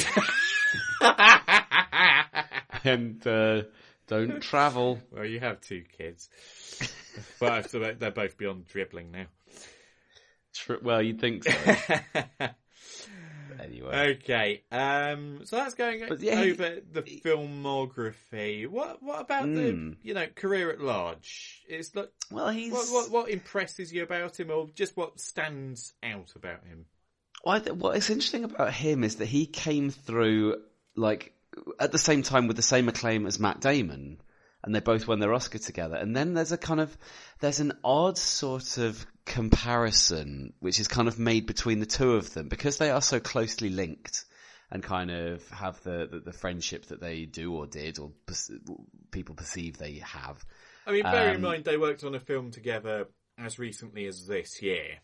and 2.84 3.26
uh, 3.26 3.64
don't 4.06 4.40
travel. 4.40 5.00
well, 5.12 5.26
you 5.26 5.40
have 5.40 5.62
two 5.62 5.84
kids. 5.98 6.30
but 7.40 7.72
so 7.72 7.80
they're 7.80 8.12
both 8.12 8.38
beyond 8.38 8.68
dribbling 8.68 9.10
now. 9.10 9.26
Tri- 10.54 10.78
well, 10.84 11.02
you'd 11.02 11.20
think 11.20 11.46
so. 11.46 11.52
anyway. 13.70 14.18
Okay, 14.22 14.64
um, 14.72 15.42
so 15.46 15.56
that's 15.58 15.74
going 15.76 16.00
yeah, 16.20 16.44
he- 16.44 16.52
over 16.52 16.78
the 16.92 17.02
filmography. 17.04 18.68
What 18.68 19.02
what 19.02 19.22
about 19.22 19.44
Hmm. 19.46 19.56
the 19.56 19.96
you 20.04 20.14
know 20.14 20.28
career 20.36 20.72
at 20.72 20.82
large? 20.82 21.64
It's 21.68 21.96
like 21.96 22.12
Well, 22.32 22.50
he's 22.50 22.72
what, 22.74 22.88
what 22.92 23.12
what 23.12 23.30
impresses 23.30 23.94
you 23.94 24.04
about 24.04 24.40
him, 24.40 24.52
or 24.52 24.70
just 24.76 24.96
what 24.98 25.20
stands 25.20 25.94
out 26.04 26.34
about 26.36 26.66
him? 26.66 26.86
Well, 27.44 27.56
I 27.56 27.60
th- 27.60 27.76
what 27.76 27.96
is 27.96 28.10
interesting 28.10 28.44
about 28.44 28.74
him 28.74 29.04
is 29.04 29.18
that 29.18 29.26
he 29.28 29.46
came 29.46 29.92
through 29.92 30.62
like 30.96 31.34
at 31.80 31.92
the 31.92 31.98
same 31.98 32.24
time 32.24 32.48
with 32.48 32.56
the 32.58 32.62
same 32.64 32.88
acclaim 32.90 33.26
as 33.26 33.40
Matt 33.40 33.62
Damon. 33.62 34.20
And 34.64 34.76
they 34.76 34.80
both 34.80 35.08
won 35.08 35.20
their 35.20 35.34
Oscar 35.34 35.58
together. 35.58 35.96
And 35.96 36.16
then 36.16 36.34
there's 36.34 36.52
a 36.52 36.58
kind 36.58 36.80
of 36.80 36.96
there's 37.40 37.60
an 37.60 37.74
odd 37.84 38.18
sort 38.18 38.78
of 38.78 39.06
comparison 39.26 40.54
which 40.60 40.80
is 40.80 40.88
kind 40.88 41.08
of 41.08 41.20
made 41.20 41.46
between 41.46 41.80
the 41.80 41.86
two 41.86 42.14
of 42.14 42.34
them 42.34 42.48
because 42.48 42.78
they 42.78 42.90
are 42.90 43.02
so 43.02 43.20
closely 43.20 43.70
linked 43.70 44.26
and 44.72 44.84
kind 44.84 45.12
of 45.12 45.48
have 45.50 45.82
the 45.84 46.08
the, 46.12 46.20
the 46.20 46.34
friendship 46.34 46.86
that 46.88 47.00
they 47.00 47.26
do 47.26 47.54
or 47.54 47.68
did 47.68 48.00
or 48.00 48.12
people 49.12 49.36
perceive 49.36 49.78
they 49.78 49.96
have. 50.04 50.44
I 50.86 50.92
mean, 50.92 51.04
bear 51.04 51.30
in 51.30 51.36
Um, 51.38 51.42
mind 51.42 51.66
they 51.66 51.78
worked 51.78 52.04
on 52.04 52.16
a 52.16 52.20
film 52.20 52.52
together 52.52 53.08
as 53.38 53.60
recently 53.60 54.06
as 54.08 54.26
this 54.28 54.62
year. 54.62 55.00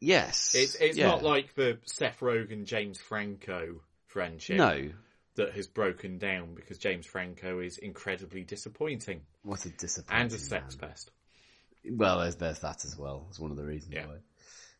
Yes, 0.00 0.54
It's 0.54 0.74
it's 0.76 0.96
yeah. 0.96 1.06
not 1.06 1.22
like 1.22 1.54
the 1.54 1.78
Seth 1.84 2.20
Rogen 2.20 2.64
James 2.64 3.00
Franco 3.00 3.82
friendship. 4.06 4.56
No. 4.56 4.90
That 5.36 5.52
has 5.54 5.66
broken 5.66 6.18
down 6.18 6.54
because 6.54 6.78
James 6.78 7.06
Franco 7.06 7.60
is 7.60 7.78
incredibly 7.78 8.42
disappointing. 8.42 9.20
What 9.42 9.64
a 9.66 9.68
disappointing 9.70 10.22
And 10.22 10.32
a 10.32 10.38
sex 10.38 10.76
man. 10.80 10.90
pest. 10.90 11.10
Well, 11.88 12.20
there's, 12.20 12.36
there's 12.36 12.58
that 12.60 12.84
as 12.84 12.96
well. 12.98 13.26
It's 13.28 13.38
one 13.38 13.50
of 13.50 13.56
the 13.56 13.64
reasons 13.64 13.94
Yeah. 13.94 14.06
why. 14.06 14.14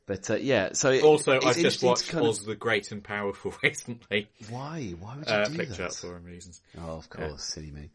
But 0.06 0.30
uh, 0.30 0.36
yeah, 0.36 0.70
so 0.72 0.90
it- 0.92 1.02
Also, 1.02 1.38
I've 1.42 1.56
just 1.56 1.82
watched 1.82 2.08
kind 2.08 2.24
of- 2.24 2.30
Oz 2.30 2.44
the 2.44 2.54
Great 2.54 2.90
and 2.92 3.02
Powerful 3.04 3.54
recently. 3.62 4.28
Why? 4.48 4.94
Why 4.98 5.16
would 5.16 5.26
you 5.28 5.32
uh, 5.34 5.44
do 5.46 5.66
that? 5.66 5.80
up 5.80 5.94
for 5.94 6.18
reasons. 6.20 6.62
Oh, 6.78 6.98
of 6.98 7.08
Yeah. 7.18 7.28
course, 7.28 7.44
silly 7.44 7.70
me. 7.70 7.90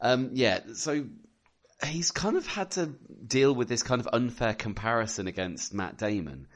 Um, 0.00 0.30
yeah, 0.32 0.60
so 0.74 1.04
he's 1.86 2.10
kind 2.10 2.36
of 2.36 2.46
had 2.46 2.72
to 2.72 2.86
deal 3.26 3.54
with 3.54 3.68
this 3.68 3.82
kind 3.82 4.00
of 4.00 4.08
unfair 4.12 4.54
comparison 4.54 5.26
against 5.26 5.72
Matt 5.72 5.96
Damon. 5.96 6.46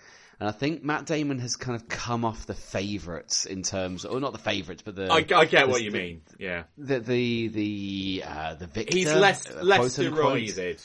And 0.41 0.49
I 0.49 0.53
think 0.53 0.83
Matt 0.83 1.07
Damon 1.07 1.39
has 1.39 1.57
kind 1.57 1.77
of 1.77 1.89
come 1.89 2.25
off 2.25 2.47
the 2.47 2.55
favourites 2.55 3.47
in 3.47 3.63
terms, 3.63 4.05
or 4.05 4.19
not 4.21 4.33
the 4.33 4.39
favourites, 4.39 4.83
but 4.85 4.97
the. 4.97 5.07
I, 5.11 5.19
I 5.39 5.45
get 5.45 5.69
what 5.69 5.79
the- 5.79 5.85
you 5.85 5.91
mean. 5.93 6.23
Yeah, 6.39 6.65
The 6.77 6.99
the 7.01 7.49
the 7.49 8.25
uh, 8.27 8.55
the 8.55 8.67
victor. 8.67 8.97
he's 8.97 9.13
less 9.15 9.49
uh, 9.51 9.63
less 9.63 9.99
unquote. 9.99 10.17
derided. 10.17 10.83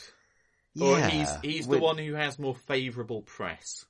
Or 0.79 0.97
Yeah, 0.99 1.09
he's 1.09 1.29
he's 1.41 1.67
the 1.67 1.79
one 1.79 1.97
who 1.97 2.13
has 2.13 2.37
more 2.37 2.55
favourable 2.55 3.23
press. 3.23 3.85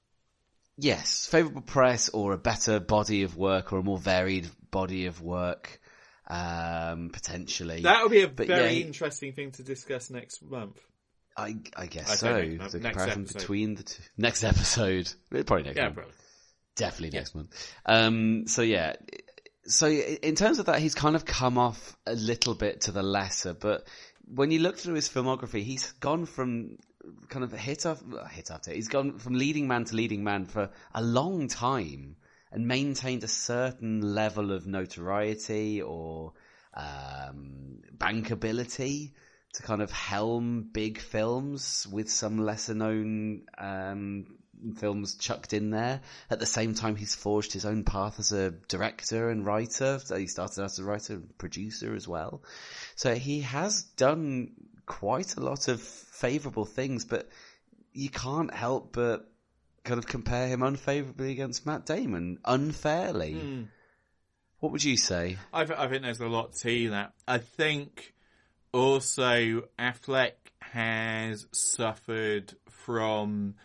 Yes, 0.78 1.28
favourable 1.28 1.62
press 1.62 2.08
or 2.10 2.32
a 2.32 2.38
better 2.38 2.80
body 2.80 3.24
of 3.24 3.36
work 3.36 3.74
or 3.74 3.80
a 3.80 3.84
more 3.84 3.98
varied 3.98 4.50
body 4.72 5.08
of 5.08 5.22
work, 5.22 5.82
um, 6.28 7.10
potentially. 7.12 7.82
That 7.82 8.02
would 8.04 8.12
be 8.12 8.22
a 8.22 8.30
But 8.30 8.48
very 8.48 8.76
yeah, 8.76 8.86
interesting 8.86 9.34
thing 9.34 9.52
to 9.54 9.64
discuss 9.64 10.10
next 10.10 10.42
month. 10.42 10.80
I, 11.40 11.56
I 11.76 11.86
guess 11.88 12.10
I 12.12 12.16
so. 12.16 12.34
the 12.70 12.80
comparison 12.80 13.22
episode. 13.24 13.38
between 13.40 13.76
the 13.76 13.84
two. 13.84 14.04
Next 14.18 14.44
episode. 14.44 15.12
Probably 15.32 15.64
next 15.64 15.78
Yeah, 15.78 15.84
month. 15.86 15.96
probably. 15.96 16.14
Definitely 16.76 17.18
next 17.18 17.36
month. 17.36 17.74
Um, 17.86 18.48
so 18.48 18.62
yeah. 18.62 18.96
So 19.66 19.88
in 19.88 20.36
terms 20.36 20.60
of 20.60 20.66
that, 20.68 20.80
he's 20.80 20.96
kind 20.96 21.16
of 21.16 21.26
come 21.26 21.58
off 21.58 21.96
a 22.06 22.14
little 22.16 22.56
bit 22.56 22.82
to 22.82 22.92
the 22.92 23.04
lesser, 23.04 23.54
but 23.54 23.86
when 24.34 24.52
you 24.52 24.60
look 24.60 24.78
through 24.78 24.94
his 24.96 25.10
filmography, 25.10 25.64
he's 25.64 25.92
gone 25.94 26.26
from 26.26 26.78
kind 27.30 27.44
of 27.44 27.52
hit 27.52 27.86
off, 27.86 28.02
hit 28.32 28.52
after, 28.52 28.72
he's 28.72 28.88
gone 28.88 29.18
from 29.18 29.34
leading 29.34 29.68
man 29.68 29.86
to 29.86 29.96
leading 29.96 30.24
man 30.24 30.46
for 30.46 30.70
a 30.94 31.02
long 31.02 31.48
time 31.48 32.16
and 32.52 32.68
maintained 32.68 33.24
a 33.24 33.28
certain 33.28 34.02
level 34.16 34.52
of 34.52 34.66
notoriety 34.68 35.82
or, 35.82 36.34
um, 36.76 37.80
bankability 37.98 39.12
to 39.54 39.64
kind 39.64 39.82
of 39.82 39.92
helm 39.92 40.70
big 40.72 41.00
films 41.00 41.88
with 41.92 42.10
some 42.10 42.38
lesser 42.38 42.76
known, 42.76 43.44
um, 43.58 44.26
films 44.78 45.16
chucked 45.16 45.54
in 45.54 45.72
there. 45.72 46.02
At 46.30 46.40
the 46.40 46.46
same 46.46 46.76
time, 46.76 46.96
he's 46.96 47.16
forged 47.16 47.54
his 47.54 47.66
own 47.66 47.84
path 47.84 48.20
as 48.20 48.32
a 48.32 48.52
director 48.52 49.30
and 49.30 49.46
writer. 49.46 50.00
So 50.04 50.18
he 50.18 50.28
started 50.28 50.62
out 50.62 50.66
as 50.66 50.80
a 50.80 50.84
writer 50.84 51.14
and 51.14 51.38
producer 51.38 51.96
as 51.96 52.08
well. 52.08 52.44
So 52.96 53.16
he 53.16 53.42
has 53.42 53.84
done 53.84 54.52
quite 54.86 55.36
a 55.36 55.42
lot 55.42 55.68
of 55.68 55.82
favourable 55.82 56.66
things, 56.66 57.06
but 57.06 57.30
you 57.94 58.10
can't 58.10 58.54
help 58.54 58.94
but 58.94 59.30
kind 59.84 59.98
of 59.98 60.08
compare 60.08 60.48
him 60.48 60.62
unfavourably 60.62 61.32
against 61.32 61.66
Matt 61.66 61.86
Damon 61.86 62.40
unfairly. 62.46 63.34
Hmm. 63.34 63.64
What 64.60 64.74
would 64.74 64.84
you 64.84 64.98
say? 64.98 65.38
I, 65.54 65.64
th- 65.64 65.80
I 65.80 65.88
think 65.88 66.04
there's 66.04 66.20
a 66.20 66.28
lot 66.28 66.54
to 66.58 66.90
that. 66.92 67.14
I 67.28 67.38
think 67.38 68.14
also 68.74 69.64
Affleck 69.78 70.34
has 70.62 71.48
suffered 71.52 72.54
from 72.70 73.56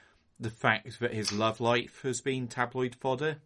the 0.40 0.50
fact 0.50 1.00
that 1.00 1.12
his 1.14 1.32
love 1.32 1.60
life 1.60 2.00
has 2.02 2.20
been 2.20 2.48
tabloid 2.48 2.94
fodder. 2.96 3.36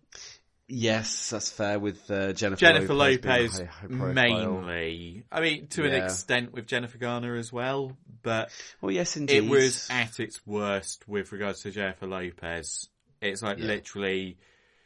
Yes, 0.70 1.30
that's 1.30 1.50
fair 1.50 1.78
with 1.78 2.10
uh, 2.10 2.34
Jennifer, 2.34 2.60
Jennifer 2.60 2.92
Lopez, 2.94 3.24
Lopez 3.24 3.58
high- 3.58 3.64
high 3.64 3.86
profile. 3.86 4.12
mainly. 4.12 5.24
I 5.32 5.40
mean, 5.40 5.66
to 5.68 5.84
an 5.86 5.94
extent 5.94 6.52
with 6.52 6.66
Jennifer 6.66 6.98
Garner 6.98 7.36
as 7.36 7.50
well, 7.52 7.96
but 8.22 8.50
Well, 8.82 8.92
yes, 8.92 9.16
indeed. 9.16 9.44
it 9.44 9.48
was 9.48 9.88
at 9.90 10.20
its 10.20 10.46
worst 10.46 11.08
with 11.08 11.32
regards 11.32 11.62
to 11.62 11.70
Jennifer 11.70 12.06
Lopez. 12.06 12.88
It's 13.22 13.40
like 13.42 13.58
Yeah. 13.58 13.64
literally, 13.64 14.36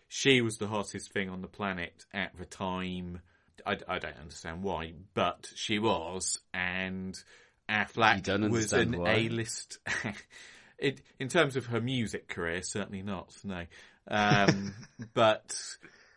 she 0.07 0.41
was 0.41 0.59
the 0.59 0.69
hottest 0.69 1.13
thing 1.13 1.29
on 1.29 1.43
the 1.43 1.49
planet 1.49 2.07
at 2.15 2.37
the 2.39 2.47
time. 2.47 3.21
I, 3.67 3.77
I 3.89 3.99
don't 3.99 4.19
understand 4.19 4.63
why, 4.63 4.93
but 5.15 5.49
she 5.55 5.79
was, 5.79 6.41
and 6.53 7.17
Affleck 7.69 8.51
was 8.51 8.73
an? 8.73 8.95
A-list. 8.95 9.79
it, 10.79 11.01
in 11.19 11.29
terms 11.29 11.57
of 11.57 11.67
her 11.67 11.81
music 11.81 12.29
career, 12.29 12.63
certainly 12.63 13.03
not. 13.03 13.33
No, 13.45 13.65
um, 14.09 14.75
but 15.15 15.57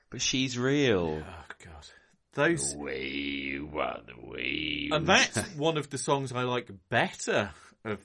But 0.09 0.22
she's 0.22 0.57
real. 0.57 1.23
oh 1.26 1.55
god, 1.63 1.88
those 2.34 2.73
you 2.76 3.65
want 3.72 4.07
the 4.07 4.30
way 4.30 4.89
and 4.91 5.07
that's 5.07 5.38
one 5.57 5.77
of 5.77 5.89
the 5.89 5.97
songs 5.97 6.31
I 6.31 6.43
like 6.43 6.69
better. 6.89 7.51
Of 7.84 7.99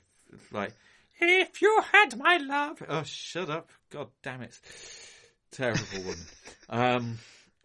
like, 0.52 0.72
if 1.20 1.62
you 1.62 1.82
had 1.92 2.16
my 2.18 2.36
love. 2.36 2.82
Oh, 2.88 3.02
shut 3.04 3.50
up! 3.50 3.70
God 3.90 4.08
damn 4.22 4.42
it! 4.42 4.58
Terrible 5.50 5.98
woman. 5.98 6.18
um, 6.68 7.18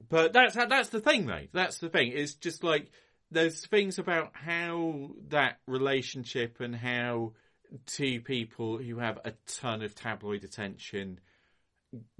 but 0.09 0.33
that's 0.33 0.55
that's 0.55 0.89
the 0.89 0.99
thing, 0.99 1.25
though. 1.25 1.47
That's 1.53 1.79
the 1.79 1.89
thing. 1.89 2.11
It's 2.13 2.35
just 2.35 2.63
like 2.63 2.91
there's 3.31 3.65
things 3.65 3.99
about 3.99 4.31
how 4.33 5.11
that 5.29 5.59
relationship 5.67 6.59
and 6.59 6.75
how 6.75 7.33
two 7.85 8.21
people 8.21 8.77
who 8.77 8.99
have 8.99 9.19
a 9.25 9.33
ton 9.47 9.81
of 9.81 9.95
tabloid 9.95 10.43
attention 10.43 11.19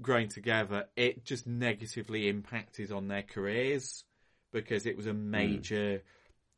growing 0.00 0.28
together, 0.28 0.86
it 0.96 1.24
just 1.24 1.46
negatively 1.46 2.28
impacted 2.28 2.92
on 2.92 3.08
their 3.08 3.22
careers 3.22 4.04
because 4.52 4.86
it 4.86 4.96
was 4.96 5.06
a 5.06 5.12
hmm. 5.12 5.30
major 5.30 6.02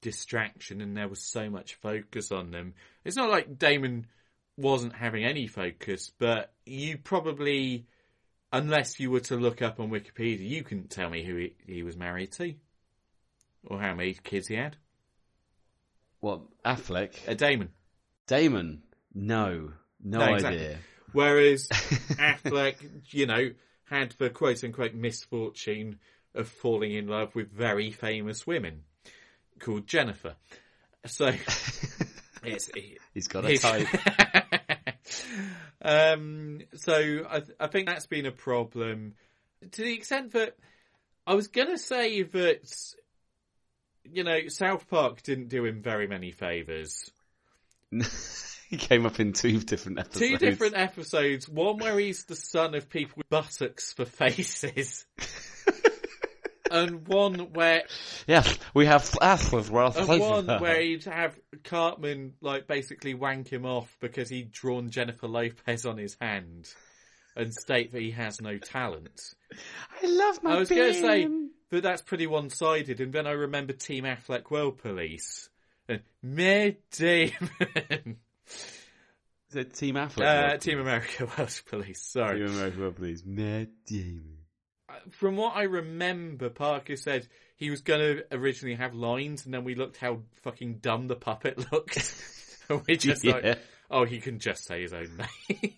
distraction 0.01 0.81
and 0.81 0.97
there 0.97 1.09
was 1.09 1.21
so 1.21 1.51
much 1.51 1.75
focus 1.77 2.31
on 2.31 2.51
them. 2.51 2.75
It's 3.05 3.17
not 3.17 3.31
like 3.31 3.59
Damon 3.59 4.07
wasn't 4.57 4.95
having 4.95 5.25
any 5.25 5.47
focus, 5.47 6.13
but 6.19 6.53
you 6.65 6.99
probably, 6.99 7.87
unless 8.53 8.99
you 9.01 9.11
were 9.11 9.21
to 9.21 9.37
look 9.37 9.63
up 9.63 9.81
on 9.81 9.91
Wikipedia, 9.91 10.49
you 10.49 10.63
couldn't 10.63 10.91
tell 10.91 11.11
me 11.11 11.25
who 11.25 11.37
he, 11.37 11.55
he 11.67 11.83
was 11.83 11.97
married 11.97 12.33
to 12.33 12.55
or 13.67 13.81
how 13.81 13.95
many 13.95 14.15
kids 14.15 14.49
he 14.49 14.57
had. 14.57 14.77
What 16.21 16.41
Affleck? 16.65 17.15
Uh, 17.29 17.35
Damon. 17.35 17.71
Damon? 18.27 18.83
No, 19.15 19.73
no, 20.03 20.19
No, 20.19 20.25
idea. 20.25 20.79
Whereas 21.13 21.69
Affleck, 21.69 22.77
you 23.13 23.27
know, 23.27 23.51
had 23.85 24.15
the 24.19 24.31
quote 24.31 24.63
unquote 24.65 24.95
misfortune 24.95 25.99
of 26.35 26.49
falling 26.49 26.93
in 26.93 27.07
love 27.07 27.35
with 27.35 27.51
very 27.51 27.91
famous 27.91 28.47
women 28.47 28.83
called 29.59 29.87
Jennifer. 29.87 30.35
So 31.07 31.27
it's 32.45 32.71
He's 33.15 33.29
got 33.29 33.45
a 33.45 33.57
type. 33.57 33.87
um, 35.83 36.61
so 36.75 37.27
I, 37.29 37.43
I 37.61 37.67
think 37.69 37.87
that's 37.87 38.07
been 38.07 38.27
a 38.27 38.33
problem 38.33 39.15
to 39.73 39.83
the 39.83 39.95
extent 39.95 40.33
that 40.33 40.57
I 41.27 41.35
was 41.35 41.49
going 41.49 41.69
to 41.69 41.79
say 41.79 42.23
that 42.23 42.95
you 44.05 44.25
know 44.25 44.49
South 44.49 44.89
Park 44.89 45.23
didn't 45.23 45.49
do 45.49 45.65
him 45.65 45.83
very 45.83 46.07
many 46.07 46.31
favors. 46.31 47.11
he 48.69 48.77
came 48.77 49.07
up 49.07 49.21
in 49.21 49.33
two 49.33 49.61
different 49.61 49.99
episodes. 49.99 50.19
Two 50.19 50.37
different 50.39 50.77
episodes. 50.77 51.49
One 51.49 51.79
where 51.79 51.99
he's 51.99 52.25
the 52.25 52.37
son 52.37 52.75
of 52.75 52.89
people 52.89 53.15
with 53.17 53.29
buttocks 53.29 53.93
for 53.93 54.05
faces. 54.05 55.07
and 56.71 57.07
one 57.07 57.53
where 57.53 57.85
Yes, 58.27 58.59
we 58.75 58.87
have 58.87 59.17
asses 59.21 59.71
well 59.71 59.93
and 59.97 60.21
one 60.21 60.47
where 60.61 60.81
he'd 60.81 61.05
have 61.05 61.39
Cartman 61.65 62.35
like 62.41 62.67
basically 62.67 63.15
wank 63.15 63.49
him 63.49 63.65
off 63.67 63.97
because 64.01 64.29
he'd 64.29 64.53
drawn 64.53 64.91
Jennifer 64.91 65.29
Lopez 65.29 65.87
on 65.87 65.99
his 65.99 66.17
hand 66.21 66.73
and 67.37 67.55
state 67.55 67.93
that 67.93 68.03
he 68.03 68.11
has 68.11 68.41
no 68.41 68.59
talent. 68.59 69.21
I 70.03 70.07
love 70.07 70.43
my 70.43 70.55
I 70.55 70.59
was 70.59 70.69
going 70.69 70.93
to 70.93 71.01
say 71.01 71.29
that 71.71 71.83
that's 71.83 72.03
pretty 72.03 72.27
one-sided, 72.27 73.01
and 73.01 73.13
then 73.13 73.27
I 73.27 73.33
remember 73.33 73.73
Team 73.73 74.05
Affleck 74.05 74.51
World 74.51 74.79
Police 74.79 75.49
and 75.89 76.01
Matt 76.23 76.79
Damon. 76.91 78.17
Is 79.51 79.57
it 79.57 79.75
Team 79.75 79.95
Affleck? 79.95 80.55
Uh, 80.55 80.57
Team 80.59 80.79
America 80.81 81.29
Welsh 81.39 81.63
Police. 81.65 82.03
Sorry. 82.03 82.41
Team 82.41 82.55
America, 82.55 82.81
well, 82.81 82.91
please. 82.91 83.25
Matt 83.25 83.69
Damon. 83.87 84.38
From 85.11 85.37
what 85.37 85.57
I 85.57 85.63
remember, 85.65 86.49
Parker 86.51 86.97
said 86.97 87.27
he 87.57 87.71
was 87.71 87.81
going 87.81 88.01
to 88.01 88.25
originally 88.33 88.77
have 88.77 88.95
lines, 88.95 89.45
and 89.45 89.53
then 89.55 89.65
we 89.65 89.75
looked 89.75 89.97
how 89.97 90.21
fucking 90.43 90.79
dumb 90.79 91.09
the 91.09 91.17
puppet 91.17 91.59
looked. 91.73 91.97
and 92.69 92.83
we 92.87 92.97
just 92.97 93.25
Yeah. 93.25 93.33
like, 93.33 93.59
oh, 93.91 94.05
he 94.05 94.21
can 94.21 94.39
just 94.39 94.67
say 94.67 94.83
his 94.83 94.93
own 94.93 95.11
name. 95.17 95.73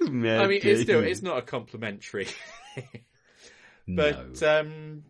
I 0.02 0.46
mean, 0.46 0.60
it's 0.62 0.82
still 0.82 1.02
it's 1.04 1.22
not 1.22 1.38
a 1.38 1.42
complimentary. 1.42 2.28
but 3.88 4.42
um, 4.42 5.04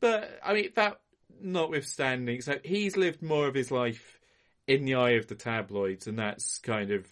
but 0.00 0.38
I 0.44 0.54
mean 0.54 0.70
that 0.76 1.00
notwithstanding, 1.40 2.40
so 2.40 2.58
he's 2.64 2.96
lived 2.96 3.22
more 3.22 3.48
of 3.48 3.54
his 3.54 3.70
life 3.70 4.18
in 4.66 4.84
the 4.84 4.94
eye 4.96 5.12
of 5.12 5.26
the 5.26 5.34
tabloids, 5.34 6.06
and 6.06 6.18
that's 6.18 6.58
kind 6.58 6.90
of 6.90 7.06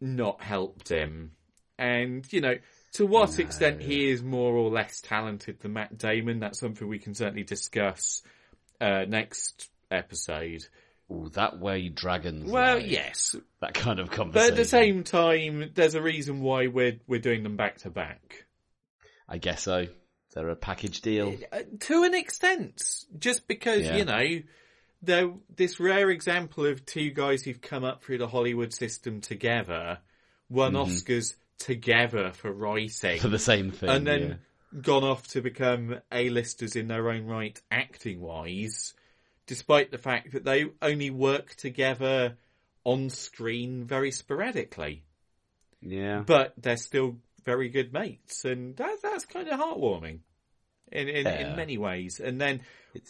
not 0.00 0.42
helped 0.42 0.88
him. 0.88 1.32
And 1.78 2.30
you 2.32 2.40
know, 2.40 2.56
to 2.94 3.06
what 3.06 3.38
extent 3.38 3.80
he 3.82 4.10
is 4.10 4.22
more 4.22 4.54
or 4.54 4.70
less 4.70 5.00
talented 5.00 5.60
than 5.60 5.72
Matt 5.74 5.96
Damon, 5.96 6.40
that's 6.40 6.58
something 6.58 6.88
we 6.88 6.98
can 6.98 7.14
certainly 7.14 7.44
discuss 7.44 8.22
uh, 8.80 9.04
next 9.06 9.68
episode. 9.90 10.66
Ooh, 11.12 11.28
that 11.34 11.58
way 11.58 11.88
dragons. 11.88 12.50
Well, 12.50 12.76
lie. 12.78 12.84
yes, 12.84 13.34
that 13.60 13.74
kind 13.74 13.98
of 13.98 14.10
conversation. 14.10 14.32
but 14.32 14.52
at 14.52 14.56
the 14.56 14.64
same 14.68 15.02
time, 15.04 15.70
there's 15.74 15.94
a 15.96 16.02
reason 16.02 16.40
why 16.40 16.68
we're 16.68 16.98
we're 17.08 17.20
doing 17.20 17.42
them 17.42 17.56
back 17.56 17.78
to 17.78 17.90
back. 17.90 18.46
I 19.28 19.38
guess 19.38 19.62
so. 19.62 19.86
They're 20.34 20.48
a 20.50 20.56
package 20.56 21.00
deal. 21.00 21.36
Uh, 21.50 21.62
to 21.80 22.04
an 22.04 22.14
extent, 22.14 22.80
just 23.18 23.48
because 23.48 23.82
Yeah. 23.82 23.96
you 23.96 24.04
know 24.04 24.42
they're 25.02 25.32
this 25.56 25.80
rare 25.80 26.10
example 26.10 26.66
of 26.66 26.86
two 26.86 27.10
guys 27.10 27.42
who've 27.42 27.60
come 27.60 27.82
up 27.84 28.04
through 28.04 28.18
the 28.18 28.28
Hollywood 28.28 28.72
system 28.72 29.20
together, 29.20 29.98
won 30.48 30.74
Mhm. 30.74 30.86
Oscars 30.86 31.34
together 31.60 32.32
for 32.32 32.50
writing 32.52 33.20
For 33.20 33.28
the 33.28 33.38
same 33.38 33.70
thing, 33.70 33.88
and 33.88 34.06
then 34.06 34.38
gone 34.82 35.04
off 35.04 35.28
to 35.28 35.40
become 35.40 36.00
A-listers 36.10 36.74
in 36.74 36.88
their 36.88 37.08
own 37.10 37.26
right, 37.26 37.60
acting 37.70 38.20
wise, 38.20 38.94
despite 39.46 39.90
the 39.90 39.98
fact 39.98 40.32
that 40.32 40.44
they 40.44 40.66
only 40.82 41.10
work 41.10 41.54
together 41.54 42.36
on 42.84 43.10
screen 43.10 43.84
very 43.84 44.10
sporadically. 44.10 45.04
Yeah. 45.80 46.22
But 46.26 46.54
they're 46.56 46.76
still 46.76 47.18
very 47.44 47.68
good 47.68 47.92
mates, 47.92 48.44
and 48.44 48.76
that, 48.76 48.98
that's 49.02 49.24
kind 49.26 49.48
of 49.48 49.60
heartwarming 49.60 50.20
in 50.92 51.08
in, 51.08 51.26
Yeah. 51.26 51.50
in 51.50 51.56
many 51.56 51.78
ways. 51.78 52.20
And 52.20 52.40
then 52.40 52.62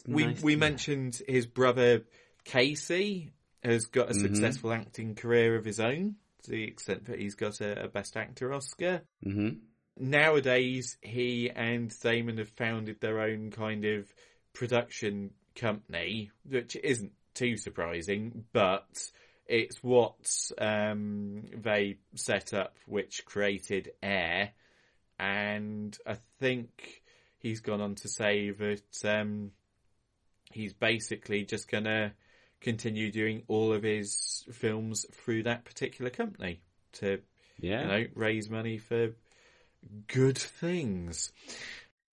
we 0.06 0.26
nice 0.26 0.42
we 0.42 0.56
mentioned 0.56 1.20
his 1.26 1.46
brother 1.46 2.04
Casey 2.44 3.32
has 3.62 3.86
got 3.86 4.10
a 4.10 4.14
Mhm. 4.14 4.20
successful 4.22 4.72
acting 4.72 5.14
career 5.14 5.56
of 5.56 5.64
his 5.64 5.80
own, 5.80 6.16
to 6.44 6.50
the 6.50 6.64
extent 6.64 7.06
that 7.06 7.18
he's 7.18 7.34
got 7.34 7.60
a, 7.60 7.84
a 7.84 7.88
Best 7.88 8.16
Actor 8.16 8.52
Oscar. 8.52 9.02
hmm 9.22 9.50
Nowadays, 9.98 10.96
he 11.02 11.50
and 11.54 11.92
Damon 12.00 12.38
have 12.38 12.48
founded 12.48 13.00
their 13.00 13.20
own 13.20 13.50
kind 13.50 13.84
of 13.84 14.10
production 14.54 15.32
company, 15.54 16.30
which 16.48 16.74
isn't 16.76 17.12
too 17.34 17.58
surprising, 17.58 18.44
but 18.52 18.86
it's 19.46 19.82
what 19.82 20.14
um, 20.58 21.42
they 21.54 21.98
set 22.14 22.54
up, 22.54 22.76
which 22.86 23.24
created 23.26 23.90
Air, 24.02 24.52
and 25.18 25.96
I 26.06 26.16
think 26.38 27.02
he's 27.38 27.60
gone 27.60 27.80
on 27.80 27.96
to 27.96 28.08
say 28.08 28.50
that 28.50 29.04
um, 29.04 29.50
he's 30.52 30.72
basically 30.72 31.44
just 31.44 31.68
gonna 31.70 32.14
continue 32.60 33.10
doing 33.10 33.42
all 33.48 33.72
of 33.72 33.82
his 33.82 34.44
films 34.52 35.06
through 35.12 35.44
that 35.44 35.64
particular 35.64 36.10
company 36.10 36.60
to, 36.92 37.20
Yeah. 37.58 37.82
you 37.82 37.86
know, 37.88 38.06
raise 38.14 38.50
money 38.50 38.78
for 38.78 39.14
good 40.06 40.38
things. 40.38 41.32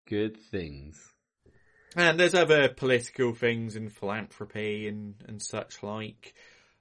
Good 0.06 0.36
things. 0.36 1.10
And 1.96 2.18
there's 2.18 2.34
other 2.34 2.68
political 2.68 3.32
things 3.34 3.76
and 3.76 3.92
philanthropy 3.92 4.88
and, 4.88 5.14
and 5.26 5.40
such 5.40 5.82
like. 5.82 6.34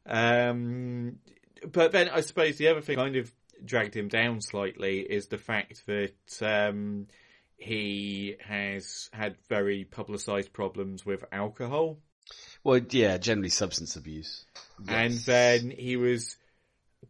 Um, 0.06 1.20
but 1.72 1.92
then 1.92 2.10
I 2.10 2.22
suppose 2.22 2.58
the 2.58 2.68
other 2.70 2.82
thing 2.82 2.98
kind 2.98 3.16
of 3.16 3.32
dragged 3.64 3.96
him 3.96 4.08
down 4.08 4.42
slightly 4.42 5.00
is 5.00 5.28
the 5.28 5.38
fact 5.38 5.86
that 5.86 6.42
um, 6.42 7.08
he 7.56 8.36
has 8.42 9.10
had 9.14 9.38
very 9.48 9.86
publicised 9.86 10.52
problems 10.52 11.06
with 11.06 11.24
alcohol. 11.32 12.00
Well, 12.64 12.80
yeah, 12.90 13.18
generally 13.18 13.50
substance 13.50 13.96
abuse. 13.96 14.46
And 14.88 15.14
then 15.14 15.70
he 15.72 15.98
was 15.98 16.36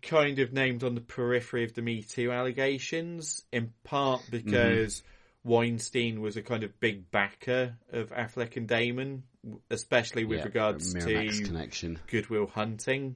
kind 0.02 0.40
of 0.40 0.52
named 0.54 0.84
on 0.84 0.96
the 0.96 1.02
periphery 1.02 1.64
of 1.64 1.74
the 1.74 1.82
Me 1.82 2.02
Too 2.02 2.32
allegations, 2.32 3.44
in 3.52 3.72
part 3.84 4.22
because 4.30 5.04
Weinstein 5.44 6.22
was 6.22 6.38
a 6.38 6.42
kind 6.42 6.64
of 6.64 6.80
big 6.80 7.12
backer 7.12 7.76
of 7.92 8.10
Affleck 8.10 8.58
and 8.58 8.68
Damon, 8.68 9.24
especially 9.70 10.26
with 10.26 10.40
Yeah, 10.40 10.46
regards 10.46 10.94
Miramax 10.94 11.38
to 11.38 11.44
connection. 11.44 12.00
Good 12.08 12.30
Will 12.30 12.48
Hunting. 12.48 13.16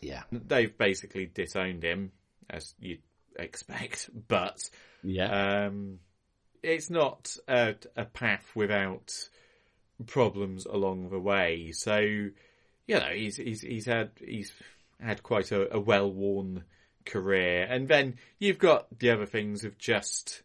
Yeah. 0.00 0.22
They've 0.32 0.76
basically 0.76 1.26
disowned 1.26 1.82
him, 1.82 2.12
as 2.48 2.74
you'd 2.80 3.02
expect, 3.38 4.08
but 4.28 4.58
Yeah. 5.02 5.66
um, 5.66 5.98
it's 6.62 6.88
not 6.90 7.36
a, 7.48 7.74
a 7.96 8.04
path 8.06 8.50
without 8.54 9.12
problems 10.06 10.66
along 10.66 11.10
the 11.10 11.18
way. 11.18 11.72
So, 11.72 11.98
you 11.98 12.32
know, 12.88 13.10
he's 13.12 13.36
he's 13.36 13.60
he's 13.60 13.86
had 13.86 14.10
he's 14.18 14.52
had 15.00 15.22
quite 15.22 15.52
a, 15.52 15.76
a 15.76 15.80
well 15.80 16.10
worn 16.10 16.64
career, 17.04 17.66
and 17.68 17.88
then 17.88 18.16
you've 18.38 18.58
got 18.58 18.86
the 18.98 19.10
other 19.10 19.26
things 19.26 19.64
of 19.64 19.78
just. 19.78 20.42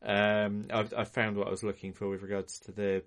Um, 0.00 0.66
I've, 0.72 0.94
I 0.94 1.02
found 1.02 1.36
what 1.36 1.48
I 1.48 1.50
was 1.50 1.64
looking 1.64 1.92
for 1.92 2.08
with 2.08 2.22
regards 2.22 2.60
to 2.60 2.72
the 2.72 3.02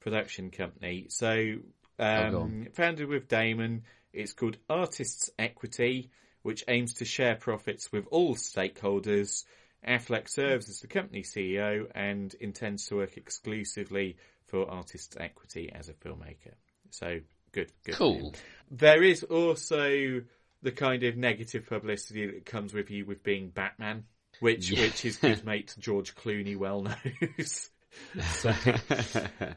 production 0.00 0.50
company. 0.50 1.06
So, 1.10 1.56
um, 1.98 2.34
on. 2.34 2.68
founded 2.72 3.08
with 3.08 3.28
Damon, 3.28 3.82
it's 4.12 4.32
called 4.32 4.56
Artists 4.70 5.30
Equity, 5.38 6.10
which 6.42 6.64
aims 6.66 6.94
to 6.94 7.04
share 7.04 7.34
profits 7.34 7.92
with 7.92 8.06
all 8.10 8.36
stakeholders. 8.36 9.44
Affleck 9.86 10.30
serves 10.30 10.70
as 10.70 10.80
the 10.80 10.86
company 10.86 11.22
CEO 11.22 11.86
and 11.94 12.34
intends 12.40 12.86
to 12.86 12.96
work 12.96 13.18
exclusively 13.18 14.16
for 14.54 14.70
Artists 14.70 15.16
Equity 15.18 15.72
as 15.74 15.88
a 15.88 15.94
filmmaker. 15.94 16.54
So 16.90 17.18
good, 17.50 17.72
good. 17.84 17.96
Cool. 17.96 18.32
There 18.70 19.02
is 19.02 19.24
also 19.24 20.22
the 20.62 20.70
kind 20.70 21.02
of 21.02 21.16
negative 21.16 21.66
publicity 21.66 22.24
that 22.26 22.46
comes 22.46 22.72
with 22.72 22.88
you 22.88 23.04
with 23.04 23.24
being 23.24 23.48
Batman, 23.48 24.04
which 24.38 24.70
Yeah. 24.70 24.82
which 24.82 25.02
his 25.02 25.16
good 25.16 25.44
mate 25.50 25.74
George 25.80 26.14
Clooney 26.14 26.56
well 26.56 26.82
knows. 26.82 27.68
so, 28.34 28.52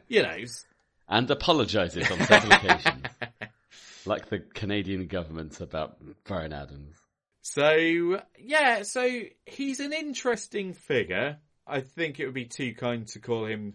you 0.08 0.24
know, 0.24 0.36
and 1.08 1.30
apologises 1.30 2.10
on 2.10 2.18
several 2.26 2.52
occasions. 2.52 3.04
Like 4.06 4.30
the 4.30 4.38
Canadian 4.38 5.06
government 5.06 5.60
about 5.60 5.98
Bryan 6.24 6.54
Adams. 6.54 6.96
So 7.42 8.20
yeah, 8.38 8.82
so 8.82 9.20
he's 9.44 9.80
an 9.80 9.92
interesting 9.92 10.72
figure. 10.72 11.36
I 11.66 11.80
think 11.82 12.18
it 12.18 12.24
would 12.24 12.34
be 12.34 12.46
too 12.46 12.74
kind 12.74 13.06
to 13.08 13.18
call 13.18 13.44
him 13.44 13.74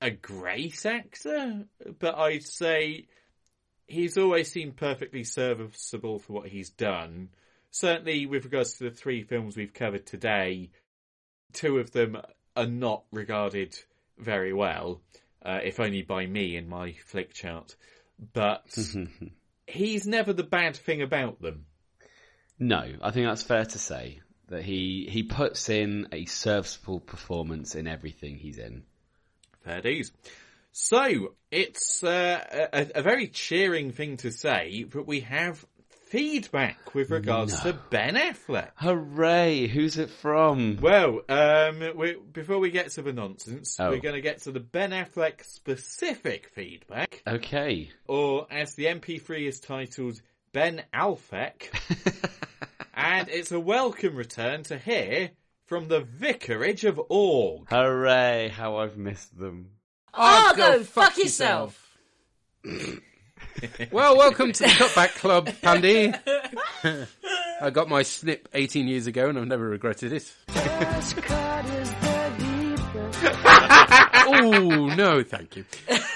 a 0.00 0.10
great 0.10 0.86
actor, 0.86 1.64
but 1.98 2.16
I'd 2.16 2.44
say 2.44 3.06
he's 3.86 4.18
always 4.18 4.50
seemed 4.50 4.76
perfectly 4.76 5.24
serviceable 5.24 6.18
for 6.18 6.32
what 6.34 6.48
he's 6.48 6.70
done. 6.70 7.30
Certainly, 7.70 8.26
with 8.26 8.44
regards 8.44 8.78
to 8.78 8.84
the 8.84 8.90
three 8.90 9.22
films 9.22 9.56
we've 9.56 9.74
covered 9.74 10.06
today, 10.06 10.70
two 11.52 11.78
of 11.78 11.90
them 11.90 12.16
are 12.56 12.66
not 12.66 13.04
regarded 13.12 13.78
very 14.18 14.52
well, 14.52 15.00
uh, 15.44 15.60
if 15.62 15.80
only 15.80 16.02
by 16.02 16.26
me 16.26 16.56
in 16.56 16.68
my 16.68 16.92
flick 17.06 17.32
chart. 17.32 17.76
But 18.32 18.76
he's 19.66 20.06
never 20.06 20.32
the 20.32 20.42
bad 20.44 20.76
thing 20.76 21.02
about 21.02 21.40
them. 21.40 21.66
No, 22.58 22.82
I 23.02 23.10
think 23.10 23.26
that's 23.26 23.42
fair 23.42 23.64
to 23.64 23.78
say 23.78 24.20
that 24.48 24.62
he 24.62 25.06
he 25.10 25.22
puts 25.22 25.68
in 25.68 26.08
a 26.10 26.24
serviceable 26.24 27.00
performance 27.00 27.74
in 27.74 27.86
everything 27.86 28.36
he's 28.36 28.58
in. 28.58 28.82
Fair 29.68 29.82
dues. 29.82 30.12
So, 30.72 31.34
it's 31.50 32.02
uh, 32.02 32.68
a, 32.72 32.86
a 32.94 33.02
very 33.02 33.28
cheering 33.28 33.92
thing 33.92 34.16
to 34.18 34.30
say, 34.30 34.84
but 34.84 35.06
we 35.06 35.20
have 35.20 35.62
feedback 36.06 36.94
with 36.94 37.10
regards 37.10 37.52
No. 37.66 37.72
to 37.72 37.78
Ben 37.90 38.14
Affleck. 38.14 38.70
Hooray! 38.76 39.66
Who's 39.66 39.98
it 39.98 40.08
from? 40.08 40.78
Well, 40.80 41.20
um, 41.28 41.82
we, 41.96 42.16
before 42.32 42.58
we 42.60 42.70
get 42.70 42.92
to 42.92 43.02
the 43.02 43.12
nonsense, 43.12 43.76
Oh. 43.78 43.90
we're 43.90 44.00
going 44.00 44.14
to 44.14 44.22
get 44.22 44.40
to 44.44 44.52
the 44.52 44.60
Ben 44.60 44.92
Affleck 44.92 45.44
specific 45.44 46.48
feedback, 46.54 47.22
Okay. 47.26 47.90
or 48.06 48.46
as 48.50 48.74
the 48.74 48.86
MP3 48.86 49.46
is 49.48 49.60
titled, 49.60 50.18
Ben 50.54 50.82
Alfeck. 50.94 51.68
and 52.94 53.28
it's 53.28 53.52
a 53.52 53.60
welcome 53.60 54.16
return 54.16 54.62
to 54.64 54.78
hear 54.78 55.32
from 55.68 55.86
the 55.86 56.00
Vicarage 56.00 56.84
of 56.86 56.98
Org. 57.10 57.68
Hooray! 57.68 58.48
How 58.48 58.78
I've 58.78 58.96
missed 58.96 59.38
them. 59.38 59.72
Oh, 60.14 60.54
go 60.56 60.82
fuck 60.82 61.16
yourself. 61.18 61.84
Well, 63.90 64.16
welcome 64.16 64.52
to 64.52 64.62
the 64.62 64.68
Cutback 64.68 65.16
Club, 65.16 65.48
Pandy. 65.62 66.12
I 67.60 67.70
got 67.70 67.88
my 67.88 68.02
snip 68.02 68.48
18 68.54 68.86
years 68.86 69.08
ago 69.08 69.28
and 69.28 69.38
I've 69.38 69.48
never 69.48 69.68
regretted 69.68 70.12
it. 70.12 70.32
oh 74.26 74.94
no, 74.96 75.24
thank 75.24 75.56
you. 75.56 75.64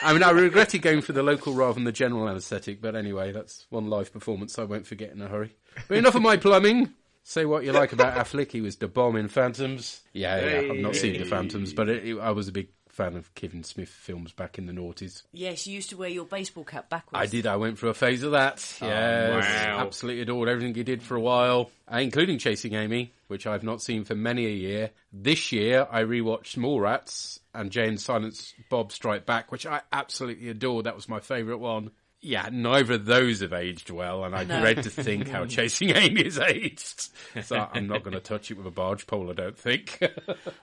I 0.03 0.13
mean, 0.13 0.23
I 0.23 0.31
regretted 0.31 0.83
going 0.83 1.01
for 1.01 1.13
the 1.13 1.23
local 1.25 1.55
rather 1.55 1.75
than 1.75 1.85
the 1.85 1.91
general 1.93 2.29
anaesthetic, 2.29 2.81
but 2.81 2.95
anyway, 2.95 3.33
that's 3.33 3.67
one 3.71 3.89
live 3.89 4.13
performance 4.13 4.57
I 4.59 4.65
won't 4.65 4.87
forget 4.87 5.11
in 5.11 5.21
a 5.21 5.29
hurry. 5.29 5.57
But 5.89 5.99
enough 5.99 6.15
of 6.15 6.23
my 6.23 6.37
plumbing. 6.37 6.93
Say 7.25 7.45
what 7.45 7.65
you 7.65 7.73
like 7.73 7.93
about 7.93 8.15
Affleck, 8.15 8.51
he 8.51 8.61
was 8.61 8.77
the 8.77 8.89
bomb 8.89 9.17
in 9.17 9.29
Phantoms. 9.29 10.01
Yeah, 10.13 10.45
yeah, 10.45 10.73
I've 10.73 10.79
not 10.79 10.97
seen 10.97 11.19
the 11.19 11.25
Phantoms, 11.25 11.73
but 11.73 11.89
it, 11.89 12.05
it, 12.05 12.19
I 12.19 12.33
was 12.33 12.49
a 12.49 12.53
big 12.53 12.69
fan 12.93 13.17
of 13.17 13.35
Kevin 13.35 13.65
Smith 13.65 13.89
films 13.89 14.33
back 14.33 14.59
in 14.59 14.67
the 14.67 14.73
noughties. 14.73 15.23
Yes, 15.33 15.67
you 15.67 15.75
used 15.75 15.91
to 15.91 15.97
wear 15.97 16.11
your 16.11 16.27
baseball 16.27 16.65
cap 16.65 16.91
backwards. 16.91 17.23
I 17.23 17.27
did. 17.27 17.47
I 17.47 17.57
went 17.57 17.79
through 17.79 17.89
a 17.89 17.95
phase 17.95 18.23
of 18.23 18.33
that. 18.33 18.79
Oh, 18.83 18.87
yes, 18.87 19.67
wow. 19.67 19.79
absolutely 19.81 20.23
adored 20.23 20.49
everything 20.49 20.75
he 20.75 20.83
did 20.83 21.03
for 21.03 21.17
a 21.17 21.21
while, 21.21 21.71
uh, 21.91 21.99
including 21.99 22.39
Chasing 22.39 22.75
Amy, 22.75 23.13
which 23.29 23.47
I've 23.47 23.63
not 23.63 23.81
seen 23.81 24.05
for 24.05 24.15
many 24.15 24.47
a 24.47 24.51
year. 24.51 24.91
This 25.13 25.53
year, 25.53 25.87
I 25.91 26.03
rewatched 26.03 26.59
Mallrats 26.59 27.39
and 27.55 27.71
Jay 27.71 27.89
and 27.89 28.01
Silent 28.01 28.55
Bob 28.69 28.93
Strike 28.93 29.27
Back, 29.27 29.51
which 29.51 29.67
I 29.67 29.81
absolutely 29.93 30.51
adored. 30.51 30.85
That 30.85 30.97
was 30.97 31.09
my 31.09 31.21
favourite 31.21 31.61
one. 31.61 31.93
Yeah, 32.25 32.49
neither 32.53 32.95
of 32.95 33.05
those 33.05 33.41
have 33.41 33.53
aged 33.53 33.91
well, 33.91 34.25
and 34.25 34.33
I 34.35 34.45
No. 34.45 34.61
dread 34.61 34.85
to 34.85 34.91
think 34.91 35.27
how 35.29 35.45
Chasing 35.47 35.91
Amy 35.91 36.23
has 36.23 36.39
aged. 36.39 37.09
So 37.43 37.69
I'm 37.75 37.89
not 37.89 38.05
going 38.05 38.15
to 38.15 38.21
touch 38.21 38.51
it 38.53 38.57
with 38.57 38.67
a 38.67 38.71
barge 38.71 39.09
pole, 39.09 39.29
I 39.29 39.35
don't 39.35 39.59
think. 39.59 40.01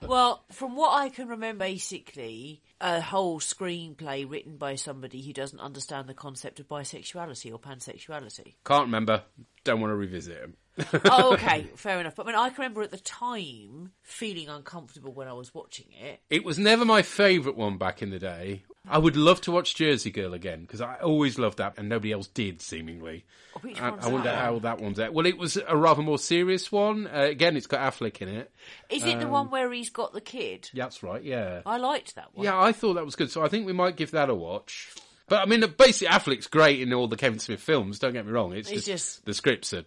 Well, 0.02 0.42
from 0.50 0.74
what 0.74 0.94
I 0.98 1.10
can 1.10 1.28
remember, 1.28 1.64
basically, 1.66 2.62
a 2.80 3.00
whole 3.00 3.38
screenplay 3.40 4.28
written 4.28 4.56
by 4.56 4.74
somebody 4.74 5.22
who 5.24 5.32
doesn't 5.32 5.60
understand 5.60 6.08
the 6.08 6.14
concept 6.14 6.58
of 6.60 6.68
bisexuality 6.68 7.52
or 7.52 7.58
pansexuality. 7.58 8.54
Can't 8.64 8.86
remember. 8.86 9.22
Don't 9.64 9.80
want 9.80 9.90
to 9.90 9.96
revisit 9.96 10.38
him. 10.38 10.56
oh, 11.04 11.34
okay, 11.34 11.66
fair 11.76 12.00
enough. 12.00 12.16
But 12.16 12.26
I 12.26 12.30
mean, 12.30 12.36
I 12.36 12.48
can 12.48 12.56
remember 12.62 12.82
at 12.82 12.90
the 12.90 12.98
time 12.98 13.92
feeling 14.02 14.48
uncomfortable 14.48 15.12
when 15.12 15.28
I 15.28 15.34
was 15.34 15.54
watching 15.54 15.86
it. 16.00 16.20
It 16.30 16.44
was 16.44 16.58
never 16.58 16.84
my 16.84 17.02
favourite 17.02 17.56
one 17.58 17.76
back 17.76 18.00
in 18.02 18.10
the 18.10 18.18
day. 18.18 18.64
I 18.88 18.98
would 18.98 19.16
love 19.16 19.40
to 19.42 19.52
watch 19.52 19.74
Jersey 19.74 20.10
Girl 20.10 20.32
again 20.34 20.62
because 20.62 20.80
I 20.80 20.96
always 20.96 21.38
loved 21.38 21.58
that, 21.58 21.74
and 21.76 21.88
nobody 21.88 22.12
else 22.12 22.28
did, 22.28 22.62
seemingly. 22.62 23.24
Which 23.60 23.80
I, 23.80 23.90
one's 23.90 24.04
I 24.06 24.08
wonder 24.08 24.28
that? 24.30 24.38
how 24.38 24.58
that 24.60 24.80
one's 24.80 24.98
at. 24.98 25.12
Well, 25.12 25.26
it 25.26 25.36
was 25.36 25.58
a 25.68 25.76
rather 25.76 26.02
more 26.02 26.18
serious 26.18 26.72
one. 26.72 27.06
Uh, 27.06 27.20
again, 27.22 27.56
it's 27.56 27.66
got 27.66 27.80
Affleck 27.92 28.22
in 28.22 28.28
it. 28.28 28.50
Is 28.88 29.04
it 29.04 29.18
the 29.18 29.26
Um, 29.26 29.30
one 29.32 29.50
where 29.50 29.70
he's 29.70 29.90
got 29.90 30.12
the 30.14 30.20
kid? 30.20 30.70
Yeah, 30.72 30.84
that's 30.84 31.02
right. 31.02 31.22
Yeah, 31.22 31.60
I 31.66 31.76
liked 31.76 32.14
that 32.14 32.34
one. 32.34 32.44
yeah. 32.44 32.58
I 32.58 32.72
thought 32.72 32.94
that 32.94 33.04
was 33.04 33.16
good, 33.16 33.30
so 33.30 33.42
I 33.44 33.48
think 33.48 33.66
we 33.66 33.72
might 33.74 33.96
give 33.96 34.12
that 34.12 34.30
a 34.30 34.34
watch. 34.34 34.88
But 35.28 35.42
I 35.42 35.46
mean, 35.46 35.60
basically, 35.78 36.12
Affleck's 36.12 36.46
great 36.48 36.80
in 36.80 36.92
all 36.92 37.06
the 37.06 37.16
Kevin 37.16 37.38
Smith 37.38 37.60
films. 37.60 37.98
Don't 38.00 38.12
get 38.14 38.26
me 38.26 38.32
wrong. 38.32 38.52
It's, 38.54 38.68
It's 38.70 38.86
just, 38.86 38.86
just- 38.86 39.24
the 39.26 39.34
scripts 39.34 39.72
are 39.74 39.84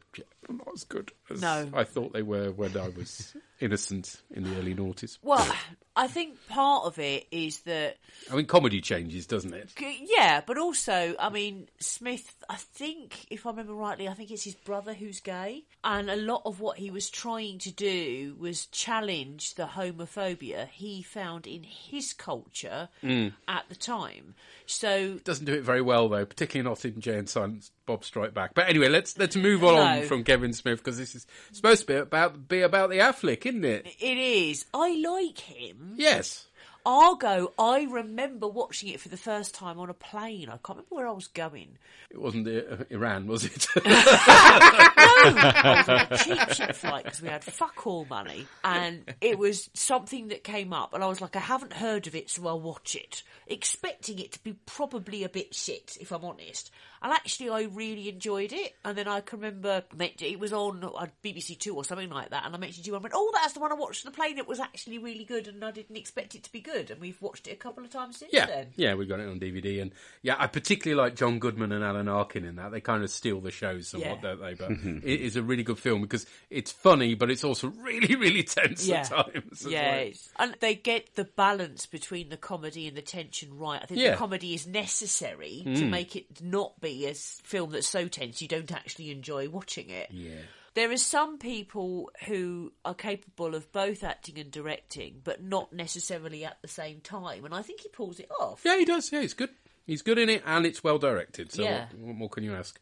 not 0.49 0.67
as 0.73 0.83
good 0.83 1.11
as 1.29 1.41
No. 1.41 1.69
I 1.73 1.83
thought 1.83 2.13
they 2.13 2.21
were 2.23 2.51
when 2.51 2.75
I 2.77 2.89
was 2.89 3.35
innocent 3.59 4.21
in 4.31 4.43
the 4.43 4.55
early 4.57 4.75
noughties. 4.75 5.17
Well, 5.21 5.47
I 5.95 6.07
think 6.07 6.37
part 6.49 6.85
of 6.85 6.97
it 6.99 7.27
is 7.31 7.59
that 7.61 7.97
I 8.31 8.35
mean, 8.35 8.45
comedy 8.47 8.81
changes, 8.81 9.27
doesn't 9.27 9.53
it? 9.53 9.71
Yeah, 10.01 10.41
but 10.45 10.57
also, 10.57 11.15
I 11.19 11.29
mean, 11.29 11.67
Smith, 11.79 12.35
I 12.49 12.55
think, 12.55 13.25
if 13.29 13.45
I 13.45 13.51
remember 13.51 13.73
rightly, 13.73 14.07
I 14.07 14.13
think 14.13 14.31
it's 14.31 14.43
his 14.43 14.55
brother 14.55 14.93
who's 14.93 15.19
gay. 15.19 15.63
And 15.83 16.09
a 16.09 16.15
lot 16.15 16.41
of 16.45 16.59
what 16.59 16.77
he 16.77 16.89
was 16.89 17.09
trying 17.09 17.59
to 17.59 17.71
do 17.71 18.35
was 18.39 18.65
challenge 18.67 19.55
the 19.55 19.65
homophobia 19.65 20.67
he 20.69 21.01
found 21.03 21.47
in 21.47 21.63
his 21.63 22.13
culture 22.13 22.89
Mm. 23.03 23.33
at 23.47 23.65
the 23.69 23.75
time. 23.75 24.35
So, 24.65 25.15
Doesn't 25.23 25.45
do 25.45 25.53
it 25.53 25.63
very 25.63 25.81
well 25.81 26.09
though, 26.09 26.25
particularly 26.25 26.67
not 26.69 26.83
in 26.85 26.99
Jay 27.01 27.17
and 27.17 27.29
Silent 27.29 27.69
Bob 27.85 28.03
Strike 28.03 28.33
Back. 28.33 28.53
But 28.53 28.69
anyway, 28.69 28.89
let's 28.89 29.17
let's 29.17 29.35
move 29.35 29.63
on 29.63 30.01
No. 30.01 30.07
from 30.07 30.23
Kevin 30.23 30.53
Smith 30.53 30.79
because 30.79 30.97
this 30.97 31.15
is 31.15 31.25
supposed 31.51 31.81
to 31.81 31.87
be 31.87 31.95
about 31.95 32.47
be 32.47 32.61
about 32.61 32.89
the 32.89 32.99
Affleck, 32.99 33.45
isn't 33.45 33.65
it? 33.65 33.87
it 33.99 34.17
is. 34.17 34.65
I 34.73 35.01
like 35.05 35.39
him. 35.39 35.95
Yes. 35.97 36.47
Argo, 36.85 37.53
I 37.57 37.87
remember 37.89 38.45
watching 38.45 38.89
it 38.89 38.99
for 38.99 39.07
the 39.07 39.15
first 39.15 39.55
time 39.55 39.79
on 39.79 39.89
a 39.89 39.93
plane. 39.93 40.49
I 40.49 40.57
can't 40.57 40.79
remember 40.79 40.95
where 40.95 41.07
I 41.07 41.13
was 41.13 41.27
going. 41.27 41.77
It 42.09 42.19
wasn't 42.19 42.45
uh, 42.45 42.83
Iran, 42.89 43.25
was 43.25 43.45
it? 43.45 43.67
I 43.75 45.85
was 45.87 46.21
a 46.21 46.25
cheap 46.25 46.49
ship 46.53 46.75
flight 46.75 47.03
because 47.05 47.21
we 47.21 47.29
had 47.29 47.43
fuck 47.43 47.85
all 47.87 48.05
money, 48.09 48.47
and 48.63 49.13
it 49.21 49.37
was 49.37 49.69
something 49.73 50.29
that 50.29 50.43
came 50.43 50.73
up, 50.73 50.93
and 50.93 51.03
I 51.03 51.07
was 51.07 51.21
like, 51.21 51.35
I 51.35 51.39
haven't 51.39 51.73
heard 51.73 52.07
of 52.07 52.15
it, 52.15 52.29
so 52.29 52.47
I'll 52.47 52.59
watch 52.59 52.95
it, 52.95 53.23
expecting 53.47 54.19
it 54.19 54.33
to 54.33 54.43
be 54.43 54.53
probably 54.65 55.23
a 55.23 55.29
bit 55.29 55.53
shit, 55.55 55.97
if 56.01 56.11
I'm 56.11 56.25
honest. 56.25 56.71
And 57.03 57.11
actually, 57.11 57.49
I 57.49 57.63
really 57.63 58.07
enjoyed 58.09 58.53
it. 58.53 58.75
And 58.85 58.97
then 58.97 59.07
I 59.09 59.19
can 59.19 59.39
remember 59.39 59.83
it 59.99 60.39
was 60.39 60.53
on 60.53 60.83
uh, 60.83 61.07
BBC 61.23 61.59
Two 61.59 61.75
or 61.75 61.83
something 61.83 62.09
like 62.09 62.29
that, 62.29 62.45
and 62.45 62.55
I 62.55 62.57
mentioned 62.57 62.85
to 62.85 62.91
you, 62.91 62.95
I 62.95 62.99
went, 62.99 63.13
"Oh, 63.15 63.29
that's 63.33 63.53
the 63.53 63.59
one 63.59 63.71
I 63.71 63.75
watched 63.75 64.05
on 64.05 64.11
the 64.11 64.15
plane. 64.15 64.37
It 64.37 64.47
was 64.47 64.59
actually 64.61 64.97
really 64.99 65.25
good, 65.25 65.47
and 65.47 65.63
I 65.65 65.71
didn't 65.71 65.97
expect 65.97 66.33
it 66.33 66.43
to 66.43 66.51
be 66.51 66.61
good." 66.61 66.89
And 66.91 67.01
we've 67.01 67.21
watched 67.21 67.47
it 67.47 67.51
a 67.51 67.55
couple 67.57 67.83
of 67.83 67.89
times 67.91 68.17
since 68.19 68.31
yeah, 68.33 68.45
then. 68.45 68.67
yeah, 68.77 68.93
we've 68.93 69.09
got 69.09 69.19
it 69.19 69.27
on 69.27 69.39
DVD, 69.39 69.81
and 69.81 69.91
yeah, 70.21 70.35
I 70.39 70.47
particularly 70.47 71.01
like 71.01 71.15
John 71.17 71.39
Goodman 71.39 71.71
and 71.73 71.83
Alan 71.83 72.07
Arkin 72.07 72.45
in 72.45 72.55
that. 72.55 72.71
They 72.71 72.79
kind 72.81 73.03
of 73.03 73.09
steal 73.11 73.41
the 73.41 73.51
show 73.51 73.79
somewhat, 73.81 74.19
Yeah. 74.23 74.35
don't 74.35 74.41
they? 74.41 74.53
But 74.53 74.71
it 75.03 75.21
is 75.21 75.35
a 75.35 75.43
really 75.43 75.63
good 75.63 75.79
film 75.79 76.01
because 76.01 76.25
it's 76.49 76.71
funny, 76.71 77.15
but 77.15 77.29
it's 77.29 77.43
also 77.43 77.67
really, 77.67 78.15
really 78.15 78.43
tense 78.43 78.87
yeah. 78.87 79.01
at 79.01 79.05
times. 79.09 79.65
Yeah, 79.67 79.95
well. 80.03 80.11
and 80.39 80.55
they 80.61 80.75
get 80.75 81.15
the 81.15 81.25
balance 81.25 81.85
between 81.85 82.29
the 82.29 82.37
comedy 82.37 82.87
and 82.87 82.95
the 82.95 83.01
tension 83.01 83.57
right. 83.57 83.81
I 83.81 83.85
think 83.87 83.99
Yeah. 83.99 84.11
the 84.11 84.17
comedy 84.17 84.53
is 84.53 84.65
necessary 84.67 85.63
to 85.65 85.69
Mm. 85.83 85.89
make 85.89 86.15
it 86.15 86.41
not 86.41 86.79
be 86.79 86.92
a 87.05 87.13
film 87.13 87.71
that's 87.71 87.87
so 87.87 88.07
tense 88.07 88.41
you 88.41 88.47
don't 88.47 88.71
actually 88.71 89.11
enjoy 89.11 89.49
watching 89.49 89.89
it. 89.89 90.09
Yeah. 90.11 90.31
There 90.75 90.91
are 90.91 90.97
some 90.97 91.37
people 91.37 92.09
who 92.25 92.73
are 92.83 92.95
capable 92.95 93.53
of 93.53 93.71
both 93.71 94.03
acting 94.03 94.39
and 94.39 94.49
directing, 94.49 95.21
but 95.23 95.43
not 95.43 95.71
necessarily 95.71 96.45
at 96.45 96.57
the 96.63 96.67
same 96.67 96.99
time, 96.99 97.45
and 97.45 97.53
I 97.53 97.61
think 97.61 97.81
he 97.81 97.89
pulls 97.89 98.19
it 98.19 98.29
off. 98.39 98.61
Yeah, 98.65 98.77
he 98.79 98.85
does. 98.85 99.11
Yeah, 99.11 99.21
he's 99.21 99.35
good. 99.35 99.49
He's 99.85 100.01
good 100.01 100.17
in 100.17 100.29
it, 100.29 100.41
and 100.45 100.65
it's 100.65 100.83
well 100.83 100.97
directed. 100.97 101.51
So 101.51 101.61
Yeah. 101.61 101.85
what, 101.91 102.07
what 102.07 102.15
more 102.15 102.29
can 102.29 102.43
you 102.43 102.55
ask? 102.55 102.79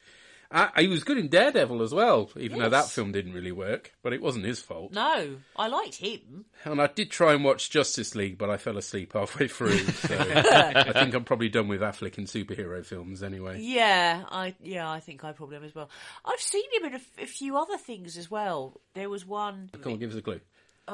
Uh, 0.51 0.67
he 0.77 0.87
was 0.87 1.03
good 1.05 1.17
in 1.17 1.29
Daredevil 1.29 1.81
as 1.81 1.93
well, 1.93 2.29
even 2.37 2.59
though 2.59 2.69
that 2.69 2.89
film 2.89 3.11
didn't 3.13 3.33
really 3.33 3.51
work. 3.53 3.93
But 4.03 4.11
it 4.13 4.21
wasn't 4.21 4.45
his 4.45 4.61
fault. 4.61 4.91
No, 4.91 5.37
I 5.55 5.67
liked 5.67 5.95
him. 5.95 6.45
And 6.65 6.81
I 6.81 6.87
did 6.87 7.09
try 7.09 7.33
and 7.33 7.43
watch 7.43 7.69
Justice 7.69 8.15
League, 8.15 8.37
but 8.37 8.49
I 8.49 8.57
fell 8.57 8.77
asleep 8.77 9.13
halfway 9.13 9.47
through. 9.47 9.77
So 9.77 10.15
I 10.19 10.91
think 10.93 11.13
I'm 11.15 11.23
probably 11.23 11.49
done 11.49 11.67
with 11.67 11.81
Affleck 11.81 12.17
in 12.17 12.25
superhero 12.25 12.85
films 12.85 13.23
anyway. 13.23 13.61
Yeah, 13.61 14.23
I 14.29 14.53
yeah, 14.61 14.89
I 14.89 14.99
think 14.99 15.23
I 15.23 15.31
probably 15.31 15.57
am 15.57 15.63
as 15.63 15.73
well. 15.73 15.89
I've 16.25 16.41
seen 16.41 16.65
him 16.73 16.85
in 16.87 16.93
a, 16.93 16.97
f- 16.97 17.23
a 17.23 17.25
few 17.27 17.57
other 17.57 17.77
things 17.77 18.17
as 18.17 18.29
well. 18.29 18.81
There 18.93 19.09
was 19.09 19.25
one 19.25 19.69
Come 19.81 19.93
on, 19.93 19.99
give 19.99 20.11
us 20.11 20.17
a 20.17 20.21
clue. 20.21 20.41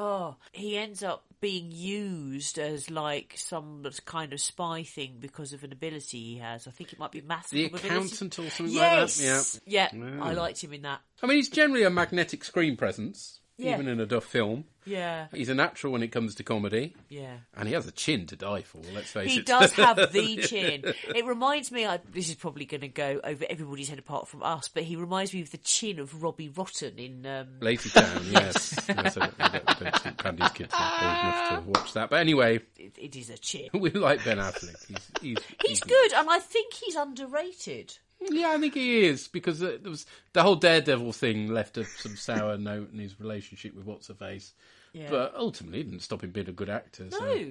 Oh, 0.00 0.36
he 0.52 0.78
ends 0.78 1.02
up 1.02 1.24
being 1.40 1.72
used 1.72 2.56
as 2.56 2.88
like 2.88 3.34
some 3.36 3.84
kind 4.04 4.32
of 4.32 4.40
spy 4.40 4.84
thing 4.84 5.16
because 5.18 5.52
of 5.52 5.64
an 5.64 5.72
ability 5.72 6.22
he 6.22 6.38
has. 6.38 6.68
I 6.68 6.70
think 6.70 6.92
it 6.92 7.00
might 7.00 7.10
be 7.10 7.20
maths. 7.20 7.50
The 7.50 7.64
accountant 7.64 8.38
or 8.38 8.48
something 8.48 8.74
yes! 8.76 9.20
like 9.20 9.28
that? 9.28 9.60
Yeah, 9.66 9.88
Yeah. 9.92 10.22
I 10.22 10.34
liked 10.34 10.62
him 10.62 10.72
in 10.72 10.82
that. 10.82 11.00
I 11.20 11.26
mean, 11.26 11.38
he's 11.38 11.48
generally 11.48 11.82
a 11.82 11.90
magnetic 11.90 12.44
screen 12.44 12.76
presence, 12.76 13.40
Yeah. 13.58 13.74
even 13.74 13.88
in 13.88 13.98
a 14.00 14.06
duff 14.06 14.24
film. 14.24 14.64
Yeah, 14.84 15.26
He's 15.34 15.50
a 15.50 15.54
natural 15.54 15.92
when 15.92 16.02
it 16.02 16.08
comes 16.12 16.34
to 16.36 16.42
comedy. 16.44 16.94
yeah. 17.10 17.38
And 17.54 17.68
he 17.68 17.74
has 17.74 17.86
a 17.86 17.90
chin 17.92 18.24
to 18.28 18.36
die 18.36 18.62
for, 18.62 18.78
let's 18.94 19.10
face 19.10 19.26
He 19.30 19.34
it. 19.34 19.40
He 19.40 19.42
does 19.42 19.72
have 19.72 19.96
the 20.12 20.36
chin. 20.48 20.82
It 21.14 21.26
reminds 21.26 21.70
me. 21.70 21.84
I, 21.84 21.98
this 22.10 22.30
is 22.30 22.36
probably 22.36 22.64
going 22.64 22.80
to 22.80 22.88
go 22.88 23.20
over 23.22 23.44
everybody's 23.50 23.90
head 23.90 23.98
apart 23.98 24.28
from 24.28 24.42
us, 24.42 24.68
but 24.68 24.84
he 24.84 24.96
reminds 24.96 25.34
me 25.34 25.42
of 25.42 25.50
the 25.50 25.58
chin 25.58 25.98
of 25.98 26.22
Robbie 26.22 26.48
Rotten 26.48 26.98
in. 26.98 27.26
Um, 27.26 27.48
Lazy 27.60 27.90
Town, 27.90 28.22
yes. 28.30 28.74
yes 28.88 29.18
I 29.18 29.26
don't, 29.26 29.34
I 29.40 29.48
don't, 29.48 29.66
don't 29.80 29.98
think 29.98 30.16
Pandy's 30.18 30.48
kids 30.52 30.72
are 30.74 30.92
old 30.94 31.02
enough 31.34 31.64
to 31.64 31.70
watch 31.80 31.92
that. 31.92 32.08
But 32.08 32.20
anyway, 32.20 32.60
it, 32.78 32.96
it 32.96 33.14
is 33.16 33.28
a 33.28 33.36
chin. 33.36 33.68
we 33.74 33.90
like 33.90 34.24
Ben 34.24 34.38
Affleck. 34.38 34.86
He's, 34.88 35.10
he's, 35.20 35.38
He's 35.66 35.80
good, 35.80 36.12
and 36.14 36.30
I 36.30 36.38
think 36.38 36.72
he's 36.72 36.94
underrated. 36.94 37.98
Yeah, 38.20 38.50
I 38.50 38.58
think 38.58 38.74
he 38.74 39.04
is 39.04 39.28
because 39.28 39.62
uh, 39.62 39.78
there 39.80 39.90
was 39.90 40.04
the 40.32 40.42
whole 40.42 40.56
Daredevil 40.56 41.12
thing 41.12 41.48
left 41.52 41.78
a, 41.78 41.84
some 41.84 42.16
sour 42.16 42.56
note 42.58 42.92
in 42.92 42.98
his 42.98 43.18
relationship 43.20 43.74
with 43.74 43.84
what's 43.86 44.08
her 44.08 44.14
face. 44.14 44.52
Yeah. 44.92 45.08
But 45.10 45.34
ultimately, 45.36 45.80
it 45.80 45.84
didn't 45.84 46.00
stop 46.02 46.24
him 46.24 46.30
being 46.30 46.48
a 46.48 46.52
good 46.52 46.68
actor. 46.70 47.08
so- 47.10 47.18
No. 47.20 47.50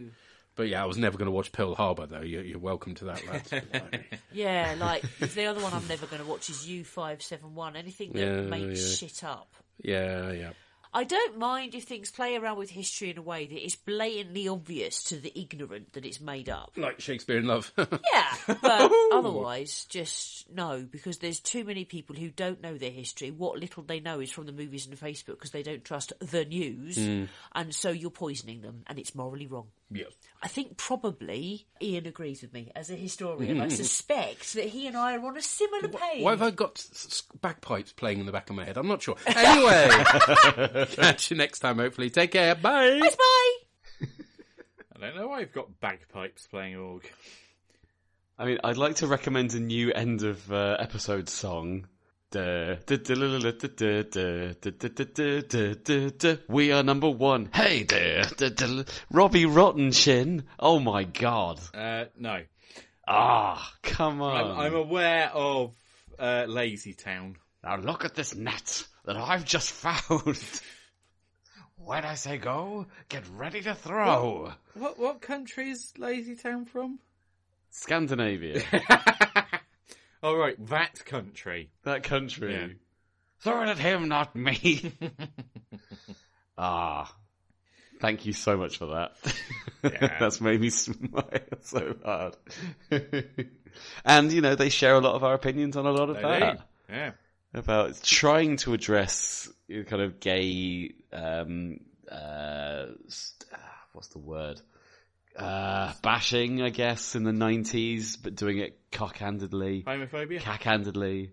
But 0.56 0.70
yeah, 0.70 0.82
I 0.82 0.88
was 0.88 0.98
never 0.98 1.20
going 1.20 1.28
to 1.28 1.32
watch 1.32 1.52
Pearl 1.52 1.76
Harbor 1.76 2.08
though. 2.08 2.22
You're, 2.22 2.44
you're 2.44 2.58
welcome 2.58 2.96
to 2.96 3.06
that, 3.06 3.24
lads. 3.28 3.54
Yeah, 4.34 4.74
like 4.80 5.04
the 5.20 5.46
other 5.46 5.62
one 5.62 5.72
I'm 5.72 5.88
never 5.88 6.08
going 6.08 6.20
to 6.22 6.28
watch 6.28 6.50
is 6.50 6.68
U 6.68 6.84
five 6.84 7.22
seven 7.22 7.54
one. 7.54 7.76
Anything 7.76 8.12
that 8.14 8.20
Yeah, 8.20 8.42
makes 8.42 8.82
yeah. 9.02 9.08
shit 9.08 9.24
up. 9.24 9.54
yeah, 9.84 10.32
yeah. 10.32 10.50
I 10.98 11.03
don't 11.03 11.38
mind 11.38 11.76
if 11.76 11.84
things 11.84 12.09
play 12.09 12.35
around 12.35 12.58
with 12.58 12.72
history 12.72 13.11
in 13.11 13.19
a 13.19 13.22
way 13.22 13.45
that 13.45 13.64
is 13.64 13.76
blatantly 13.76 14.48
obvious 14.48 15.03
to 15.06 15.17
the 15.17 15.32
ignorant 15.40 15.93
that 15.93 16.06
it's 16.08 16.19
made 16.19 16.50
up. 16.50 16.72
Like 16.76 17.00
Shakespeare 17.00 17.38
in 17.38 17.45
Love. 17.45 17.72
Yeah, 17.77 18.34
but 18.48 18.92
otherwise, 19.14 19.85
just 19.90 20.50
no, 20.51 20.88
because 20.90 21.19
there's 21.19 21.40
too 21.40 21.64
many 21.64 21.85
people 21.85 22.16
who 22.16 22.30
don't 22.32 22.64
know 22.64 22.80
their 22.80 22.90
history. 22.90 23.30
What 23.30 23.59
little 23.59 23.84
they 23.84 24.00
know 24.00 24.19
is 24.22 24.32
from 24.32 24.48
the 24.48 24.51
movies 24.51 24.88
and 24.88 25.00
Facebook 25.00 25.35
because 25.38 25.51
they 25.51 25.61
don't 25.61 25.85
trust 25.85 26.14
the 26.19 26.45
news, 26.45 26.98
Mm. 26.98 27.27
and 27.53 27.76
so 27.76 27.92
you're 27.92 28.09
poisoning 28.09 28.61
them, 28.61 28.82
and 28.88 28.98
it's 28.98 29.14
morally 29.14 29.45
wrong. 29.45 29.67
Yeah. 29.92 30.06
I 30.44 30.48
think 30.48 30.78
probably 30.78 31.66
Ian 31.82 32.06
agrees 32.06 32.42
with 32.44 32.54
me 32.54 32.72
as 32.76 32.90
a 32.92 32.96
historian. 32.96 33.60
I 33.60 33.68
suspect 33.70 34.54
that 34.54 34.66
he 34.66 34.86
and 34.88 34.96
I 34.96 35.16
are 35.16 35.26
on 35.26 35.36
a 35.38 35.42
similar 35.42 35.88
page. 35.88 36.24
Why 36.24 36.32
have 36.32 36.42
I 36.44 36.52
got 36.52 36.78
s- 36.78 37.08
s- 37.10 37.24
bagpipes 37.42 37.94
playing 37.94 38.20
in 38.20 38.26
the 38.28 38.32
back 38.32 38.50
of 38.50 38.56
my 38.56 38.64
head? 38.66 38.78
I'm 38.78 38.88
not 38.88 39.02
sure. 39.02 39.16
Anyway, 39.26 39.88
catch 40.92 41.32
you 41.32 41.38
next 41.38 41.60
time, 41.60 41.78
hopefully. 41.78 42.10
Take 42.12 42.32
care. 42.32 42.54
Bye. 42.56 43.00
Bye. 43.00 44.08
I 44.96 45.00
don't 45.00 45.16
know 45.16 45.28
why 45.28 45.40
I've 45.42 45.54
got 45.54 45.80
bagpipes 45.80 46.48
playing 46.48 46.76
org. 46.76 47.10
I 48.40 48.46
mean, 48.46 48.60
I'd 48.64 48.78
like 48.78 48.96
to 48.98 49.08
recommend 49.08 49.54
a 49.54 49.60
new 49.60 49.92
end 49.92 50.24
of 50.24 50.52
uh, 50.52 50.78
episode 50.80 51.30
song. 51.30 51.88
We 56.50 56.72
are 56.74 56.84
number 56.84 57.10
one. 57.10 57.50
Hey 57.54 57.84
there, 57.84 58.24
Robbie 59.10 59.46
Rottenchin. 59.46 60.44
Oh 60.60 60.80
my 60.82 61.06
god. 61.06 61.62
Uh, 61.74 62.06
no. 62.20 62.42
Ah, 63.08 63.74
come 63.82 64.22
on. 64.22 64.52
I'm, 64.52 64.60
I'm 64.60 64.76
aware 64.76 65.30
of 65.34 65.74
uh, 66.20 66.44
Lazy 66.50 66.94
Town. 66.94 67.38
Now 67.64 67.78
look 67.78 68.04
at 68.04 68.14
this 68.14 68.36
net 68.36 68.86
that 69.06 69.16
I've 69.16 69.46
just 69.46 69.72
found. 69.84 70.38
when 71.78 72.04
I 72.04 72.16
say 72.16 72.38
go, 72.38 72.88
get 73.08 73.24
ready 73.38 73.62
to 73.62 73.74
throw. 73.74 74.52
What 74.74 74.82
what, 74.82 75.00
what 75.00 75.22
country 75.22 75.70
is 75.70 75.94
Lazy 75.98 76.36
Town 76.36 76.66
from? 76.66 77.00
Scandinavia. 77.70 78.64
All 80.24 80.36
right, 80.36 80.56
that 80.68 81.06
country. 81.06 81.70
that 81.84 82.04
country. 82.04 82.54
Yeah. 82.54 82.68
Throw 83.40 83.64
it 83.64 83.70
at 83.70 83.78
him, 83.78 84.08
not 84.08 84.36
me. 84.36 84.92
ah. 86.58 87.14
Thank 88.00 88.26
you 88.28 88.34
so 88.34 88.58
much 88.58 88.78
for 88.78 88.86
that. 88.88 89.16
Yeah. 89.84 90.18
That's 90.20 90.40
made 90.40 90.62
me 90.62 90.70
smile 90.70 91.40
so 91.62 91.96
hard. 92.06 92.36
and, 94.06 94.32
you 94.32 94.42
know, 94.42 94.56
they 94.56 94.70
share 94.70 94.96
a 94.96 95.00
lot 95.00 95.16
of 95.16 95.24
our 95.24 95.34
opinions 95.34 95.76
on 95.78 95.86
a 95.86 95.92
lot 95.92 96.10
of 96.10 96.18
They 96.18 96.22
that. 96.22 96.58
do. 96.58 96.94
Yeah. 96.94 97.12
About 97.54 98.00
trying 98.04 98.58
to 98.58 98.74
address 98.74 99.50
kind 99.88 100.02
of 100.02 100.20
gay, 100.20 100.94
um, 101.12 101.80
uh, 102.12 102.86
ah, 103.54 103.84
what's 103.94 104.10
the 104.10 104.20
word? 104.20 104.62
Uh, 105.38 105.94
bashing, 106.02 106.62
I 106.62 106.70
guess, 106.70 107.16
in 107.16 107.24
the 107.24 107.32
90s, 107.32 108.18
but 108.22 108.36
doing 108.36 108.58
it 108.58 108.80
cock-handedly. 108.92 109.84
Homophobia. 109.86 110.40
Cack-handedly. 110.40 111.32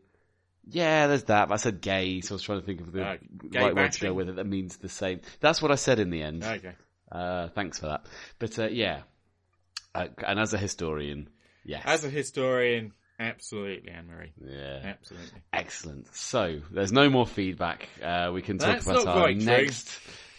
Yeah, 0.71 1.07
there's 1.09 1.25
that. 1.25 1.49
But 1.49 1.55
I 1.55 1.57
said 1.59 1.81
gay, 1.81 2.21
so 2.21 2.33
I 2.33 2.37
was 2.37 2.43
trying 2.43 2.61
to 2.61 2.67
think 2.67 2.81
of 2.81 2.93
the 2.93 3.03
Uh, 3.03 3.17
right 3.53 3.75
word 3.75 3.93
to 3.93 4.01
go 4.01 4.15
with 4.15 4.29
it 4.29 4.37
that 4.37 4.47
means 4.47 4.77
the 4.79 4.89
same. 4.89 5.21
That's 5.41 5.61
what 5.63 5.71
I 5.71 5.75
said 5.77 5.99
in 6.01 6.11
the 6.11 6.23
end. 6.23 6.43
Okay. 6.45 6.73
Uh, 7.11 7.49
thanks 7.49 7.79
for 7.79 7.87
that. 7.87 8.07
But 8.39 8.59
uh, 8.59 8.69
yeah, 8.69 9.03
uh, 9.95 10.09
and 10.27 10.39
as 10.41 10.55
a 10.55 10.59
historian, 10.59 11.29
yes, 11.65 11.83
As 11.85 12.05
a 12.05 12.11
historian, 12.11 12.93
absolutely, 13.21 13.91
Anne 13.91 14.07
Marie. 14.09 14.33
yeah, 14.45 14.81
Absolutely. 14.85 15.41
excellent. 15.53 16.15
So 16.15 16.61
there's 16.71 16.93
no 16.93 17.09
more 17.11 17.27
feedback. 17.27 17.89
Uh, 18.03 18.31
we 18.35 18.43
can 18.43 18.59
talk 18.59 18.83
That's 18.83 18.87
about 18.87 19.07
our 19.07 19.15
quite 19.21 19.37
true. 19.37 19.45
next 19.47 19.91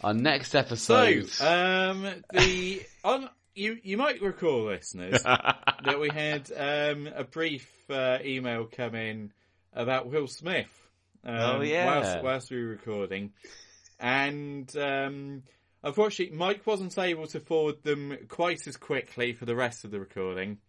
our 0.02 0.14
next 0.14 0.52
So, 0.52 0.60
episode. 0.60 1.30
um, 1.42 2.24
the 2.34 2.82
on 3.04 3.30
you 3.56 3.78
you 3.82 3.98
might 3.98 4.22
recall, 4.22 4.66
listeners, 4.66 5.24
that 5.24 6.00
we 6.00 6.10
had 6.10 6.52
um, 6.56 7.08
a 7.08 7.24
brief 7.24 7.68
uh, 7.90 8.20
email 8.24 8.66
come 8.66 8.96
in 8.96 9.32
about 9.74 10.08
Will 10.08 10.28
Smith. 10.28 10.72
Um, 11.24 11.36
Oh, 11.36 11.62
yeah. 11.62 11.86
whilst, 11.86 12.24
whilst 12.24 12.52
we 12.52 12.62
were 12.64 12.70
recording, 12.70 13.34
and 14.00 14.72
um, 14.78 15.42
unfortunately, 15.84 16.38
Mike 16.38 16.68
wasn't 16.68 16.98
able 17.00 17.26
to 17.28 17.40
forward 17.40 17.82
them 17.82 18.16
quite 18.28 18.68
as 18.68 18.78
quickly 18.78 19.34
for 19.34 19.46
the 19.46 19.56
rest 19.56 19.86
of 19.86 19.92
the 19.92 20.00
recording. 20.00 20.60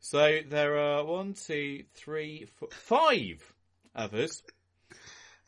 So 0.00 0.40
there 0.48 0.78
are 0.78 1.04
one, 1.04 1.34
two, 1.34 1.84
three, 1.94 2.46
four, 2.56 2.68
five 2.70 3.40
others. 3.94 4.42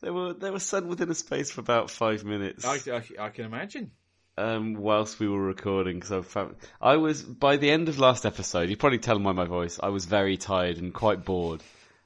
they 0.01 0.11
were 0.11 0.33
they 0.33 0.51
were 0.51 0.59
sent 0.59 0.87
within 0.87 1.09
a 1.11 1.15
space 1.15 1.51
for 1.51 1.61
about 1.61 1.89
five 1.89 2.23
minutes. 2.23 2.65
I, 2.65 2.79
I, 2.91 3.03
I 3.25 3.29
can 3.29 3.45
imagine. 3.45 3.91
Um, 4.41 4.73
whilst 4.73 5.19
we 5.19 5.27
were 5.27 5.41
recording 5.41 5.95
because 5.95 6.11
I 6.11 6.21
found 6.21 6.55
I 6.81 6.97
was 6.97 7.21
by 7.21 7.57
the 7.57 7.69
end 7.69 7.89
of 7.89 7.99
last 7.99 8.25
episode. 8.25 8.69
You 8.69 8.77
probably 8.77 8.99
tell 8.99 9.19
by 9.19 9.31
my 9.31 9.45
voice. 9.45 9.79
I 9.81 9.89
was 9.89 10.05
very 10.05 10.37
tired 10.37 10.77
and 10.77 10.93
quite 10.93 11.23
bored, 11.23 11.61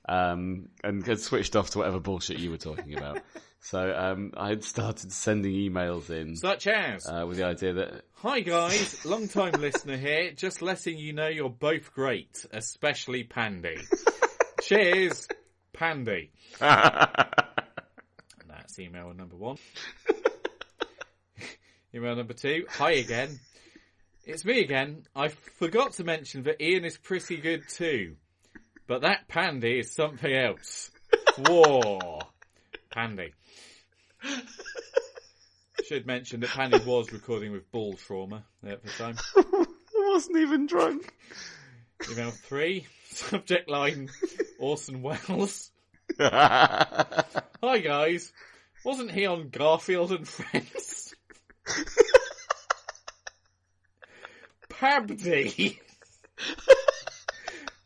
um, 0.08 0.70
and 0.84 1.06
had 1.06 1.20
switched 1.20 1.56
off 1.56 1.72
to 1.72 1.80
whatever 1.80 2.00
bullshit 2.00 2.40
you 2.40 2.52
were 2.52 2.58
talking 2.58 2.98
about. 2.98 3.22
so 3.62 3.96
um, 3.96 4.34
I 4.36 4.50
had 4.50 4.64
started 4.64 5.12
sending 5.12 5.54
emails 5.54 6.10
in 6.10 6.36
Such 6.36 6.68
as 6.68 7.08
uh, 7.08 7.26
with 7.28 7.38
the 7.38 7.46
idea 7.46 7.74
that 7.74 8.04
Hi 8.16 8.42
guys, 8.42 9.06
long 9.06 9.28
time 9.28 9.54
listener 9.54 9.98
here, 9.98 10.32
just 10.32 10.62
letting 10.62 10.98
you 10.98 11.14
know 11.14 11.28
you're 11.28 11.50
both 11.50 11.94
great, 11.94 12.46
especially 12.52 13.24
Pandy. 13.24 13.78
Cheers, 14.62 15.28
Pandy. 15.74 16.32
And 16.62 18.50
that's 18.50 18.80
email 18.80 19.14
number 19.14 19.36
one. 19.36 19.58
Email 21.96 22.16
number 22.16 22.34
two, 22.34 22.66
hi 22.70 22.92
again. 22.92 23.40
It's 24.26 24.44
me 24.44 24.60
again. 24.60 25.04
I 25.16 25.30
forgot 25.30 25.94
to 25.94 26.04
mention 26.04 26.44
that 26.44 26.62
Ian 26.62 26.84
is 26.84 26.98
pretty 26.98 27.38
good 27.38 27.70
too. 27.70 28.18
But 28.86 29.04
that 29.04 29.28
Pandy 29.28 29.80
is 29.80 29.92
something 29.92 30.32
else. 30.32 30.92
Whoa. 31.38 32.20
Pandy. 32.92 33.34
Should 35.86 36.06
mention 36.06 36.42
that 36.42 36.50
Pandy 36.50 36.80
was 36.86 37.14
recording 37.14 37.52
with 37.52 37.72
ball 37.72 37.94
trauma 37.94 38.44
at 38.66 38.84
the 38.84 38.90
time. 38.90 39.16
I 39.38 39.66
wasn't 39.96 40.38
even 40.38 40.68
drunk. 40.68 41.14
Email 42.12 42.32
three, 42.32 42.88
subject 43.06 43.70
line, 43.70 44.10
Orson 44.60 45.02
Welles. 45.02 45.72
Hi 46.20 47.24
guys, 47.62 48.34
wasn't 48.84 49.12
he 49.12 49.26
on 49.26 49.50
Garfield 49.50 50.12
and 50.12 50.28
Friends? 50.28 51.05
Pabdi. 54.70 55.78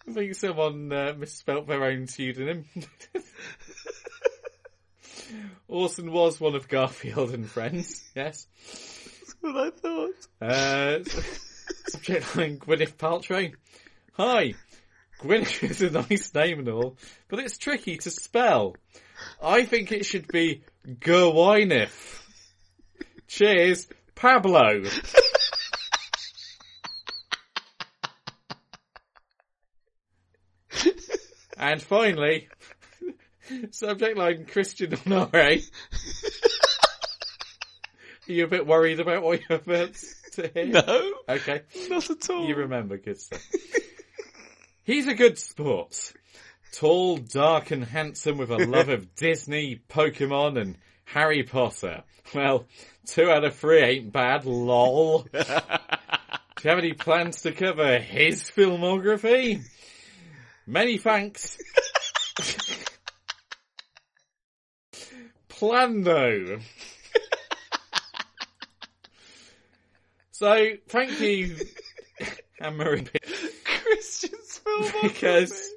I 0.08 0.12
think 0.12 0.36
someone 0.36 0.92
uh, 0.92 1.14
misspelt 1.18 1.68
their 1.68 1.84
own 1.84 2.08
pseudonym. 2.08 2.66
Orson 5.68 6.12
was 6.12 6.40
one 6.40 6.56
of 6.56 6.68
Garfield 6.68 7.32
and 7.32 7.48
Friends, 7.48 8.04
yes. 8.16 8.48
That's 8.66 9.36
what 9.40 9.56
I 9.56 9.70
thought. 9.70 10.16
Uh, 10.42 11.04
subject 11.88 12.36
line 12.36 12.58
Gwyneth 12.58 12.96
Paltrow. 12.96 13.54
Hi. 14.14 14.56
Gwyneth 15.22 15.70
is 15.70 15.82
a 15.82 15.92
nice 15.92 16.34
name 16.34 16.60
and 16.60 16.70
all, 16.70 16.98
but 17.28 17.40
it's 17.40 17.58
tricky 17.58 17.98
to 17.98 18.10
spell. 18.10 18.76
I 19.42 19.66
think 19.66 19.92
it 19.92 20.06
should 20.06 20.28
be 20.28 20.64
Gwyneth. 20.88 22.24
Cheers, 23.30 23.88
Pablo. 24.16 24.84
and 31.58 31.82
finally, 31.82 32.50
subject 33.70 34.18
line 34.18 34.46
Christian 34.46 34.96
Honore. 35.06 35.30
Are 35.32 35.58
you 38.26 38.46
a 38.46 38.48
bit 38.48 38.66
worried 38.66 39.00
about 39.00 39.22
what 39.22 39.42
you're 39.48 39.60
about 39.60 39.96
to 40.34 40.48
hear? 40.52 40.66
No. 40.66 41.14
Okay. 41.30 41.62
Not 41.88 42.10
at 42.10 42.30
all. 42.32 42.48
You 42.48 42.56
remember 42.56 42.98
good 42.98 43.22
stuff. 43.22 43.48
He's 44.84 45.06
a 45.06 45.14
good 45.14 45.38
sport. 45.38 46.14
Tall, 46.72 47.18
dark 47.18 47.70
and 47.70 47.84
handsome 47.84 48.40
with 48.40 48.50
a 48.50 48.58
love 48.58 48.90
of 48.90 49.14
Disney, 49.16 49.82
Pokemon 49.88 50.60
and 50.60 50.78
Harry 51.14 51.44
Potter. 51.44 52.04
Well, 52.34 52.66
two 53.06 53.30
out 53.32 53.44
of 53.44 53.56
three 53.56 53.82
ain't 53.82 54.12
bad, 54.12 54.46
lol. 54.46 55.20
Do 55.32 55.40
you 56.64 56.70
have 56.70 56.80
any 56.80 56.94
plans 56.94 57.42
to 57.44 57.52
cover 57.52 57.98
his 58.00 58.44
filmography? 58.44 59.64
Many 60.68 60.98
thanks. 60.98 61.58
Plan 65.48 66.04
though. 66.04 66.60
So, 70.32 70.72
thank 70.88 71.20
you, 71.20 71.58
Anne 72.62 72.78
Marie, 72.78 73.06
Christian's 73.66 74.58
film 74.60 74.86
because 75.02 75.70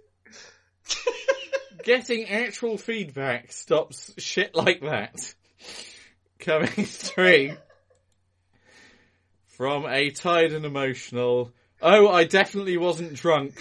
getting 1.84 2.28
actual 2.28 2.78
feedback 2.78 3.52
stops 3.52 4.12
shit 4.18 4.54
like 4.54 4.80
that 4.80 5.34
coming 6.38 6.68
through 6.68 7.56
from 9.46 9.86
a 9.86 10.10
tired 10.10 10.52
and 10.52 10.64
emotional, 10.64 11.52
oh, 11.80 12.08
I 12.08 12.24
definitely 12.24 12.76
wasn't 12.78 13.14
drunk, 13.14 13.54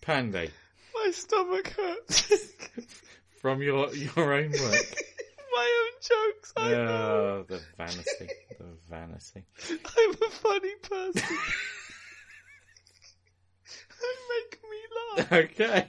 Pandy, 0.00 0.50
My 0.94 1.10
stomach 1.12 1.68
hurts. 1.68 2.52
from 3.40 3.62
your, 3.62 3.94
your 3.94 4.32
own 4.32 4.50
work. 4.50 4.96
My 5.52 5.82
own 5.82 6.32
jokes. 6.34 6.52
I 6.56 6.70
know. 6.70 6.86
Oh, 6.86 7.44
the 7.46 7.60
vanity, 7.76 8.34
the 8.58 8.64
vanity. 8.88 9.44
I'm 9.70 10.10
a 10.10 10.30
funny 10.30 10.74
person. 10.82 11.38
make 14.30 14.58
me 14.62 14.78
laugh. 15.16 15.32
Okay. 15.32 15.88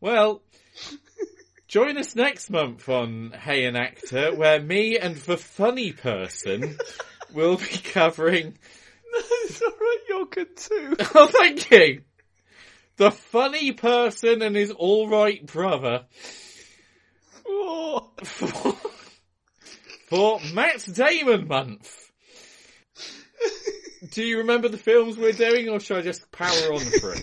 Well, 0.00 0.42
join 1.66 1.98
us 1.98 2.14
next 2.14 2.50
month 2.50 2.88
on 2.88 3.32
Hey 3.32 3.64
an 3.64 3.76
Actor, 3.76 4.34
where 4.34 4.60
me 4.60 4.98
and 4.98 5.16
the 5.16 5.36
funny 5.36 5.92
person 5.92 6.78
we'll 7.32 7.56
be 7.56 7.66
covering. 7.66 8.58
No, 9.12 9.20
it's 9.44 9.62
alright, 9.62 9.98
you're 10.08 10.26
good 10.26 10.56
too. 10.56 10.96
Oh, 11.14 11.26
thank 11.26 11.70
you. 11.70 12.02
The 12.96 13.10
funny 13.10 13.72
person 13.72 14.42
and 14.42 14.56
his 14.56 14.72
alright 14.72 15.44
brother. 15.46 16.04
Oh. 17.46 18.10
For, 18.22 18.76
for 20.08 20.40
Matt 20.52 20.86
Damon 20.92 21.48
month. 21.48 22.10
Do 24.10 24.22
you 24.22 24.38
remember 24.38 24.68
the 24.68 24.78
films 24.78 25.16
we're 25.16 25.32
doing, 25.32 25.68
or 25.68 25.80
should 25.80 25.98
I 25.98 26.02
just 26.02 26.30
power 26.30 26.72
on 26.72 26.80
through? 26.80 27.14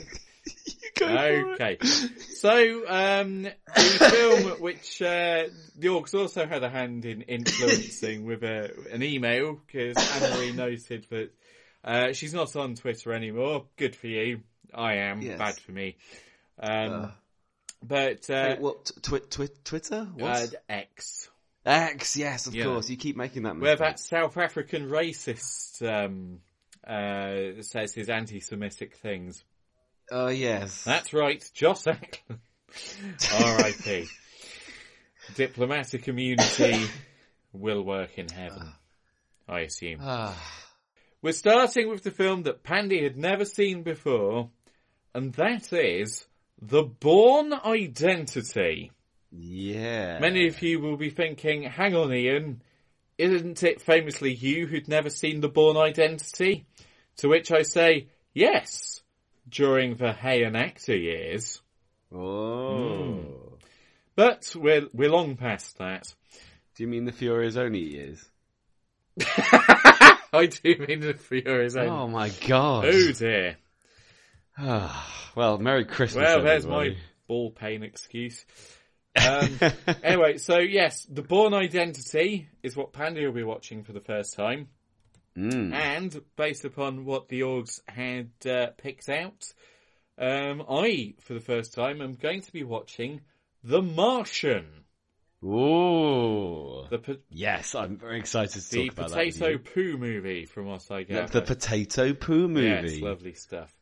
okay. 1.02 1.78
So, 2.46 2.84
um, 2.88 3.42
the 3.44 4.10
film 4.12 4.50
which 4.62 5.02
uh, 5.02 5.46
the 5.80 5.88
Orcs 5.88 6.14
also 6.14 6.46
had 6.46 6.64
a 6.64 6.70
hand 6.70 7.04
in 7.04 7.24
influencing 7.24 8.24
with 8.24 8.44
a, 8.44 8.70
an 8.92 9.02
email, 9.02 9.60
because 9.66 9.98
Anne-Marie 10.22 10.52
noted 10.52 11.08
that 11.10 11.30
uh, 11.84 12.14
she's 12.14 12.36
not 12.36 12.56
on 12.56 12.76
Twitter 12.76 13.14
anymore. 13.14 13.66
Good 13.78 13.96
for 13.96 14.06
you. 14.06 14.42
I 14.72 14.98
am. 14.98 15.24
Yes. 15.24 15.40
Bad 15.40 15.56
for 15.58 15.72
me. 15.72 15.98
Um, 16.60 16.92
Uh. 16.92 17.12
but, 17.82 18.30
uh, 18.30 18.46
Wait, 18.50 18.60
what? 18.62 18.92
Twi- 19.02 19.20
twi- 19.28 19.48
Twitter? 19.64 20.04
What? 20.14 20.44
uh, 20.44 20.48
X. 20.70 21.30
X, 21.66 22.16
yes, 22.16 22.46
of 22.46 22.54
Yeah. 22.54 22.66
course. 22.66 22.92
You 22.92 22.98
keep 22.98 23.18
making 23.18 23.42
that 23.44 23.56
mistake. 23.56 23.80
Where 23.80 23.88
that 23.90 24.00
South 24.00 24.38
African 24.38 24.88
racist 24.90 25.82
um, 25.82 26.42
uh, 26.88 27.64
says 27.64 27.96
his 27.96 28.08
anti-Semitic 28.10 28.98
things. 28.98 29.44
Oh, 30.12 30.28
yes. 30.28 30.84
That's 30.84 31.14
right, 31.14 31.44
Joss 31.54 31.88
Ackland. 31.88 32.40
R.I.P. 33.42 34.08
Diplomatic 35.36 36.08
immunity 36.08 36.88
will 37.54 37.84
work 37.84 38.18
in 38.18 38.28
heaven, 38.30 38.72
I 39.48 39.62
assume. 39.62 40.00
Ah. 40.02 40.38
We're 41.22 41.32
starting 41.32 41.90
with 41.90 42.04
the 42.04 42.12
film 42.12 42.44
that 42.44 42.64
Pandy 42.64 43.02
had 43.02 43.18
never 43.18 43.46
seen 43.46 43.82
before, 43.82 44.50
and 45.14 45.34
that 45.34 45.74
is 45.74 46.26
The 46.62 46.84
Bourne 46.84 47.54
Identity. 47.54 48.92
Yeah. 49.32 50.20
Many 50.20 50.48
of 50.48 50.62
you 50.62 50.80
will 50.80 50.98
be 50.98 51.10
thinking, 51.10 51.64
hang 51.64 51.96
on 51.96 52.14
Ian, 52.14 52.62
isn't 53.18 53.64
it 53.64 53.82
famously 53.82 54.34
you 54.34 54.68
who'd 54.68 54.88
never 54.88 55.10
seen 55.10 55.42
The 55.42 55.50
Bourne 55.50 55.78
Identity? 55.78 56.68
To 57.18 57.30
which 57.30 57.52
I 57.52 57.64
say, 57.64 58.10
yes, 58.34 59.02
during 59.48 59.96
the 59.96 60.14
Hay 60.14 60.44
and 60.44 60.58
Actor 60.58 60.96
years. 60.96 61.62
Oh. 62.14 63.20
But 64.16 64.56
we're, 64.56 64.88
we're 64.94 65.10
long 65.10 65.36
past 65.36 65.78
that. 65.78 66.14
Do 66.76 66.84
you 66.84 66.88
mean 66.88 67.06
the 67.06 67.12
Furious 67.12 67.58
only 67.58 67.80
years? 67.80 68.30
I 69.22 70.48
do 70.48 70.86
mean 70.88 71.00
the 71.00 71.14
Furious 71.14 71.76
End. 71.76 71.90
Oh 71.90 72.08
my 72.08 72.30
god. 72.48 72.86
Oh 72.86 73.12
dear. 73.12 73.58
well, 75.36 75.58
Merry 75.58 75.86
Christmas. 75.86 76.24
Well, 76.24 76.44
there's 76.44 76.66
my 76.66 76.96
ball 77.28 77.52
pain 77.52 77.84
excuse. 77.84 78.46
Um, 79.16 79.60
anyway, 80.04 80.38
so 80.38 80.60
yes, 80.60 81.06
The 81.06 81.22
Bourne 81.22 81.54
Identity 81.54 82.50
is 82.64 82.76
what 82.76 82.94
Pandy 82.94 83.26
will 83.26 83.34
be 83.34 83.44
watching 83.44 83.84
for 83.84 83.94
the 83.94 84.02
first 84.02 84.36
time. 84.36 84.68
Mm. 85.38 85.74
And 85.74 86.22
based 86.38 86.64
upon 86.66 87.06
what 87.06 87.28
the 87.28 87.42
orgs 87.42 87.82
had 87.88 88.30
uh, 88.50 88.68
picked 88.78 89.10
out, 89.10 89.52
um, 90.18 90.64
I, 90.70 91.16
for 91.22 91.34
the 91.34 91.40
first 91.42 91.74
time, 91.74 92.02
am 92.02 92.14
going 92.14 92.42
to 92.42 92.52
be 92.52 92.64
watching 92.64 93.22
The 93.64 93.82
Martian. 93.82 94.66
Ooh. 95.44 96.86
The, 96.90 96.98
po- 97.00 97.18
Yes, 97.30 97.76
I'm 97.76 97.98
very 97.98 98.20
excited 98.20 98.62
to 98.62 98.70
the 98.70 98.84
talk 98.88 98.94
about 98.98 99.10
that. 99.12 99.26
with 99.26 99.40
potato 99.40 99.58
poo 99.58 99.98
movie, 99.98 100.46
from 100.46 100.66
what 100.68 100.90
I 100.92 101.00
The, 101.04 101.14
gather. 101.14 101.40
the 101.40 101.42
potato 101.46 102.14
poo 102.14 102.48
movie. 102.48 102.94
Yes, 102.94 103.02
lovely 103.02 103.34
stuff. 103.34 103.76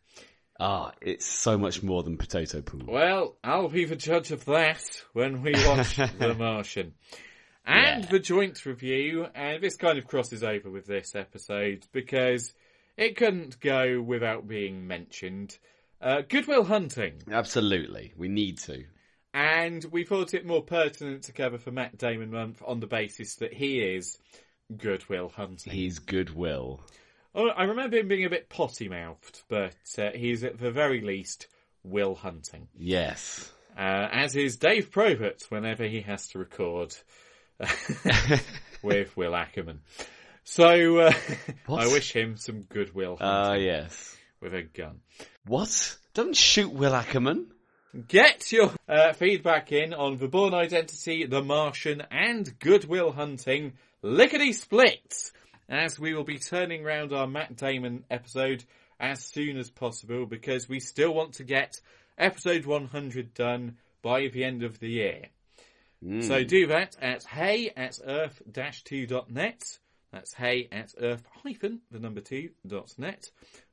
Ah, 0.59 0.91
it's 1.01 1.25
so 1.25 1.57
much 1.57 1.82
more 1.83 2.03
than 2.03 2.17
potato 2.17 2.61
poo. 2.61 2.82
Well, 2.88 3.38
I'll 3.43 3.69
be 3.69 3.85
the 3.85 3.95
judge 3.95 4.32
of 4.32 4.45
that 4.45 4.83
when 5.14 5.41
we 5.41 5.53
watch 5.67 5.95
The 6.19 6.35
Martian. 6.38 6.93
And 7.66 8.03
the 8.06 8.19
joint 8.19 8.66
review, 8.66 9.27
and 9.33 9.64
this 9.64 9.77
kind 9.77 9.98
of 9.98 10.06
crosses 10.06 10.43
over 10.43 10.69
with 10.69 10.85
this 10.85 11.16
episode 11.16 11.85
because 11.92 12.53
it 12.98 13.16
couldn't 13.16 13.59
go 13.59 14.01
without 14.01 14.48
being 14.48 14.88
mentioned. 14.88 15.58
Uh, 16.01 16.22
Good 16.27 16.48
Will 16.48 16.66
Hunting. 16.66 17.22
Absolutely, 17.32 18.14
we 18.17 18.27
need 18.27 18.58
to. 18.59 18.83
And 19.33 19.83
we 19.92 20.03
thought 20.03 20.33
it 20.33 20.45
more 20.45 20.61
pertinent 20.61 21.24
to 21.24 21.32
cover 21.32 21.58
for 21.58 21.72
Matt 21.72 21.98
Damon 21.98 22.32
month 22.32 22.61
on 22.66 22.80
the 22.80 22.88
basis 22.88 23.35
that 23.35 23.53
he 23.53 23.80
is 23.80 24.17
Good 24.77 25.08
Will 25.09 25.30
Hunting. 25.30 25.74
He's 25.74 26.00
goodwill. 26.00 26.82
Oh, 27.33 27.48
I 27.48 27.64
remember 27.64 27.98
him 27.98 28.08
being 28.08 28.25
a 28.25 28.30
bit 28.30 28.50
potty 28.50 28.90
mouthed, 28.90 29.42
but 29.48 29.74
uh, 29.98 30.11
he's 30.14 30.43
at 30.43 30.59
the 30.59 30.72
very 30.72 31.01
least 31.01 31.48
Will 31.83 32.14
Hunting. 32.14 32.67
Yes. 32.77 33.51
Uh, 33.75 34.08
as 34.11 34.35
is 34.35 34.58
Dave 34.58 34.92
Probert 34.92 35.43
whenever 35.50 35.85
he 35.85 36.01
has 36.01 36.27
to 36.30 36.38
record 36.38 36.95
with 38.82 39.15
Will 39.15 39.35
Ackerman. 39.35 39.82
So 40.43 40.98
uh, 40.99 41.14
I 41.69 41.88
wish 41.88 42.11
him 42.14 42.38
some 42.38 42.61
goodwill 42.64 43.17
Ah, 43.19 43.45
hunting 43.49 43.65
yes. 43.65 44.15
with 44.41 44.53
a 44.53 44.64
gun. 44.64 44.99
What? 45.45 45.98
Don't 46.14 46.35
shoot 46.35 46.72
Will 46.72 46.93
Ackerman. 46.93 47.48
Get 48.07 48.51
your 48.51 48.72
uh, 48.90 49.14
feedback 49.14 49.72
in 49.72 49.93
on 49.93 50.17
The 50.17 50.27
Bourne 50.27 50.53
Identity, 50.56 51.25
The 51.27 51.43
Martian, 51.43 52.01
and 52.11 52.57
Good 52.59 52.85
Will 52.85 53.11
Hunting 53.11 53.73
lickety 54.01 54.51
split, 54.53 55.32
as 55.69 55.99
we 55.99 56.14
will 56.14 56.23
be 56.23 56.40
turning 56.40 56.83
round 56.83 57.14
our 57.14 57.27
Matt 57.27 57.56
Damon 57.56 58.03
episode 58.09 58.64
as 58.99 59.23
soon 59.23 59.57
as 59.57 59.69
possible 59.69 60.25
because 60.25 60.67
we 60.67 60.80
still 60.80 61.14
want 61.14 61.33
to 61.35 61.43
get 61.43 61.80
episode 62.17 62.65
100 62.65 63.33
done 63.33 63.77
by 64.01 64.27
the 64.27 64.43
end 64.43 64.64
of 64.64 64.80
the 64.80 64.90
year. 64.90 65.25
Mm. 66.06 66.23
So 66.23 66.43
do 66.43 66.67
that 66.67 66.98
at 67.01 67.23
hey 67.23 67.72
at 67.75 67.99
earth-2.net. 68.06 69.64
That's 70.11 70.33
hey 70.33 70.67
at 70.72 70.93
earth 70.99 71.23
hyphen 71.43 71.82
the 71.91 71.99
number 71.99 72.22
two 72.22 72.49
dot 72.67 72.93
net. 72.98 73.30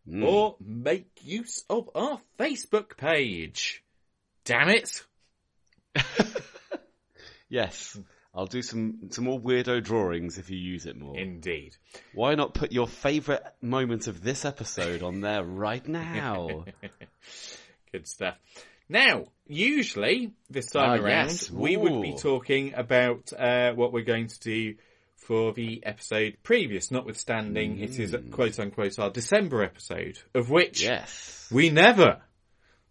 Mm. 0.09 0.25
Or 0.27 0.57
make 0.61 1.09
use 1.23 1.65
of 1.69 1.91
our 1.95 2.21
Facebook 2.39 2.97
page. 2.97 3.85
Damn 4.45 4.71
it! 4.71 5.05
Yes. 7.51 7.99
I'll 8.33 8.47
do 8.47 8.63
some, 8.63 9.11
some 9.11 9.25
more 9.25 9.41
weirdo 9.41 9.83
drawings 9.83 10.39
if 10.39 10.51
you 10.51 10.57
use 10.57 10.87
it 10.87 10.97
more. 10.97 11.19
Indeed. 11.19 11.77
Why 12.15 12.37
not 12.37 12.55
put 12.55 12.71
your 12.71 12.87
favourite 12.87 13.43
moment 13.61 14.07
of 14.07 14.23
this 14.23 14.45
episode 14.45 15.03
on 15.03 15.21
there 15.21 15.43
right 15.43 15.87
now? 15.87 16.65
Good 17.93 18.07
stuff. 18.07 18.37
Now, 18.91 19.27
usually 19.47 20.33
this 20.51 20.73
time 20.73 20.91
Ah, 21.01 21.03
around, 21.05 21.29
yes. 21.29 21.49
we 21.51 21.77
would 21.77 22.03
be 22.03 22.17
talking 22.17 22.75
about 22.75 23.33
uh, 23.33 23.73
what 23.75 23.93
we're 23.93 24.03
going 24.05 24.27
to 24.27 24.41
do 24.41 24.75
for 25.17 25.53
the 25.53 25.81
episode 25.87 26.37
previous, 26.43 26.91
notwithstanding 26.91 27.79
it 27.79 28.01
is 28.01 28.17
quote 28.33 28.59
unquote 28.59 28.99
our 28.99 29.11
December 29.11 29.63
episode, 29.63 30.19
of 30.35 30.51
which 30.51 30.83
yes. 30.83 31.49
we 31.53 31.71
never 31.71 32.21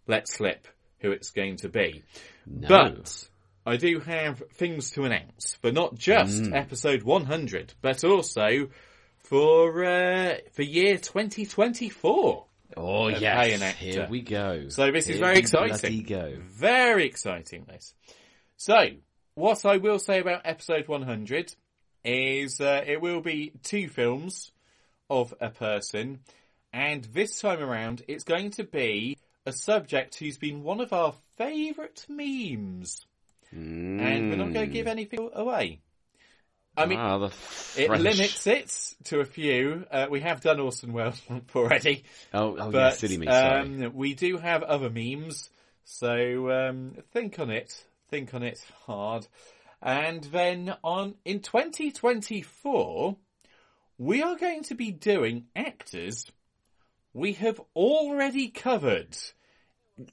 let 0.06 0.26
slip 0.26 0.66
who 1.00 1.12
it's 1.12 1.30
going 1.32 1.56
to 1.56 1.68
be. 1.68 2.02
No. 2.46 2.68
But 2.68 3.28
I 3.66 3.76
do 3.76 4.00
have 4.00 4.42
things 4.54 4.92
to 4.92 5.04
announce, 5.04 5.58
but 5.60 5.74
not 5.74 5.96
just 5.96 6.44
Mm. 6.44 6.56
episode 6.56 7.02
100, 7.02 7.74
but 7.82 8.04
also 8.04 8.70
for 9.18 9.84
uh, 9.84 10.38
for 10.52 10.62
year 10.62 10.96
2024. 10.96 12.46
Oh, 12.76 13.08
yes. 13.08 13.52
And 13.52 13.62
Actor. 13.62 13.84
Here 13.84 14.06
we 14.08 14.22
go. 14.22 14.68
So 14.68 14.90
this 14.90 15.08
is 15.08 15.18
very 15.18 15.38
exciting. 15.38 16.02
go. 16.02 16.36
Very 16.48 17.06
exciting, 17.06 17.64
this. 17.68 17.94
So, 18.56 18.90
what 19.34 19.64
I 19.64 19.78
will 19.78 19.98
say 19.98 20.20
about 20.20 20.42
episode 20.44 20.88
100 20.88 21.54
is 22.04 22.60
uh, 22.60 22.82
it 22.86 23.00
will 23.00 23.20
be 23.20 23.52
two 23.62 23.88
films 23.88 24.52
of 25.08 25.34
a 25.40 25.50
person, 25.50 26.20
and 26.72 27.04
this 27.04 27.40
time 27.40 27.60
around 27.60 28.02
it's 28.06 28.24
going 28.24 28.50
to 28.52 28.64
be 28.64 29.18
a 29.46 29.52
subject 29.52 30.16
who's 30.16 30.38
been 30.38 30.62
one 30.62 30.80
of 30.80 30.92
our 30.92 31.14
favourite 31.36 32.06
memes. 32.08 33.04
And 33.52 34.30
we're 34.30 34.36
not 34.36 34.52
going 34.52 34.68
to 34.68 34.72
give 34.72 34.86
anything 34.86 35.30
away. 35.32 35.80
I 36.80 36.86
mean, 36.86 36.98
ah, 36.98 37.30
it 37.76 37.90
limits 37.90 38.46
it 38.46 38.94
to 39.04 39.20
a 39.20 39.24
few. 39.24 39.84
Uh, 39.90 40.06
we 40.10 40.20
have 40.20 40.40
done 40.40 40.60
Orson 40.60 40.92
Welles 40.92 41.20
already. 41.54 42.04
Oh, 42.32 42.56
oh 42.58 42.70
yeah, 42.70 42.90
silly 42.90 43.18
me. 43.18 43.26
Sorry. 43.26 43.60
um, 43.60 43.92
we 43.94 44.14
do 44.14 44.38
have 44.38 44.62
other 44.62 44.90
memes, 44.90 45.50
so 45.84 46.50
um, 46.50 46.94
think 47.12 47.38
on 47.38 47.50
it. 47.50 47.84
Think 48.08 48.34
on 48.34 48.42
it 48.42 48.64
hard. 48.86 49.26
And 49.82 50.24
then 50.24 50.74
on 50.82 51.14
in 51.24 51.40
2024, 51.40 53.16
we 53.98 54.22
are 54.22 54.36
going 54.36 54.64
to 54.64 54.74
be 54.74 54.90
doing 54.90 55.46
actors 55.54 56.30
we 57.12 57.32
have 57.34 57.60
already 57.74 58.48
covered. 58.48 59.16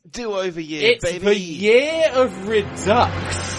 Do 0.09 0.33
over 0.33 0.59
year, 0.59 0.91
It's 0.93 1.03
baby. 1.03 1.25
the 1.25 1.35
year 1.39 2.11
of 2.13 2.47
Redux. 2.47 3.56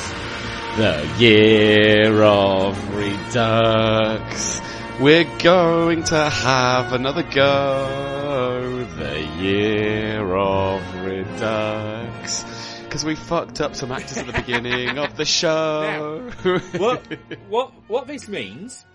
The 0.79 1.13
year 1.19 2.23
of 2.23 2.95
Redux. 2.95 4.61
We're 5.01 5.29
going 5.39 6.05
to 6.05 6.31
have 6.31 6.93
another 6.93 7.25
go. 7.25 8.87
The 8.97 9.21
year 9.43 10.37
of 10.37 11.05
Redux. 11.05 12.45
Because 12.85 13.05
we 13.05 13.17
fucked 13.17 13.61
up 13.61 13.75
some 13.75 13.91
actors 13.91 14.19
at 14.19 14.27
the 14.29 14.33
beginning 14.35 14.99
of 14.99 15.17
the 15.17 15.25
show. 15.25 16.31
what 16.77 17.05
what 17.49 17.73
what 17.89 18.07
this 18.07 18.29
means 18.29 18.87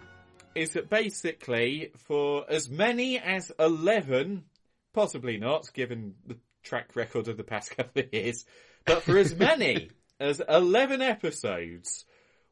is 0.56 0.70
that 0.76 0.90
basically 0.90 1.92
for 1.98 2.45
as 2.50 2.70
many 2.70 3.20
as 3.20 3.52
eleven, 3.60 4.45
possibly 4.94 5.36
not, 5.36 5.74
given 5.74 6.16
the 6.26 6.38
track 6.64 6.95
record 6.95 7.28
of 7.28 7.36
the 7.36 7.44
past 7.44 7.76
couple 7.76 8.03
of 8.03 8.14
years, 8.14 8.45
but 8.86 9.03
for 9.03 9.18
as 9.18 9.36
many 9.36 9.90
as 10.24 10.42
eleven 10.48 11.02
episodes, 11.02 12.06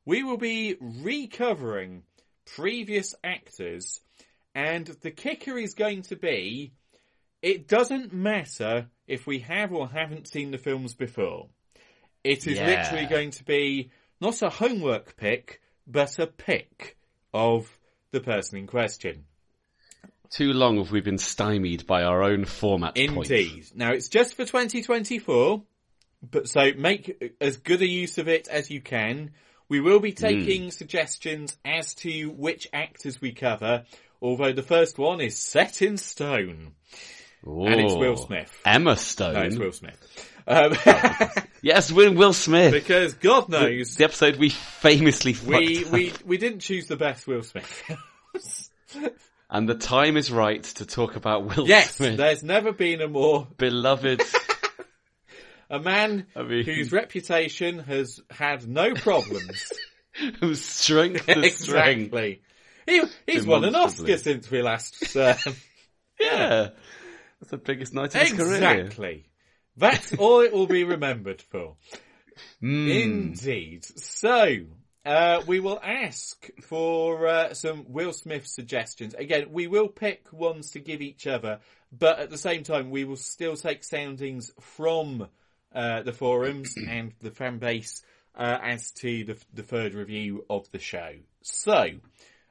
we 0.06 0.24
will 0.24 0.38
be 0.38 0.75
recovering 0.80 2.03
previous 2.45 3.16
actors, 3.24 4.01
and 4.53 4.85
the 4.88 5.11
kicker 5.11 5.58
is 5.58 5.74
going 5.74 6.01
to 6.03 6.16
be 6.16 6.74
it 7.41 7.67
doesn't 7.67 8.14
matter 8.14 8.88
if 9.08 9.25
we 9.25 9.40
have 9.40 9.74
or 9.74 9.88
haven't 9.88 10.27
seen 10.27 10.51
the 10.51 10.59
films 10.59 10.93
before. 10.93 11.50
It 12.24 12.45
is 12.45 12.58
Yeah. 12.59 12.67
literally 12.67 13.08
going 13.08 13.32
to 13.32 13.43
be 13.43 13.90
not 14.19 14.43
a 14.43 14.50
homework 14.50 15.16
pick, 15.17 15.59
but 15.88 16.19
a 16.19 16.27
pick 16.27 16.98
of 17.33 17.80
the 18.11 18.19
person 18.19 18.59
in 18.59 18.67
question. 18.67 19.25
Too 20.30 20.53
long 20.53 20.77
have 20.77 20.91
we 20.91 21.01
been 21.01 21.17
stymied 21.17 21.88
by 21.88 22.03
our 22.03 22.22
own 22.22 22.45
format 22.45 22.95
Indeed. 22.95 23.50
points. 23.50 23.74
Now 23.75 23.91
it's 23.91 24.08
just 24.08 24.35
for 24.35 24.45
2024, 24.45 25.64
but 26.30 26.48
so 26.48 26.72
make 26.77 27.35
as 27.41 27.58
good 27.58 27.82
a 27.82 27.88
use 27.88 28.17
of 28.17 28.27
it 28.27 28.48
as 28.48 28.69
you 28.69 28.82
can. 28.82 29.32
We 29.69 29.80
will 29.80 30.00
be 30.01 30.11
taking 30.11 30.69
suggestions 30.72 31.58
as 31.64 31.93
to 31.95 32.27
which 32.32 32.67
actors 32.74 33.22
we 33.22 33.32
cover, 33.32 33.85
although 34.22 34.51
the 34.51 34.64
first 34.64 34.98
one 34.98 35.22
is 35.22 35.38
set 35.38 35.82
in 35.82 35.98
stone. 35.98 36.74
And 37.43 37.80
it's 37.80 37.95
Will 37.95 38.17
Smith. 38.17 38.51
Emma 38.66 38.98
Stone. 38.98 39.33
No, 39.33 39.41
it's 39.41 39.58
Will 39.58 39.72
Smith. 39.72 40.32
Um, 40.45 40.75
Yes, 41.64 41.91
Will, 41.91 42.14
Will 42.14 42.33
Smith. 42.33 42.74
because 42.74 43.14
God 43.14 43.48
knows 43.50 43.95
The, 43.95 44.03
episode 44.03 44.38
we 44.38 44.50
famously 44.50 45.33
fucked 45.33 45.48
we, 45.50 45.85
up. 45.85 45.91
we, 45.91 46.14
we 46.25 46.38
didn't 46.38 46.59
choose 46.59 46.88
the 46.88 46.95
best 46.98 47.27
Will 47.27 47.43
Smith. 47.43 47.83
And 49.53 49.67
the 49.67 49.75
time 49.75 50.16
is 50.16 50.32
right 50.32 50.64
to 50.64 50.85
talk 50.85 51.17
about 51.17 51.43
Will 51.43 51.67
yes, 51.67 51.95
Smith. 51.95 52.11
Yes, 52.11 52.17
there's 52.17 52.43
never 52.43 52.72
been 52.72 53.01
a 53.01 53.09
more 53.09 53.48
Beloved. 53.58 54.22
A 55.72 55.80
man 55.80 56.27
I 56.35 56.43
mean- 56.43 56.66
whose 56.66 56.91
reputation 56.91 57.80
has 57.80 58.19
had 58.30 58.67
no 58.67 58.93
problems. 58.93 59.72
is 60.41 60.64
strength. 60.64 61.27
exactly. 61.30 62.41
He, 62.85 63.01
he's 63.25 63.45
won 63.45 63.64
an 63.64 63.75
Oscar 63.75 64.17
since 64.17 64.50
we 64.51 64.61
last. 64.61 65.16
Uh, 65.16 65.35
Yeah. 66.19 66.69
That's 67.40 67.51
the 67.51 67.58
biggest 67.58 67.93
night 67.93 68.14
of 68.14 68.22
his 68.22 68.33
career. 68.33 68.53
exactly. 68.56 69.25
That's 69.77 70.14
all 70.14 70.41
it 70.41 70.53
will 70.53 70.67
be 70.67 70.83
remembered 70.83 71.41
for. 71.41 71.75
Mm. 72.61 73.03
Indeed. 73.03 73.85
So, 73.85 74.66
uh, 75.06 75.41
we 75.48 75.59
will 75.59 75.80
ask 75.82 76.48
for 76.61 77.25
uh, 77.27 77.53
some 77.56 77.85
Will 77.88 78.14
Smith 78.14 78.45
suggestions. 78.45 79.16
Again, 79.16 79.48
we 79.51 79.66
will 79.67 79.88
pick 79.88 80.32
ones 80.32 80.72
to 80.72 80.80
give 80.80 81.01
each 81.01 81.25
other, 81.25 81.59
but 81.91 82.19
at 82.19 82.30
the 82.30 82.38
same 82.38 82.61
time, 82.64 82.91
we 82.91 83.06
will 83.06 83.16
still 83.16 83.56
take 83.56 83.83
soundings 83.83 84.51
from 84.59 85.27
uh, 85.74 86.03
the 86.03 86.14
forums 86.14 86.75
and 86.77 87.14
the 87.22 87.32
fan 87.32 87.58
base 87.59 88.03
uh, 88.35 88.58
as 88.64 88.91
to 88.91 89.24
the, 89.25 89.38
the 89.53 89.64
third 89.64 89.93
review 89.93 90.45
of 90.50 90.69
the 90.72 90.80
show. 90.80 91.14
So, 91.41 91.88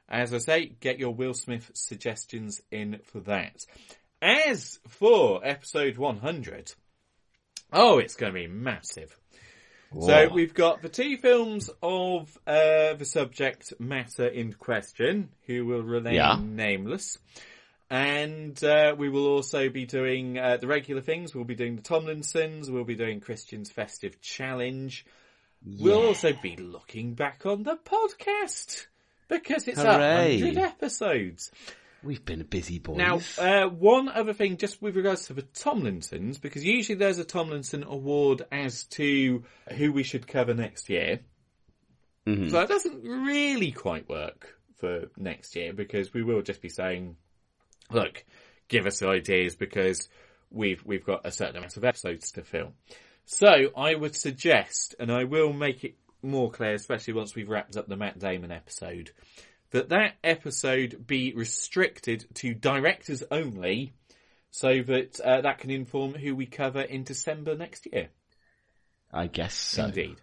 as 0.09 0.33
I 0.33 0.37
say, 0.39 0.65
get 0.79 0.99
your 0.99 1.13
Will 1.13 1.33
Smith 1.33 1.71
suggestions 1.73 2.61
in 2.71 2.99
for 3.05 3.19
that. 3.21 3.65
As 4.21 4.79
for 4.87 5.41
episode 5.45 5.97
100, 5.97 6.73
oh, 7.73 7.97
it's 7.99 8.15
going 8.15 8.33
to 8.33 8.39
be 8.39 8.47
massive. 8.47 9.17
So 9.99 10.29
we've 10.33 10.53
got 10.53 10.81
the 10.81 10.87
two 10.87 11.17
films 11.17 11.69
of 11.83 12.37
uh, 12.47 12.93
the 12.93 13.03
subject 13.03 13.73
matter 13.77 14.25
in 14.25 14.53
question, 14.53 15.27
who 15.47 15.65
will 15.65 15.81
remain 15.83 16.13
Yeah. 16.15 16.37
nameless. 16.41 17.17
And 17.91 18.63
uh, 18.63 18.95
we 18.97 19.09
will 19.09 19.27
also 19.27 19.67
be 19.69 19.85
doing 19.85 20.39
uh, 20.39 20.55
the 20.55 20.65
regular 20.67 21.01
things. 21.01 21.35
We'll 21.35 21.43
be 21.43 21.55
doing 21.55 21.75
the 21.75 21.81
Tomlinsons. 21.81 22.69
We'll 22.69 22.85
be 22.85 22.95
doing 22.95 23.19
Christian's 23.19 23.69
Festive 23.69 24.21
Challenge. 24.21 25.05
We'll 25.63 26.01
also 26.01 26.31
be 26.31 26.55
looking 26.55 27.15
back 27.15 27.45
on 27.45 27.63
the 27.63 27.75
podcast 27.75 28.87
because 29.27 29.67
it's 29.67 29.77
a 29.77 29.93
Hooray. 29.93 30.39
hundred 30.39 30.57
episodes. 30.57 31.51
We've 32.01 32.23
been 32.23 32.43
busy 32.43 32.79
boys. 32.79 32.97
Now, 32.97 33.19
uh, 33.37 33.67
one 33.67 34.07
other 34.07 34.33
thing, 34.33 34.55
just 34.55 34.81
with 34.81 34.95
regards 34.95 35.27
to 35.27 35.33
the 35.33 35.43
Tomlinsons, 35.43 36.39
because 36.39 36.63
usually 36.63 36.97
there's 36.97 37.19
a 37.19 37.25
Tomlinson 37.25 37.83
award 37.83 38.43
as 38.53 38.85
to 38.85 39.43
who 39.77 39.91
we 39.91 40.03
should 40.03 40.27
cover 40.27 40.53
next 40.53 40.89
year. 40.89 41.19
Mhm. 42.25 42.49
So 42.49 42.57
that 42.57 42.69
doesn't 42.69 43.03
really 43.03 43.73
quite 43.73 44.07
work 44.07 44.57
for 44.77 45.11
next 45.17 45.57
year 45.57 45.73
because 45.73 46.13
we 46.13 46.23
will 46.23 46.41
just 46.41 46.61
be 46.61 46.69
saying, 46.69 47.17
look, 47.91 48.23
give 48.67 48.85
us 48.85 49.03
ideas 49.03 49.55
because 49.55 50.09
we've 50.49 50.83
we've 50.85 51.05
got 51.05 51.25
a 51.25 51.31
certain 51.31 51.57
amount 51.57 51.77
of 51.77 51.85
episodes 51.85 52.31
to 52.33 52.43
fill. 52.43 52.73
So 53.25 53.47
I 53.77 53.95
would 53.95 54.15
suggest, 54.15 54.95
and 54.99 55.11
I 55.11 55.23
will 55.23 55.53
make 55.53 55.83
it 55.83 55.95
more 56.21 56.51
clear, 56.51 56.73
especially 56.73 57.13
once 57.13 57.35
we've 57.35 57.49
wrapped 57.49 57.77
up 57.77 57.87
the 57.87 57.95
Matt 57.95 58.19
Damon 58.19 58.51
episode, 58.51 59.11
that 59.71 59.89
that 59.89 60.15
episode 60.23 61.05
be 61.07 61.33
restricted 61.33 62.25
to 62.35 62.53
directors 62.53 63.23
only, 63.31 63.93
so 64.49 64.81
that 64.83 65.19
uh, 65.19 65.41
that 65.41 65.59
can 65.59 65.71
inform 65.71 66.13
who 66.13 66.35
we 66.35 66.45
cover 66.45 66.81
in 66.81 67.03
December 67.03 67.55
next 67.55 67.87
year. 67.91 68.09
I 69.13 69.27
guess 69.27 69.53
so. 69.53 69.85
Indeed. 69.85 70.17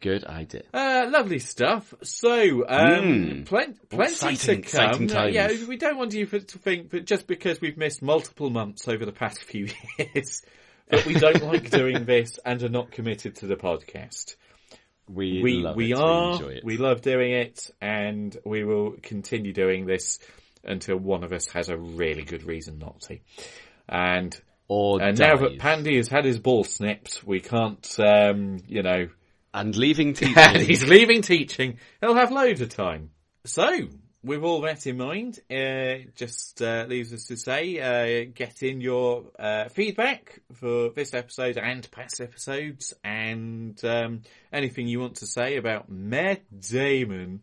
Good 0.00 0.24
idea. 0.24 0.62
Uh, 0.74 1.08
lovely 1.10 1.38
stuff. 1.38 1.94
So, 2.02 2.66
um, 2.68 3.04
Mm. 3.04 3.46
plen- 3.46 3.78
plenty 3.88 4.12
Exciting, 4.12 4.62
to 4.62 5.06
come. 5.08 5.28
Yeah, 5.32 5.50
we 5.66 5.76
don't 5.78 5.96
want 5.96 6.12
you 6.12 6.26
to 6.26 6.40
think 6.40 6.90
that 6.90 7.06
just 7.06 7.26
because 7.26 7.60
we've 7.60 7.78
missed 7.78 8.02
multiple 8.02 8.50
months 8.50 8.88
over 8.88 9.06
the 9.06 9.12
past 9.12 9.42
few 9.42 9.68
years, 9.98 10.42
that 10.88 11.06
we 11.06 11.14
don't 11.14 11.42
like 11.42 11.70
doing 11.70 12.04
this 12.06 12.38
and 12.44 12.62
are 12.62 12.68
not 12.68 12.90
committed 12.92 13.36
to 13.36 13.46
the 13.46 13.56
podcast. 13.56 14.36
We, 15.08 15.40
we 15.42 15.52
love 15.60 15.76
we 15.76 15.92
it. 15.92 15.98
are. 15.98 16.38
We. 16.44 16.60
We 16.62 16.76
love 16.76 17.00
doing 17.00 17.32
it, 17.32 17.70
and 17.80 18.36
we 18.44 18.64
will 18.64 18.96
continue 19.02 19.52
doing 19.52 19.86
this 19.86 20.18
until 20.64 20.96
one 20.98 21.24
of 21.24 21.32
us 21.32 21.46
has 21.48 21.68
a 21.68 21.76
really 21.76 22.22
good 22.24 22.42
reason 22.42 22.78
not 22.78 23.00
to. 23.02 23.18
And 23.88 24.38
or 24.68 25.00
and 25.00 25.16
now 25.18 25.36
that. 25.36 25.58
Pandy 25.58 25.96
has 25.96 26.08
had 26.08 26.24
his 26.24 26.40
ball 26.40 26.64
snipped, 26.64 27.22
we 27.24 27.38
can't, 27.40 27.88
um, 28.00 28.58
you 28.66 28.82
know, 28.82 29.08
and 29.56 29.74
leaving 29.74 30.14
and 30.36 30.56
he's 30.58 30.84
leaving 30.84 31.22
teaching. 31.22 31.78
He'll 32.00 32.14
have 32.14 32.30
loads 32.30 32.60
of 32.60 32.68
time. 32.68 33.10
So, 33.44 33.88
with 34.22 34.42
all 34.42 34.60
that 34.62 34.86
in 34.86 34.96
mind, 34.98 35.38
uh, 35.50 36.08
just 36.14 36.60
uh, 36.60 36.84
leaves 36.88 37.12
us 37.12 37.26
to 37.28 37.36
say, 37.36 37.78
uh, 37.80 38.30
get 38.34 38.62
in 38.62 38.80
your 38.80 39.24
uh, 39.38 39.68
feedback 39.68 40.40
for 40.54 40.90
this 40.90 41.14
episode 41.14 41.56
and 41.56 41.88
past 41.90 42.20
episodes, 42.20 42.92
and 43.02 43.82
um, 43.84 44.22
anything 44.52 44.88
you 44.88 45.00
want 45.00 45.16
to 45.16 45.26
say 45.26 45.56
about 45.56 45.88
Matt 45.88 46.42
Damon. 46.60 47.40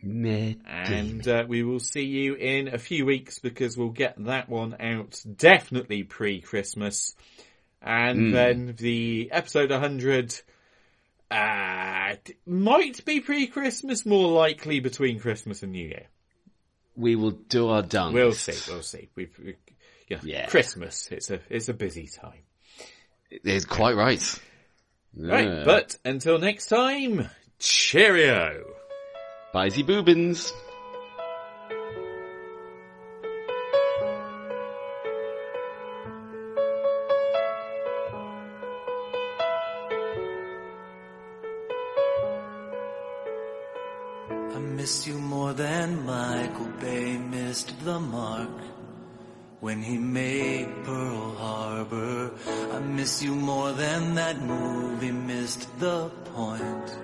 Matt 0.00 0.58
And 0.64 1.26
uh, 1.26 1.44
we 1.48 1.62
will 1.64 1.80
see 1.80 2.04
you 2.04 2.34
in 2.34 2.68
a 2.68 2.78
few 2.78 3.04
weeks 3.04 3.40
because 3.40 3.76
we'll 3.76 3.88
get 3.90 4.14
that 4.24 4.48
one 4.48 4.76
out 4.80 5.20
definitely 5.36 6.04
pre-Christmas. 6.04 7.14
And 7.82 8.28
Mm. 8.28 8.32
then 8.32 8.74
the 8.78 9.30
episode 9.32 9.70
100 9.70 10.40
uh, 11.30 12.14
might 12.46 13.04
be 13.04 13.20
pre-Christmas, 13.20 14.06
more 14.06 14.28
likely 14.30 14.80
between 14.80 15.20
Christmas 15.20 15.62
and 15.62 15.72
New 15.72 15.86
Year. 15.86 16.06
We 16.96 17.16
will 17.16 17.30
do 17.32 17.68
our 17.68 17.82
darndest. 17.82 18.14
We'll 18.14 18.32
see, 18.32 18.72
we'll 18.72 18.82
see. 18.82 19.08
We've, 19.14 19.38
we, 19.38 19.54
you 20.08 20.16
know, 20.16 20.22
Yeah. 20.24 20.46
Christmas, 20.46 21.08
it's 21.10 21.30
a, 21.30 21.40
it's 21.48 21.68
a 21.68 21.74
busy 21.74 22.08
time. 22.08 22.40
It's 23.30 23.64
quite 23.66 23.94
right. 23.96 24.40
Right, 25.16 25.46
Yeah. 25.46 25.62
but 25.64 25.96
until 26.04 26.38
next 26.38 26.66
time, 26.66 27.28
cheerio! 27.58 28.64
Bisey 29.54 29.84
Boobins. 29.84 30.52
When 49.60 49.82
he 49.82 49.98
made 49.98 50.68
Pearl 50.84 51.34
Harbor. 51.34 52.30
I 52.72 52.78
miss 52.80 53.22
you 53.22 53.34
more 53.34 53.72
than 53.72 54.14
that 54.14 54.40
movie 54.40 55.10
missed 55.10 55.66
the 55.80 56.08
point. 56.34 56.96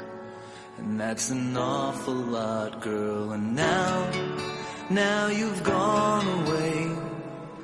And 0.79 1.01
that's 1.01 1.31
an 1.31 1.57
awful 1.57 2.15
lot, 2.15 2.81
girl. 2.81 3.33
And 3.33 3.57
now, 3.57 4.11
now 4.91 5.27
you've 5.29 5.63
gone 5.63 6.27
away. 6.41 6.97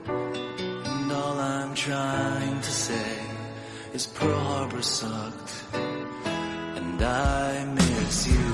And 0.07 1.13
all 1.13 1.39
I'm 1.39 1.75
trying 1.75 2.61
to 2.61 2.71
say 2.71 3.19
is 3.93 4.07
Pearl 4.07 4.39
Harbor 4.39 4.83
sucked. 4.83 5.65
And 5.75 7.03
I 7.03 7.65
miss 7.75 8.27
you. 8.27 8.50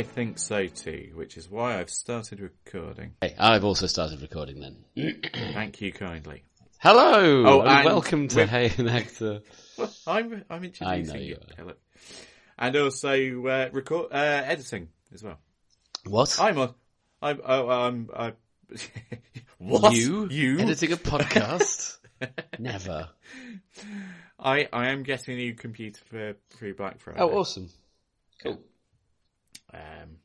I 0.00 0.02
think 0.02 0.38
so 0.38 0.66
too, 0.66 1.10
which 1.14 1.36
is 1.36 1.50
why 1.50 1.78
I've 1.78 1.90
started 1.90 2.40
recording. 2.40 3.12
Hey, 3.20 3.34
I've 3.38 3.64
also 3.64 3.86
started 3.86 4.22
recording 4.22 4.58
then. 4.58 4.78
Thank 5.52 5.82
you 5.82 5.92
kindly. 5.92 6.42
Hello, 6.78 7.44
Oh, 7.44 7.60
and 7.60 7.84
welcome 7.84 8.26
to 8.28 8.46
Hey. 8.46 8.72
Well, 9.76 9.92
I'm 10.06 10.42
I'm 10.48 10.64
introducing 10.64 10.86
I 10.86 11.02
know 11.02 11.20
you, 11.20 11.36
you 11.58 11.68
are. 11.68 11.74
And 12.58 12.76
also 12.76 13.46
uh, 13.46 13.68
record 13.72 14.06
uh, 14.10 14.16
editing 14.46 14.88
as 15.12 15.22
well. 15.22 15.38
What? 16.06 16.34
I'm 16.40 16.56
on. 16.56 16.74
I'm. 17.20 17.42
Oh, 17.44 17.68
I'm. 17.68 18.08
I. 18.16 18.32
what 19.58 19.92
You? 19.92 20.30
You 20.30 20.60
Editing 20.60 20.92
a 20.92 20.96
podcast? 20.96 21.98
Never. 22.58 23.10
I 24.38 24.66
I 24.72 24.88
am 24.88 25.02
getting 25.02 25.34
a 25.34 25.36
new 25.36 25.52
computer 25.52 26.00
for 26.08 26.36
free 26.56 26.72
Black 26.72 27.00
Friday. 27.00 27.20
Oh, 27.20 27.38
awesome. 27.38 27.68
Cool. 28.42 28.62
Um, 29.72 30.16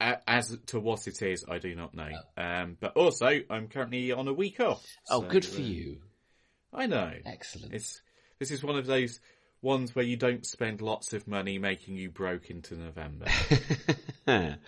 as 0.00 0.56
to 0.66 0.80
what 0.80 1.06
it 1.06 1.22
is, 1.22 1.44
I 1.48 1.58
do 1.58 1.74
not 1.74 1.94
know. 1.94 2.10
Um, 2.36 2.76
but 2.80 2.96
also, 2.96 3.40
I'm 3.48 3.68
currently 3.68 4.12
on 4.12 4.28
a 4.28 4.32
week 4.32 4.60
off. 4.60 4.84
Oh, 5.08 5.22
so, 5.22 5.28
good 5.28 5.44
for 5.44 5.60
uh, 5.60 5.64
you. 5.64 6.00
I 6.72 6.86
know. 6.86 7.12
Excellent. 7.24 7.72
It's 7.72 8.02
this 8.38 8.50
is 8.50 8.62
one 8.62 8.76
of 8.76 8.86
those 8.86 9.20
ones 9.62 9.94
where 9.94 10.04
you 10.04 10.16
don't 10.16 10.44
spend 10.44 10.82
lots 10.82 11.12
of 11.12 11.26
money 11.26 11.58
making 11.58 11.96
you 11.96 12.10
broke 12.10 12.50
into 12.50 12.74
November. 12.74 13.26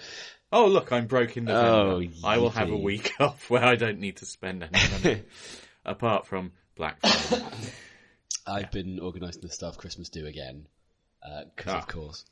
oh, 0.53 0.67
look, 0.67 0.93
I'm 0.93 1.07
broke 1.07 1.37
in 1.37 1.45
November. 1.45 2.05
Oh, 2.05 2.27
I 2.27 2.39
will 2.39 2.51
have 2.51 2.71
a 2.71 2.77
week 2.77 3.13
off 3.21 3.51
where 3.51 3.65
I 3.65 3.77
don't 3.77 3.99
need 3.99 4.19
to 4.19 4.27
spend 4.27 4.63
any 4.63 4.93
money 4.93 5.23
apart 5.85 6.27
from 6.27 6.53
Black 6.77 7.01
Friday. 7.01 7.45
I've 8.47 8.71
been 8.71 9.01
organising 9.01 9.43
the 9.43 9.51
staff 9.51 9.77
Christmas 9.77 10.09
do 10.09 10.27
again, 10.27 10.67
because 11.57 11.75
Ah. 11.75 11.79
of 11.79 11.89
course. 11.89 12.25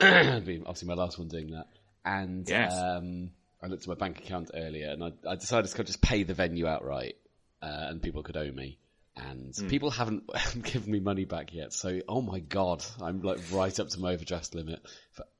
Obviously 0.00 0.86
my 0.88 0.94
last 0.94 1.18
one 1.18 1.28
doing 1.28 1.50
that. 1.52 1.66
And 2.04 2.48
Yes. 2.48 2.72
um, 2.72 3.30
I 3.62 3.66
looked 3.66 3.82
at 3.82 3.88
my 3.88 3.94
bank 3.94 4.18
account 4.18 4.50
earlier 4.54 4.90
and 4.90 5.02
I, 5.02 5.12
I 5.28 5.34
decided 5.36 5.70
to 5.70 5.84
just 5.84 6.00
pay 6.02 6.22
the 6.22 6.34
venue 6.34 6.66
outright 6.66 7.16
uh, 7.62 7.66
and 7.88 8.02
people 8.02 8.22
could 8.22 8.36
owe 8.36 8.50
me. 8.52 8.78
And 9.16 9.56
Hmm. 9.56 9.68
people 9.68 9.90
haven't 9.90 10.24
given 10.62 10.90
me 10.92 11.00
money 11.00 11.24
back 11.24 11.54
yet. 11.54 11.72
So, 11.72 12.00
oh 12.06 12.20
my 12.20 12.38
god, 12.40 12.84
I'm 13.00 13.22
like 13.22 13.38
right 13.50 13.78
up 13.80 13.88
to 13.88 13.98
my 14.00 14.12
overdraft 14.12 14.54
limit. 14.54 14.80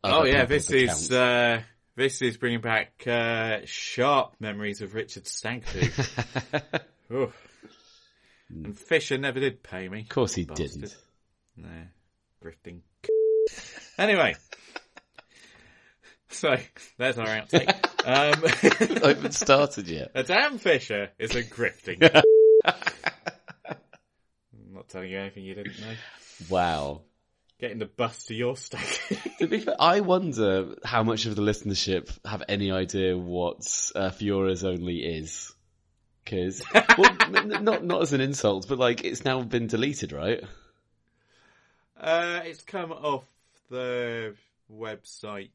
Oh 0.03 0.25
yeah, 0.25 0.47
this 0.47 0.71
is 0.71 1.13
uh, 1.13 1.61
this 1.95 2.23
is 2.23 2.39
bringing 2.39 2.63
back 2.63 3.07
uh, 3.07 3.59
sharp 3.67 4.33
memories 4.41 4.81
of 4.81 4.95
Richard 4.95 5.25
Stagtooth. 5.25 6.81
Oof. 7.13 7.37
And 8.49 8.79
Fisher 8.79 9.19
never 9.19 9.41
did 9.41 9.63
pay 9.63 9.89
me. 9.91 10.01
Of 10.03 10.09
course 10.09 10.35
he 10.35 10.45
Bastard. 10.47 10.71
didn't. 10.73 10.97
No, 11.59 11.69
grifting. 12.43 12.81
Anyway, 13.99 14.37
so 16.29 16.57
there's 16.99 17.19
our 17.19 17.27
outtake. 17.27 17.69
Um, 18.05 19.03
I 19.05 19.09
haven't 19.09 19.35
started 19.35 19.89
yet. 19.89 20.11
A 20.15 20.23
damn 20.23 20.59
Fisher 20.59 21.11
is 21.19 21.35
a 21.35 21.43
grifting. 21.43 22.03
I'm 22.65 22.75
not 24.73 24.89
telling 24.89 25.11
you 25.11 25.19
anything 25.19 25.45
you 25.45 25.55
didn't 25.55 25.81
know. 25.81 25.95
Wow. 26.49 27.03
Getting 27.59 27.79
the 27.79 27.87
bus 27.87 28.25
to 28.27 28.35
your 28.35 28.57
stake. 28.57 29.01
To 29.39 29.47
be 29.47 29.61
fair, 29.61 29.77
I 29.81 30.01
wonder 30.01 30.75
how 30.85 31.03
much 31.03 31.25
of 31.25 31.37
the 31.37 31.43
listenership 31.43 32.11
have 32.27 32.43
any 32.49 32.71
idea 32.71 33.17
what 33.17 33.91
uh, 33.95 34.11
Fiora's 34.11 34.63
only 34.63 34.99
is. 34.99 35.55
Because, 36.23 36.63
well, 36.99 37.17
n- 37.35 37.65
not 37.65 37.85
not 37.85 38.03
as 38.03 38.13
an 38.13 38.21
insult, 38.21 38.67
but 38.69 38.79
like 38.79 39.05
it's 39.05 39.25
now 39.25 39.41
been 39.43 39.69
deleted, 39.69 40.13
right? 40.13 40.43
Uh, 41.99 42.41
it's 42.45 42.63
come 42.63 42.93
off 42.93 43.25
the 43.71 44.35
website. 44.73 45.51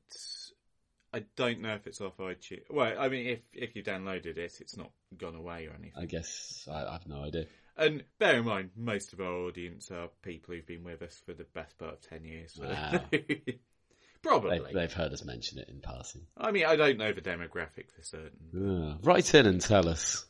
I 1.13 1.23
don't 1.35 1.59
know 1.61 1.73
if 1.73 1.87
it's 1.87 1.99
off 2.01 2.17
iTunes. 2.17 2.61
Well, 2.69 2.93
I 2.97 3.09
mean, 3.09 3.27
if 3.27 3.39
if 3.53 3.75
you 3.75 3.83
downloaded 3.83 4.37
it, 4.37 4.57
it's 4.61 4.77
not 4.77 4.91
gone 5.17 5.35
away 5.35 5.67
or 5.67 5.71
anything. 5.73 5.91
I 6.01 6.05
guess 6.05 6.67
I, 6.71 6.85
I 6.85 6.93
have 6.93 7.07
no 7.07 7.23
idea. 7.23 7.45
And 7.77 8.03
bear 8.19 8.37
in 8.37 8.45
mind, 8.45 8.69
most 8.77 9.11
of 9.13 9.19
our 9.21 9.33
audience 9.33 9.91
are 9.91 10.09
people 10.21 10.53
who've 10.55 10.65
been 10.65 10.83
with 10.83 11.01
us 11.01 11.21
for 11.25 11.33
the 11.33 11.45
best 11.53 11.77
part 11.77 11.93
of 11.93 12.01
ten 12.01 12.23
years. 12.23 12.53
so- 12.53 12.63
Wow. 12.63 13.01
Probably. 14.21 14.59
They've, 14.59 14.73
they've 14.73 14.93
heard 14.93 15.13
us 15.13 15.25
mention 15.25 15.57
it 15.57 15.67
in 15.67 15.79
passing. 15.79 16.27
I 16.37 16.51
mean, 16.51 16.65
I 16.67 16.75
don't 16.75 16.99
know 16.99 17.11
the 17.11 17.21
demographic 17.21 17.89
for 17.91 18.03
certain. 18.03 18.93
Ah, 18.93 18.97
write 19.01 19.33
in 19.33 19.47
and 19.47 19.59
tell 19.59 19.89
us. 19.89 20.25